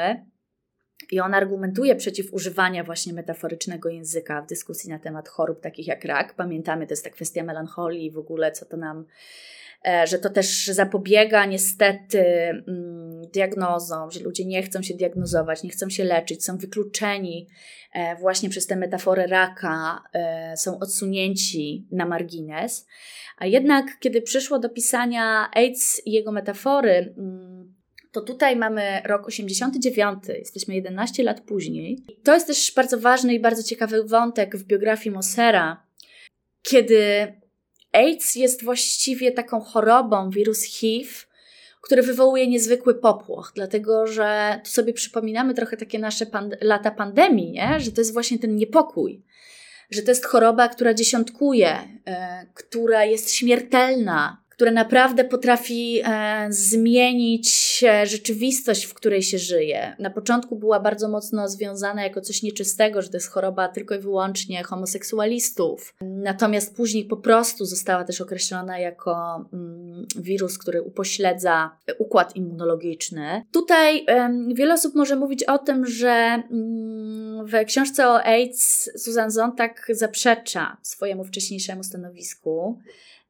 i 1.11 1.21
on 1.21 1.35
argumentuje 1.35 1.97
przeciw 1.97 2.35
używania 2.35 2.85
właśnie 2.85 3.13
metaforycznego 3.13 3.89
języka 3.89 4.43
w 4.43 4.47
dyskusji 4.47 4.91
na 4.91 4.99
temat 4.99 5.29
chorób 5.29 5.61
takich 5.61 5.87
jak 5.87 6.05
rak. 6.05 6.35
Pamiętamy, 6.35 6.87
to 6.87 6.93
jest 6.93 7.05
ta 7.05 7.11
kwestia 7.11 7.45
melancholii 7.45 8.07
i 8.07 8.11
w 8.11 8.19
ogóle, 8.19 8.53
co 8.53 8.67
to 8.67 8.77
nam, 8.77 9.05
e, 9.87 10.07
że 10.07 10.19
to 10.19 10.31
też 10.31 10.67
zapobiega 10.67 11.45
niestety 11.45 12.21
mm, 12.21 13.23
diagnozom, 13.33 14.11
że 14.11 14.21
ludzie 14.21 14.45
nie 14.45 14.63
chcą 14.63 14.83
się 14.83 14.95
diagnozować, 14.95 15.63
nie 15.63 15.71
chcą 15.71 15.91
się 15.91 16.05
leczyć, 16.05 16.45
są 16.45 16.59
wykluczeni 16.59 17.49
e, 17.93 18.17
właśnie 18.17 18.49
przez 18.49 18.67
tę 18.67 18.77
metaforę 18.77 19.27
raka, 19.27 20.03
e, 20.13 20.57
są 20.57 20.79
odsunięci 20.79 21.87
na 21.91 22.07
margines. 22.07 22.87
A 23.39 23.47
jednak, 23.47 23.87
kiedy 24.01 24.23
przyszło 24.23 24.59
do 24.59 24.69
pisania 24.69 25.51
AIDS 25.55 26.07
i 26.07 26.13
jego 26.13 26.33
metafory, 26.33 27.15
mm, 27.19 27.58
to 28.21 28.33
tutaj 28.33 28.57
mamy 28.57 29.03
rok 29.05 29.27
89, 29.27 30.25
jesteśmy 30.29 30.75
11 30.75 31.23
lat 31.23 31.41
później. 31.41 32.05
To 32.25 32.35
jest 32.35 32.47
też 32.47 32.73
bardzo 32.77 32.99
ważny 32.99 33.35
i 33.35 33.41
bardzo 33.41 33.63
ciekawy 33.63 34.05
wątek 34.05 34.57
w 34.57 34.65
biografii 34.65 35.15
Mossera, 35.15 35.83
kiedy 36.63 37.33
AIDS 37.93 38.35
jest 38.35 38.65
właściwie 38.65 39.33
taką 39.33 39.61
chorobą, 39.61 40.31
wirus 40.31 40.63
HIV, 40.63 41.11
który 41.83 42.03
wywołuje 42.03 42.47
niezwykły 42.47 42.95
popłoch, 42.95 43.53
dlatego 43.55 44.07
że 44.07 44.61
tu 44.65 44.71
sobie 44.71 44.93
przypominamy 44.93 45.55
trochę 45.55 45.77
takie 45.77 45.99
nasze 45.99 46.27
pand 46.27 46.55
lata 46.61 46.91
pandemii, 46.91 47.51
nie? 47.51 47.81
że 47.81 47.93
to 47.93 48.01
jest 48.01 48.13
właśnie 48.13 48.39
ten 48.39 48.57
niepokój, 48.57 49.23
że 49.91 50.03
to 50.03 50.11
jest 50.11 50.27
choroba, 50.27 50.69
która 50.69 50.95
dziesiątkuje, 50.95 51.79
yy, 52.07 52.15
która 52.55 53.05
jest 53.05 53.33
śmiertelna, 53.33 54.43
które 54.59 54.71
naprawdę 54.71 55.25
potrafi 55.25 56.01
e, 56.05 56.47
zmienić 56.51 57.81
e, 57.89 58.07
rzeczywistość, 58.07 58.85
w 58.85 58.95
której 58.95 59.23
się 59.23 59.39
żyje. 59.39 59.97
Na 59.99 60.11
początku 60.11 60.57
była 60.57 60.81
bardzo 60.81 61.09
mocno 61.09 61.49
związana 61.49 62.03
jako 62.03 62.21
coś 62.21 62.43
nieczystego, 62.43 63.03
że 63.03 63.09
to 63.09 63.17
jest 63.17 63.31
choroba 63.31 63.69
tylko 63.69 63.95
i 63.95 63.99
wyłącznie 63.99 64.63
homoseksualistów. 64.63 65.95
Natomiast 66.01 66.77
później 66.77 67.05
po 67.05 67.17
prostu 67.17 67.65
została 67.65 68.05
też 68.05 68.21
określona 68.21 68.79
jako 68.79 69.45
mm, 69.53 70.07
wirus, 70.17 70.59
który 70.59 70.83
upośledza 70.83 71.77
układ 71.99 72.37
immunologiczny. 72.37 73.43
Tutaj 73.53 74.07
wiele 74.55 74.75
osób 74.75 74.95
może 74.95 75.17
mówić 75.17 75.45
o 75.45 75.59
tym, 75.59 75.87
że 75.87 76.43
mm, 76.51 77.47
w 77.47 77.65
książce 77.67 78.09
o 78.09 78.23
AIDS 78.23 78.91
Susan 78.97 79.31
Zontag 79.31 79.87
zaprzecza 79.91 80.77
swojemu 80.83 81.25
wcześniejszemu 81.25 81.83
stanowisku. 81.85 82.79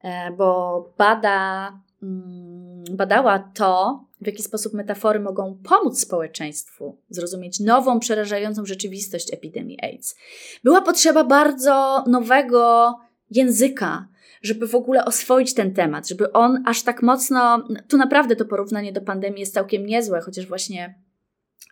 E, 0.02 0.30
bo 0.30 0.92
bada, 0.98 1.72
mm, 2.02 2.84
badała 2.90 3.38
to, 3.38 4.00
w 4.20 4.26
jaki 4.26 4.42
sposób 4.42 4.74
metafory 4.74 5.20
mogą 5.20 5.58
pomóc 5.64 6.00
społeczeństwu 6.00 6.98
zrozumieć 7.10 7.60
nową, 7.60 8.00
przerażającą 8.00 8.66
rzeczywistość 8.66 9.34
epidemii 9.34 9.78
AIDS. 9.82 10.16
Była 10.64 10.80
potrzeba 10.80 11.24
bardzo 11.24 12.04
nowego 12.06 12.94
języka, 13.30 14.08
żeby 14.42 14.68
w 14.68 14.74
ogóle 14.74 15.04
oswoić 15.04 15.54
ten 15.54 15.74
temat, 15.74 16.08
żeby 16.08 16.32
on 16.32 16.62
aż 16.66 16.82
tak 16.82 17.02
mocno. 17.02 17.68
Tu 17.88 17.96
naprawdę 17.96 18.36
to 18.36 18.44
porównanie 18.44 18.92
do 18.92 19.00
pandemii 19.00 19.40
jest 19.40 19.54
całkiem 19.54 19.86
niezłe, 19.86 20.20
chociaż 20.20 20.46
właśnie 20.46 20.94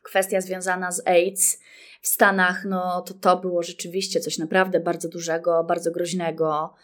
kwestia 0.03 0.41
związana 0.41 0.93
z 0.93 1.07
AIDS 1.07 1.61
w 2.01 2.09
Stanach, 2.09 2.65
no 2.65 3.01
to 3.01 3.15
to 3.15 3.37
było 3.37 3.63
rzeczywiście 3.63 4.21
coś 4.21 4.39
naprawdę 4.39 4.81
bardzo 4.81 5.09
dużego, 5.09 5.65
bardzo 5.65 5.91
groźnego. 5.91 6.75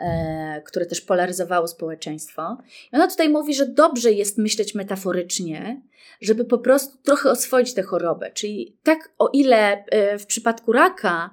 E, 0.00 0.62
które 0.64 0.86
też 0.86 1.00
polaryzowało 1.00 1.68
społeczeństwo. 1.68 2.58
I 2.92 2.96
ona 2.96 3.08
tutaj 3.08 3.28
mówi, 3.28 3.54
że 3.54 3.66
dobrze 3.66 4.12
jest 4.12 4.38
myśleć 4.38 4.74
metaforycznie, 4.74 5.82
żeby 6.20 6.44
po 6.44 6.58
prostu 6.58 6.98
trochę 7.02 7.30
oswoić 7.30 7.74
tę 7.74 7.82
chorobę. 7.82 8.30
Czyli 8.30 8.76
tak, 8.82 9.12
o 9.18 9.28
ile 9.32 9.84
e, 9.84 10.18
w 10.18 10.26
przypadku 10.26 10.72
raka 10.72 11.30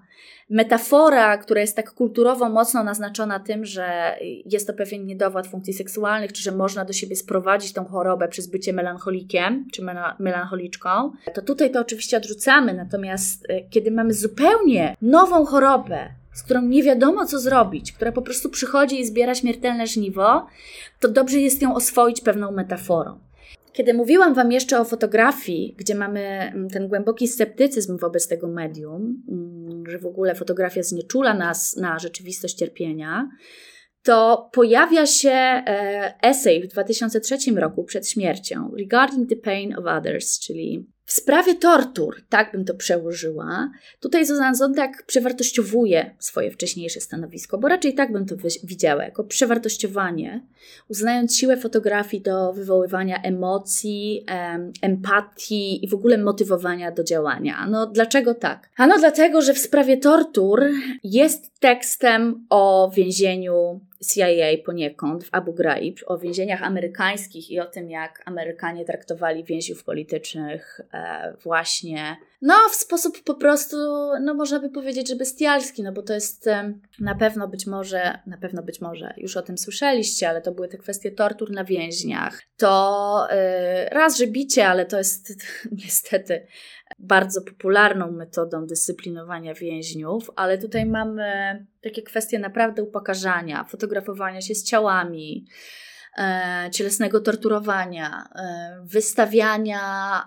metafora, 0.49 1.37
która 1.37 1.61
jest 1.61 1.75
tak 1.75 1.91
kulturowo 1.91 2.49
mocno 2.49 2.83
naznaczona 2.83 3.39
tym, 3.39 3.65
że 3.65 4.17
jest 4.45 4.67
to 4.67 4.73
pewien 4.73 5.05
niedowład 5.05 5.47
funkcji 5.47 5.73
seksualnych, 5.73 6.33
czy 6.33 6.43
że 6.43 6.51
można 6.51 6.85
do 6.85 6.93
siebie 6.93 7.15
sprowadzić 7.15 7.73
tą 7.73 7.85
chorobę 7.85 8.27
przez 8.27 8.47
bycie 8.47 8.73
melancholikiem, 8.73 9.67
czy 9.73 9.81
melancholiczką, 10.19 11.11
to 11.33 11.41
tutaj 11.41 11.71
to 11.71 11.79
oczywiście 11.79 12.17
odrzucamy. 12.17 12.73
Natomiast 12.73 13.45
e, 13.49 13.61
kiedy 13.61 13.91
mamy 13.91 14.13
zupełnie 14.13 14.95
nową 15.01 15.45
chorobę, 15.45 16.09
z 16.37 16.43
którą 16.43 16.61
nie 16.61 16.83
wiadomo 16.83 17.25
co 17.25 17.39
zrobić, 17.39 17.91
która 17.91 18.11
po 18.11 18.21
prostu 18.21 18.49
przychodzi 18.49 18.99
i 18.99 19.05
zbiera 19.05 19.35
śmiertelne 19.35 19.87
żniwo, 19.87 20.47
to 20.99 21.07
dobrze 21.07 21.39
jest 21.39 21.61
ją 21.61 21.75
oswoić 21.75 22.21
pewną 22.21 22.51
metaforą. 22.51 23.19
Kiedy 23.73 23.93
mówiłam 23.93 24.33
Wam 24.33 24.51
jeszcze 24.51 24.79
o 24.79 24.85
fotografii, 24.85 25.75
gdzie 25.77 25.95
mamy 25.95 26.19
mm, 26.19 26.69
ten 26.69 26.87
głęboki 26.87 27.27
sceptycyzm 27.27 27.97
wobec 27.97 28.27
tego 28.27 28.47
medium, 28.47 29.23
mm, 29.29 29.83
że 29.89 29.99
w 29.99 30.05
ogóle 30.05 30.35
fotografia 30.35 30.83
znieczula 30.83 31.33
nas 31.33 31.75
na 31.75 31.99
rzeczywistość 31.99 32.55
cierpienia, 32.55 33.29
to 34.03 34.49
pojawia 34.53 35.05
się 35.05 35.29
e, 35.29 36.13
esej 36.21 36.63
w 36.63 36.67
2003 36.67 37.37
roku 37.55 37.83
przed 37.83 38.09
śmiercią 38.09 38.71
Regarding 38.79 39.29
the 39.29 39.35
Pain 39.35 39.75
of 39.77 39.85
Others, 39.85 40.39
czyli 40.39 40.87
w 41.07 41.13
sprawie 41.13 41.55
tortur, 41.55 42.21
tak 42.29 42.51
bym 42.51 42.65
to 42.65 42.73
przełożyła, 42.73 43.71
tutaj 43.99 44.25
Zuzan 44.25 44.55
Zondak 44.55 45.03
przewartościowuje 45.05 46.15
swoje 46.19 46.51
wcześniejsze 46.51 47.01
stanowisko, 47.01 47.57
bo 47.57 47.67
raczej 47.67 47.93
tak 47.93 48.11
bym 48.11 48.25
to 48.25 48.35
widziała, 48.63 49.03
jako 49.03 49.23
przewartościowanie, 49.23 50.45
uznając 50.87 51.37
siłę 51.37 51.57
fotografii 51.57 52.23
do 52.23 52.53
wywoływania 52.53 53.21
emocji, 53.21 54.23
em, 54.27 54.71
empatii 54.81 55.85
i 55.85 55.89
w 55.89 55.93
ogóle 55.93 56.17
motywowania 56.17 56.91
do 56.91 57.03
działania. 57.03 57.67
No 57.69 57.85
dlaczego 57.85 58.33
tak? 58.33 58.69
Ano 58.77 58.99
dlatego, 58.99 59.41
że 59.41 59.53
w 59.53 59.59
sprawie 59.59 59.97
tortur 59.97 60.63
jest 61.03 61.59
tekstem 61.59 62.45
o 62.49 62.91
więzieniu 62.95 63.79
CIA 64.05 64.63
poniekąd 64.65 65.23
w 65.23 65.29
Abu 65.31 65.53
Ghraib, 65.53 65.99
o 66.05 66.17
więzieniach 66.17 66.63
amerykańskich 66.63 67.51
i 67.51 67.59
o 67.59 67.65
tym, 67.65 67.89
jak 67.89 68.23
Amerykanie 68.25 68.85
traktowali 68.85 69.43
więźniów 69.43 69.83
politycznych 69.83 70.81
e, 70.93 71.33
właśnie, 71.43 72.17
no 72.41 72.53
w 72.71 72.75
sposób 72.75 73.23
po 73.23 73.35
prostu, 73.35 73.77
no 74.21 74.33
można 74.33 74.59
by 74.59 74.69
powiedzieć, 74.69 75.09
że 75.09 75.15
bestialski, 75.15 75.83
no 75.83 75.91
bo 75.91 76.01
to 76.01 76.13
jest 76.13 76.49
na 76.99 77.15
pewno 77.15 77.47
być 77.47 77.67
może, 77.67 78.19
na 78.27 78.37
pewno 78.37 78.63
być 78.63 78.81
może, 78.81 79.13
już 79.17 79.37
o 79.37 79.41
tym 79.41 79.57
słyszeliście, 79.57 80.29
ale 80.29 80.41
to 80.41 80.51
były 80.51 80.67
te 80.67 80.77
kwestie 80.77 81.11
tortur 81.11 81.51
na 81.51 81.63
więźniach. 81.63 82.41
To 82.57 83.27
e, 83.29 83.89
raz, 83.89 84.17
że 84.17 84.27
bicie, 84.27 84.67
ale 84.67 84.85
to 84.85 84.97
jest 84.97 85.33
niestety 85.83 86.47
bardzo 86.99 87.41
popularną 87.41 88.11
metodą 88.11 88.65
dyscyplinowania 88.65 89.53
więźniów, 89.53 90.31
ale 90.35 90.57
tutaj 90.57 90.85
mamy 90.85 91.65
takie 91.81 92.01
kwestie 92.01 92.39
naprawdę 92.39 92.83
upokarzania, 92.83 93.63
fotografowania 93.63 94.41
się 94.41 94.55
z 94.55 94.63
ciałami, 94.63 95.45
cielesnego 96.71 97.19
torturowania, 97.19 98.29
e, 98.35 98.79
wystawiania, 98.83 99.81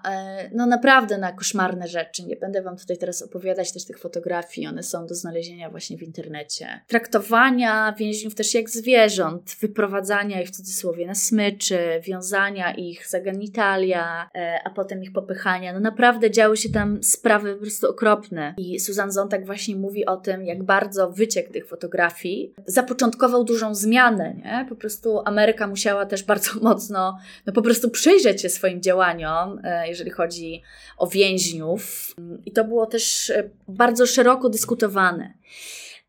e, 0.09 0.51
no 0.55 0.67
naprawdę 0.67 1.19
na 1.19 1.33
koszmarne 1.33 1.89
rzeczy. 1.89 2.23
Nie 2.27 2.37
będę 2.37 2.63
Wam 2.63 2.77
tutaj 2.77 2.99
teraz 2.99 3.23
opowiadać 3.23 3.73
też 3.73 3.85
tych 3.85 3.99
fotografii, 3.99 4.67
one 4.67 4.83
są 4.83 5.07
do 5.07 5.15
znalezienia 5.15 5.71
właśnie 5.71 5.99
w 5.99 6.03
internecie. 6.03 6.81
Traktowania 6.87 7.95
więźniów 7.99 8.35
też 8.35 8.55
jak 8.55 8.71
zwierząt, 8.71 9.57
wyprowadzania 9.61 10.43
ich 10.43 10.49
w 10.49 10.57
cudzysłowie 10.57 11.07
na 11.07 11.15
smyczy, 11.15 11.79
wiązania 12.03 12.75
ich 12.75 13.09
za 13.09 13.21
genitalia, 13.21 14.31
a 14.65 14.71
potem 14.71 15.03
ich 15.03 15.13
popychania. 15.13 15.73
No 15.73 15.81
naprawdę 15.81 16.31
działy 16.31 16.57
się 16.57 16.69
tam 16.69 17.03
sprawy 17.03 17.55
po 17.55 17.61
prostu 17.61 17.91
okropne. 17.91 18.55
I 18.59 18.81
Susan 18.81 19.13
Zontak 19.13 19.47
właśnie 19.47 19.77
mówi 19.77 20.07
o 20.07 20.17
tym, 20.17 20.45
jak 20.45 20.63
bardzo 20.63 21.11
wyciek 21.11 21.53
tych 21.53 21.67
fotografii 21.67 22.55
zapoczątkował 22.67 23.45
dużą 23.45 23.75
zmianę, 23.75 24.35
nie? 24.35 24.67
Po 24.69 24.77
prostu 24.77 25.21
Ameryka 25.25 25.67
musiała 25.67 25.80
musiała 25.81 26.07
też 26.07 26.23
bardzo 26.23 26.51
mocno 26.71 27.19
no 27.47 27.53
po 27.53 27.63
prostu 27.63 27.91
przyjrzeć 27.91 28.43
się 28.43 28.49
swoim 28.49 28.83
działaniom, 28.83 29.61
e, 29.65 29.89
jeżeli 29.89 30.11
chodzi 30.11 30.63
o 30.97 31.07
więźniów. 31.07 32.15
I 32.47 32.53
to 32.53 32.65
było 32.65 32.87
też 32.87 33.31
e, 33.31 33.51
bardzo 33.69 34.07
szeroko 34.07 34.49
dyskutowane. 34.49 35.35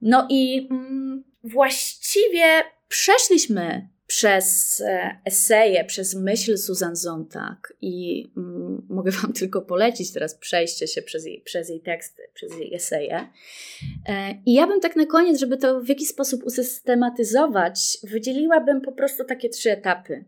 No 0.01 0.27
i 0.29 0.67
mm, 0.71 1.23
właściwie 1.43 2.45
przeszliśmy 2.87 3.89
przez 4.11 4.81
e, 4.81 5.17
eseje, 5.25 5.85
przez 5.85 6.15
myśl 6.15 6.57
Susan 6.57 6.95
Zontag 6.95 7.73
i 7.81 8.25
mm, 8.37 8.85
mogę 8.89 9.11
Wam 9.11 9.33
tylko 9.39 9.61
polecić 9.61 10.13
teraz 10.13 10.35
przejście 10.35 10.87
się 10.87 11.01
przez 11.01 11.25
jej, 11.25 11.41
przez 11.41 11.69
jej 11.69 11.81
teksty, 11.81 12.23
przez 12.33 12.57
jej 12.59 12.75
eseje. 12.75 13.27
E, 14.09 14.31
I 14.45 14.53
ja 14.53 14.67
bym 14.67 14.81
tak 14.81 14.95
na 14.95 15.05
koniec, 15.05 15.39
żeby 15.39 15.57
to 15.57 15.81
w 15.81 15.89
jakiś 15.89 16.07
sposób 16.07 16.43
usystematyzować, 16.43 17.97
wydzieliłabym 18.03 18.81
po 18.81 18.91
prostu 18.91 19.23
takie 19.23 19.49
trzy 19.49 19.71
etapy. 19.71 20.25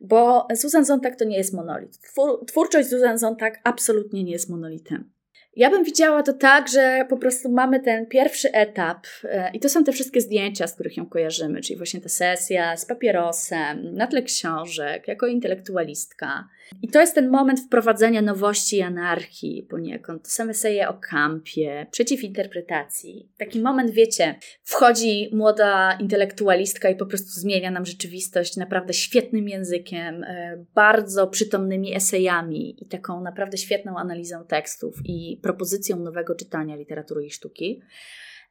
Bo 0.00 0.48
Susan 0.56 0.84
Zontag 0.84 1.16
to 1.16 1.24
nie 1.24 1.36
jest 1.36 1.52
monolit. 1.52 1.98
Twór, 1.98 2.46
twórczość 2.46 2.88
Susan 2.88 3.18
Zontag 3.18 3.60
absolutnie 3.64 4.24
nie 4.24 4.32
jest 4.32 4.48
monolitem. 4.48 5.10
Ja 5.56 5.70
bym 5.70 5.84
widziała 5.84 6.22
to 6.22 6.32
tak, 6.32 6.68
że 6.68 7.06
po 7.08 7.16
prostu 7.16 7.50
mamy 7.50 7.80
ten 7.80 8.06
pierwszy 8.06 8.52
etap 8.52 9.06
e, 9.24 9.50
i 9.52 9.60
to 9.60 9.68
są 9.68 9.84
te 9.84 9.92
wszystkie 9.92 10.20
zdjęcia, 10.20 10.66
z 10.66 10.74
których 10.74 10.96
ją 10.96 11.06
kojarzymy, 11.06 11.60
czyli 11.60 11.76
właśnie 11.76 12.00
ta 12.00 12.08
sesja 12.08 12.76
z 12.76 12.86
papierosem, 12.86 13.94
na 13.94 14.06
tle 14.06 14.22
książek, 14.22 15.08
jako 15.08 15.26
intelektualistka. 15.26 16.48
I 16.82 16.88
to 16.88 17.00
jest 17.00 17.14
ten 17.14 17.30
moment 17.30 17.60
wprowadzenia 17.60 18.22
nowości 18.22 18.76
i 18.76 18.82
anarchii 18.82 19.66
poniekąd. 19.70 20.22
To 20.22 20.30
są 20.30 20.48
eseje 20.48 20.88
o 20.88 20.94
kampie, 20.94 21.86
przeciw 21.90 22.24
interpretacji. 22.24 23.28
Taki 23.38 23.60
moment, 23.60 23.90
wiecie, 23.90 24.34
wchodzi 24.62 25.30
młoda 25.32 25.98
intelektualistka 26.00 26.90
i 26.90 26.96
po 26.96 27.06
prostu 27.06 27.30
zmienia 27.30 27.70
nam 27.70 27.86
rzeczywistość 27.86 28.56
naprawdę 28.56 28.92
świetnym 28.92 29.48
językiem, 29.48 30.24
e, 30.24 30.64
bardzo 30.74 31.26
przytomnymi 31.26 31.94
esejami 31.96 32.84
i 32.84 32.86
taką 32.86 33.20
naprawdę 33.20 33.58
świetną 33.58 33.98
analizą 33.98 34.44
tekstów 34.44 34.94
i 35.04 35.40
propozycją 35.42 35.96
nowego 35.96 36.34
czytania 36.34 36.76
literatury 36.76 37.26
i 37.26 37.30
sztuki. 37.30 37.82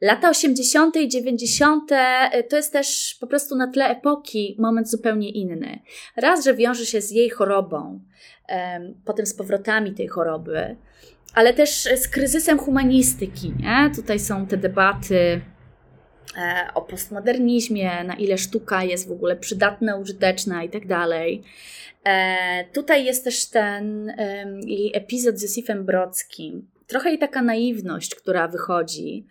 Lata 0.02 0.30
80. 0.30 0.96
i 0.96 1.08
90. 1.08 1.92
Y, 1.92 2.44
to 2.44 2.56
jest 2.56 2.74
też 2.74 3.18
po 3.20 3.28
prostu 3.28 3.56
na 3.56 3.68
tle 3.68 3.90
epoki 3.90 4.56
moment 4.60 4.90
zupełnie 4.90 5.30
inny. 5.30 5.80
Raz, 6.16 6.46
że 6.46 6.54
wiąże 6.54 6.86
się 6.86 7.02
z 7.02 7.12
jej 7.12 7.30
chorobą, 7.30 8.00
potem 9.06 9.26
z 9.26 9.34
powrotami 9.34 9.94
tej 9.94 10.08
choroby, 10.08 10.76
ale 11.34 11.54
też 11.54 11.90
z 11.96 12.08
kryzysem 12.08 12.60
humanistyki. 12.60 13.54
Nie? 13.60 13.92
Tutaj 13.96 14.20
są 14.20 14.48
te 14.48 14.58
debaty 14.58 15.42
e, 16.38 16.70
o 16.74 16.82
postmodernizmie, 16.82 18.04
na 18.04 18.14
ile 18.14 18.38
sztuka 18.38 18.84
jest 18.84 19.08
w 19.08 19.12
ogóle 19.12 19.36
przydatna, 19.36 19.96
użyteczna 19.96 20.64
i 20.64 20.70
tak 20.70 20.88
dalej. 20.88 21.44
E, 22.04 22.66
tutaj 22.74 23.06
jest 23.06 23.24
też 23.24 23.46
ten 23.46 24.14
jej 24.66 24.92
epizod 24.98 25.40
z 25.40 25.42
Józefem 25.44 25.86
Brodskim, 25.86 26.68
trochę 26.90 27.14
i 27.14 27.18
taka 27.18 27.42
naiwność, 27.42 28.16
która 28.16 28.48
wychodzi. 28.48 29.28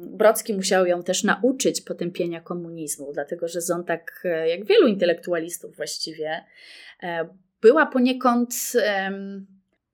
Brocki 0.00 0.54
musiał 0.54 0.86
ją 0.86 1.02
też 1.02 1.24
nauczyć 1.24 1.80
potępienia 1.80 2.40
komunizmu, 2.40 3.12
dlatego 3.12 3.48
że 3.48 3.60
Zontak, 3.60 4.20
e, 4.24 4.48
jak 4.48 4.64
wielu 4.64 4.86
intelektualistów 4.86 5.76
właściwie, 5.76 6.44
e, 7.02 7.28
była 7.60 7.86
poniekąd 7.86 8.54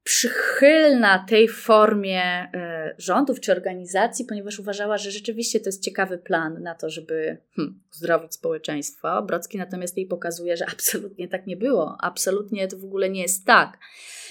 przychylna 0.05 1.25
tej 1.29 1.49
formie 1.49 2.23
e, 2.23 2.95
rządów 2.99 3.41
czy 3.41 3.53
organizacji, 3.53 4.25
ponieważ 4.25 4.59
uważała, 4.59 4.99
że 4.99 5.11
rzeczywiście 5.11 5.61
to 5.61 5.69
jest 5.69 5.85
ciekawy 5.85 6.19
plan 6.19 6.63
na 6.63 6.75
to, 6.75 6.91
żeby 6.91 7.37
hmm, 7.57 7.81
uzdrowić 7.93 8.35
społeczeństwo. 8.35 9.23
Brocki 9.23 9.59
natomiast 9.59 9.97
jej 9.97 10.07
pokazuje, 10.07 10.57
że 10.57 10.67
absolutnie 10.73 11.29
tak 11.29 11.47
nie 11.47 11.57
było. 11.57 11.97
Absolutnie 12.01 12.69
to 12.69 12.79
w 12.79 12.85
ogóle 12.85 13.11
nie 13.11 13.23
jest 13.23 13.47
tak. 13.47 13.79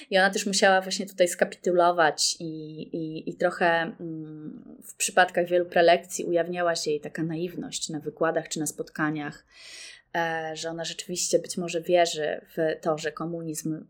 I 0.09 0.17
ona 0.17 0.29
też 0.29 0.45
musiała 0.45 0.81
właśnie 0.81 1.05
tutaj 1.05 1.27
skapitulować 1.27 2.35
i, 2.39 2.81
i, 2.81 3.29
i 3.29 3.35
trochę 3.35 3.67
mm, 3.99 4.77
w 4.83 4.95
przypadkach 4.95 5.47
wielu 5.47 5.65
prelekcji 5.65 6.25
ujawniała 6.25 6.75
się 6.75 6.91
jej 6.91 7.01
taka 7.01 7.23
naiwność 7.23 7.89
na 7.89 7.99
wykładach 7.99 8.49
czy 8.49 8.59
na 8.59 8.67
spotkaniach, 8.67 9.45
e, 10.15 10.51
że 10.55 10.69
ona 10.69 10.85
rzeczywiście 10.85 11.39
być 11.39 11.57
może 11.57 11.81
wierzy 11.81 12.41
w 12.57 12.81
to, 12.81 12.97
że 12.97 13.11
komunizm 13.11 13.85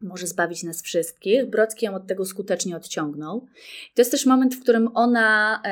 może 0.00 0.26
zbawić 0.26 0.62
nas 0.62 0.82
wszystkich. 0.82 1.46
Brocki 1.46 1.86
ją 1.86 1.94
od 1.94 2.06
tego 2.06 2.24
skutecznie 2.24 2.76
odciągnął. 2.76 3.46
to 3.94 4.00
jest 4.00 4.10
też 4.10 4.26
moment, 4.26 4.54
w 4.54 4.62
którym 4.62 4.88
ona 4.94 5.62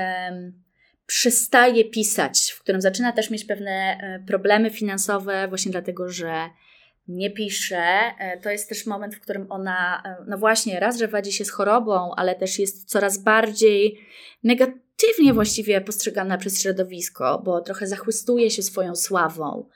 przestaje 1.06 1.84
pisać, 1.84 2.50
w 2.50 2.60
którym 2.60 2.80
zaczyna 2.80 3.12
też 3.12 3.30
mieć 3.30 3.44
pewne 3.44 3.70
e, 3.70 4.22
problemy 4.26 4.70
finansowe, 4.70 5.48
właśnie 5.48 5.72
dlatego, 5.72 6.08
że 6.08 6.50
nie 7.08 7.30
pisze. 7.30 7.84
E, 8.18 8.40
to 8.40 8.50
jest 8.50 8.68
też 8.68 8.86
moment, 8.86 9.14
w 9.14 9.20
którym 9.20 9.52
ona, 9.52 10.02
e, 10.04 10.24
no 10.26 10.38
właśnie, 10.38 10.80
raz, 10.80 10.98
że 10.98 11.08
wadzi 11.08 11.32
się 11.32 11.44
z 11.44 11.50
chorobą, 11.50 12.14
ale 12.16 12.34
też 12.34 12.58
jest 12.58 12.90
coraz 12.90 13.18
bardziej 13.18 13.98
negatywnie 14.44 15.34
właściwie 15.34 15.80
postrzegana 15.80 16.38
przez 16.38 16.62
środowisko, 16.62 17.42
bo 17.44 17.60
trochę 17.60 17.86
zachłystuje 17.86 18.50
się 18.50 18.62
swoją 18.62 18.96
sławą. 18.96 19.68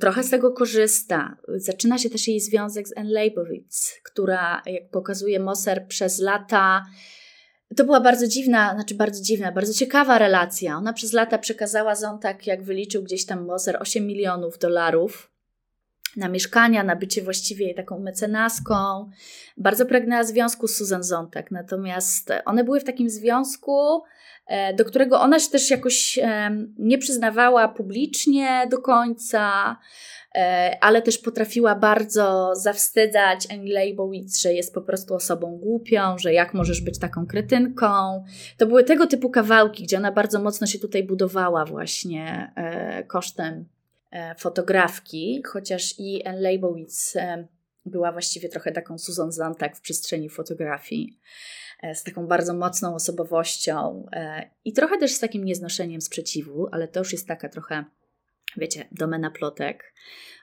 Trochę 0.00 0.22
z 0.22 0.30
tego 0.30 0.52
korzysta. 0.52 1.36
Zaczyna 1.48 1.98
się 1.98 2.10
też 2.10 2.28
jej 2.28 2.40
związek 2.40 2.88
z 2.88 2.96
Anne 2.96 3.10
Leibovitz, 3.10 4.00
która, 4.02 4.62
jak 4.66 4.90
pokazuje 4.90 5.40
Moser, 5.40 5.86
przez 5.88 6.18
lata 6.18 6.86
to 7.76 7.84
była 7.84 8.00
bardzo 8.00 8.26
dziwna, 8.26 8.74
znaczy 8.74 8.94
bardzo 8.94 9.22
dziwna, 9.22 9.52
bardzo 9.52 9.74
ciekawa 9.74 10.18
relacja. 10.18 10.76
Ona 10.76 10.92
przez 10.92 11.12
lata 11.12 11.38
przekazała 11.38 11.94
Zontak, 11.94 12.46
jak 12.46 12.62
wyliczył 12.62 13.02
gdzieś 13.02 13.26
tam 13.26 13.46
Moser, 13.46 13.76
8 13.80 14.06
milionów 14.06 14.58
dolarów 14.58 15.30
na 16.16 16.28
mieszkania, 16.28 16.84
na 16.84 16.96
bycie 16.96 17.22
właściwie 17.22 17.74
taką 17.74 17.98
mecenaską. 17.98 19.10
Bardzo 19.56 19.86
pragnęła 19.86 20.24
związku 20.24 20.68
z 20.68 20.76
Susan 20.76 21.02
Zontak, 21.02 21.50
natomiast 21.50 22.30
one 22.44 22.64
były 22.64 22.80
w 22.80 22.84
takim 22.84 23.10
związku, 23.10 24.02
do 24.76 24.84
którego 24.84 25.20
ona 25.20 25.40
się 25.40 25.50
też 25.50 25.70
jakoś 25.70 26.18
nie 26.78 26.98
przyznawała 26.98 27.68
publicznie 27.68 28.66
do 28.70 28.78
końca, 28.78 29.76
e, 30.34 30.78
ale 30.80 31.02
też 31.02 31.18
potrafiła 31.18 31.74
bardzo 31.74 32.52
zawstydzać 32.54 33.46
Annie 33.50 33.72
Leibowitz, 33.72 34.38
że 34.42 34.52
jest 34.52 34.74
po 34.74 34.82
prostu 34.82 35.14
osobą 35.14 35.56
głupią, 35.56 36.18
że 36.18 36.32
jak 36.32 36.54
możesz 36.54 36.80
być 36.80 36.98
taką 36.98 37.26
kretynką. 37.26 38.24
To 38.56 38.66
były 38.66 38.84
tego 38.84 39.06
typu 39.06 39.30
kawałki, 39.30 39.82
gdzie 39.82 39.96
ona 39.96 40.12
bardzo 40.12 40.42
mocno 40.42 40.66
się 40.66 40.78
tutaj 40.78 41.02
budowała 41.02 41.64
właśnie 41.64 42.52
e, 42.56 43.04
kosztem 43.04 43.68
fotografki, 44.38 45.42
chociaż 45.46 45.94
i 45.98 46.24
Anne 46.24 46.40
Leibowitz 46.40 47.14
była 47.86 48.12
właściwie 48.12 48.48
trochę 48.48 48.72
taką 48.72 48.98
Susan 48.98 49.32
Zantak 49.32 49.76
w 49.76 49.80
przestrzeni 49.80 50.28
fotografii. 50.28 51.18
E, 51.82 51.94
z 51.94 52.02
taką 52.02 52.26
bardzo 52.26 52.54
mocną 52.54 52.94
osobowością 52.94 54.06
e, 54.12 54.50
i 54.64 54.72
trochę 54.72 54.98
też 54.98 55.12
z 55.12 55.20
takim 55.20 55.44
nieznoszeniem 55.44 56.00
sprzeciwu, 56.00 56.68
ale 56.72 56.88
to 56.88 57.00
już 57.00 57.12
jest 57.12 57.28
taka 57.28 57.48
trochę, 57.48 57.84
wiecie, 58.56 58.88
domena 58.92 59.30
plotek. 59.30 59.94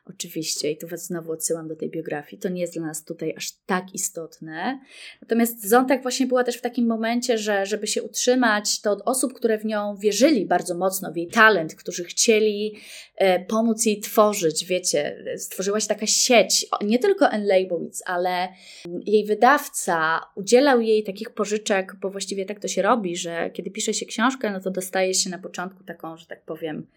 Oczywiście, 0.10 0.72
i 0.72 0.78
tu 0.78 0.88
Was 0.88 1.06
znowu 1.06 1.32
odsyłam 1.32 1.68
do 1.68 1.76
tej 1.76 1.90
biografii, 1.90 2.42
to 2.42 2.50
nie 2.50 2.62
jest 2.62 2.74
dla 2.74 2.86
nas 2.86 3.04
tutaj 3.04 3.34
aż 3.38 3.52
tak 3.66 3.94
istotne. 3.94 4.80
Natomiast 5.22 5.70
Zontak 5.70 6.02
właśnie 6.02 6.28
była 6.28 6.44
też 6.44 6.58
w 6.58 6.62
takim 6.62 6.88
momencie, 6.88 7.38
że 7.38 7.66
żeby 7.66 7.88
się 7.88 8.04
utrzymać, 8.04 8.82
to 8.82 8.92
od 8.92 9.02
osób, 9.06 9.34
które 9.34 9.58
w 9.58 9.66
nią 9.66 9.96
wierzyli 9.96 10.46
bardzo 10.46 10.76
mocno, 10.76 11.12
w 11.12 11.18
jej 11.18 11.28
talent, 11.28 11.76
którzy 11.76 12.04
chcieli 12.04 12.76
e, 13.16 13.46
pomóc 13.46 13.86
jej 13.86 14.00
tworzyć, 14.00 14.66
wiecie, 14.66 15.24
stworzyła 15.38 15.80
się 15.80 15.88
taka 15.88 16.06
sieć, 16.06 16.68
nie 16.86 17.00
tylko 17.00 17.30
Anne 17.30 17.58
ale 18.06 18.48
jej 19.06 19.26
wydawca 19.26 20.22
udzielał 20.36 20.82
jej 20.82 21.04
takich 21.04 21.30
pożyczek, 21.30 21.96
bo 22.02 22.10
właściwie 22.10 22.46
tak 22.46 22.60
to 22.60 22.68
się 22.68 22.82
robi, 22.82 23.18
że 23.18 23.50
kiedy 23.54 23.72
pisze 23.72 23.94
się 23.94 24.06
książkę, 24.06 24.52
no 24.52 24.60
to 24.60 24.72
dostaje 24.72 25.14
się 25.14 25.30
na 25.30 25.38
początku 25.38 25.84
taką, 25.84 26.18
że 26.18 26.26
tak 26.26 26.46
powiem, 26.46 26.88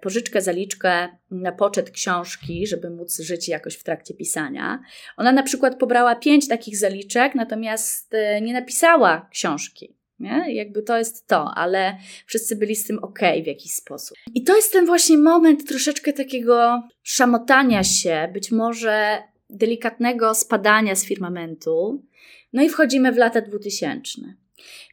pożyczkę, 0.00 0.42
zaliczkę 0.42 1.08
na 1.30 1.52
poczet 1.52 1.90
książki, 1.90 2.66
żeby 2.66 2.90
móc 2.90 3.20
żyć 3.20 3.48
jakoś 3.48 3.74
w 3.74 3.82
trakcie 3.82 4.14
pisania. 4.14 4.82
Ona 5.16 5.32
na 5.32 5.42
przykład 5.42 5.78
pobrała 5.78 6.16
pięć 6.16 6.48
takich 6.48 6.76
zaliczek, 6.76 7.34
natomiast 7.34 8.14
e, 8.14 8.40
nie 8.40 8.52
napisała 8.52 9.28
książki. 9.30 9.96
Nie? 10.20 10.54
Jakby 10.54 10.82
to 10.82 10.98
jest 10.98 11.26
to, 11.26 11.52
ale 11.54 11.96
wszyscy 12.26 12.56
byli 12.56 12.76
z 12.76 12.86
tym 12.86 12.98
ok 12.98 13.18
w 13.42 13.46
jakiś 13.46 13.72
sposób. 13.72 14.16
I 14.34 14.44
to 14.44 14.56
jest 14.56 14.72
ten 14.72 14.86
właśnie 14.86 15.18
moment 15.18 15.68
troszeczkę 15.68 16.12
takiego 16.12 16.82
szamotania 17.02 17.84
się, 17.84 18.28
być 18.32 18.50
może 18.50 19.22
delikatnego 19.50 20.34
spadania 20.34 20.94
z 20.94 21.04
firmamentu. 21.04 22.04
No 22.52 22.62
i 22.62 22.68
wchodzimy 22.68 23.12
w 23.12 23.16
lata 23.16 23.40
2000. 23.40 24.20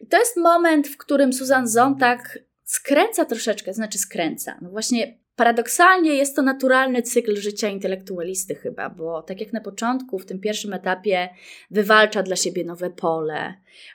I 0.01 0.07
to 0.07 0.19
jest 0.19 0.37
moment, 0.37 0.87
w 0.87 0.97
którym 0.97 1.33
Susan 1.33 1.67
Zontag 1.67 2.39
skręca 2.67 3.25
troszeczkę, 3.25 3.73
znaczy 3.73 3.97
skręca. 3.97 4.57
No 4.61 4.69
właśnie 4.69 5.17
paradoksalnie 5.35 6.13
jest 6.13 6.35
to 6.35 6.41
naturalny 6.41 7.01
cykl 7.01 7.35
życia 7.35 7.69
intelektualisty 7.69 8.55
chyba, 8.55 8.89
bo 8.89 9.21
tak 9.21 9.41
jak 9.41 9.53
na 9.53 9.61
początku, 9.61 10.19
w 10.19 10.25
tym 10.25 10.39
pierwszym 10.39 10.73
etapie 10.73 11.29
wywalcza 11.71 12.23
dla 12.23 12.35
siebie 12.35 12.65
nowe 12.65 12.89
pole. 12.89 13.53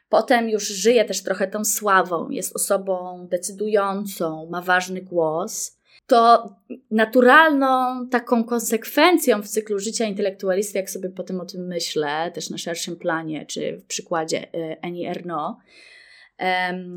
Potem 0.08 0.48
już 0.48 0.68
żyje 0.68 1.04
też 1.04 1.22
trochę 1.22 1.48
tą 1.48 1.64
sławą, 1.64 2.30
jest 2.30 2.56
osobą 2.56 3.26
decydującą, 3.30 4.48
ma 4.50 4.62
ważny 4.62 5.02
głos 5.02 5.82
to 6.06 6.56
naturalną 6.90 8.08
taką 8.08 8.44
konsekwencją 8.44 9.42
w 9.42 9.48
cyklu 9.48 9.78
życia 9.78 10.04
intelektualisty, 10.04 10.78
jak 10.78 10.90
sobie 10.90 11.10
potem 11.10 11.40
o 11.40 11.44
tym 11.44 11.66
myślę, 11.66 12.30
też 12.34 12.50
na 12.50 12.58
szerszym 12.58 12.96
planie, 12.96 13.46
czy 13.46 13.76
w 13.76 13.84
przykładzie 13.84 14.54
y, 14.54 14.76
Annie 14.82 15.10
Ernaux, 15.10 15.62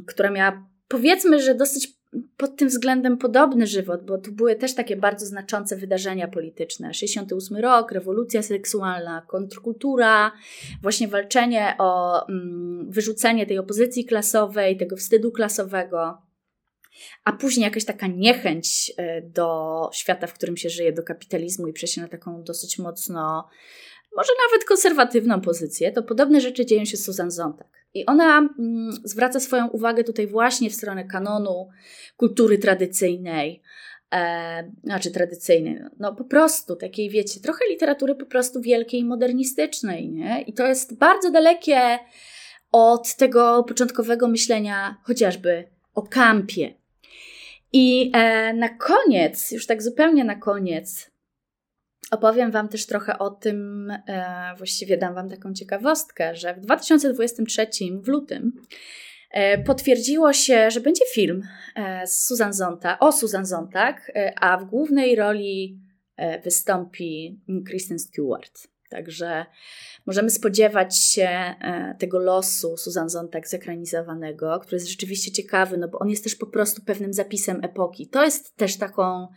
która 0.07 0.31
miała 0.31 0.67
powiedzmy, 0.95 1.41
że 1.41 1.55
dosyć 1.55 1.93
pod 2.37 2.55
tym 2.55 2.67
względem 2.67 3.17
podobny 3.17 3.67
żywot, 3.67 4.05
bo 4.05 4.17
tu 4.17 4.31
były 4.31 4.55
też 4.55 4.75
takie 4.75 4.95
bardzo 4.95 5.25
znaczące 5.25 5.75
wydarzenia 5.75 6.27
polityczne. 6.27 6.93
68 6.93 7.57
rok, 7.57 7.91
rewolucja 7.91 8.41
seksualna, 8.41 9.21
kontrkultura, 9.27 10.31
właśnie 10.81 11.07
walczenie 11.07 11.75
o 11.77 12.21
mm, 12.27 12.91
wyrzucenie 12.91 13.45
tej 13.45 13.57
opozycji 13.57 14.05
klasowej, 14.05 14.77
tego 14.77 14.95
wstydu 14.95 15.31
klasowego, 15.31 16.21
a 17.23 17.31
później 17.33 17.63
jakaś 17.63 17.85
taka 17.85 18.07
niechęć 18.07 18.93
e, 18.97 19.21
do 19.21 19.89
świata, 19.93 20.27
w 20.27 20.33
którym 20.33 20.57
się 20.57 20.69
żyje, 20.69 20.93
do 20.93 21.03
kapitalizmu 21.03 21.67
i 21.67 21.73
przejście 21.73 22.01
na 22.01 22.07
taką 22.07 22.43
dosyć 22.43 22.79
mocno, 22.79 23.49
może 24.17 24.31
nawet 24.47 24.67
konserwatywną 24.67 25.41
pozycję, 25.41 25.91
to 25.91 26.03
podobne 26.03 26.41
rzeczy 26.41 26.65
dzieją 26.65 26.85
się 26.85 26.97
z 26.97 27.05
Susan 27.05 27.31
Zontag. 27.31 27.74
I 27.95 28.05
ona 28.05 28.37
mm, 28.37 28.91
zwraca 29.03 29.39
swoją 29.39 29.67
uwagę 29.67 30.03
tutaj 30.03 30.27
właśnie 30.27 30.69
w 30.69 30.75
stronę 30.75 31.03
kanonu 31.03 31.69
kultury 32.17 32.57
tradycyjnej, 32.57 33.61
e, 34.13 34.71
znaczy 34.83 35.11
tradycyjnej, 35.11 35.79
no 35.99 36.15
po 36.15 36.23
prostu 36.23 36.75
takiej, 36.75 37.09
wiecie, 37.09 37.39
trochę 37.39 37.59
literatury 37.69 38.15
po 38.15 38.25
prostu 38.25 38.61
wielkiej 38.61 39.05
modernistycznej, 39.05 40.09
nie? 40.09 40.41
I 40.41 40.53
to 40.53 40.67
jest 40.67 40.97
bardzo 40.97 41.31
dalekie 41.31 41.99
od 42.71 43.15
tego 43.15 43.63
początkowego 43.63 44.27
myślenia 44.27 44.97
chociażby 45.03 45.63
o 45.93 46.01
kampie. 46.01 46.73
I 47.73 48.11
e, 48.13 48.53
na 48.53 48.69
koniec, 48.69 49.51
już 49.51 49.65
tak 49.65 49.83
zupełnie 49.83 50.23
na 50.23 50.35
koniec, 50.35 51.11
Opowiem 52.15 52.51
Wam 52.51 52.69
też 52.69 52.85
trochę 52.85 53.19
o 53.19 53.29
tym, 53.29 53.91
e, 54.07 54.53
właściwie 54.57 54.97
dam 54.97 55.15
Wam 55.15 55.29
taką 55.29 55.53
ciekawostkę, 55.53 56.35
że 56.35 56.53
w 56.53 56.59
2023 56.59 57.67
w 58.01 58.07
lutym 58.07 58.51
e, 59.31 59.63
potwierdziło 59.63 60.33
się, 60.33 60.71
że 60.71 60.81
będzie 60.81 61.05
film 61.13 61.47
e, 61.75 62.07
z 62.07 62.25
Susan 62.25 62.53
Zonta, 62.53 62.99
o 62.99 63.11
Susan 63.11 63.45
Zontag, 63.45 64.11
a 64.41 64.57
w 64.57 64.65
głównej 64.65 65.15
roli 65.15 65.79
wystąpi 66.43 67.41
Kristen 67.67 67.99
Stewart. 67.99 68.67
Także 68.89 69.45
możemy 70.05 70.29
spodziewać 70.29 70.99
się 70.99 71.55
tego 71.99 72.19
losu 72.19 72.77
Susan 72.77 73.09
Zontag 73.09 73.47
zekranizowanego, 73.47 74.59
który 74.59 74.75
jest 74.75 74.89
rzeczywiście 74.89 75.31
ciekawy, 75.31 75.77
no 75.77 75.87
bo 75.87 75.99
on 75.99 76.09
jest 76.09 76.23
też 76.23 76.35
po 76.35 76.45
prostu 76.45 76.81
pewnym 76.81 77.13
zapisem 77.13 77.63
epoki. 77.63 78.07
To 78.07 78.23
jest 78.23 78.55
też 78.57 78.77
taką 78.77 79.27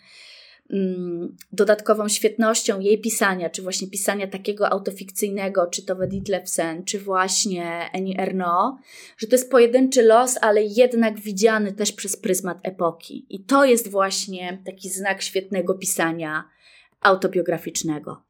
dodatkową 1.53 2.09
świetnością 2.09 2.81
jej 2.81 3.01
pisania, 3.01 3.51
czy 3.51 3.63
właśnie 3.63 3.89
pisania 3.89 4.27
takiego 4.27 4.71
autofikcyjnego, 4.71 5.67
czy 5.67 5.85
to 5.85 6.05
Edith 6.05 6.29
Levsen, 6.29 6.85
czy 6.85 6.99
właśnie 6.99 7.91
Annie 7.95 8.19
Ernaux, 8.19 8.83
że 9.19 9.27
to 9.27 9.35
jest 9.35 9.51
pojedynczy 9.51 10.03
los, 10.03 10.39
ale 10.41 10.63
jednak 10.63 11.21
widziany 11.21 11.73
też 11.73 11.93
przez 11.93 12.17
pryzmat 12.17 12.59
epoki. 12.63 13.27
I 13.31 13.45
to 13.45 13.65
jest 13.65 13.91
właśnie 13.91 14.63
taki 14.67 14.91
znak 14.91 15.23
świetnego 15.23 15.75
pisania 15.75 16.45
autobiograficznego. 17.01 18.23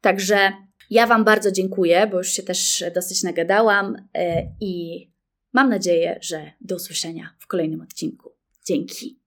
Także 0.00 0.52
ja 0.90 1.06
Wam 1.06 1.24
bardzo 1.24 1.52
dziękuję, 1.52 2.06
bo 2.06 2.18
już 2.18 2.28
się 2.28 2.42
też 2.42 2.84
dosyć 2.94 3.22
nagadałam 3.22 3.96
e, 4.14 4.42
i 4.60 5.06
mam 5.52 5.68
nadzieję, 5.68 6.18
że 6.22 6.52
do 6.60 6.76
usłyszenia 6.76 7.34
w 7.38 7.46
kolejnym 7.46 7.80
odcinku. 7.80 8.30
Dzięki. 8.64 9.23